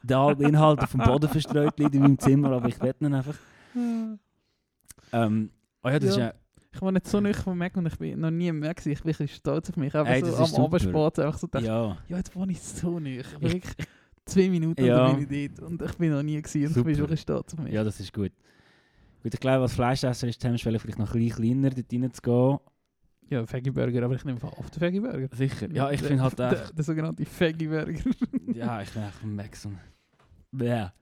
der 0.03 0.19
halbe 0.19 0.45
Inhalt 0.45 0.81
auf 0.81 0.91
dem 0.91 1.01
Boden 1.01 1.29
verstreut 1.29 1.79
liegt 1.79 1.95
in 1.95 2.03
meinem 2.03 2.19
Zimmer, 2.19 2.53
aber 2.53 2.69
ich 2.69 2.81
will 2.81 2.95
ihn 3.01 3.15
einfach. 3.15 3.37
Ähm, 5.13 5.51
oh 5.83 5.89
ja, 5.89 5.99
das 5.99 6.05
Ja. 6.05 6.11
ist 6.11 6.19
ja... 6.19 6.35
Ich 6.73 6.81
war 6.81 6.93
nicht 6.93 7.07
so 7.09 7.21
nicht 7.21 7.41
von 7.41 7.59
Mac 7.59 7.77
und 7.77 7.87
ich 7.87 7.99
bin 7.99 8.21
noch 8.21 8.31
nie 8.31 8.53
mehr 8.53 8.73
gewesen. 8.75 8.93
Ich 8.93 9.03
bin 9.03 9.15
ein 9.19 9.29
stolz 9.29 9.71
auf 9.71 9.77
mich. 9.77 9.95
Aber 9.95 10.09
Ey, 10.09 10.21
so 10.25 10.37
am 10.37 10.47
super. 10.47 10.63
Abendsport 10.65 11.19
einfach 11.19 11.39
so 11.39 11.47
gedacht, 11.49 11.65
ja. 11.65 11.97
Ja, 12.09 12.17
jetzt 12.19 12.35
wohne 12.37 12.53
ich 12.53 12.61
so 12.61 13.01
nicht. 13.01 13.27
Ich 13.33 13.39
bin 13.39 13.49
Ich- 13.49 13.55
wirklich 13.55 13.87
zwei 14.25 14.49
Minuten 14.49 14.85
Ja. 14.85 15.13
bin 15.13 15.27
ich 15.31 15.51
dort 15.55 15.69
und 15.71 15.83
ich 15.83 15.95
bin 15.97 16.11
noch 16.13 16.23
nie 16.23 16.41
gewesen 16.41 16.67
und 16.67 16.69
ich 16.77 16.85
bin 16.85 16.95
Super. 16.95 16.99
wirklich 16.99 17.21
stolz 17.21 17.55
auf 17.55 17.61
mich. 17.61 17.73
ja, 17.73 17.83
das 17.83 17.99
ist 17.99 18.13
gut. 18.13 18.31
Gut, 19.23 19.35
ich 19.35 19.41
glaube, 19.41 19.63
als 19.63 19.75
Fleischesser 19.75 20.29
ist 20.29 20.43
die 20.43 20.47
Hemmschwelle 20.47 20.79
vielleicht 20.79 20.99
noch 20.99 21.13
ein 21.15 21.21
bisschen 21.21 21.43
kleiner, 21.43 21.71
dort 21.71 21.93
reinzugehen. 21.93 22.59
Ja, 23.29 23.53
Veggie 23.53 23.71
Burger, 23.71 24.05
aber 24.05 24.15
ich 24.15 24.25
nehme 24.25 24.43
auf 24.43 24.71
den 24.71 24.81
Veggie 24.81 25.01
Burger. 25.01 25.29
Sicher. 25.37 25.69
Ja, 25.73 25.91
ich 25.91 26.01
finde 26.01 26.23
halt 26.23 26.39
der, 26.39 26.53
echt... 26.53 26.77
der 26.79 26.85
sogenannte 26.85 27.25
Veggie 27.39 27.67
Burger. 27.69 28.01
Ja, 28.55 28.81
ich 28.83 28.91
bin 28.91 29.03
echt 29.03 29.23
ein 29.23 29.35
Max. 29.37 29.69
Ja. 30.59 30.93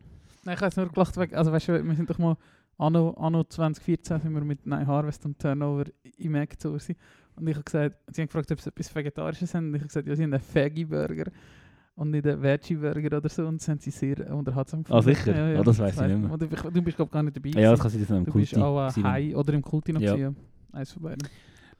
Nein, 0.45 0.55
ich 0.55 0.61
habe 0.61 0.67
jetzt 0.67 0.77
nur 0.77 0.89
gelacht, 0.89 1.17
also 1.35 1.53
weißt 1.53 1.69
du, 1.69 1.85
wir 1.85 1.95
sind 1.95 2.09
doch 2.11 2.19
mal 2.19 2.37
anno, 2.79 3.11
anno 3.19 3.45
2014 3.45 4.21
sind 4.21 4.33
wir 4.35 4.43
mit 4.45 4.65
Nein 4.67 4.87
Harvest 4.87 5.25
und 5.27 5.39
Turnover 5.39 5.85
im 6.19 6.33
Mac 6.33 6.59
zu 6.61 6.79
sein. 6.79 6.97
Und 7.37 7.47
ich 7.47 7.55
habe 7.55 7.65
gesagt, 7.65 7.97
sie 8.13 8.23
haben 8.23 8.27
gefragt, 8.29 8.51
ob 8.51 8.61
sie 8.61 8.69
etwas 8.71 8.95
Vegetarisches 8.95 9.55
haben. 9.55 9.69
Und 9.69 9.75
ich 9.75 9.81
habe 9.81 9.89
gesagt, 9.89 10.09
ja, 10.09 10.17
sie 10.17 10.23
haben 10.25 10.33
einen 10.33 10.43
Veggie-Burger 10.53 11.31
und 11.95 12.11
nicht 12.11 12.27
einen 12.27 12.43
Veggie-Burger 12.43 13.17
oder 13.19 13.29
so. 13.29 13.47
Und 13.47 13.61
das 13.61 13.69
haben 13.69 13.79
sie 13.79 13.91
sehr 13.91 14.35
unterhaltsam 14.35 14.85
Ah, 14.89 15.01
sicher? 15.03 15.35
Ah, 15.59 15.63
das 15.63 15.79
weiss 15.79 15.95
ich 16.01 16.07
nicht 16.07 16.19
mehr. 16.19 16.33
Und 16.33 16.43
du, 16.43 16.49
bist- 16.49 16.65
du 16.65 16.83
bist, 16.83 16.97
glaube 16.97 17.09
ich, 17.09 17.13
gar 17.13 17.23
nicht 17.23 17.37
dabei. 17.37 17.51
Ja, 17.61 17.71
das 17.71 17.81
gewesen. 17.81 17.83
kann 17.83 17.91
sein, 17.91 18.01
dass 18.01 18.09
noch 18.11 18.17
im 18.19 18.25
du 18.25 18.33
Kulti 18.33 18.47
bist 18.55 18.63
auch 18.63 18.89
gewesen 18.89 19.05
High 19.05 19.37
oder 19.37 19.53
im 19.55 19.63
Kulti 19.63 19.93
noch 19.93 20.01
Ja. 20.01 20.15
gewesen, 20.17 20.37
ja. 20.73 20.79
Eins 20.79 20.93
von 20.93 21.03
beiden. 21.03 21.29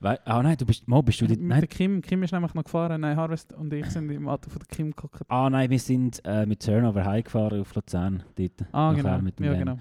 Ah 0.01 0.41
nein, 0.41 0.55
du 0.57 0.65
bist, 0.65 0.87
mal 0.87 1.03
bist 1.03 1.19
du 1.19 1.25
Mit 1.25 1.41
nein, 1.41 1.67
Kim. 1.67 2.01
Kim 2.01 2.23
ist 2.23 2.31
nämlich 2.31 2.53
noch 2.53 2.63
gefahren. 2.63 3.01
Nein, 3.01 3.17
Harvest 3.17 3.51
und 3.51 3.73
ich 3.73 3.85
sind 3.87 4.09
im 4.09 4.29
Auto 4.29 4.49
von 4.49 4.59
der 4.59 4.67
Kim 4.73 4.91
geguckt. 4.91 5.23
ah 5.27 5.49
nein, 5.49 5.69
wir 5.69 5.79
sind 5.79 6.21
äh, 6.23 6.45
mit 6.45 6.63
Turnover 6.65 7.03
heimgefahren 7.03 7.59
auf 7.59 7.75
Luzern, 7.75 8.23
dort. 8.37 8.51
Ah, 8.71 8.93
genau. 8.93 9.19
mit 9.21 9.37
dem 9.39 9.45
ja, 9.45 9.51
Van. 9.51 9.59
genau. 9.59 9.77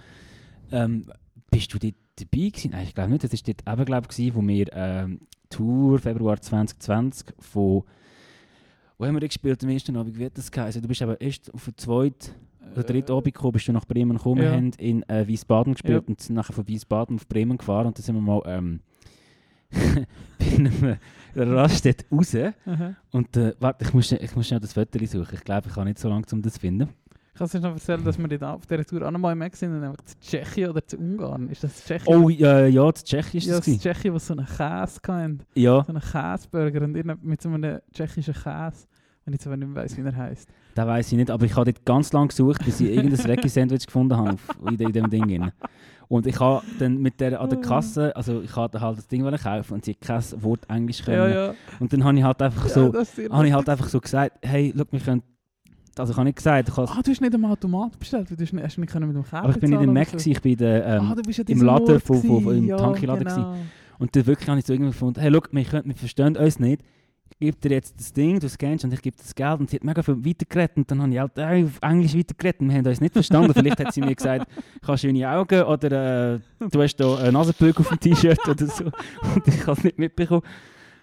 Ähm, 0.72 1.06
bist 1.50 1.72
du 1.72 1.78
dort 1.78 1.94
dabei 2.16 2.48
gewesen? 2.48 2.70
Nein, 2.72 2.84
ich 2.84 2.94
glaube 2.94 3.10
nicht. 3.10 3.24
Das 3.24 3.32
war 3.32 3.38
dort 3.44 3.78
eben, 3.78 3.84
glaube 3.84 4.08
ich, 4.16 4.34
wo 4.34 4.46
wir 4.46 4.66
ähm, 4.72 5.20
Tour 5.50 5.98
Februar 5.98 6.40
2020 6.40 7.28
von... 7.38 7.84
Wo 8.98 9.06
haben 9.06 9.14
wir 9.20 9.26
gespielt 9.26 9.62
am 9.62 9.70
ersten 9.70 9.96
Abend? 9.96 10.18
Wie 10.18 10.24
hat 10.24 10.36
das 10.36 10.50
geheißen? 10.50 10.82
Du 10.82 10.88
bist 10.88 11.02
aber 11.02 11.20
erst 11.20 11.54
auf 11.54 11.64
den 11.66 11.76
zweiten 11.76 12.30
oder 12.72 12.82
dritten 12.82 13.12
Abend 13.12 13.32
gekommen, 13.32 13.52
bist 13.52 13.68
du 13.68 13.72
nach 13.72 13.84
Bremen 13.86 14.16
gekommen. 14.16 14.42
Ja. 14.42 14.52
haben 14.52 14.72
in 14.78 15.08
äh, 15.08 15.26
Wiesbaden 15.26 15.74
gespielt 15.74 16.02
Ja. 16.04 16.08
und 16.08 16.20
sind 16.20 16.34
nachher 16.34 16.52
von 16.52 16.66
Wiesbaden 16.68 17.16
auf 17.16 17.26
Bremen 17.28 17.56
gefahren 17.56 17.86
und 17.86 17.96
dann 17.98 18.02
sind 18.04 18.14
wir 18.16 18.20
mal 18.20 18.42
ähm, 18.46 18.80
einem 20.40 20.96
Raststätte 21.34 22.04
raus. 22.10 22.34
Aha. 22.34 22.96
Und 23.12 23.36
äh, 23.36 23.54
warte, 23.60 23.84
ich 23.84 23.94
muss, 23.94 24.10
ich 24.12 24.36
muss 24.36 24.46
schnell 24.46 24.60
das 24.60 24.72
Foto 24.72 24.98
suchen. 25.06 25.34
Ich 25.34 25.44
glaube, 25.44 25.68
ich 25.68 25.76
habe 25.76 25.86
nicht 25.86 25.98
so 25.98 26.08
lange, 26.08 26.26
um 26.32 26.42
das 26.42 26.54
zu 26.54 26.60
finden. 26.60 26.88
Ich 27.38 27.50
kann 27.50 27.56
es 27.56 27.62
noch 27.62 27.72
erzählen, 27.72 28.02
dass 28.02 28.18
wir 28.18 28.26
dort 28.26 28.42
auf 28.42 28.66
dieser 28.66 28.84
Tour 28.84 29.06
auch 29.06 29.12
noch 29.12 29.20
mal 29.20 29.30
im 29.30 29.40
Eck 29.42 29.54
sind, 29.54 29.70
nämlich 29.70 30.00
zu 30.04 30.18
Tschechien 30.18 30.70
oder 30.70 30.84
zu 30.84 30.96
Ungarn. 30.96 31.48
Ist 31.48 31.62
das 31.62 31.84
Tschechien? 31.84 32.16
Oh, 32.16 32.28
äh, 32.28 32.66
ja, 32.68 32.90
das 32.90 33.04
Tschechien 33.04 33.38
ist 33.38 33.46
ja, 33.46 33.56
das. 33.58 33.64
gewesen. 33.64 33.80
Tschechien, 33.80 34.12
was 34.12 34.26
so 34.26 34.34
einen 34.34 34.44
Käse 34.44 35.00
hatten. 35.06 35.40
Ja, 35.54 35.84
So 35.84 35.92
einen 35.92 36.02
Käseburger 36.02 36.82
und 36.82 37.22
mit 37.22 37.40
so 37.40 37.48
einem 37.48 37.78
tschechischen 37.92 38.34
Käse. 38.34 38.88
Wenn 39.24 39.34
ich 39.34 39.38
jetzt 39.38 39.46
aber 39.46 39.56
nicht 39.56 39.68
mehr 39.68 39.84
weiss, 39.84 39.96
wie 39.96 40.00
er 40.00 40.16
heisst. 40.16 40.48
das 40.74 40.84
weiß 40.84 41.12
ich 41.12 41.18
nicht, 41.18 41.30
aber 41.30 41.46
ich 41.46 41.54
habe 41.54 41.72
dort 41.72 41.84
ganz 41.84 42.12
lange 42.12 42.26
gesucht, 42.26 42.64
bis 42.64 42.80
ich 42.80 42.90
irgendein 42.90 43.24
Veggie-Sandwich 43.24 43.86
gefunden 43.86 44.16
habe 44.16 44.30
auf, 44.30 44.56
in, 44.68 44.76
dem 44.76 45.08
Ding. 45.08 45.28
Drin. 45.28 45.52
Und 46.08 46.26
ich 46.26 46.40
habe 46.40 46.66
dann 46.80 46.98
mit 46.98 47.20
der 47.20 47.40
an 47.40 47.50
der 47.50 47.60
Kasse, 47.60 48.16
also 48.16 48.40
ich 48.40 48.56
hatte 48.56 48.80
halt 48.80 48.98
das 48.98 49.06
Ding 49.06 49.22
kaufen 49.22 49.74
und 49.74 49.84
sie 49.84 49.92
hat 49.92 50.00
kein 50.00 50.42
Wort 50.42 50.68
Englisch 50.68 51.04
können. 51.04 51.18
Ja, 51.18 51.28
ja. 51.28 51.54
Und 51.78 51.92
dann 51.92 52.02
habe 52.02 52.18
ich 52.18 52.24
halt 52.24 52.42
einfach 52.42 52.66
ja 52.66 52.72
so, 52.72 52.92
habe 53.30 53.46
ich 53.46 53.52
halt 53.52 53.68
einfach 53.68 53.88
so 53.88 54.00
gesagt, 54.00 54.38
hey, 54.42 54.74
schau, 54.76 54.84
wir 54.90 55.00
können, 55.00 55.22
also 56.00 56.12
ich 56.12 56.16
habe 56.16 56.26
nicht 56.26 56.36
gesagt, 56.36 56.68
ich 56.68 56.76
habe, 56.76 56.90
Ah, 56.90 57.00
du 57.02 57.10
hast 57.10 57.20
nicht 57.20 57.34
am 57.34 57.44
Automat 57.44 57.98
bestellt, 57.98 58.30
weil 58.30 58.36
du 58.36 58.44
hast 58.44 58.52
nicht, 58.52 58.64
hast 58.64 58.78
nicht 58.78 58.94
mit 58.94 59.14
dem 59.16 59.22
Käse 59.22 59.36
aber 59.36 59.50
ich 59.50 59.60
bin 59.60 59.70
nicht 59.70 59.82
in 59.82 59.92
Mac, 59.92 60.08
gewesen, 60.08 60.30
ich 60.30 60.40
bin 60.40 60.52
in 60.52 60.58
der, 60.58 60.86
ähm, 60.86 61.02
ah, 61.02 61.16
ja 61.26 61.44
im 61.46 61.62
Laden 61.62 62.00
von- 62.00 62.22
von- 62.22 62.44
gewesen. 62.44 62.58
im 62.58 62.66
ja, 62.68 62.76
Tankiladen 62.76 63.24
genau. 63.24 63.54
Und 63.98 64.14
dann 64.14 64.26
wirklich 64.26 64.48
habe 64.48 64.58
ich 64.60 64.66
so 64.66 64.72
irgendwie 64.72 64.90
gefunden, 64.92 65.20
hey, 65.20 65.30
schau, 65.32 65.40
wir, 65.50 65.64
können, 65.64 65.86
wir 65.88 65.94
verstehen 65.96 66.36
uns 66.36 66.58
nicht. 66.60 66.82
Ich 67.30 67.38
gebe 67.40 67.58
dir 67.58 67.74
jetzt 67.74 67.98
das 67.98 68.12
Ding, 68.12 68.40
du 68.40 68.48
scannst 68.48 68.84
und 68.84 68.92
ich 68.94 69.02
gebe 69.02 69.16
dir 69.16 69.22
das 69.22 69.34
Geld. 69.34 69.60
Und 69.60 69.68
sie 69.70 69.76
hat 69.76 69.84
mega 69.84 70.02
viel 70.02 70.24
weitergeredet. 70.24 70.76
Und 70.78 70.90
dann 70.90 71.02
habe 71.02 71.12
ich 71.12 71.18
halt 71.18 71.36
äh, 71.36 71.64
auf 71.64 71.78
Englisch 71.82 72.16
weitergeredet. 72.16 72.60
und 72.60 72.68
Wir 72.70 72.76
haben 72.78 72.86
uns 72.86 73.00
nicht 73.00 73.12
verstanden. 73.12 73.52
Vielleicht 73.54 73.78
hat 73.78 73.92
sie 73.92 74.00
mir 74.00 74.14
gesagt, 74.14 74.46
ich 74.80 74.88
habe 74.88 74.98
schöne 74.98 75.28
Augen 75.30 75.62
oder 75.62 76.34
äh, 76.34 76.38
du 76.70 76.82
hast 76.82 76.96
da 76.96 77.16
eine 77.18 77.32
Nasenblöcke 77.32 77.80
auf 77.80 77.88
dem 77.88 78.00
T-Shirt 78.00 78.48
oder 78.48 78.66
so. 78.66 78.84
Und 79.34 79.46
ich 79.46 79.60
habe 79.66 79.72
es 79.78 79.84
nicht 79.84 79.98
mitbekommen. 79.98 80.42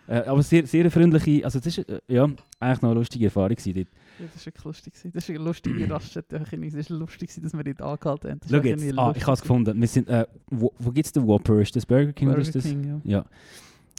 Äh, 0.08 0.22
aber 0.26 0.42
sehr, 0.42 0.66
sehr 0.68 0.90
freundliche, 0.92 1.44
also 1.46 1.60
das 1.60 1.78
ist 1.78 1.90
äh, 1.90 2.00
ja, 2.08 2.24
eigentlich 2.60 2.82
noch 2.82 2.90
eine 2.92 3.00
lustige 3.00 3.26
Erfahrung 3.26 3.56
gewesen 3.56 3.74
dort. 3.74 3.88
Ja, 4.20 4.26
das 4.34 4.42
war 4.42 4.46
wirklich 4.46 4.64
lustig. 4.64 4.94
Das 5.14 5.30
war 5.30 5.36
eine 5.36 5.44
lustige 5.44 5.90
Raststätte. 5.90 6.38
Es 6.38 6.90
war 6.90 6.98
lustig, 6.98 7.32
dass 7.42 7.54
wir 7.54 7.64
dort 7.64 7.82
angehalten 7.82 8.32
haben. 8.32 8.40
Schau 8.50 8.58
jetzt, 8.58 8.98
ah, 8.98 9.14
ich 9.16 9.24
habe 9.24 9.34
es 9.34 9.42
gefunden. 9.42 9.80
Wir 9.80 9.88
sind, 9.88 10.08
äh, 10.08 10.26
wo 10.48 10.74
wo 10.80 10.92
gibt 10.92 11.06
es 11.06 11.12
den 11.12 11.28
Whopper? 11.28 11.60
Ist 11.60 11.76
das 11.76 11.86
Burger 11.86 12.14
King 12.14 12.30
oder 12.30 12.38
Burger 12.38 12.48
ist 12.48 12.56
das? 12.56 12.64
King, 12.64 13.02
ja. 13.04 13.18
Ja. 13.18 13.26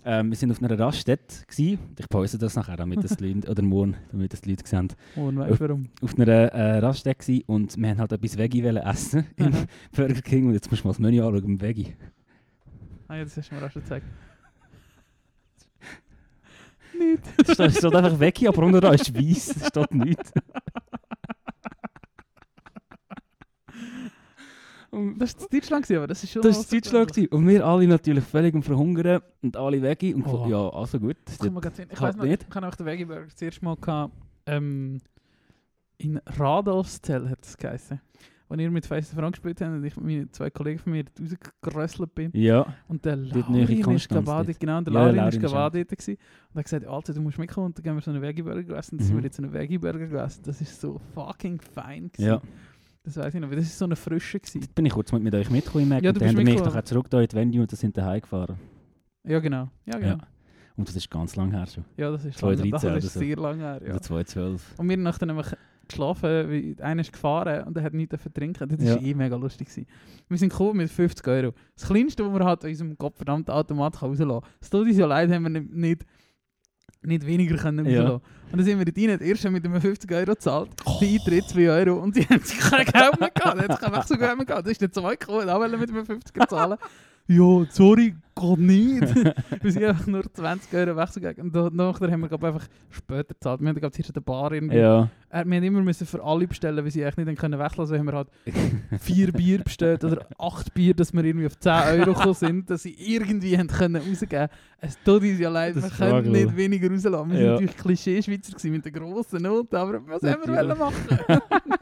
Ähm, 0.08 0.30
wir 0.30 0.36
sind 0.36 0.52
auf 0.52 0.62
einer 0.62 0.78
Raststätte. 0.78 1.44
Gewesen. 1.48 1.78
Ich 1.98 2.08
pause 2.08 2.38
das 2.38 2.54
nachher, 2.54 2.76
damit 2.76 3.02
das 3.02 3.16
die 3.16 3.24
Leute, 3.32 3.50
oder 3.50 3.62
morgen, 3.62 3.96
damit 4.12 4.32
das 4.32 4.40
die 4.40 4.50
Leute 4.50 4.66
sehen. 4.66 4.88
Und 5.16 5.36
weißt 5.36 5.60
warum? 5.60 5.88
Auf 6.00 6.16
einer 6.18 6.28
äh, 6.28 6.78
Raststätte 6.78 7.18
gewesen 7.24 7.44
und 7.46 7.76
wir 7.76 7.88
haben 7.88 7.98
halt 7.98 8.12
etwas 8.12 8.38
Veggie 8.38 8.62
essen 8.64 9.26
im. 9.36 9.52
Burger 9.94 10.22
King. 10.22 10.46
Und 10.46 10.54
jetzt 10.54 10.70
musst 10.70 10.84
du 10.84 10.88
mal 10.88 10.92
das 10.92 11.00
Menü 11.00 11.20
anschauen 11.20 11.44
im 11.44 11.60
Veggie. 11.60 11.94
Ah 13.08 13.16
ja, 13.16 13.24
das 13.24 13.36
hast 13.36 13.50
du 13.50 13.54
mir 13.56 13.66
auch 13.66 13.70
schon 13.70 13.82
gezeigt. 13.82 14.06
Nicht. 16.98 17.22
Es 17.48 17.52
steht, 17.54 17.84
einfach 17.94 18.18
Veggie, 18.20 18.48
aber 18.48 18.62
unter 18.62 18.92
ist 18.94 19.14
weiß. 19.14 19.56
Es 19.56 19.66
steht 19.68 19.92
nichts. 19.94 20.32
Und 24.90 25.18
Das 25.18 25.38
war 25.40 25.48
Deutschland, 25.48 25.90
aber 25.90 26.06
das 26.06 26.22
ist 26.24 26.32
schon 26.32 26.42
das 26.42 26.56
war. 26.58 26.80
Deutschland. 26.80 27.08
gewesen. 27.14 27.32
Und 27.34 27.48
wir 27.48 27.66
alle 27.66 27.86
natürlich 27.86 28.24
völlig 28.24 28.54
am 28.54 28.62
Verhungern 28.62 29.20
und 29.42 29.56
alle 29.56 29.82
Veggie. 29.82 30.14
Und 30.14 30.26
Oh. 30.26 30.46
ja, 30.48 30.68
also 30.70 30.98
gut. 30.98 31.16
Komm, 31.38 31.54
mal 31.54 31.60
grad 31.60 31.76
hin. 31.76 31.88
Ich 31.90 31.98
Kann 31.98 32.08
weiß 32.08 32.16
noch, 32.16 32.24
nicht. 32.24 32.46
ich 32.48 32.54
habe 32.54 32.68
auch 32.68 32.74
den 32.74 32.86
Veggie 32.86 33.04
Burger 33.04 33.26
das 33.26 33.42
erste 33.42 33.64
Mal 33.64 33.76
gehabt, 33.76 34.14
ähm, 34.46 35.00
in 35.98 36.18
Radolfszell 36.26 37.28
hat 37.28 37.44
es 37.44 37.56
geheißen. 37.56 38.00
Als 38.48 38.60
ihr 38.60 38.70
mit 38.70 38.86
Face 38.86 39.12
Frank 39.12 39.34
gespielt 39.34 39.60
habt 39.60 39.72
und 39.72 39.84
ich 39.84 39.96
mit 39.96 40.04
meinen 40.06 40.32
zwei 40.32 40.50
Kollegen 40.50 40.78
von 40.78 40.92
mir 40.92 41.04
rausgerösselt 41.20 42.14
bin. 42.14 42.30
Ja, 42.32 42.66
Und 42.88 43.04
der 43.04 43.16
Laurin 43.16 43.90
ist 43.90 44.10
dort. 44.12 44.58
genau, 44.60 44.80
der 44.82 44.92
Ja, 44.92 45.10
Laurin 45.10 45.28
ist 45.28 45.44
auch. 45.44 45.70
dort 45.70 45.72
gewesen. 45.88 46.12
Und 46.12 46.18
er 46.54 46.58
hat 46.58 46.64
gesagt, 46.64 46.86
Alter, 46.86 47.12
du 47.14 47.20
musst 47.22 47.38
mitkommen 47.38 47.66
und 47.66 47.78
dann 47.78 47.82
gehen 47.82 47.94
wir 47.96 48.00
so 48.02 48.10
einen 48.12 48.22
Veggie 48.22 48.42
Burger 48.42 48.76
essen. 48.76 48.98
Dann 48.98 49.06
sind 49.06 49.16
wir 49.16 49.24
jetzt 49.24 49.38
einen 49.40 49.52
Veggie 49.52 49.78
Burger 49.78 49.98
gegessen. 49.98 50.42
Das 50.44 50.60
ist 50.60 50.80
so 50.80 51.00
fucking 51.14 51.60
fein 51.60 52.10
gewesen. 52.12 52.28
ja. 52.28 52.40
Das 53.02 53.16
weiß 53.16 53.34
ich 53.34 53.40
noch, 53.40 53.48
weil 53.50 53.56
das 53.56 53.66
ist 53.66 53.78
so 53.78 53.84
eine 53.84 53.94
frische 53.94 54.40
gewesen. 54.40 54.62
Jetzt 54.62 54.74
bin 54.74 54.84
ich 54.84 54.92
kurz 54.92 55.12
mit, 55.12 55.22
mit 55.22 55.32
euch 55.32 55.48
mitgekommen 55.48 55.84
im 55.92 56.02
Ja, 56.02 56.10
und 56.10 56.20
dann 56.20 56.28
haben 56.28 56.34
mich 56.36 56.44
mitgekommen. 56.44 56.70
nachher 56.70 56.84
zurück 56.84 57.08
da 57.08 57.20
in 57.20 57.28
die 57.28 57.36
Venue 57.36 57.60
und 57.62 57.70
dann 57.70 57.76
sind 57.78 57.96
daheim 57.96 58.20
gefahren. 58.20 58.56
Ja, 59.24 59.38
genau. 59.38 59.68
Ja, 59.84 59.98
genau. 59.98 60.16
Ja. 60.16 60.18
Und 60.76 60.88
das 60.88 60.96
ist 60.96 61.08
ganz 61.08 61.36
lang 61.36 61.52
her 61.52 61.66
schon. 61.66 61.84
Ja, 61.96 62.10
das 62.10 62.24
ist 62.24 62.36
2013 62.38 62.70
lange, 62.88 62.94
das 62.96 63.04
ist 63.04 63.10
oder 63.16 63.20
so. 63.20 63.20
sehr 63.20 63.36
lange 63.36 63.62
her. 63.62 63.80
Ja. 63.82 63.88
Also 63.92 64.00
2012. 64.00 64.74
Und 64.78 64.88
wir 64.88 64.96
nachher 64.96 65.26
nämlich 65.26 65.46
geschlafen, 65.88 66.22
weil 66.50 66.76
einer 66.80 67.00
ist 67.00 67.12
gefahren 67.12 67.64
und 67.64 67.76
er 67.76 67.82
hat 67.82 67.94
nichts 67.94 68.10
dafür 68.12 68.32
trinken. 68.32 68.68
Das 68.68 68.82
Ja. 68.82 68.94
war 68.96 69.02
eh 69.02 69.14
mega 69.14 69.36
lustig. 69.36 69.68
Gewesen. 69.68 69.86
Wir 70.28 70.38
sind 70.38 70.48
gekommen 70.50 70.78
mit 70.78 70.90
50 70.90 71.26
Euro. 71.28 71.52
Das 71.74 71.88
Kleinste, 71.88 72.24
was 72.24 72.38
wir 72.38 72.44
halt 72.44 72.64
an 72.64 72.70
unserem 72.70 72.98
gottverdammten 72.98 73.52
Automat 73.52 74.00
rauslassen 74.02 74.28
können. 74.28 74.40
Es 74.60 74.70
tut 74.70 74.86
uns 74.86 74.96
ja 74.96 75.06
leid, 75.06 75.30
haben 75.30 75.42
wir 75.44 75.60
nicht, 75.60 76.04
nicht, 77.02 77.26
weniger 77.26 77.56
können 77.56 77.86
Ja. 77.86 78.12
Und 78.12 78.22
dann 78.52 78.64
sind 78.64 78.78
wir 78.78 78.86
rein, 79.10 79.20
erst 79.20 79.42
schon 79.42 79.52
mit 79.52 79.64
einem 79.64 79.80
50 79.80 80.10
Euro 80.12 80.24
gezahlt, 80.26 80.70
der 81.00 81.08
Eintritt 81.08 81.44
2 81.48 81.70
Euro 81.70 82.02
und 82.02 82.14
sie 82.14 82.22
haben 82.22 82.42
kein 82.42 82.84
Geld 82.84 83.20
mehr 83.20 83.30
gehabt. 83.30 83.58
Die 83.60 83.64
haben 83.68 83.78
kein 83.78 83.92
Wechselgeld 83.92 84.36
mehr 84.36 84.46
gehabt. 84.46 84.66
Das 84.66 84.72
ist 84.72 84.80
nicht 84.80 84.94
so 84.94 85.02
weit 85.02 85.20
gekommen, 85.20 85.48
auch 85.48 85.60
mit 85.60 85.90
einem 85.90 86.04
50er 86.04 86.48
zahlen. 86.48 86.78
ja, 87.28 87.66
sorry, 87.70 88.14
geht 88.34 88.58
nicht. 88.58 89.14
wir 89.62 89.72
sind 89.72 89.84
einfach 89.84 90.06
nur 90.06 90.22
20 90.32 90.72
Euro 90.74 90.96
Wechselgeld. 90.96 91.38
Und 91.38 91.54
nachher 91.74 92.10
haben 92.10 92.20
wir 92.20 92.28
glaub, 92.28 92.44
einfach 92.44 92.66
später 92.90 93.34
gezahlt. 93.34 93.60
Wir 93.60 93.68
haben 93.68 93.76
glaube 93.76 93.94
ich 93.98 94.06
an 94.06 94.12
der 94.14 94.20
Bar 94.20 94.52
irgendwie 94.52 94.76
Ja. 94.76 95.08
äh, 95.30 95.44
wir 95.44 95.56
haben 95.56 95.64
immer 95.64 95.82
müssen 95.82 96.06
für 96.06 96.22
alle 96.22 96.46
bestellen, 96.46 96.84
weil 96.84 96.90
sie 96.90 97.04
eigentlich 97.04 97.26
nicht 97.26 97.38
können 97.40 97.58
wechseln 97.58 97.80
Also 97.80 97.96
haben 97.96 98.06
wir 98.06 98.12
halt 98.14 98.28
vier 99.00 99.32
Bier 99.32 99.58
bestellt 99.64 100.04
oder 100.04 100.26
acht 100.38 100.72
Bier, 100.74 100.94
dass 100.94 101.12
wir 101.12 101.24
irgendwie 101.24 101.46
auf 101.46 101.58
10 101.58 101.72
Euro 101.72 102.12
gekommen 102.14 102.34
sind, 102.34 102.70
dass 102.70 102.82
sie 102.82 102.94
irgendwie 102.98 103.56
haben 103.56 103.68
können 103.68 103.96
rausgeben 104.06 104.48
Es 104.80 104.98
tut 105.02 105.22
uns 105.22 105.38
ja 105.38 105.48
leid, 105.48 105.76
Das 105.76 105.84
wir 105.84 105.90
können 105.90 106.10
fraglos. 106.24 106.32
nicht 106.36 106.56
weniger 106.56 106.90
rauslassen. 106.90 107.30
Wir 107.32 107.40
Ja. 107.40 107.56
sind 107.56 107.66
natürlich 107.66 107.76
Klischee-Schweizer 107.78 108.68
mit 108.68 108.84
der 108.84 108.92
grossen 108.92 109.42
Note, 109.42 109.78
aber 109.78 110.06
was 110.06 110.22
haben 110.22 110.42
wir 110.46 110.74
machen? 110.74 110.94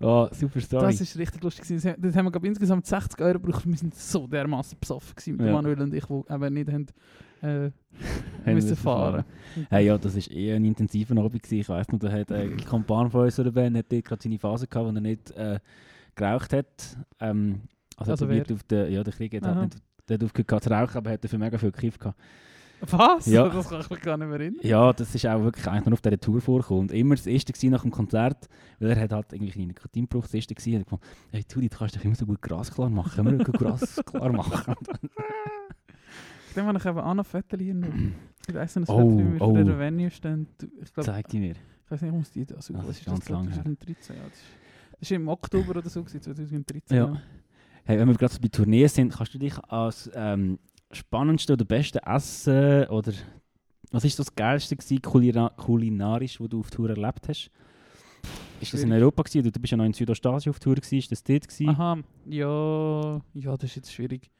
Oh, 0.00 0.28
super 0.32 0.60
Story. 0.60 0.86
Das 0.86 1.00
ist 1.00 1.16
richtig 1.16 1.42
lustig 1.42 1.66
gewesen. 1.66 1.94
Das 1.98 2.16
haben 2.16 2.24
wir 2.26 2.30
glaub, 2.32 2.44
insgesamt 2.44 2.86
60 2.86 3.20
Euro 3.20 3.38
gebraucht. 3.38 3.66
Wir 3.66 3.76
sind 3.76 3.94
so 3.94 4.26
dermaßen 4.26 4.78
besoffen 4.78 5.14
gewesen 5.14 5.36
mit 5.36 5.46
Ja. 5.46 5.52
Manuel 5.52 5.80
und 5.80 5.94
ich, 5.94 6.04
die 6.04 6.12
eben 6.32 6.54
nicht 6.54 6.72
haben, 6.72 6.86
äh, 8.46 8.52
müssen 8.52 8.76
fahren. 8.76 9.24
Hey, 9.70 9.86
ja, 9.86 9.96
das 9.96 10.16
war 10.16 10.36
eher 10.36 10.56
ein 10.56 10.64
intensiver 10.64 11.16
Abend. 11.16 11.42
gewesen. 11.42 11.60
Ich 11.60 11.68
weiss 11.68 11.88
noch, 11.88 11.98
da 12.00 12.10
hat 12.10 12.30
äh, 12.30 12.42
ein 12.42 12.56
Kampan 12.56 13.10
von 13.10 13.22
unserer 13.24 13.52
Band 13.52 13.76
hat 13.76 13.86
dort 13.90 14.04
gerade 14.04 14.22
seine 14.22 14.38
Phase 14.38 14.66
gehabt, 14.66 14.86
wo 14.90 14.94
er 14.94 15.00
nicht 15.00 15.30
äh, 15.32 15.60
geraucht 16.14 16.52
hat. 16.52 16.96
Ähm, 17.20 17.62
also, 17.96 18.12
Also 18.12 18.24
er 18.24 18.28
probiert 18.28 18.52
auf 18.52 18.62
den, 18.64 18.92
ja, 18.92 19.04
der 19.04 19.12
Krieg 19.12 19.34
hat 19.36 19.44
Aha. 19.44 19.62
nicht 19.62 19.76
der 20.08 20.14
hat 20.18 20.24
aufgehört 20.24 20.64
zu 20.64 20.70
rauchen, 20.70 20.96
aber 20.98 21.10
er 21.10 21.14
hat 21.14 21.24
dafür 21.24 21.38
mega 21.38 21.56
viel 21.56 21.72
Kiff 21.72 21.98
gehabt. 21.98 22.18
Was? 22.92 23.26
Ja. 23.26 23.48
Das 23.48 23.68
kann 23.68 23.80
ich 23.80 23.90
mich 23.90 24.00
gar 24.00 24.16
nicht 24.16 24.26
mehr 24.28 24.38
erinnern. 24.40 24.60
Ja, 24.62 24.92
das 24.92 25.14
ist 25.14 25.26
auch 25.26 25.42
wirklich 25.42 25.66
eigentlich 25.66 25.84
nur 25.86 25.92
auf 25.94 26.00
dieser 26.00 26.20
Tour 26.20 26.40
vorgekommen. 26.40 26.82
Und 26.82 26.92
immer 26.92 27.14
das 27.14 27.26
erste 27.26 27.52
gewesen 27.52 27.70
nach 27.70 27.82
dem 27.82 27.90
Konzert, 27.90 28.48
weil 28.80 28.90
er 28.90 29.00
hat 29.00 29.12
halt 29.12 29.32
irgendwie 29.32 29.58
einen 29.58 29.68
Nikotinbruch, 29.68 30.22
das 30.22 30.34
erste 30.34 30.54
gewesen, 30.54 30.74
und 30.74 30.80
ich 30.80 30.84
gefunden, 30.86 31.04
hey 31.32 31.44
Tudi, 31.44 31.68
du 31.68 31.76
kannst 31.76 31.96
doch 31.96 32.04
immer 32.04 32.14
so 32.14 32.26
gut 32.26 32.40
Gras 32.42 32.70
klar 32.72 32.90
machen, 32.90 33.24
können 33.24 33.38
wir 33.38 33.44
Gras 33.44 34.00
klar 34.06 34.32
machen? 34.32 34.74
Dann 36.54 36.66
habe 36.66 36.78
ich 36.78 36.86
eben 36.86 36.98
auch 36.98 37.14
noch 37.14 37.26
Fotos 37.26 37.58
hier 37.60 37.74
noch. 37.74 37.88
Ich 38.46 38.54
weiss 38.54 38.76
noch, 38.76 38.88
ein 38.88 38.94
Oh, 38.94 39.18
wir 39.18 39.40
oh. 39.42 39.52
der 39.64 39.78
Venue 39.78 40.10
stehen. 40.10 40.46
Du- 40.58 40.66
Ich 40.82 40.92
glaube, 40.92 41.06
Zeig 41.06 41.28
die 41.28 41.38
mir. 41.40 41.52
ich 41.52 41.90
weiß 41.90 42.02
nicht, 42.02 42.10
ich 42.12 42.16
muss 42.16 42.30
die 42.30 42.44
suchen. 42.44 42.56
Das 42.56 42.70
Was 42.88 42.88
ist 42.98 43.06
das? 43.06 43.12
ganz 43.14 43.28
lang 43.28 43.44
her. 43.48 43.54
2013, 43.64 44.16
ja. 44.16 44.22
Das 44.22 44.32
ist, 44.32 44.44
das 44.92 45.00
ist 45.02 45.10
im 45.12 45.28
Oktober 45.28 45.70
oder 45.70 45.88
so, 45.88 46.02
gewesen, 46.02 46.22
2013. 46.22 46.96
Ja. 46.96 47.20
Hey, 47.86 47.98
wenn 47.98 48.08
wir 48.08 48.14
gerade 48.14 48.32
so 48.32 48.40
bei 48.40 48.48
Tourneen 48.48 48.88
sind, 48.88 49.12
kannst 49.12 49.34
du 49.34 49.38
dich 49.38 49.58
als 49.64 50.10
ähm, 50.14 50.58
spannendste 50.94 51.52
oder 51.54 51.64
beste 51.64 52.00
Essen 52.04 52.86
oder 52.88 53.12
was 53.90 54.04
ist 54.04 54.18
das 54.18 54.34
geilste 54.34 54.76
gewesen, 54.76 55.00
kulina 55.02 55.48
kulinarisch, 55.56 56.40
was 56.40 56.48
du 56.48 56.60
auf 56.60 56.70
Tour 56.70 56.90
erlebt 56.90 57.28
hast? 57.28 57.50
Ist 58.60 58.72
das 58.72 58.82
in. 58.82 58.92
Europa 58.92 59.22
gewesen? 59.22 59.40
oder 59.42 59.50
Du 59.50 59.60
bist 59.60 59.70
ja 59.72 59.76
noch 59.76 59.84
in 59.84 59.92
Südostasien 59.92 60.50
auf 60.50 60.58
Tour 60.58 60.74
gewesen. 60.76 60.96
Ist 60.98 61.12
das 61.12 61.22
dort 61.22 61.46
gewesen? 61.46 61.68
Aha, 61.68 61.98
ja, 62.26 63.20
ja, 63.34 63.52
das 63.56 63.64
ist 63.64 63.76
jetzt 63.76 63.92
schwierig. 63.92 64.30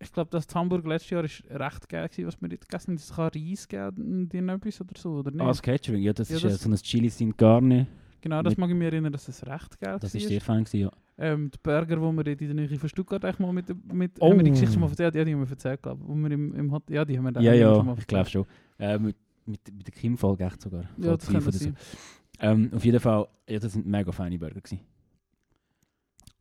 ich 0.00 0.10
glaube, 0.12 0.30
das 0.30 0.46
Hamburg 0.54 0.86
letztes 0.86 1.10
Jahr 1.10 1.24
ist 1.24 1.44
recht 1.50 1.88
geil 1.88 2.08
gewesen, 2.08 2.26
was 2.26 2.40
wir 2.40 2.48
dort 2.48 2.62
gegessen 2.68 2.88
haben. 2.88 2.96
Es 2.96 3.12
kann 3.14 3.30
Reis 3.34 3.68
geben, 3.68 4.28
dir 4.28 4.42
noch 4.42 4.54
etwas 4.54 4.80
oder 4.80 4.98
so, 4.98 5.10
oder 5.12 5.30
nicht? 5.30 5.40
Ah, 5.42 5.48
das 5.48 5.62
Catering, 5.62 6.02
ja, 6.02 6.12
das 6.12 6.28
Ja, 6.30 6.36
ist 6.36 6.44
das- 6.44 6.60
so 6.62 6.70
ein 6.70 6.76
Chili 6.76 7.08
sin 7.10 7.36
Carne. 7.36 7.86
genau, 8.20 8.42
das 8.42 8.56
mag 8.56 8.68
ich 8.70 8.76
mich 8.76 8.86
erinnern, 8.86 9.12
dass 9.12 9.28
es 9.28 9.46
recht 9.46 9.78
geil 9.78 9.98
Das 10.00 10.12
war. 10.14 10.20
ist 10.20 10.26
sehr 10.28 10.40
fein 10.40 10.64
gewesen, 10.64 10.80
ja. 10.80 10.90
Ähm, 11.22 11.50
die 11.50 11.58
Burger, 11.62 11.96
die 11.96 12.40
wir 12.40 12.50
in 12.50 12.56
der 12.56 12.66
Nähe 12.66 12.78
von 12.78 12.88
Stuttgart 12.88 13.22
eigentlich 13.26 13.38
mal 13.40 13.52
mit, 13.52 13.68
mit 13.92 14.12
Oh. 14.20 14.30
haben 14.30 14.38
wir 14.38 14.44
die 14.44 14.52
Geschichte 14.52 14.72
schon 14.72 14.80
mal 14.80 14.88
erzählt? 14.88 15.14
Ja, 15.14 15.22
die 15.22 15.34
haben 15.34 15.42
wir 15.42 15.50
erzählt, 15.50 15.82
glaube 15.82 16.00
ich. 16.02 16.08
Wo 16.08 16.14
wir 16.14 16.30
im, 16.30 16.54
im 16.54 16.72
Hot 16.72 16.88
ja, 16.88 17.04
die 17.04 17.18
haben 17.18 17.34
wir 17.34 17.42
Ja, 17.42 17.52
ja, 17.52 17.74
schon 17.74 17.86
mal 17.86 17.96
ich 17.98 18.06
glaube 18.06 18.30
schon. 18.30 18.46
Äh, 18.78 18.98
mit, 18.98 19.16
mit, 19.44 19.60
mit 19.74 19.86
der 19.86 19.92
Kim-Folge 19.94 20.44
echt 20.44 20.62
sogar. 20.62 20.84
Ja, 20.96 21.16
das 21.18 21.26
kann 21.26 21.44
das 21.44 21.58
sein. 21.58 21.76
so. 21.78 21.98
Ähm, 22.40 22.70
auf 22.74 22.82
jeden 22.82 23.00
Fall, 23.00 23.28
ja, 23.46 23.58
das 23.58 23.74
sind 23.74 23.86
mega 23.86 24.10
feine 24.12 24.38
Burger 24.38 24.54
gewesen. 24.62 24.80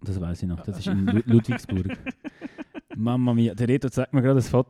Das 0.02 0.20
weiß 0.22 0.44
ich 0.44 0.48
noch, 0.48 0.62
das 0.62 0.80
ist 0.80 0.88
in 0.88 1.06
Lu 1.06 1.22
Ludwigsburg. 1.26 1.98
Mama 2.96 3.34
mia, 3.34 3.54
der 3.54 3.68
Reto 3.68 3.90
zeigt 3.90 4.14
mir 4.14 4.22
gerade 4.22 4.36
das 4.36 4.48
Foto. 4.48 4.70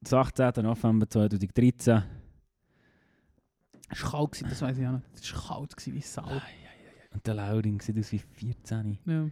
Das 0.00 0.12
18. 0.12 0.64
November 0.64 1.08
2013. 1.10 2.02
Es 3.90 4.04
war 4.04 4.10
kalt, 4.28 4.42
das 4.42 4.62
weiß 4.62 4.78
ich 4.78 4.86
auch 4.86 4.92
nicht. 4.92 5.04
Es 5.14 5.34
war 5.34 5.58
kalt 5.58 5.74
wie 5.86 6.00
Sau. 6.00 6.30
Und 7.10 7.26
der 7.26 7.34
Laurin 7.34 7.80
sieht 7.80 7.98
aus 7.98 8.12
wie 8.12 8.18
14. 8.18 8.98
Ja. 9.06 9.28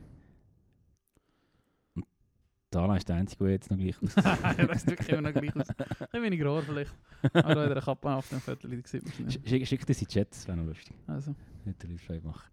Dana 2.71 2.97
ist 2.97 3.09
der 3.09 3.17
Einzige, 3.17 3.45
der 3.45 3.53
jetzt 3.55 3.71
noch 3.71 3.79
gleich 3.79 3.97
aussieht. 4.03 4.25
ja, 4.25 4.67
das 4.67 4.81
sieht 4.83 4.91
wirklich 4.91 5.09
immer 5.11 5.23
noch 5.23 5.33
gleich 5.33 5.57
aus. 5.57 5.69
Ein 5.71 5.77
bisschen 5.77 6.23
weniger 6.23 6.51
Haar 6.53 6.63
vielleicht. 6.63 6.93
Aber 7.33 7.33
da 7.43 7.49
hat 7.49 7.57
er 7.57 7.71
eine 7.73 7.81
Kappe 7.81 8.11
auf 8.11 8.29
dem 8.29 8.41
Viertel, 8.41 8.71
die 8.71 8.83
sieht 8.89 9.05
man 9.05 9.27
nicht. 9.27 9.41
Sch- 9.41 9.49
Schick, 9.49 9.67
schick 9.67 9.87
das 9.87 10.01
in 10.03 10.09
die 10.09 10.13
Chat, 10.13 10.31
das 10.31 10.47
wäre 10.49 10.57
noch 10.59 10.67
lustig. 10.67 10.95
Also. 11.07 11.35
Nicht 11.65 11.83
der 11.83 11.91
Live 11.91 12.25
machen. 12.25 12.51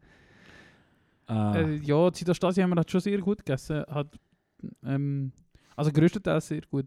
Ah, 1.26 1.56
Äh, 1.56 1.76
ja, 1.78 2.10
die 2.12 2.34
Stasi 2.36 2.62
haben 2.62 2.70
wir 2.70 2.76
halt 2.76 2.92
schon 2.92 3.02
sehr 3.02 3.20
gut 3.20 3.40
gegessen. 3.40 3.84
Hat, 3.88 4.08
ähm, 4.84 5.32
also 5.76 5.92
größtenteils 5.92 6.48
sehr 6.48 6.62
gut. 6.70 6.86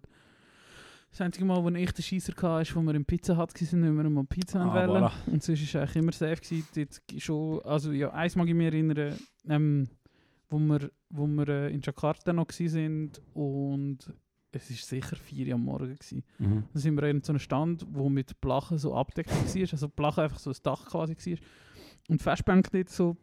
Das 1.17 1.23
einzige 1.25 1.47
Mal, 1.47 1.65
wo 1.65 1.71
ich 1.71 1.93
den 1.93 2.03
Scheisser 2.03 2.35
hatte, 2.43 2.61
ist, 2.69 2.77
wo 2.77 2.83
wir 2.83 2.95
im 2.95 3.07
Pizza 3.07 3.39
Hut 3.39 3.55
waren, 3.55 3.97
weil 3.97 4.05
wir 4.05 4.11
mal 4.11 4.25
Pizza 4.25 4.61
Ah, 4.61 4.75
wollen. 4.87 5.03
voilà. 5.05 5.11
Und 5.33 5.43
sonst 5.43 5.61
war 5.61 5.83
es 5.83 5.89
eigentlich 5.89 5.97
immer 6.03 6.13
safe. 6.13 6.37
Gewesen. 6.43 6.89
Gi- 7.07 7.21
schon, 7.21 7.63
also 7.65 7.91
ja, 7.93 8.11
eins 8.13 8.37
mag 8.37 8.47
ich 8.49 8.55
mich 8.55 8.67
erinnern, 8.67 9.15
ähm, 9.49 9.89
wo 10.51 10.59
wir, 10.59 10.91
wo 11.09 11.27
wir 11.27 11.49
äh, 11.49 11.73
in 11.75 11.81
Jakarta 11.81 12.35
noch 12.35 12.49
waren 12.49 13.11
und 13.33 13.99
es 14.53 14.71
war 14.71 14.77
sicher 14.77 15.17
4 15.17 15.47
Uhr 15.49 15.55
am 15.55 15.65
Morgen. 15.65 15.95
Gewesen. 15.95 16.23
mhm. 16.39 16.65
Dann 16.73 16.83
sind 16.83 16.95
wir 16.97 17.05
in 17.05 17.23
so 17.23 17.33
einem 17.33 17.39
Stand, 17.39 17.87
wo 17.91 18.11
mit 18.11 18.39
Blachen 18.43 18.77
so 18.77 18.95
abdeckt 18.95 19.31
war. 19.31 19.63
Also 19.73 19.89
Blachen 19.89 20.25
einfach 20.25 20.39
so 20.39 20.51
ein 20.51 20.57
Dach 20.63 20.85
quasi 20.85 21.15
war. 21.15 21.39
Und 22.11 22.21
die 22.21 22.25
Festbänke 22.25 22.69
dort 22.71 22.91
so. 22.91 23.17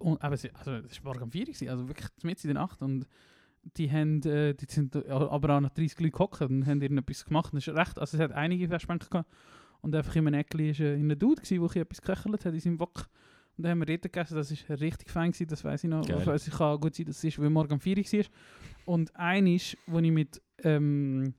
Und, 0.00 0.20
aber 0.22 0.36
sie, 0.36 0.50
also 0.54 0.72
es 0.72 1.04
war 1.04 1.12
morgen 1.14 1.22
um 1.26 1.30
4 1.30 1.46
Uhr, 1.48 1.70
also 1.70 1.86
wirklich 1.88 2.08
mitten 2.24 2.48
in 2.48 2.54
der 2.54 2.62
Nacht. 2.62 2.82
Und 2.82 3.06
die 3.76 3.90
haben, 3.90 4.22
äh, 4.22 4.54
die 4.54 4.66
sind 4.68 4.96
aber 5.06 5.56
auch 5.56 5.60
nach 5.60 5.70
30 5.70 5.98
Leute 6.00 6.12
gehockt 6.12 6.42
und 6.42 6.66
haben 6.66 6.80
irgendetwas 6.80 7.24
gemacht. 7.24 7.52
Und 7.52 7.58
das 7.58 7.68
ist 7.68 7.76
recht, 7.76 7.98
also 7.98 8.16
es 8.16 8.22
hat 8.22 8.32
einige 8.32 8.68
Festbänke 8.68 9.08
gehabt. 9.08 9.28
Und 9.82 9.94
einfach 9.94 10.16
in 10.16 10.26
einem 10.26 10.40
Eckli 10.40 10.78
war 10.78 10.86
äh, 10.86 10.94
ein 10.94 11.18
Dude, 11.18 11.42
gewesen, 11.42 11.68
der 11.68 11.82
etwas 11.82 12.02
geköchelt 12.02 12.44
hat 12.44 12.54
in 12.54 12.60
seinem 12.60 12.80
Wok. 12.80 13.08
Und 13.56 13.62
dann 13.64 13.72
haben 13.72 13.78
wir 13.78 13.86
dort 13.86 14.02
gegessen, 14.02 14.36
das 14.36 14.68
war 14.68 14.80
richtig 14.80 15.10
fein, 15.10 15.30
gewesen, 15.30 15.48
das 15.48 15.64
weiß 15.64 15.84
ich 15.84 15.90
noch. 15.90 16.06
Geil. 16.06 16.16
Also, 16.18 16.32
es 16.32 16.50
kann 16.50 16.78
gut 16.78 16.94
sein, 16.94 17.06
dass 17.06 17.18
es 17.18 17.24
ist, 17.24 17.38
weil 17.38 17.50
morgen 17.50 17.72
um 17.72 17.80
4 17.80 17.96
Uhr 17.96 18.04
war. 18.04 18.24
Und 18.84 19.16
eines, 19.16 19.76
wo 19.86 19.98
ich 19.98 20.12
mit, 20.12 20.42
ähm, 20.62 21.34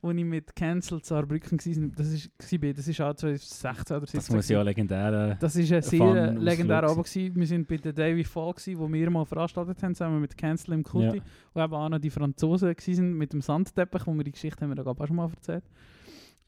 wo 0.00 0.10
ich 0.10 0.24
mit 0.24 0.54
Cancel 0.54 1.02
Saarbrücken 1.02 1.58
war, 1.58 1.90
das 1.96 2.08
ist, 2.08 2.30
war, 2.62 2.72
das 2.72 2.88
ist 2.88 3.00
auch 3.00 3.14
2016 3.14 3.96
oder 3.96 4.06
2017. 4.06 4.18
Das 4.18 4.30
muss 4.30 4.48
ja 4.48 4.62
legendär 4.62 5.36
Das 5.40 5.56
war 5.56 5.76
ein 5.76 5.82
sehr 5.82 6.32
legendärer. 6.32 6.90
Abend. 6.90 7.06
gewesen. 7.06 7.34
Wir 7.36 7.50
waren 7.50 7.66
bei 7.66 7.76
der 7.76 7.92
Davy 7.92 8.24
Fall, 8.24 8.52
gewesen, 8.52 8.78
wo 8.78 8.92
wir 8.92 9.10
mal 9.10 9.24
veranstaltet 9.24 9.82
haben, 9.82 9.94
zusammen 9.94 10.20
mit 10.20 10.36
Cancel 10.36 10.74
im 10.74 10.82
Kulti. 10.82 11.18
Ja. 11.18 11.24
Wo 11.54 11.60
eben 11.62 11.74
auch 11.74 11.88
noch 11.88 11.98
die 11.98 12.10
Franzosen 12.10 12.68
waren 12.68 13.12
mit 13.14 13.32
dem 13.32 13.40
Sandteppich, 13.40 14.06
wo 14.06 14.14
wir 14.14 14.24
die 14.24 14.32
Geschichte 14.32 14.60
haben 14.62 14.70
wir 14.70 14.76
da 14.76 14.90
ich, 14.90 15.00
auch 15.00 15.06
schon 15.06 15.16
mal 15.16 15.30
erzählt. 15.30 15.64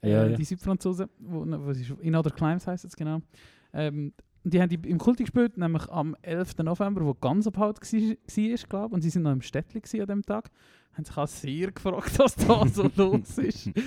Ja, 0.03 0.25
äh, 0.25 0.31
ja. 0.31 0.37
Die 0.37 0.45
Südfranzosen, 0.45 1.09
wo, 1.19 1.45
wo 1.47 1.71
es 1.71 1.81
ist, 1.81 1.91
In 2.01 2.15
Other 2.15 2.31
Climes 2.31 2.67
heisst 2.67 2.85
es 2.85 2.97
genau. 2.97 3.21
Ähm, 3.73 4.13
die 4.45 4.61
haben 4.61 4.69
die 4.69 4.89
im 4.89 4.99
Kulti 4.99 5.25
gespielt, 5.25 5.57
nämlich 5.57 5.89
am 5.89 6.17
11. 6.23 6.59
November, 6.59 7.05
wo 7.05 7.15
ganz 7.15 7.47
abhalt 7.47 7.81
war, 7.81 8.69
glaube 8.69 8.95
Und 8.95 9.03
sie 9.03 9.11
sind 9.11 9.23
noch 9.23 9.33
im 9.33 9.41
Städtli 9.41 10.01
an 10.01 10.07
dem 10.07 10.23
Tag. 10.23 10.51
Haben 10.93 11.05
sich 11.05 11.17
auch 11.17 11.27
sehr 11.27 11.73
gefragt, 11.73 12.19
was 12.19 12.37
da 12.37 12.67
so 12.67 12.91
los 12.97 13.39
ist. 13.39 13.71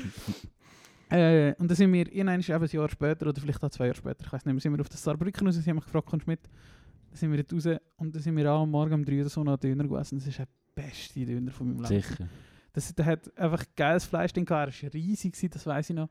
Äh, 1.10 1.56
und 1.58 1.70
dann 1.70 1.78
sind 1.78 1.94
wir 1.94 2.06
irgendwann 2.08 2.30
ein 2.30 2.42
Jahr 2.42 2.90
später, 2.90 3.28
oder 3.28 3.40
vielleicht 3.40 3.64
auch 3.64 3.70
zwei 3.70 3.86
Jahre 3.86 3.96
später, 3.96 4.26
ich 4.26 4.34
weiß 4.34 4.44
nicht 4.46 4.54
mehr, 4.54 4.60
sind 4.60 4.74
wir 4.74 4.82
auf 4.82 4.90
das 4.90 5.02
Saarbrücken 5.02 5.48
raus, 5.48 5.56
sie 5.56 5.70
haben 5.70 5.78
mich 5.78 5.86
gefragt, 5.86 6.06
kommst 6.06 6.28
du 6.28 6.32
mit? 6.32 6.42
Dann 6.44 7.18
sind 7.18 7.32
wir 7.32 7.42
dort 7.42 7.54
raus 7.54 7.80
und 7.96 8.14
dann 8.14 8.22
sind 8.22 8.36
wir 8.36 8.52
auch 8.52 8.64
am 8.64 8.72
Morgen 8.72 8.94
um 8.94 9.06
3 9.06 9.22
oder 9.22 9.30
so 9.30 9.42
noch 9.42 9.56
Döner 9.56 9.86
gegessen. 9.86 10.18
Das 10.18 10.28
ist 10.28 10.38
der 10.38 10.48
beste 10.76 11.26
Döner 11.26 11.52
von 11.52 11.68
meinem 11.68 11.90
Leben. 11.90 12.02
Sicher. 12.02 12.28
Das, 12.74 12.94
der 12.94 13.06
hat 13.06 13.38
einfach 13.38 13.64
geiles 13.78 14.04
Fleisch 14.04 14.34
drin 14.34 14.46
er 14.50 14.68
war 14.68 14.94
riesig, 14.94 15.34
das 15.50 15.66
weiß 15.66 15.92
ich 15.92 15.96
noch. 15.96 16.10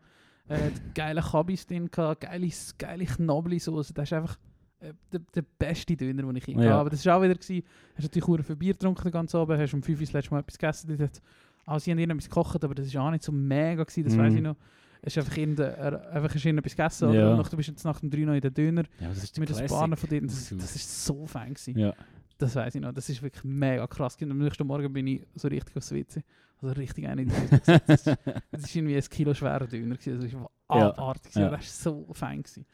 Hat 0.49 0.95
geile 0.95 1.21
Kabis 1.23 1.67
drin 1.67 1.91
gehabt, 1.91 2.21
geile, 2.21 2.49
geile 2.79 3.05
Knoblauchsoße. 3.05 3.93
Das 3.95 4.05
ist 4.09 4.13
einfach 4.13 4.39
äh, 4.81 4.93
der, 5.13 5.21
der 5.35 5.43
beste 5.59 5.97
Döner, 5.97 6.23
den 6.23 6.37
ich 6.37 6.47
je 6.47 6.55
Ja. 6.55 6.79
Aber 6.81 6.91
das 6.91 7.05
war 7.07 7.17
auch 7.19 7.23
wieder, 7.23 7.35
gewesen, 7.35 7.65
hast 7.95 8.03
natürlich 8.05 8.27
hure 8.27 8.43
viel 8.43 8.57
Bier 8.57 8.73
getrunken 8.75 9.03
den 9.05 9.13
ganzen 9.13 9.37
Abend, 9.39 9.59
hast 9.59 9.75
um 9.75 9.83
5 9.83 9.99
Uhr 9.99 10.05
das 10.07 10.13
letzte 10.13 10.31
Mal 10.33 10.41
etwas 10.41 10.59
gegessen. 10.59 10.97
Dort 10.99 11.21
also 11.65 11.83
sie 11.85 11.91
haben 11.91 11.99
irgendetwas 11.99 12.29
gekocht, 12.29 12.63
aber 12.65 12.75
das 12.77 12.95
war 12.95 13.07
auch 13.07 13.11
nicht 13.11 13.25
so 13.25 13.33
mega, 13.33 13.83
gewesen, 13.83 14.05
das 14.05 14.17
weiß 14.17 14.31
Mhm. 14.33 14.37
ich 14.37 14.43
noch. 14.45 14.57
Es 15.03 15.17
ist 15.17 15.19
einfach, 15.25 15.37
irgendein, 15.37 15.75
er, 15.75 16.11
einfach 16.13 16.35
hast 16.35 16.45
irgendetwas 16.45 16.77
gegessen, 16.77 17.13
Ja. 17.13 17.33
oder? 17.35 17.39
Und 17.43 17.53
du 17.53 17.57
bist 17.57 17.69
jetzt 17.69 17.85
nach 17.85 17.99
dem 18.01 18.11
3 18.11 18.19
noch 18.21 18.35
in 18.35 18.41
den 18.41 18.55
Döner 18.55 18.85
Ja, 19.01 19.09
das 19.09 19.25
ist 19.25 19.37
der 19.37 19.41
mit 19.41 19.49
Classic. 19.49 19.69
paar 19.69 19.97
von 19.97 20.09
denen. 20.09 20.27
Das, 20.29 20.49
das 20.57 20.77
ist 20.77 21.05
so 21.05 21.27
fein 21.27 21.55
gewesen. 21.55 21.77
Ja. 21.79 21.93
Das 22.39 22.55
weiß 22.55 22.75
ich 22.75 22.81
noch. 22.81 22.93
Das 22.93 23.09
ist 23.09 23.23
wirklich 23.23 23.45
mega 23.45 23.87
krass. 23.87 24.17
gewesen. 24.17 24.33
Am 24.33 24.39
nächsten 24.39 24.67
Morgen 24.67 24.93
bin 24.93 25.07
ich 25.07 25.23
so 25.35 25.49
richtig 25.49 25.77
aufs 25.77 25.93
WC. 25.93 26.23
Also 26.61 26.75
richtig 26.75 27.07
eine. 27.07 27.27
Das 27.27 28.63
ist 28.65 28.77
irgendwie 28.77 28.97
ein 28.97 29.03
Kilo 29.03 29.35
schwerer 29.35 29.67
Döner. 29.67 29.97
gewesen. 29.97 30.21
Das 30.21 30.33
war 30.35 30.51
Ja. 30.81 30.89
abartig. 30.91 31.35
Ja. 31.35 31.51
Das 31.51 31.85
war 31.85 31.93
so 31.93 32.07
fein. 32.13 32.43
Gewesen. 32.43 32.67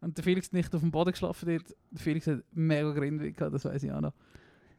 Und 0.00 0.16
der 0.16 0.24
Felix 0.24 0.52
nicht 0.52 0.74
auf 0.74 0.80
dem 0.80 0.90
Boden 0.90 1.12
geschlafen 1.12 1.48
dort. 1.48 1.74
Der 1.92 1.98
Felix 2.00 2.26
hat 2.26 2.42
mega 2.52 2.92
Grindweg 2.92 3.36
gehabt, 3.36 3.54
das 3.54 3.64
weiß 3.64 3.82
ich 3.84 3.90
auch 3.92 4.00
noch. 4.02 4.12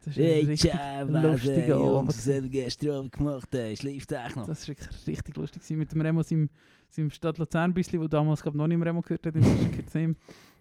Das 0.03 0.15
ist 0.15 0.19
ein 0.23 0.45
richtig 0.45 0.71
lustiger 1.09 1.77
Abend. 1.77 2.13
haben 2.27 2.51
gestern 2.51 2.89
Abend 2.91 3.11
gemacht 3.11 3.49
haben. 3.55 3.75
Schläft 3.75 4.11
echt 4.11 4.35
noch. 4.35 4.45
Das 4.45 4.61
war 4.67 4.75
wirklich 4.75 5.07
richtig 5.07 5.35
lustig. 5.35 5.61
Gewesen. 5.63 5.79
Mit 5.79 5.91
dem 5.91 6.01
Remo, 6.01 6.21
seinem, 6.21 6.49
seinem 6.91 7.09
Stadt 7.09 7.39
Luzern 7.39 7.73
bisschen, 7.73 7.99
wo 7.99 8.07
damals 8.07 8.43
glaub, 8.43 8.53
noch 8.53 8.67
nicht 8.67 8.75
im 8.75 8.83
Remo 8.83 9.01
gehört 9.01 9.25
hat. 9.25 9.35
Ihm. 9.95 10.15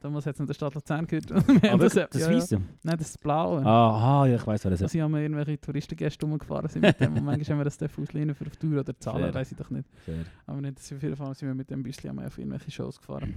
Damals 0.05 0.27
hat 0.27 0.35
es 0.35 0.39
noch 0.39 0.47
der 0.47 0.53
Stadt 0.53 0.75
Luzern 0.75 1.07
gehört. 1.07 1.31
Haben 1.33 1.61
Aber 1.71 1.85
das, 1.85 1.95
das 1.95 2.21
ja, 2.21 2.31
ja. 2.31 2.59
Nein, 2.83 2.99
das 2.99 3.07
ist 3.07 3.15
das 3.15 3.19
Blaue. 3.23 3.65
Aha, 3.65 4.27
ja, 4.27 4.37
ich 4.37 4.47
weiß, 4.47 4.63
was 4.67 4.71
das 4.73 4.81
ist. 4.83 4.83
Also 4.83 5.01
haben 5.01 5.15
irgendwelche 5.15 5.59
Touristengäste 5.59 6.27
rumgefahren 6.27 6.69
sind 6.69 6.83
mit 6.83 7.01
dem 7.01 7.17
und 7.17 7.25
manchmal 7.25 7.57
haben 7.59 7.61
wir 7.61 7.65
das 7.65 7.79
auslehnen 7.83 8.35
für 8.35 8.45
auf 8.45 8.55
Tour 8.57 8.81
oder 8.81 9.01
zahlen, 9.01 9.33
weiß 9.33 9.53
ich 9.53 9.57
doch 9.57 9.71
nicht. 9.71 9.89
Fair. 10.05 10.27
Aber 10.47 10.61
nicht, 10.61 10.77
auf 10.79 11.03
jeden 11.03 11.17
Fall 11.17 11.35
sind 11.35 11.49
wir 11.49 11.55
mit 11.55 11.71
dem 11.71 11.83
Büsschen 11.83 12.19
auf 12.19 12.37
irgendwelche 12.37 12.71
Shows 12.71 12.99
gefahren. 12.99 13.35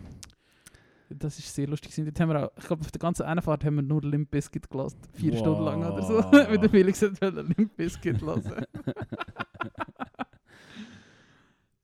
Das 1.09 1.39
ist 1.39 1.55
sehr 1.55 1.67
lustig. 1.67 1.95
Dort 1.95 2.19
haben 2.19 2.29
wir 2.31 2.43
auch, 2.43 2.51
ich 2.57 2.65
glaube, 2.65 2.81
auf 2.81 2.91
der 2.91 2.99
ganzen 2.99 3.23
Einfahrt 3.23 3.63
haben 3.63 3.75
wir 3.75 3.81
nur 3.83 4.01
Limp 4.01 4.29
Bizkit 4.29 4.69
gelassen. 4.69 4.99
Vier 5.13 5.31
Wow. 5.31 5.39
Stunden 5.39 5.63
lang 5.63 5.85
oder 5.89 6.01
so. 6.03 6.15
Mit 6.51 6.63
der 6.63 6.69
Felix 6.69 7.01
hat 7.01 7.17
Limp 7.21 7.77
Bizkit 7.77 8.21
hören. 8.21 8.43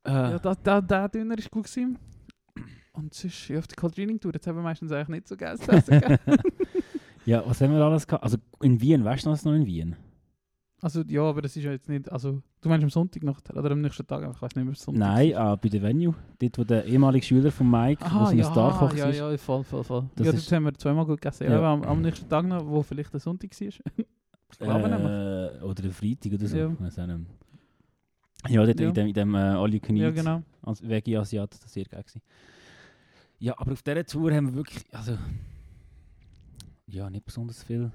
ja, 0.05 0.35
Äh, 0.35 0.39
da, 0.41 0.55
da, 0.61 0.81
der 0.81 1.07
Döner 1.07 1.37
war 1.37 1.43
gut. 1.49 1.63
Gewesen. 1.67 1.97
Und 2.93 3.13
sonst, 3.13 3.47
ja, 3.49 3.59
auf 3.59 3.67
der 3.67 3.75
Cold 3.75 3.95
Training 3.95 4.19
Tour, 4.19 4.33
jetzt 4.33 4.45
haben 4.47 4.55
wir 4.55 4.61
meistens 4.63 4.91
eigentlich 4.91 5.09
nicht 5.09 5.27
so 5.27 5.35
essen. 5.35 5.81
gell? 5.99 6.19
ja, 7.25 7.43
was 7.45 7.59
haben 7.61 7.73
wir 7.73 7.81
alles 7.81 8.05
gehabt? 8.05 8.23
Also 8.23 8.37
in 8.61 8.79
Wien, 8.79 9.03
weißt 9.03 9.25
du 9.25 9.31
was 9.31 9.43
noch 9.43 9.53
in 9.53 9.65
Wien? 9.65 9.95
Also 10.81 11.01
ja, 11.07 11.21
aber 11.21 11.41
das 11.41 11.55
ist 11.55 11.63
ja 11.63 11.71
jetzt 11.71 11.87
nicht, 11.87 12.11
also 12.11 12.41
du 12.61 12.69
meinst 12.69 12.83
am 12.83 12.89
Sonntag 12.89 13.23
noch, 13.23 13.39
oder 13.55 13.71
am 13.71 13.79
nächsten 13.81 14.05
Tag, 14.05 14.21
ich 14.35 14.41
weiß 14.41 14.55
nicht 14.55 14.65
mehr, 14.65 14.75
Sonntag. 14.75 14.99
Nein, 14.99 15.29
äh, 15.31 15.57
bei 15.59 15.69
der 15.69 15.81
Venue. 15.81 16.13
Dort, 16.39 16.57
wo 16.57 16.63
der 16.65 16.85
ehemalige 16.85 17.25
Schüler 17.25 17.51
von 17.51 17.71
Mike, 17.71 18.03
Aha, 18.03 18.19
wo 18.19 18.25
so 18.25 18.31
ein 18.31 18.37
ja, 18.39 18.51
Starkoch 18.51 18.93
ja, 18.93 19.05
ist. 19.09 19.17
ja, 19.17 19.37
voll, 19.37 19.63
voll, 19.63 19.83
voll. 19.85 20.09
Das 20.15 20.25
ja, 20.27 20.33
dort 20.33 20.51
haben 20.51 20.63
wir 20.65 20.73
zweimal 20.73 21.05
gut 21.05 21.21
gegessen. 21.21 21.45
Ja. 21.45 21.51
Ja. 21.51 21.57
aber 21.59 21.67
Am, 21.67 21.83
am 21.83 22.01
nächsten 22.01 22.27
Tag 22.27 22.45
noch, 22.45 22.67
wo 22.67 22.83
vielleicht 22.83 23.13
der 23.13 23.21
Sonntag 23.21 23.49
war. 23.59 23.67
ich 24.51 24.59
glaube 24.59 24.89
nämlich. 24.89 25.61
äh, 25.61 25.63
oder 25.63 25.81
der 25.83 25.91
Freitag 25.91 26.33
oder 26.33 26.47
so. 26.47 26.57
Ja. 26.57 26.69
Ich 26.69 26.99
auch 26.99 27.07
nicht. 27.07 27.19
Ja, 28.49 28.65
dort 28.65 28.79
Ja. 28.81 28.87
in 28.89 28.93
dem, 28.93 29.07
in 29.07 29.13
dem 29.13 29.35
äh, 29.35 29.37
All 29.37 29.73
You 29.73 29.79
Can 29.79 29.95
Ja, 29.95 30.09
Eat 30.09 30.15
genau. 30.15 30.41
als 30.63 30.85
Veggie-Asiat, 30.87 31.53
das 31.53 31.61
war 31.61 31.69
sehr 31.69 31.85
geil. 31.85 32.01
Gewesen. 32.03 32.21
Ja, 33.43 33.55
aber 33.57 33.73
auf 33.73 33.83
dieser 33.83 34.05
Tour 34.05 34.33
haben 34.33 34.47
wir 34.47 34.55
wirklich, 34.55 34.85
also, 34.95 35.17
ja, 36.87 37.09
nicht 37.09 37.25
besonders 37.25 37.61
viel 37.61 37.91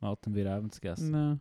Alten 0.00 0.34
wir 0.34 0.50
abends 0.50 0.80
gegessen. 0.80 1.12
Nein. 1.12 1.40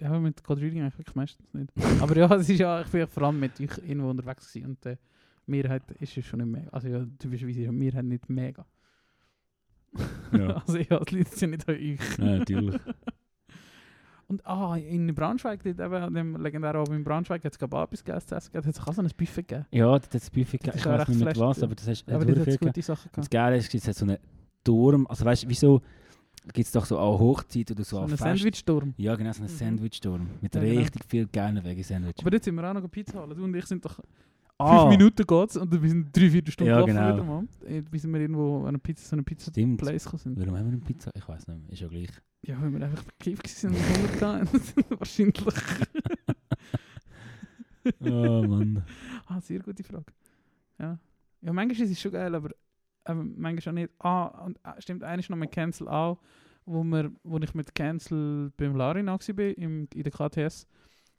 Ja, 0.00 0.08
aber 0.08 0.20
mit 0.20 0.42
Reading 0.48 0.80
eigentlich 0.80 0.96
wirklich 0.96 1.16
meistens 1.16 1.52
nicht. 1.52 1.70
aber 2.00 2.16
ja, 2.16 2.34
es 2.34 2.48
ist 2.48 2.60
ja, 2.60 2.80
ich 2.80 2.88
bin 2.88 3.06
vor 3.08 3.24
allem 3.24 3.40
mit 3.40 3.60
euch 3.60 3.76
irgendwo 3.76 4.08
unterwegs 4.08 4.50
gewesen 4.50 4.70
und 4.70 4.86
äh, 4.86 4.96
Mehrheit 5.44 5.82
ist 6.00 6.16
es 6.16 6.24
schon 6.24 6.38
nicht 6.38 6.48
mega. 6.48 6.70
Also 6.70 6.88
ja, 6.88 7.06
typischerweise 7.18 7.60
ist 7.60 7.66
ja 7.66 7.72
Mehrheit 7.72 8.06
nicht 8.06 8.26
mega. 8.30 8.64
Ja. 10.32 10.56
also 10.66 10.78
ja, 10.78 11.00
die 11.00 11.18
Leute 11.18 11.36
sind 11.36 11.50
nicht 11.50 11.68
an 11.68 11.74
euch. 11.74 12.18
Ja, 12.18 12.24
natürlich. 12.38 12.80
Und 14.26 14.44
ah, 14.46 14.76
in 14.76 15.14
Braunschweig, 15.14 15.62
dort 15.62 15.78
eben, 15.80 16.14
dem 16.14 16.36
legendären 16.36 16.76
Abend 16.80 16.96
in 16.96 17.04
Braunschweig, 17.04 17.44
hat 17.44 17.52
es 17.52 17.58
glaube 17.58 17.76
ich 17.76 17.82
etwas 17.82 18.04
Geiles 18.04 18.26
zu 18.26 18.34
essen 18.34 18.52
gegeben. 18.52 18.68
Hat 18.68 18.74
es 18.80 18.86
auch 18.88 18.92
so 18.94 19.02
ein 19.02 19.08
Buffet 19.16 19.42
gegeben. 19.42 19.66
Ja, 19.70 19.96
das 19.98 20.06
hat 20.06 20.14
das 20.14 20.30
Buffet 20.30 20.58
Das 20.58 20.74
gegeben. 20.74 20.78
Ich 20.78 20.86
weiß 20.86 21.08
nicht 21.08 21.24
mit 21.24 21.38
was, 21.38 21.62
aber 21.62 21.74
das 21.74 21.88
hast 21.88 22.08
Aber 22.08 22.20
hat 22.20 22.28
dort 22.28 22.38
hat 22.40 22.48
es 22.48 22.58
gute 22.58 22.82
Sachen 22.82 23.10
Das 23.12 23.28
gehabt. 23.28 23.30
Geile 23.30 23.56
ist, 23.58 23.74
es 23.74 23.88
hat 23.88 23.94
so 23.96 24.04
einen 24.06 24.18
Turm, 24.64 25.06
also 25.08 25.24
weißt 25.24 25.44
du, 25.44 25.48
wie 25.48 25.54
so, 25.54 25.82
gibt 26.52 26.66
es 26.66 26.72
doch 26.72 26.84
so 26.86 26.98
auch 26.98 27.18
Hochzeit 27.18 27.70
oder 27.70 27.84
so. 27.84 27.96
So 27.96 27.98
an 27.98 28.04
ein 28.04 28.08
Fest- 28.10 28.20
Sandwich-Sturm. 28.22 28.94
Ja, 28.96 29.14
genau, 29.16 29.32
so 29.32 29.42
einen 29.42 29.52
Mhm. 29.52 29.56
Sandwich-Sturm. 29.56 30.26
Mit 30.40 30.54
Ja, 30.54 30.60
genau. 30.62 30.78
richtig 30.80 31.04
viel 31.06 31.26
geilen 31.26 31.62
Veggie-Sandwich. 31.64 32.14
Aber 32.20 32.32
jetzt 32.32 32.44
sind 32.44 32.54
wir 32.54 32.68
auch 32.70 32.74
noch 32.74 32.90
Pizza 32.90 33.20
holen. 33.20 33.36
Du 33.36 33.44
und 33.44 33.54
ich 33.54 33.66
sind 33.66 33.84
doch 33.84 33.98
Ah, 34.58 34.82
fünf 34.82 34.96
Minuten 34.98 35.26
geht's 35.26 35.56
und 35.56 35.82
wir 35.82 35.88
sind 35.88 36.16
drei, 36.16 36.30
vier 36.30 36.42
Stunden 36.46 36.70
Ja, 36.70 36.84
genau. 36.84 37.12
wieder 37.12 37.24
mal. 37.24 37.44
Äh, 37.66 37.82
Bis 37.82 38.06
wir 38.06 38.20
irgendwo 38.20 38.60
an 38.60 38.68
einer 38.68 38.78
Pizza, 38.78 39.08
so 39.08 39.16
einer 39.16 39.24
Pizza 39.24 39.50
Stimmt. 39.50 39.80
Place 39.80 40.04
sind. 40.04 40.38
Warum 40.38 40.56
haben 40.56 40.66
wir 40.66 40.72
eine 40.72 40.78
Pizza? 40.78 41.10
Ich 41.14 41.28
weiß 41.28 41.48
nicht 41.48 41.60
mehr. 41.60 41.72
Ist 41.72 41.80
ja 41.80 41.88
gleich. 41.88 42.10
Ja, 42.42 42.60
weil 42.62 42.72
wir 42.72 42.84
einfach 42.86 43.02
bekifft 43.02 43.48
sind 43.48 43.74
und 43.74 44.20
Hunger 44.22 44.40
hatten. 44.40 44.60
Wahrscheinlich. 44.98 45.44
Oh 48.00 48.42
Mann. 48.46 48.82
Ah, 49.26 49.40
sehr 49.40 49.60
gute 49.60 49.82
Frage. 49.82 50.06
Ja. 50.78 50.98
Ja, 51.40 51.52
manchmal 51.52 51.86
ist 51.86 51.92
es 51.92 52.00
schon 52.00 52.12
geil, 52.12 52.34
aber 52.34 52.50
ähm, 53.06 53.34
manchmal 53.36 53.72
auch 53.72 53.74
nicht. 53.78 53.90
Ah, 53.98 54.26
und 54.44 54.58
ah, 54.62 54.76
stimmt, 54.78 55.02
eines 55.02 55.28
noch 55.28 55.36
mit 55.36 55.52
Cancel 55.52 55.88
auch, 55.88 56.18
wo, 56.64 56.82
wir, 56.84 57.12
wo 57.22 57.38
ich 57.38 57.54
mit 57.54 57.74
Cancel 57.74 58.50
beim 58.56 58.74
Larin 58.76 59.08
auch 59.08 59.20
war, 59.20 59.58
im, 59.58 59.88
in 59.92 60.02
der 60.02 60.12
KTS, 60.12 60.66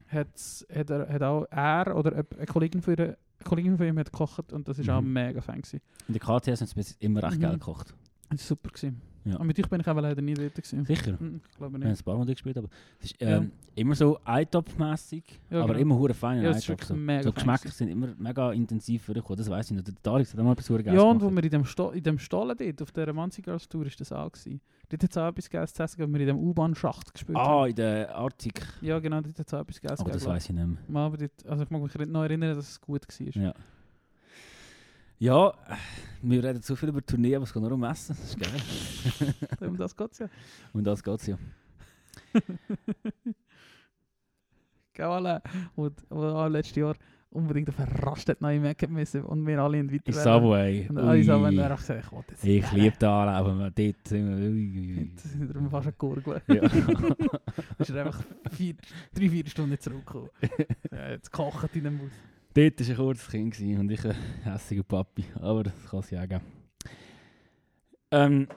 hat's, 0.07 0.65
hat, 0.73 0.89
er, 0.89 1.07
hat 1.07 1.21
auch 1.21 1.45
er 1.51 1.95
oder 1.95 2.13
eine 2.15 2.45
Kollegin 2.47 2.81
von, 2.81 2.95
ihr, 2.97 3.17
Kollegin 3.43 3.77
von 3.77 3.85
ihm 3.87 3.97
hat 3.99 4.11
gekocht 4.11 4.53
und 4.53 4.67
das 4.67 4.85
war 4.87 4.97
auch 4.97 5.01
Mhm. 5.01 5.13
mega 5.13 5.41
fan. 5.41 5.61
Gewesen. 5.61 5.81
In 6.07 6.13
der 6.13 6.21
KTS 6.21 6.61
haben 6.61 6.81
sie 6.81 6.95
immer 6.99 7.23
recht 7.23 7.37
Mhm. 7.37 7.41
geil 7.41 7.53
gekocht. 7.53 7.93
Das 8.29 8.39
war 8.39 8.45
super. 8.47 8.69
Gewesen. 8.69 9.01
Ja. 9.25 9.37
Und 9.37 9.47
mit 9.47 9.59
euch 9.59 9.67
bin 9.67 9.81
ich 9.81 9.87
aber 9.87 10.01
leider 10.01 10.21
nie 10.21 10.35
dort. 10.35 10.53
Gewesen. 10.53 10.85
Sicher. 10.85 11.17
Mhm, 11.19 11.41
Ich 11.49 11.57
glaube 11.57 11.73
Wir 11.77 11.83
haben 11.83 11.89
nicht. 11.91 11.99
ein 12.01 12.05
paar 12.05 12.17
Mal 12.17 12.25
gespielt, 12.27 12.57
aber 12.57 12.67
es 12.99 13.05
ist 13.11 13.21
Ja. 13.21 13.37
ähm, 13.37 13.51
immer 13.75 13.95
so 13.95 14.19
eintopfmässig, 14.23 15.23
Ja, 15.49 15.59
aber 15.63 15.73
genau. 15.73 15.79
immer 15.79 15.97
hure 15.99 16.13
fein. 16.13 16.41
Ja, 16.43 16.51
Eintopf 16.51 16.83
so. 16.85 16.95
mega 16.95 17.23
so 17.23 17.31
Geschmäcker 17.31 17.69
sind 17.69 17.89
immer 17.89 18.09
mega 18.17 18.51
intensiv 18.51 19.03
vorgekommen, 19.03 19.37
das 19.37 19.49
weiß 19.49 19.71
ich 19.71 19.77
noch. 19.77 19.83
Der 19.83 19.95
Tarek 20.01 20.27
hat 20.31 20.39
auch 20.39 20.43
mal 20.43 20.51
etwas 20.53 20.69
Ja, 20.69 21.01
und 21.01 21.21
wo 21.21 21.29
wir 21.31 21.43
in 21.43 21.49
dem, 21.49 21.65
Sto 21.65 21.89
in 21.91 22.03
dem 22.03 22.19
Stollen 22.19 22.55
dort, 22.57 22.81
auf 22.81 22.91
der 22.91 23.13
Manzi 23.13 23.41
Girls 23.41 23.67
Tour, 23.67 23.85
ist 23.87 23.99
das 23.99 24.11
auch 24.11 24.31
gewesen. 24.31 24.61
Dort 24.89 25.03
hat 25.03 25.09
es 25.11 25.17
auch 25.17 25.27
etwas 25.29 25.49
Geiles 25.49 25.73
zu 25.73 25.81
essen, 25.83 25.97
gegeben, 25.97 26.13
wo 26.13 26.19
wir 26.19 26.21
in 26.21 26.27
dem 26.27 26.37
U-Bahn-Schacht 26.37 27.11
gespielt 27.13 27.37
haben. 27.37 27.63
Ah, 27.63 27.67
in 27.67 27.75
der 27.75 28.15
Arctic. 28.15 28.61
Ja, 28.81 28.99
genau, 28.99 29.21
dort 29.21 29.39
hat 29.39 29.47
es 29.47 29.53
auch 29.53 29.61
etwas 29.61 29.81
Geiles 29.81 29.99
Aber 29.99 30.11
das 30.11 30.25
weiß 30.25 30.43
ich 30.49 30.55
nicht 30.55 30.67
mehr. 30.87 31.01
Aber 31.01 31.17
dort, 31.17 31.31
also 31.47 31.63
ich 31.63 31.69
mag 31.71 31.81
mich 31.81 32.07
noch 32.07 32.23
erinnern, 32.23 32.55
dass 32.55 32.69
es 32.69 32.79
gut 32.81 33.01
war. 33.07 33.41
Ja. 33.43 33.53
Ja, 35.17 35.53
wir 36.21 36.43
reden 36.43 36.61
zu 36.61 36.75
viel 36.75 36.89
über 36.89 37.05
Tourneen, 37.05 37.35
aber 37.35 37.43
es 37.43 37.53
geht 37.53 37.61
nur 37.61 37.71
um 37.71 37.83
Essen. 37.83 38.15
Das 38.15 38.29
ist 38.29 38.39
geil. 38.39 39.35
um 39.69 39.77
das 39.77 39.95
geht 39.95 40.11
es 40.11 40.19
ja. 40.19 40.29
Und 40.73 40.83
das 40.83 41.03
geht 41.03 41.19
es 41.19 41.27
ja. 41.27 41.37
Gell, 44.93 45.05
alle, 45.05 45.41
auch 46.09 46.47
letztes 46.47 46.75
Jahr 46.75 46.95
unbedingt 47.29 47.69
auf 47.69 47.79
einen 47.79 47.91
Rastet 47.97 48.41
neue 48.41 48.59
Mac 48.59 48.89
müssen 48.89 49.23
und 49.23 49.45
wir 49.45 49.59
alle 49.59 49.77
in 49.79 49.91
weiter 49.91 50.13
Subway. 50.13 50.87
Und 50.89 50.97
alle 50.97 51.19
gesagt 51.19 52.05
ich 52.43 52.43
will 52.43 52.57
Ich 52.57 52.71
liebe 52.71 53.07
Anlaufen, 53.07 53.61
aber 53.61 53.71
dort 53.71 54.07
sind 54.07 54.27
wir... 54.27 54.49
Ui, 54.49 55.11
sind 55.15 55.53
wir 55.53 55.69
fast 55.69 55.87
gegurgelt. 55.87 56.43
Ja. 56.47 56.61
ist 57.77 57.91
einfach 57.91 58.23
vier, 58.51 58.75
drei, 59.13 59.29
vier 59.29 59.47
Stunden 59.47 59.79
zurückgekommen. 59.79 60.29
ja, 60.91 61.09
jetzt 61.09 61.31
kocht 61.31 61.75
in 61.75 61.83
dem 61.83 61.99
Bus. 61.99 62.11
Dort 62.55 62.79
war 62.79 62.87
ein 62.87 62.95
kurzes 62.95 63.27
Kind 63.27 63.59
und 63.59 63.91
ich 63.91 64.05
ein 64.05 64.15
hässiger 64.43 64.83
Papi. 64.83 65.25
Aber 65.41 65.63
das 65.63 65.73
kann 65.89 65.99
es 65.99 66.09
ja 66.09 66.25
geben. 66.25 66.45
Ähm, 68.11 68.47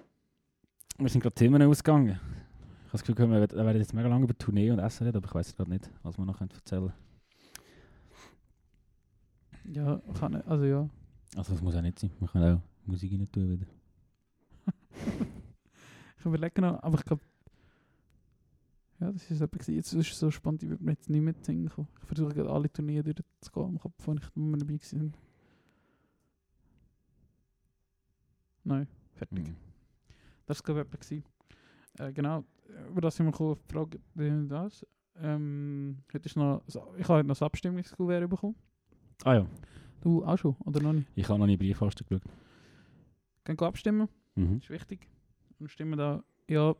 wir 0.98 1.08
sind 1.08 1.20
gerade 1.20 1.34
Themen 1.34 1.60
ausgegangen. 1.62 2.10
Ich 2.10 2.14
habe 2.14 2.92
das 2.92 3.02
Gefühl, 3.02 3.28
wir 3.28 3.40
werden 3.40 3.76
jetzt 3.76 3.92
mega 3.94 4.06
lange 4.06 4.22
über 4.22 4.38
Tournee 4.38 4.70
und 4.70 4.78
Essen 4.78 5.04
reden, 5.04 5.16
aber 5.16 5.26
ich 5.26 5.34
weiß 5.34 5.56
gerade 5.56 5.70
nicht, 5.70 5.90
was 6.04 6.16
wir 6.16 6.24
noch 6.24 6.40
erzählen 6.40 6.92
können. 9.64 9.74
Ja, 9.74 10.00
kann 10.16 10.36
ich, 10.36 10.46
also 10.46 10.64
ja. 10.64 10.88
Also 11.36 11.54
das 11.54 11.60
muss 11.60 11.74
auch 11.74 11.82
nicht 11.82 11.98
sein. 11.98 12.12
Wir 12.20 12.28
können 12.28 12.56
auch 12.56 12.60
Musik 12.86 13.10
rein 13.12 13.28
tun 13.32 13.50
wieder. 13.50 13.66
Ich 16.20 16.24
überlege 16.24 16.60
noch, 16.60 16.82
aber 16.82 16.98
ich 16.98 17.04
glaube, 17.04 17.22
ja, 19.00 19.12
das 19.12 19.30
ist 19.30 19.40
etwas. 19.40 19.66
Jetzt 19.68 19.92
ist 19.92 20.10
es 20.12 20.18
so 20.18 20.30
spannend, 20.30 20.62
ich 20.62 20.68
würde 20.70 20.82
mir 20.84 20.92
jetzt 20.92 21.08
nicht 21.08 21.20
mehr 21.22 21.34
kommen. 21.68 21.88
Ich 22.00 22.06
versuche 22.06 22.34
gerade 22.34 22.50
alle 22.50 22.72
Turniere 22.72 23.14
durchzugehen 23.14 23.70
im 23.70 23.78
Kopf, 23.78 23.94
wo 24.06 24.12
ich 24.14 24.22
wo 24.34 24.40
wir 24.50 24.56
dabei 24.58 24.74
waren. 24.78 25.14
Nein, 28.64 28.88
fertig. 29.14 29.48
Mhm. 29.48 29.56
Das 30.46 30.66
war 30.66 30.74
glaube 30.84 30.98
ich. 31.10 31.22
Äh, 31.98 32.12
genau, 32.12 32.44
über 32.90 33.00
das 33.00 33.16
sind 33.16 33.26
wir 33.26 33.56
Frage, 33.70 33.98
äh, 34.18 34.46
das. 34.46 34.86
Ähm, 35.20 35.98
heute 36.12 36.26
ist 36.26 36.36
noch, 36.36 36.62
so- 36.66 36.94
ich 36.96 37.04
habe 37.04 37.14
heute 37.18 37.26
noch 37.28 37.34
das 37.34 37.42
Abstimmungskuvert 37.42 38.28
bekommen. 38.28 38.54
Ah 39.24 39.34
ja, 39.34 39.46
Du 40.00 40.24
auch 40.24 40.36
schon, 40.38 40.54
oder 40.64 40.80
noch 40.80 40.92
nicht? 40.92 41.08
ich 41.16 41.28
habe 41.28 41.40
noch 41.40 41.46
nie 41.46 41.56
Briefkasten 41.56 42.04
geschaut. 42.06 42.22
Gehen 43.44 43.58
abstimmen, 43.58 44.08
Mhm. 44.36 44.54
das 44.60 44.64
ist 44.64 44.70
wichtig. 44.70 45.08
Und 45.58 45.70
stimmen 45.70 45.98
da, 45.98 46.22
ja, 46.48 46.74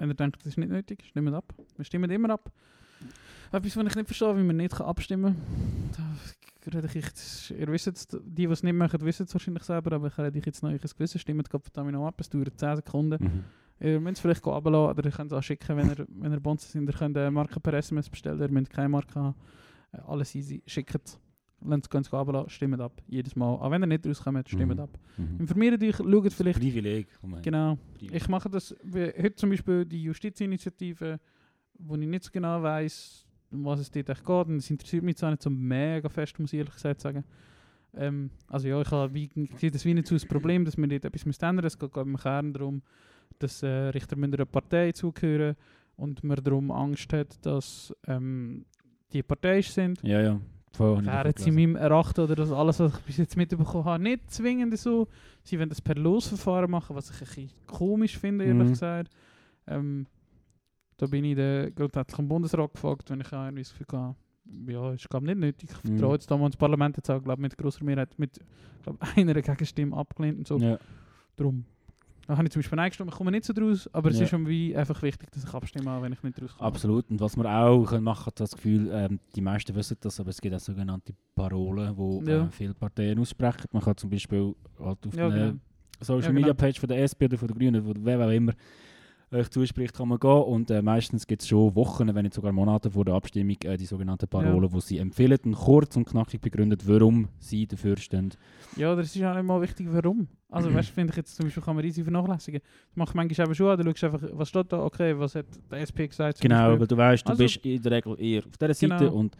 wenn 0.00 0.10
ihr 0.10 0.14
denkt, 0.14 0.38
das 0.40 0.46
ist 0.46 0.58
nicht 0.58 0.70
nötig, 0.70 1.04
stimmt 1.04 1.34
ab. 1.34 1.54
Wir 1.76 1.84
stimmen 1.84 2.10
immer 2.10 2.30
ab. 2.30 2.50
Etwas, 3.52 3.76
was 3.76 3.86
ich 3.86 3.96
nicht 3.96 4.06
verstehe, 4.06 4.36
wie 4.36 4.42
man 4.42 4.56
nicht 4.56 4.80
abstimmen 4.80 5.36
kann. 5.94 6.18
Da 6.62 6.70
rede 6.72 6.86
ich 6.86 6.94
jetzt, 6.94 7.50
ihr 7.50 7.68
wisst 7.68 7.86
es, 7.88 8.06
die, 8.06 8.18
die 8.22 8.44
es 8.44 8.62
nicht 8.62 8.74
machen, 8.74 9.00
wissen 9.02 9.24
es 9.24 9.34
wahrscheinlich 9.34 9.64
selber, 9.64 9.96
aber 9.96 10.08
ich 10.08 10.18
rede 10.18 10.38
ich 10.38 10.46
jetzt 10.46 10.62
noch 10.62 10.70
euch 10.70 10.82
ein 10.82 10.90
Gewissen, 10.90 11.18
stimmt 11.18 11.48
verdammt 11.48 11.92
noch 11.92 12.06
ab, 12.06 12.20
es 12.20 12.28
dauert 12.28 12.58
10 12.58 12.76
Sekunden. 12.76 13.22
Mhm. 13.22 13.44
Ihr 13.86 13.98
müsst 13.98 14.16
es 14.16 14.20
vielleicht 14.20 14.46
runterlassen 14.46 14.90
oder 14.90 15.04
ihr 15.04 15.10
könnt 15.10 15.32
es 15.32 15.38
auch 15.38 15.42
schicken, 15.42 15.76
wenn 15.76 15.88
ihr, 15.88 16.06
wenn 16.08 16.32
ihr 16.32 16.40
Bonzen 16.40 16.70
sind. 16.70 16.88
Ihr 16.88 16.94
könnt 16.94 17.16
eine 17.16 17.30
Marke 17.30 17.60
per 17.60 17.72
SMS 17.74 18.08
bestellen, 18.10 18.40
ihr 18.40 18.50
müsst 18.50 18.70
keine 18.70 18.88
Marke 18.88 19.18
haben. 19.18 19.34
Alles 20.06 20.34
easy, 20.34 20.62
schickt 20.66 20.94
es. 20.94 21.18
Lasst 21.62 21.94
es 21.94 22.12
runterlassen, 22.12 22.50
stimmt 22.50 22.80
ab. 22.80 23.02
Jedes 23.06 23.36
Mal. 23.36 23.46
Auch 23.54 23.70
wenn 23.70 23.82
ihr 23.82 23.86
nicht 23.86 24.06
rauskommt, 24.06 24.48
stimmt 24.48 24.74
Mhm. 24.74 24.80
ab. 24.80 24.98
Mhm. 25.18 25.40
Informiert 25.40 25.82
euch, 25.82 25.96
schaut 25.96 26.32
vielleicht. 26.32 26.58
Privileg. 26.58 27.08
her. 27.22 27.40
Genau. 27.42 27.78
Privileg. 27.94 28.16
Ich 28.22 28.28
mache 28.28 28.48
das, 28.48 28.74
wie 28.82 29.04
heute 29.06 29.34
zum 29.34 29.50
Beispiel 29.50 29.84
die 29.84 30.02
Justizinitiative, 30.04 31.20
wo 31.78 31.96
ich 31.96 32.06
nicht 32.06 32.24
so 32.24 32.30
genau 32.32 32.62
weiß, 32.62 33.26
um 33.52 33.64
was 33.64 33.80
es 33.80 33.90
dort 33.90 34.08
echt 34.08 34.24
geht. 34.24 34.46
Und 34.46 34.56
es 34.56 34.70
interessiert 34.70 35.02
mich 35.02 35.16
zwar 35.16 35.30
nicht 35.30 35.42
so 35.42 35.50
mega 35.50 36.08
fest, 36.08 36.38
muss 36.38 36.52
ich 36.52 36.58
ehrlich 36.60 36.74
gesagt 36.74 37.00
sagen. 37.00 37.24
Ähm, 37.94 38.30
also 38.46 38.68
ja, 38.68 38.80
ich, 38.80 38.90
habe, 38.90 39.12
wie, 39.12 39.28
ich 39.34 39.58
sehe 39.58 39.70
das 39.70 39.84
wie 39.84 39.94
nicht 39.94 40.06
so 40.06 40.14
das 40.14 40.24
Problem, 40.24 40.64
dass 40.64 40.76
wir 40.76 40.86
dort 40.86 41.04
etwas 41.04 41.24
ändern 41.26 41.56
müssen. 41.56 41.66
Es 41.66 41.78
geht 41.78 41.96
im 41.96 42.16
Kern 42.16 42.52
darum, 42.52 42.82
dass 43.38 43.62
äh, 43.62 43.68
Richter 43.68 44.16
einer 44.16 44.44
Partei 44.46 44.92
zugehören 44.92 45.56
und 45.96 46.22
man 46.24 46.36
darum 46.42 46.70
Angst 46.70 47.12
hat, 47.12 47.44
dass 47.44 47.92
ähm, 48.06 48.64
die 49.12 49.22
parteiisch 49.22 49.70
sind. 49.70 50.00
Ja, 50.02 50.20
ja. 50.22 50.40
Voll, 50.72 50.90
habe 50.96 51.00
ich 51.00 51.06
Wäre 51.06 51.16
davon 51.16 51.30
jetzt 51.30 51.46
in 51.46 51.54
meinem 51.54 51.76
Erachten 51.76 52.20
oder 52.20 52.34
das 52.36 52.52
alles, 52.52 52.78
was 52.80 52.94
ich 52.98 53.00
bis 53.04 53.16
jetzt 53.16 53.36
mitbekommen 53.36 53.84
habe, 53.84 54.02
nicht 54.02 54.30
zwingend 54.30 54.78
so. 54.78 55.08
Sie 55.42 55.58
wollen 55.58 55.68
das 55.68 55.80
per 55.80 55.96
Losverfahren 55.96 56.70
machen, 56.70 56.94
was 56.96 57.10
ich 57.10 57.16
ein 57.20 57.26
bisschen 57.26 57.50
komisch 57.66 58.18
finde, 58.18 58.44
ehrlich 58.44 58.68
Mhm. 58.68 58.70
gesagt. 58.70 59.10
Ähm, 59.66 60.06
da 60.96 61.06
bin 61.06 61.24
ich 61.24 61.34
den 61.34 61.74
grundsätzlichen 61.74 62.28
Bundesrat 62.28 62.72
gefragt, 62.74 63.10
wenn 63.10 63.20
ich 63.20 63.32
auch 63.32 63.44
irgendwie 63.44 63.62
das 63.62 63.72
Gefühl 63.76 63.86
habe, 63.98 64.16
ja, 64.66 64.92
ist 64.92 65.08
glaube 65.08 65.26
nicht 65.26 65.38
nötig. 65.38 65.70
Ich 65.72 65.84
Mhm. 65.84 65.96
vertraue 65.96 66.14
jetzt 66.14 66.30
damals 66.30 66.48
ins 66.54 66.56
Parlament, 66.56 66.96
jetzt 66.96 67.10
auch 67.10 67.22
glaube 67.22 67.40
mit 67.42 67.56
grosser 67.56 67.84
Mehrheit, 67.84 68.16
mit 68.18 68.38
glaub, 68.82 68.96
einer 69.16 69.34
Gegenstimme 69.34 69.96
abgelehnt 69.96 70.38
und 70.38 70.46
so. 70.48 70.58
Ja. 70.58 70.78
Darum. 71.36 71.64
Da 72.30 72.36
habe 72.36 72.46
ich 72.46 72.52
zum 72.52 72.60
Beispiel 72.60 72.78
eingestimmt, 72.78 73.10
ich 73.10 73.16
komme 73.16 73.32
nicht 73.32 73.44
so 73.44 73.52
draus, 73.52 73.92
aber 73.92 74.10
es 74.10 74.18
Ja. 74.18 74.22
ist 74.22 74.28
schon 74.30 74.46
wie 74.46 74.76
einfach 74.76 75.02
wichtig, 75.02 75.32
dass 75.32 75.42
ich 75.42 75.52
abstimme, 75.52 76.00
wenn 76.00 76.12
ich 76.12 76.22
nicht 76.22 76.40
rauskomme. 76.40 76.64
Absolut. 76.68 77.10
Und 77.10 77.20
was 77.20 77.36
wir 77.36 77.44
auch 77.44 77.84
können 77.86 78.04
machen 78.04 78.22
können, 78.26 78.34
das 78.36 78.52
Gefühl, 78.52 78.88
ähm, 78.92 79.18
die 79.34 79.40
meisten 79.40 79.74
wissen 79.74 79.96
das, 80.00 80.20
aber 80.20 80.30
es 80.30 80.40
gibt 80.40 80.54
auch 80.54 80.60
sogenannte 80.60 81.12
Parolen, 81.34 81.92
die 82.24 82.30
Ja. 82.30 82.44
äh, 82.44 82.50
viele 82.52 82.74
Parteien 82.74 83.18
aussprechen. 83.18 83.64
Man 83.72 83.82
kann 83.82 83.96
zum 83.96 84.10
Beispiel 84.10 84.54
halt 84.78 85.04
auf 85.08 85.16
Ja, 85.16 85.26
einer 85.26 85.34
genau. 85.48 85.58
Social 86.00 86.20
Ja, 86.22 86.28
genau. 86.28 86.34
Media 86.40 86.54
Page 86.54 86.78
von 86.78 86.88
der 86.88 87.02
SP 87.02 87.24
oder 87.24 87.36
von 87.36 87.48
der 87.48 87.56
Grünen, 87.56 87.82
von 87.82 87.94
wer 88.04 88.24
auch 88.24 88.30
immer 88.30 88.52
euch 89.32 89.48
zuspricht, 89.50 89.94
kann 89.94 90.08
man 90.08 90.18
gehen. 90.18 90.30
Und 90.42 90.70
äh, 90.70 90.82
meistens 90.82 91.26
gibt 91.26 91.42
es 91.42 91.48
schon 91.48 91.74
Wochen, 91.74 92.12
wenn 92.14 92.22
nicht 92.24 92.34
sogar 92.34 92.52
Monate 92.52 92.90
vor 92.90 93.04
der 93.04 93.14
Abstimmung, 93.14 93.56
äh, 93.64 93.76
die 93.76 93.86
sogenannten 93.86 94.28
Parolen, 94.28 94.72
wo 94.72 94.80
sie 94.80 94.98
empfehlen, 94.98 95.38
und 95.44 95.54
kurz 95.54 95.96
und 95.96 96.06
knackig 96.08 96.40
begründet, 96.40 96.86
warum 96.86 97.28
sie 97.38 97.66
dafür 97.66 97.96
stehen. 97.96 98.30
Ja, 98.76 98.94
das 98.94 99.14
ist 99.14 99.22
auch 99.22 99.34
nicht 99.34 99.44
mal 99.44 99.60
wichtig, 99.60 99.86
warum. 99.90 100.28
Also, 100.50 100.72
weißt 100.74 100.88
du, 100.90 100.92
finde 100.94 101.12
ich 101.12 101.16
jetzt 101.16 101.36
zum 101.36 101.46
Beispiel, 101.46 101.62
kann 101.62 101.76
man 101.76 101.84
easy 101.84 102.02
vernachlässigen. 102.02 102.60
Das 102.60 102.96
mache 102.96 103.10
ich 103.10 103.14
manchmal 103.14 103.46
eben 103.46 103.54
schon, 103.54 103.68
an, 103.68 103.78
du 103.78 103.84
schaust 103.96 104.04
einfach, 104.04 104.28
was 104.32 104.48
steht 104.48 104.72
da, 104.72 104.82
okay, 104.82 105.16
was 105.18 105.34
hat 105.36 105.46
der 105.70 105.78
SP 105.86 106.08
gesagt. 106.08 106.40
Genau, 106.40 106.78
weil 106.78 106.86
du 106.86 106.96
weißt, 106.96 107.24
du 107.24 107.30
Also- 107.30 107.44
bist 107.44 107.56
in 107.64 107.80
der 107.82 107.92
Regel 107.92 108.16
eher 108.20 108.44
auf 108.44 108.56
dieser 108.56 108.74
Seite. 108.74 109.04
Genau. 109.04 109.14
Und, 109.14 109.36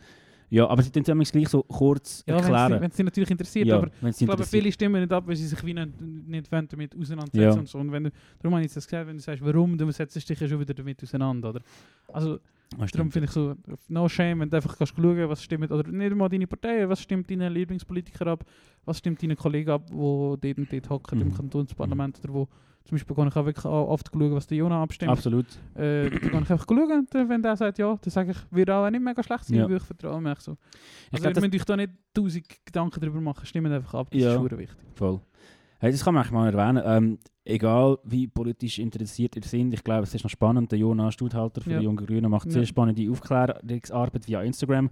ja, 0.51 0.67
aber 0.69 0.83
sie 0.83 0.91
tun 0.91 1.21
es 1.21 1.33
gleich 1.33 1.49
so 1.49 1.63
kurz 1.63 2.23
Ja, 2.27 2.35
wenn 2.37 2.53
erklären. 2.55 2.83
es 2.91 2.97
dich 2.97 3.05
natürlich 3.05 3.31
interessiert, 3.31 3.69
ja, 3.69 3.77
aber 3.79 3.91
wenn 4.01 4.13
sie 4.13 4.25
ich 4.25 4.29
glaube, 4.29 4.45
viele 4.45 4.71
stimmen 4.73 5.01
nicht 5.01 5.13
ab, 5.13 5.25
weil 5.27 5.37
sie 5.37 5.47
sich 5.47 5.65
wie 5.65 5.73
nicht, 5.75 6.01
nicht 6.01 6.53
wollen 6.53 6.69
damit 6.69 6.95
auseinandersetzen 6.97 7.41
Ja. 7.41 7.61
und 7.61 7.69
so. 7.69 7.79
Und 7.79 7.93
wenn 7.93 8.05
du, 8.05 8.11
darum 8.41 8.55
habe 8.55 8.61
ich 8.63 8.67
jetzt 8.67 8.77
das 8.77 8.87
gesagt, 8.87 9.07
wenn 9.09 9.17
du 9.17 9.23
sagst, 9.23 9.45
warum, 9.45 9.79
dann 9.79 9.91
setzt 9.93 10.17
du 10.17 10.21
dich 10.21 10.41
ja 10.41 10.49
schon 10.49 10.61
wieder 10.61 10.75
damit 10.75 11.03
auseinander, 11.03 11.51
oder? 11.51 11.61
Also, 12.13 12.39
Ah, 12.79 12.87
darum 12.93 13.11
finde 13.11 13.25
ich 13.27 13.33
so, 13.33 13.57
no 13.89 14.09
shame, 14.09 14.39
wenn 14.39 14.49
du 14.51 14.55
einfach 14.57 14.79
kannst 14.79 14.95
schauen, 14.95 15.29
was 15.29 15.43
stimmt, 15.43 15.73
oder 15.73 15.91
nicht 15.91 16.15
mal 16.15 16.29
deine 16.29 16.47
Partei, 16.47 16.89
was 16.89 17.03
stimmt 17.03 17.29
deinen 17.29 17.53
Lieblingspolitiker 17.53 18.29
ab, 18.29 18.45
was 18.85 18.99
stimmt 18.99 19.21
deinen 19.21 19.37
Kollegen 19.37 19.71
ab, 19.71 19.87
die 19.89 19.95
dort 19.97 20.57
und 20.59 20.73
dort 20.73 20.89
hocken 20.89 21.21
im 21.21 21.29
Mhm. 21.31 21.35
Kantonsparlament, 21.35 22.21
oder 22.23 22.33
wo, 22.33 22.49
zum 22.85 22.97
Beispiel 22.97 23.15
kann 23.15 23.29
ich 23.29 23.37
auch 23.37 23.45
wirklich 23.45 23.65
auch 23.65 23.89
oft 23.89 24.11
schauen, 24.13 24.33
was 24.35 24.47
der 24.47 24.59
Jona 24.59 24.83
abstimmt. 24.83 25.11
Absolut. 25.13 25.47
Äh, 25.75 26.11
dann 26.11 26.21
kann 26.31 26.43
ich 26.43 26.51
einfach 26.51 26.67
schauen, 26.69 26.91
und 26.93 27.29
wenn 27.29 27.43
der 27.43 27.57
sagt 27.57 27.79
ja, 27.79 27.97
dann 28.01 28.11
sage 28.11 28.33
ich, 28.33 28.39
wird 28.51 28.71
auch 28.71 28.89
nicht 28.91 29.03
mega 29.03 29.23
schlecht 29.23 29.45
sein, 29.45 29.59
Ja. 29.59 29.69
weil 29.69 29.77
ich 29.77 29.83
vertraue 29.83 30.21
mir 30.21 30.35
so. 30.39 30.53
Ich 30.53 31.13
Also 31.15 31.23
glaub, 31.31 31.37
ihr 31.45 31.51
müsst 31.51 31.55
euch 31.55 31.65
da 31.65 31.77
nicht 31.77 31.93
tausend 32.15 32.45
Gedanken 32.65 33.01
darüber 33.01 33.21
machen, 33.21 33.47
stimmt 33.47 33.71
einfach 33.71 33.95
ab, 33.95 34.09
das 34.11 34.21
Ja. 34.21 34.35
ist 34.35 34.43
wichtig. 34.51 34.71
Voll. 34.95 35.21
Hey, 35.79 35.93
das 35.93 36.05
kann 36.05 36.13
man 36.15 36.27
mal 36.31 36.53
erwähnen. 36.55 36.83
Ähm, 36.85 37.19
egal 37.45 37.99
wie 38.05 38.27
politisch 38.27 38.79
interessiert 38.79 39.37
ihr 39.37 39.43
seid, 39.43 39.73
ich 39.73 39.83
glaube, 39.83 40.03
es 40.03 40.15
ist 40.15 40.23
noch 40.25 40.31
spannend. 40.31 40.71
Der 40.73 40.79
Jonas 40.79 41.15
Studhalter 41.15 41.63
von 41.63 41.73
Ja. 41.73 41.79
den 41.79 41.85
Jungen 41.85 42.05
Grünen 42.05 42.31
macht 42.31 42.51
sehr 42.51 42.63
Ja. 42.63 42.67
spannende 42.67 43.11
Aufklärungsarbeit 43.11 44.27
via 44.29 44.43
Instagram. 44.43 44.91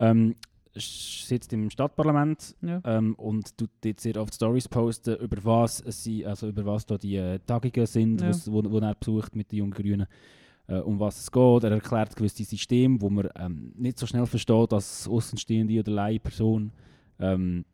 Ähm, 0.00 0.34
sitzt 0.76 1.52
im 1.52 1.70
Stadtparlament 1.70 2.56
Ja. 2.62 2.80
ähm, 2.84 3.14
und 3.14 3.56
tut 3.56 3.70
dort 3.82 4.00
sehr 4.00 4.16
oft 4.20 4.34
Stories 4.34 4.68
posten, 4.68 5.16
über 5.16 5.36
was 5.44 5.78
sie, 5.86 6.26
also 6.26 6.48
über 6.48 6.64
was 6.66 6.84
da 6.86 6.98
die 6.98 7.16
äh, 7.16 7.38
Tagungen 7.46 7.86
sind, 7.86 8.20
Ja. 8.20 8.32
wo, 8.46 8.62
wo 8.70 8.78
er 8.78 8.94
besucht 8.94 9.36
mit 9.36 9.50
den 9.52 9.58
Jungen 9.58 9.72
Grünen, 9.72 10.06
äh, 10.66 10.78
um 10.78 10.98
was 10.98 11.20
es 11.20 11.30
geht. 11.30 11.64
Er 11.64 11.70
erklärt 11.72 12.16
gewisse 12.16 12.44
Systeme, 12.44 13.00
wo 13.00 13.08
man 13.10 13.28
ähm, 13.36 13.72
nicht 13.76 13.98
so 13.98 14.06
schnell 14.06 14.26
versteht 14.26 14.72
als 14.72 15.06
Außenstehende 15.08 15.78
oder 15.80 15.92
Leihperson. 15.92 16.72
Ähm, 17.18 17.64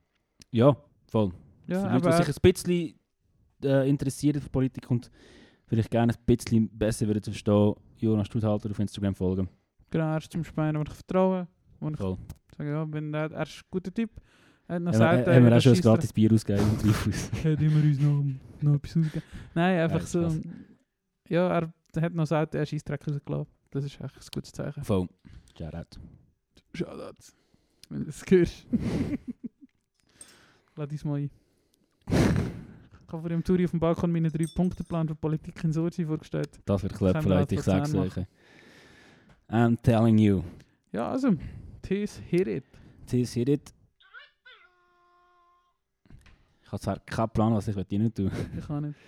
ja, 0.51 0.77
voll. 1.07 1.33
Ja, 1.67 1.81
Für 1.83 1.95
Leute, 1.95 2.09
die 2.19 2.25
sich 2.25 2.37
ein 2.37 2.53
bisschen 2.53 2.95
äh, 3.65 3.89
interessieren 3.89 4.41
für 4.41 4.49
Politik 4.51 4.91
und 4.91 5.11
vielleicht 5.67 5.91
gerne 5.91 6.13
ein 6.13 6.19
bisschen 6.27 6.69
besser 6.69 7.07
würden 7.07 7.23
zu 7.23 7.31
verstehen, 7.31 7.75
Jonas 7.99 8.27
Studhalter 8.27 8.71
auf 8.71 8.79
Instagram 8.79 9.15
folgen. 9.15 9.49
genau, 9.91 10.13
er 10.13 10.19
ist 10.19 10.33
zum 10.33 10.43
Speinen, 10.45 10.79
wo 10.79 10.83
ich 10.83 10.91
vertraue. 10.95 11.47
Wo 11.79 11.89
ich 11.89 11.97
ja, 12.63 12.85
bin, 12.85 13.15
er, 13.15 13.31
er 13.31 13.43
ist 13.43 13.59
ein 13.59 13.65
guter 13.71 13.93
Typ. 13.93 14.11
Er 14.69 14.77
hat 14.77 14.83
noch 14.83 14.93
wir, 14.93 14.99
gesagt, 14.99 15.27
haben 15.27 15.45
wir 15.45 15.53
äh, 15.53 15.57
auch 15.57 15.61
schon 15.61 15.75
ein 15.75 15.81
gratis 15.81 16.13
Bier 16.13 16.33
ausgegeben 16.33 16.69
im 16.71 16.79
Treibhaus. 16.79 17.33
Hat 17.33 17.61
immer 17.61 17.83
uns 17.83 18.01
noch, 18.01 18.25
noch 18.61 18.75
etwas 18.77 18.97
ausgegeben. 18.97 19.23
Nein, 19.55 19.81
einfach 19.81 20.07
so. 20.07 20.23
krass. 20.23 20.41
Ja, 21.29 21.49
er 21.49 21.73
hat 22.03 22.15
noch 22.15 22.25
gesagt, 22.25 22.55
er 22.55 22.63
ist 22.63 22.71
Scheissdreck 22.71 23.07
rausgelassen. 23.07 23.47
Das 23.71 23.85
ist 23.85 24.01
echt 24.01 24.17
ein 24.17 24.23
gutes 24.33 24.53
Zeichen. 24.53 24.85
Voll. 24.85 25.09
Shoutout. 25.57 26.01
Shoutouts. 26.75 27.37
Wenn 27.89 28.01
du 28.01 28.07
das 28.07 28.23
hörst. 28.29 28.67
Lade 30.77 30.93
uns 30.93 31.05
mal 31.05 31.19
ein. 31.19 31.31
Ich 32.09 33.13
habe 33.13 33.23
vor 33.23 33.29
dem 33.29 33.43
Tour 33.43 33.59
auf 33.65 33.71
dem 33.71 33.81
Balkon 33.81 34.13
meinen 34.13 34.31
drei 34.31 34.47
Punkteplan 34.55 35.09
für 35.09 35.17
Politik 35.17 35.65
in 35.65 35.73
Sochi 35.73 36.05
vorgestellt. 36.05 36.61
Das 36.65 36.83
wird 36.83 36.95
klappen, 36.95 37.29
wir 37.29 37.41
Leute, 37.41 37.57
ich 37.57 37.63
sag's 37.63 37.93
euch. 37.95 38.13
I'm 39.49 39.77
telling 39.83 40.19
you. 40.19 40.43
Ja, 40.93 41.11
also, 41.11 41.35
Tees, 41.91 42.23
hit 42.31 42.47
it. 42.47 42.65
This 43.09 43.33
hit 43.33 43.49
it. 43.49 43.75
Ich 46.63 46.71
habe 46.71 46.81
zwar 46.81 47.01
keinen 47.01 47.31
Plan, 47.31 47.53
was 47.53 47.67
ich 47.67 47.75
nicht 47.91 48.15
tun 48.15 48.31
Ich 48.57 48.65
kann 48.65 48.85
nicht. 48.85 48.99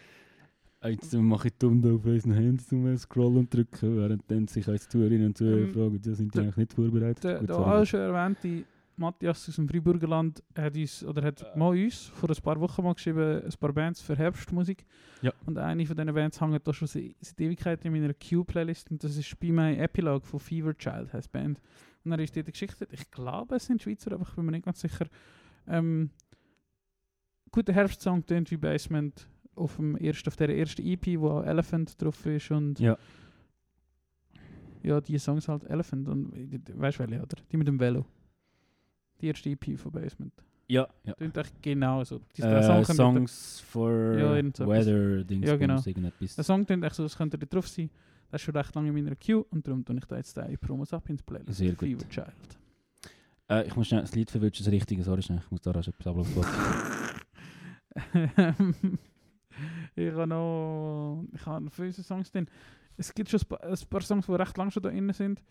Jetzt 0.82 1.14
mache 1.14 1.46
ich 1.46 1.54
dumm 1.60 1.78
auf 1.84 2.04
unseren 2.04 2.32
Handy 2.32 2.64
zum 2.64 2.98
Scrollen 2.98 3.36
und 3.36 3.54
drücken, 3.54 3.98
während 3.98 4.28
dann 4.28 4.48
sich 4.48 4.66
als 4.66 4.88
Zuhörerinnen 4.88 5.28
und 5.28 5.38
Zuhörer 5.38 5.60
Ähm, 5.60 5.72
fragen, 5.72 6.02
die 6.02 6.12
sind 6.12 6.34
die 6.34 6.40
eigentlich 6.40 6.56
nicht 6.56 6.72
vorbereitet. 6.72 7.22
Der, 7.22 7.40
der 7.40 7.86
schon 7.86 8.00
erwähnte 8.00 8.64
Matthias 8.96 9.48
aus 9.48 9.54
dem 9.54 9.68
Freiburgerland 9.68 10.42
hat 10.59 10.76
uns, 10.76 11.04
oder 11.04 11.22
hat 11.22 11.56
mal 11.56 11.68
uns 11.68 12.06
vor 12.06 12.30
ein 12.30 12.42
paar 12.42 12.59
Wochen 12.59 12.82
mal 12.82 12.94
geschrieben, 12.94 13.42
ein 13.44 13.54
paar 13.60 13.72
Bands 13.72 14.00
für 14.00 14.16
Herbstmusik. 14.16 14.84
Ja. 15.20 15.32
Und 15.46 15.56
eine 15.56 15.86
von 15.86 15.96
diesen 15.96 16.12
Bands 16.12 16.40
hängt 16.40 16.66
da 16.66 16.72
schon 16.72 16.88
seit 16.88 17.14
Ewigkeiten 17.38 17.86
in 17.86 18.02
meiner 18.02 18.12
Q-Playlist 18.14 18.90
und 18.90 19.04
das 19.04 19.16
ist 19.16 19.38
bei 19.38 19.52
My 19.52 19.76
Epilogue 19.76 20.26
von 20.26 20.40
Fever 20.40 20.76
Child, 20.76 21.12
heißt 21.12 21.32
die 21.32 21.38
Band. 21.38 21.60
Und 22.05 22.11
dann 22.11 22.20
ist 22.20 22.35
die 22.35 22.43
Geschichte, 22.43 22.87
ich 22.91 23.11
glaube 23.11 23.57
es 23.57 23.66
sind 23.66 23.81
Schweizer, 23.83 24.12
aber 24.12 24.27
ich 24.29 24.35
bin 24.35 24.45
mir 24.45 24.53
nicht 24.53 24.65
ganz 24.65 24.81
sicher. 24.81 25.07
Ähm, 25.66 26.11
guter 27.51 27.73
Herbstsong, 27.73 28.24
tönt 28.27 28.51
wie 28.51 28.57
Basement 28.57 29.29
auf, 29.55 29.77
dem 29.77 29.97
ersten, 29.97 30.29
auf 30.29 30.37
der 30.37 30.49
ersten 30.57 30.83
EP, 30.85 31.19
wo 31.20 31.31
auch 31.31 31.45
Elephant 31.45 32.01
drauf 32.03 32.24
ist 32.27 32.51
und 32.51 32.81
Ja. 32.81 32.97
ja, 34.83 35.01
die 35.01 35.19
Songs 35.19 35.47
halt 35.49 35.65
Elephant 35.65 36.09
und 36.09 36.33
weißt 36.33 36.99
du 36.99 37.03
welche, 37.09 37.23
oder? 37.23 37.37
Die 37.51 37.57
mit 37.57 37.69
dem 37.69 37.79
Velo. 37.79 38.05
Die 39.20 39.29
erste 39.29 39.51
EP 39.51 39.77
von 39.79 39.93
Basement. 39.93 40.33
Ja, 40.69 40.89
ja. 41.05 41.12
Klingt 41.15 41.37
echt 41.37 41.62
genau 41.62 42.03
so. 42.03 42.20
Die, 42.37 42.43
Äh, 42.43 42.62
Song 42.62 42.85
Songs 42.85 43.61
for 43.61 44.16
Ja. 44.19 44.35
Weather, 44.66 45.23
Dings, 45.23 45.47
Ja, 45.47 45.57
genau. 45.57 45.81
Irgendetwas. 45.85 46.35
Der 46.35 46.45
Song 46.45 46.65
klingt 46.65 46.83
echt 46.83 46.95
so, 46.95 47.03
als 47.03 47.16
könnte 47.16 47.37
er 47.39 47.47
drauf 47.47 47.69
sein. 47.69 47.91
Das 48.32 48.40
ist 48.40 48.46
schon 48.46 48.56
recht 48.56 48.74
lange 48.74 48.88
in 48.88 48.94
meiner 48.94 49.14
Queue 49.14 49.44
und 49.44 49.68
darum 49.68 49.84
tue 49.84 49.94
ich 49.98 50.06
da 50.06 50.16
jetzt 50.16 50.34
den 50.38 50.56
Promos 50.56 50.94
ab 50.94 51.06
ins 51.10 51.22
Playlist. 51.22 51.59
Sehr 51.59 51.72
gut. 51.72 51.80
Fever 51.80 52.09
Child. 52.09 52.59
Äh, 53.50 53.66
ich 53.66 53.76
muss 53.76 53.88
schnell 53.88 54.00
das 54.00 54.14
Lied 54.14 54.30
verwünschen, 54.30 54.64
das 54.64 54.72
richtige, 54.72 55.02
sorry 55.02 55.20
schnell, 55.20 55.42
ich 55.44 55.50
muss 55.50 55.60
da 55.60 55.70
rasch 55.70 55.88
etwas 55.88 56.06
ablaufen. 56.06 56.42
ich 59.94 60.12
habe 60.12 60.26
noch 60.26 61.26
ich 61.34 61.44
habe 61.44 61.62
noch 61.62 61.72
viele 61.74 61.92
Songs 61.92 62.32
drin. 62.32 62.46
Es 62.96 63.12
gibt 63.12 63.28
schon 63.28 63.38
ein 63.40 63.48
paar, 63.48 63.62
ein 63.64 63.76
paar 63.90 64.00
Songs, 64.00 64.24
die 64.24 64.32
recht 64.32 64.56
lang 64.56 64.70
schon 64.70 64.82
da 64.82 64.88
drin 64.88 65.12
sind, 65.12 65.44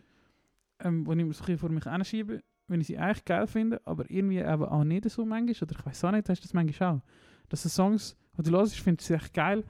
ähm, 0.80 1.06
wo 1.06 1.12
ich 1.12 1.24
mir 1.24 1.32
so 1.32 1.56
vor 1.56 1.70
mich 1.70 1.84
hinschiebe, 1.84 2.42
wenn 2.66 2.80
ich 2.80 2.88
sie 2.88 2.98
eigentlich 2.98 3.24
geil 3.24 3.46
finde, 3.46 3.80
aber 3.84 4.10
irgendwie 4.10 4.38
eben 4.38 4.64
auch 4.64 4.82
nicht 4.82 5.08
so 5.08 5.24
manchmal, 5.24 5.54
oder 5.62 5.78
ich 5.78 5.86
weiß 5.86 6.02
auch 6.02 6.10
nicht, 6.10 6.28
hast 6.28 6.40
du 6.40 6.42
das 6.42 6.52
manchmal 6.52 6.96
auch? 6.96 7.00
Dass 7.48 7.62
die 7.62 7.68
Songs, 7.68 8.16
die 8.36 8.42
du 8.42 8.50
hörst, 8.50 8.76
findest 8.80 9.08
du 9.08 9.14
sie 9.14 9.22
echt 9.22 9.32
geil, 9.32 9.62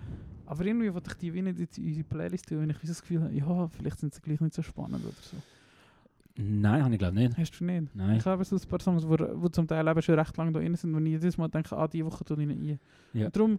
aber 0.47 0.65
irgendwie 0.65 0.93
wollte 0.93 1.11
ich 1.11 1.17
die 1.17 1.35
wie 1.35 1.43
nicht 1.43 1.79
in 1.79 1.87
unsere 1.87 2.05
Playlist 2.05 2.49
tun, 2.49 2.61
wenn 2.61 2.71
ich 2.71 2.79
das 2.79 3.01
Gefühl 3.01 3.23
habe, 3.23 3.35
ja, 3.35 3.69
vielleicht 3.69 4.01
sind 4.01 4.15
sie 4.15 4.21
gleich 4.21 4.41
nicht 4.41 4.55
so 4.55 4.63
spannend 4.63 5.05
oder 5.05 5.15
so. 5.21 5.37
Nein, 6.37 6.83
habe 6.83 6.95
ich 6.95 6.99
glaube 6.99 7.15
nicht. 7.15 7.37
Hast 7.37 7.61
du 7.61 7.65
nicht? 7.65 7.95
Nein. 7.95 8.17
Ich 8.17 8.25
habe 8.25 8.45
so 8.45 8.57
ein 8.57 8.63
paar 8.63 8.81
Songs, 8.81 9.07
wo, 9.07 9.17
wo 9.19 9.49
zum 9.49 9.67
Teil 9.67 9.87
eben 9.87 10.03
schon 10.03 10.19
recht 10.19 10.37
lange 10.37 10.53
da 10.53 10.61
drin 10.61 10.75
sind, 10.75 10.95
wo 10.95 10.99
ich 10.99 11.07
jedes 11.07 11.37
Mal 11.37 11.49
denke, 11.49 11.77
ah, 11.77 11.87
diese 11.87 12.07
Woche 12.07 12.25
tue 12.25 12.37
ich 12.37 12.43
ihn 12.43 12.51
ein. 12.51 12.81
Ja. 13.13 13.27
Und 13.27 13.37
darum 13.37 13.59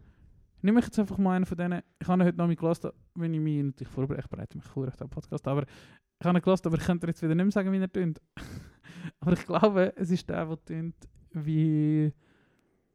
nehme 0.61 0.80
ich 0.80 0.85
jetzt 0.85 0.97
einfach 0.97 1.18
mal 1.18 1.35
einen 1.35 1.45
von 1.45 1.57
denen. 1.57 1.81
Ich 1.99 2.07
habe 2.07 2.22
ihn 2.22 2.26
heute 2.26 2.38
noch 2.38 2.47
mal 2.47 2.55
gelassen, 2.55 2.89
wenn 3.15 3.34
ich 3.34 3.39
mich 3.39 3.64
natürlich 3.64 3.93
vorbereite. 3.93 4.23
Ich 4.23 4.30
bereite 4.30 4.57
mich 4.57 4.65
vor 4.65 4.88
auf 4.88 4.95
den 4.95 5.10
Podcast, 5.10 5.47
aber 5.47 5.64
ich 5.64 6.26
habe 6.26 6.38
ihn 6.38 6.41
gelassen, 6.41 6.68
aber 6.68 6.77
ich 6.77 6.84
könnte 6.84 7.07
jetzt 7.07 7.22
wieder 7.22 7.35
nicht 7.35 7.45
mehr 7.45 7.51
sagen, 7.51 7.72
wie 7.72 7.77
er 7.77 7.91
tönt. 7.91 8.19
aber 9.19 9.34
ich 9.34 9.45
glaube, 9.45 9.93
es 9.95 10.10
ist 10.10 10.27
der, 10.30 10.45
der 10.45 10.65
tönt 10.65 10.95
wie... 11.31 12.11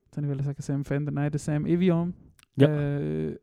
Jetzt 0.06 0.16
wollte 0.16 0.40
ich 0.40 0.46
sagen 0.46 0.62
Sam 0.62 0.84
Fender, 0.84 1.12
nein, 1.12 1.30
der 1.30 1.38
Sam 1.38 1.66
Evian. 1.66 2.14
Ja. 2.56 2.68
Äh, 2.68 3.38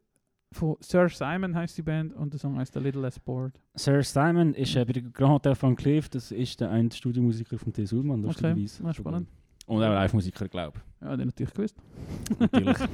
von 0.55 0.77
Sir 0.79 1.09
Simon 1.09 1.53
heißt 1.55 1.77
die 1.77 1.81
Band 1.81 2.13
und 2.13 2.31
der 2.33 2.39
Song 2.39 2.57
heißt 2.57 2.75
A 2.77 2.79
Little 2.79 3.01
Less 3.01 3.19
Bored. 3.19 3.53
Sir 3.75 4.01
Simon 4.03 4.53
ist 4.53 4.75
äh, 4.75 4.85
bei 4.85 4.93
der 4.93 5.03
Grand 5.03 5.33
Hotel 5.33 5.55
von 5.55 5.75
Cliff, 5.75 6.09
das 6.09 6.31
ist 6.31 6.59
der 6.61 6.69
ein 6.71 6.89
Studiomusiker 6.89 7.57
von 7.57 7.73
T. 7.73 7.85
Sulman, 7.85 8.21
lustigerweise. 8.21 8.81
na, 8.83 8.93
spannend. 8.93 9.27
Und 9.67 9.77
auch 9.83 9.89
Live-Musiker, 9.89 10.47
glaube 10.47 10.77
ich. 10.77 11.05
Ja, 11.07 11.17
den 11.17 11.27
natürlich 11.27 11.53
gewusst. 11.53 11.75
Natürlich. 12.39 12.77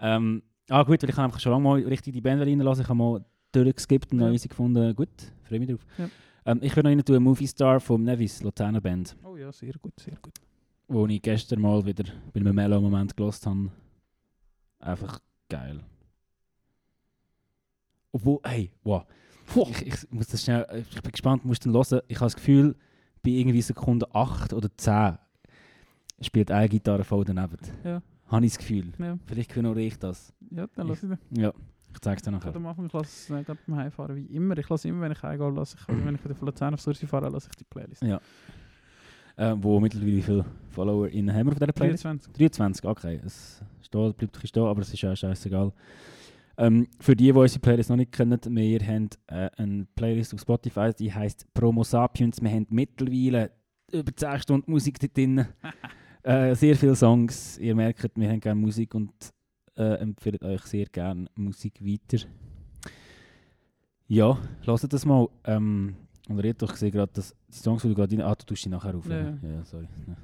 ähm, 0.00 0.42
ah 0.68 0.82
gut, 0.82 1.02
weil 1.02 1.08
ich 1.10 1.16
habe 1.16 1.24
einfach 1.26 1.40
schon 1.40 1.52
lange 1.52 1.64
mal 1.64 1.80
richtig 1.82 2.12
die 2.14 2.20
Band 2.20 2.42
reinlassen. 2.42 2.82
Ich 2.82 2.88
habe 2.88 2.98
mal 2.98 3.24
durchgeskippt 3.52 4.12
und 4.12 4.20
Ja. 4.20 4.30
easy 4.30 4.48
gefunden. 4.48 4.94
Gut, 4.94 5.08
freue 5.44 5.60
mich 5.60 5.68
drauf. 5.68 5.86
Ja. 5.98 6.08
Ähm, 6.46 6.58
ich 6.62 6.74
will 6.76 6.82
noch 6.82 6.90
rein 6.90 7.04
tun, 7.04 7.22
Movie 7.22 7.46
Star 7.46 7.78
vom 7.80 8.02
Nevis, 8.02 8.42
Luzerner 8.42 8.80
Band, 8.80 9.16
Oh 9.22 9.36
ja, 9.36 9.52
sehr 9.52 9.72
gut, 9.80 9.98
sehr 10.00 10.16
gut. 10.20 10.34
wo 10.88 11.06
ich 11.06 11.20
gestern 11.22 11.60
mal 11.60 11.84
wieder 11.84 12.04
bei 12.32 12.40
einem 12.40 12.54
Mellow-Moment 12.54 13.16
gelost 13.16 13.46
habe. 13.46 13.70
Einfach 14.80 15.20
geil. 15.48 15.80
Obwohl, 18.12 18.40
hey, 18.44 18.70
wow. 18.84 19.04
Ich, 19.70 19.86
ich 19.86 20.10
muss 20.10 20.26
das 20.28 20.42
schnell, 20.42 20.66
ich 20.90 21.02
bin 21.02 21.12
gespannt, 21.12 21.44
musst 21.44 21.64
du 21.64 21.72
hören. 21.72 22.02
Ich 22.08 22.16
habe 22.16 22.26
das 22.26 22.36
Gefühl, 22.36 22.76
bei 23.22 23.30
irgendwie 23.30 23.62
Sekunde 23.62 24.06
8 24.14 24.52
oder 24.52 24.68
10 24.76 25.18
spielt 26.20 26.50
eine 26.50 26.68
Gitarre 26.68 27.04
voll 27.04 27.24
daneben. 27.24 27.56
Ja. 27.84 28.02
Habe 28.26 28.44
ich 28.44 28.52
das 28.52 28.58
Gefühl. 28.58 28.92
Ja, 28.98 29.18
Vielleicht 29.26 29.56
ignoriere 29.56 29.86
ich 29.86 29.98
das. 29.98 30.34
ja 30.50 30.66
dann 30.74 30.88
lass 30.88 31.02
ich 31.02 31.08
den. 31.08 31.18
Ja, 31.30 31.52
ich 31.94 32.00
zeige 32.00 32.16
es 32.18 32.22
dir 32.22 32.30
Ich 32.30 32.36
nachher. 32.36 32.52
kann 32.52 32.62
am 32.62 32.66
Anfang, 32.66 32.86
ich 32.86 32.92
lasse 32.92 33.06
es 33.06 33.30
äh, 33.30 33.42
gerade 33.42 33.58
beim 33.66 33.76
Heimfahren 33.76 34.16
wie 34.16 34.26
immer. 34.26 34.56
Ich 34.58 34.68
lasse 34.68 34.86
immer, 34.88 35.00
wenn 35.02 35.12
ich 35.12 35.22
heimgehe, 35.22 35.48
lasse 35.50 35.76
ich, 35.80 35.88
wenn 36.04 36.14
ich 36.14 36.22
wieder 36.24 36.34
von 36.34 36.46
Luzern 36.46 36.74
auf 36.74 36.80
Sursi 36.82 37.06
fahre, 37.06 37.30
lasse 37.30 37.48
ich 37.50 37.56
die 37.56 37.64
Playlist. 37.64 38.02
Ja. 38.02 38.20
Äh, 39.36 39.54
wo 39.58 39.80
mittlerweile 39.80 40.12
wie 40.12 40.22
viele 40.22 40.44
Follower 40.70 41.08
in 41.08 41.32
haben 41.32 41.46
wir 41.46 41.52
auf 41.52 41.58
dieser 41.58 41.72
Playlist? 41.72 42.04
23. 42.04 42.32
23, 42.34 42.84
okay. 42.84 43.20
Es 43.24 43.62
steht, 43.88 44.16
bleibt 44.16 44.22
ein 44.22 44.28
bisschen 44.28 44.48
stehen, 44.48 44.64
aber 44.64 44.82
es 44.82 44.92
ist 44.92 45.02
ja 45.02 45.14
scheißegal. 45.14 45.72
Ähm, 46.56 46.88
für 46.98 47.14
die, 47.14 47.26
die 47.26 47.32
unsere 47.32 47.60
Playlist 47.60 47.90
noch 47.90 47.96
nicht 47.96 48.12
kennen, 48.12 48.40
wir 48.48 48.80
haben 48.80 49.10
äh, 49.28 49.48
eine 49.56 49.86
Playlist 49.94 50.34
auf 50.34 50.40
Spotify, 50.40 50.90
die 50.98 51.12
heisst 51.12 51.46
Promo 51.54 51.84
Sapiens. 51.84 52.42
Wir 52.42 52.50
haben 52.50 52.66
mittlerweile 52.70 53.52
über 53.92 54.14
10 54.14 54.40
Stunden 54.40 54.70
Musik 54.70 54.98
dort 54.98 55.16
drin. 55.16 55.46
äh, 56.22 56.54
sehr 56.54 56.76
viele 56.76 56.96
Songs. 56.96 57.58
Ihr 57.58 57.74
merkt, 57.74 58.10
wir 58.16 58.28
haben 58.28 58.40
gerne 58.40 58.60
Musik 58.60 58.94
und 58.94 59.12
äh, 59.76 59.94
empfehlen 60.00 60.42
euch 60.42 60.62
sehr 60.62 60.86
gerne 60.86 61.26
Musik 61.36 61.80
weiter. 61.80 62.24
Ja, 64.08 64.36
lasst 64.64 64.92
das 64.92 65.06
mal. 65.06 65.28
Ähm, 65.44 65.94
und 66.28 66.40
Reto, 66.40 66.66
ich 66.66 66.72
sehe 66.72 66.90
gerade, 66.90 67.12
dass 67.12 67.34
die 67.48 67.58
Songs, 67.58 67.82
die 67.82 67.88
du 67.88 67.94
gerade 67.94 68.16
rein... 68.16 68.22
Ah, 68.22 68.34
du 68.34 68.44
tust 68.44 68.62
sie 68.62 68.68
nachher 68.68 68.94
auf. 68.96 69.08
Ja, 69.08 69.38
Ja, 69.42 69.64
sorry. 69.64 69.86
Ja. 70.06 70.16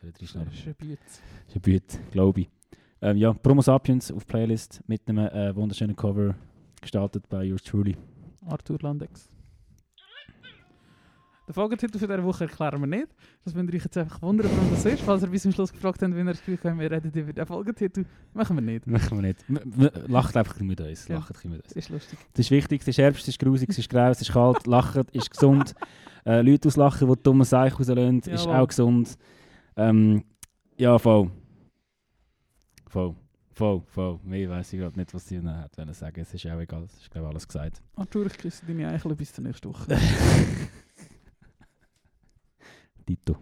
Das 0.00 0.20
ist 0.20 0.36
ein 0.36 0.74
Beat. 0.78 0.98
Ist 1.48 1.56
ein 1.56 1.60
Büt, 1.60 1.98
glaube 2.10 2.42
ich. 2.42 2.50
Ähm, 3.02 3.16
ja, 3.16 3.32
Promo 3.32 3.60
Sapiens 3.62 4.12
auf 4.12 4.24
Playlist 4.26 4.80
mit 4.86 5.08
einem 5.08 5.26
äh, 5.26 5.54
wunderschönen 5.56 5.96
Cover 5.96 6.36
gestaltet 6.80 7.28
bei 7.28 7.42
Yours 7.42 7.64
Truly. 7.64 7.96
Arthur 8.46 8.78
Landex. 8.80 9.28
Den 11.48 11.54
Folgetitel 11.54 11.98
für 11.98 12.06
diese 12.06 12.22
Woche 12.22 12.44
erklären 12.44 12.80
wir 12.80 12.86
nicht. 12.86 13.08
Das 13.44 13.54
ihr 13.54 13.60
euch 13.60 13.72
jetzt 13.72 13.98
einfach 13.98 14.22
wundern, 14.22 14.48
warum 14.54 14.70
das 14.70 14.84
ist. 14.84 15.02
Falls 15.02 15.22
ihr 15.24 15.28
bis 15.28 15.42
zum 15.42 15.50
Schluss 15.50 15.72
gefragt 15.72 16.00
habt, 16.00 16.14
wie 16.14 16.18
ihr 16.18 16.24
das 16.24 16.38
Gefühl 16.38 16.58
habt, 16.62 16.78
wir 16.78 16.90
reden 16.92 17.10
über 17.12 17.32
den 17.32 17.44
Folgetitel, 17.44 18.04
machen 18.34 18.56
wir 18.56 18.62
nicht. 18.62 18.86
Machen 18.86 19.20
wir 19.20 19.22
nicht. 19.22 19.44
M 19.48 19.90
lacht 20.06 20.36
einfach 20.36 20.60
mit 20.60 20.80
uns. 20.80 21.08
Ja. 21.08 21.16
Lacht 21.16 21.44
mit 21.44 21.60
uns. 21.64 21.72
Ist 21.72 21.88
lustig. 21.88 22.20
Es 22.34 22.38
ist 22.38 22.50
wichtig, 22.52 22.82
es 22.82 22.88
ist 22.88 22.98
Herbst, 22.98 23.22
es 23.22 23.28
ist 23.28 23.40
grusig, 23.40 23.68
es 23.68 23.78
ist 23.78 23.90
grau, 23.90 24.10
es 24.10 24.20
ist 24.20 24.32
kalt. 24.32 24.64
Lachen 24.68 25.06
ist 25.10 25.28
gesund. 25.28 25.74
Äh, 26.24 26.42
Leute 26.42 26.68
auslachen, 26.68 27.08
die 27.08 27.22
dumme 27.24 27.44
Seich 27.44 27.76
rauslösen, 27.76 28.20
ist 28.20 28.44
Jawohl. 28.44 28.60
auch 28.60 28.68
gesund. 28.68 29.18
Ähm, 29.74 30.22
ja, 30.76 30.96
voll. 31.00 31.32
Voll. 32.92 33.16
Voll, 33.54 33.82
voll. 33.86 34.20
Mehr 34.22 34.50
weiss 34.50 34.70
ich 34.74 34.78
gerade 34.78 34.98
nicht, 34.98 35.14
was 35.14 35.26
sie 35.26 35.38
noch 35.38 35.52
hat 35.52 35.78
wollen 35.78 35.94
sagen. 35.94 36.20
Es 36.20 36.34
ist 36.34 36.44
auch 36.46 36.60
egal, 36.60 36.82
es 36.82 36.92
ist 36.98 37.10
glaube 37.10 37.28
alles 37.28 37.48
gesagt. 37.48 37.82
Arthur, 37.96 38.26
ich 38.26 38.36
küsse 38.36 38.66
deine 38.66 38.88
Eichel 38.88 39.14
bis 39.14 39.32
zur 39.32 39.44
nächsten 39.44 39.70
Woche. 39.70 39.86
Dito. 43.08 43.38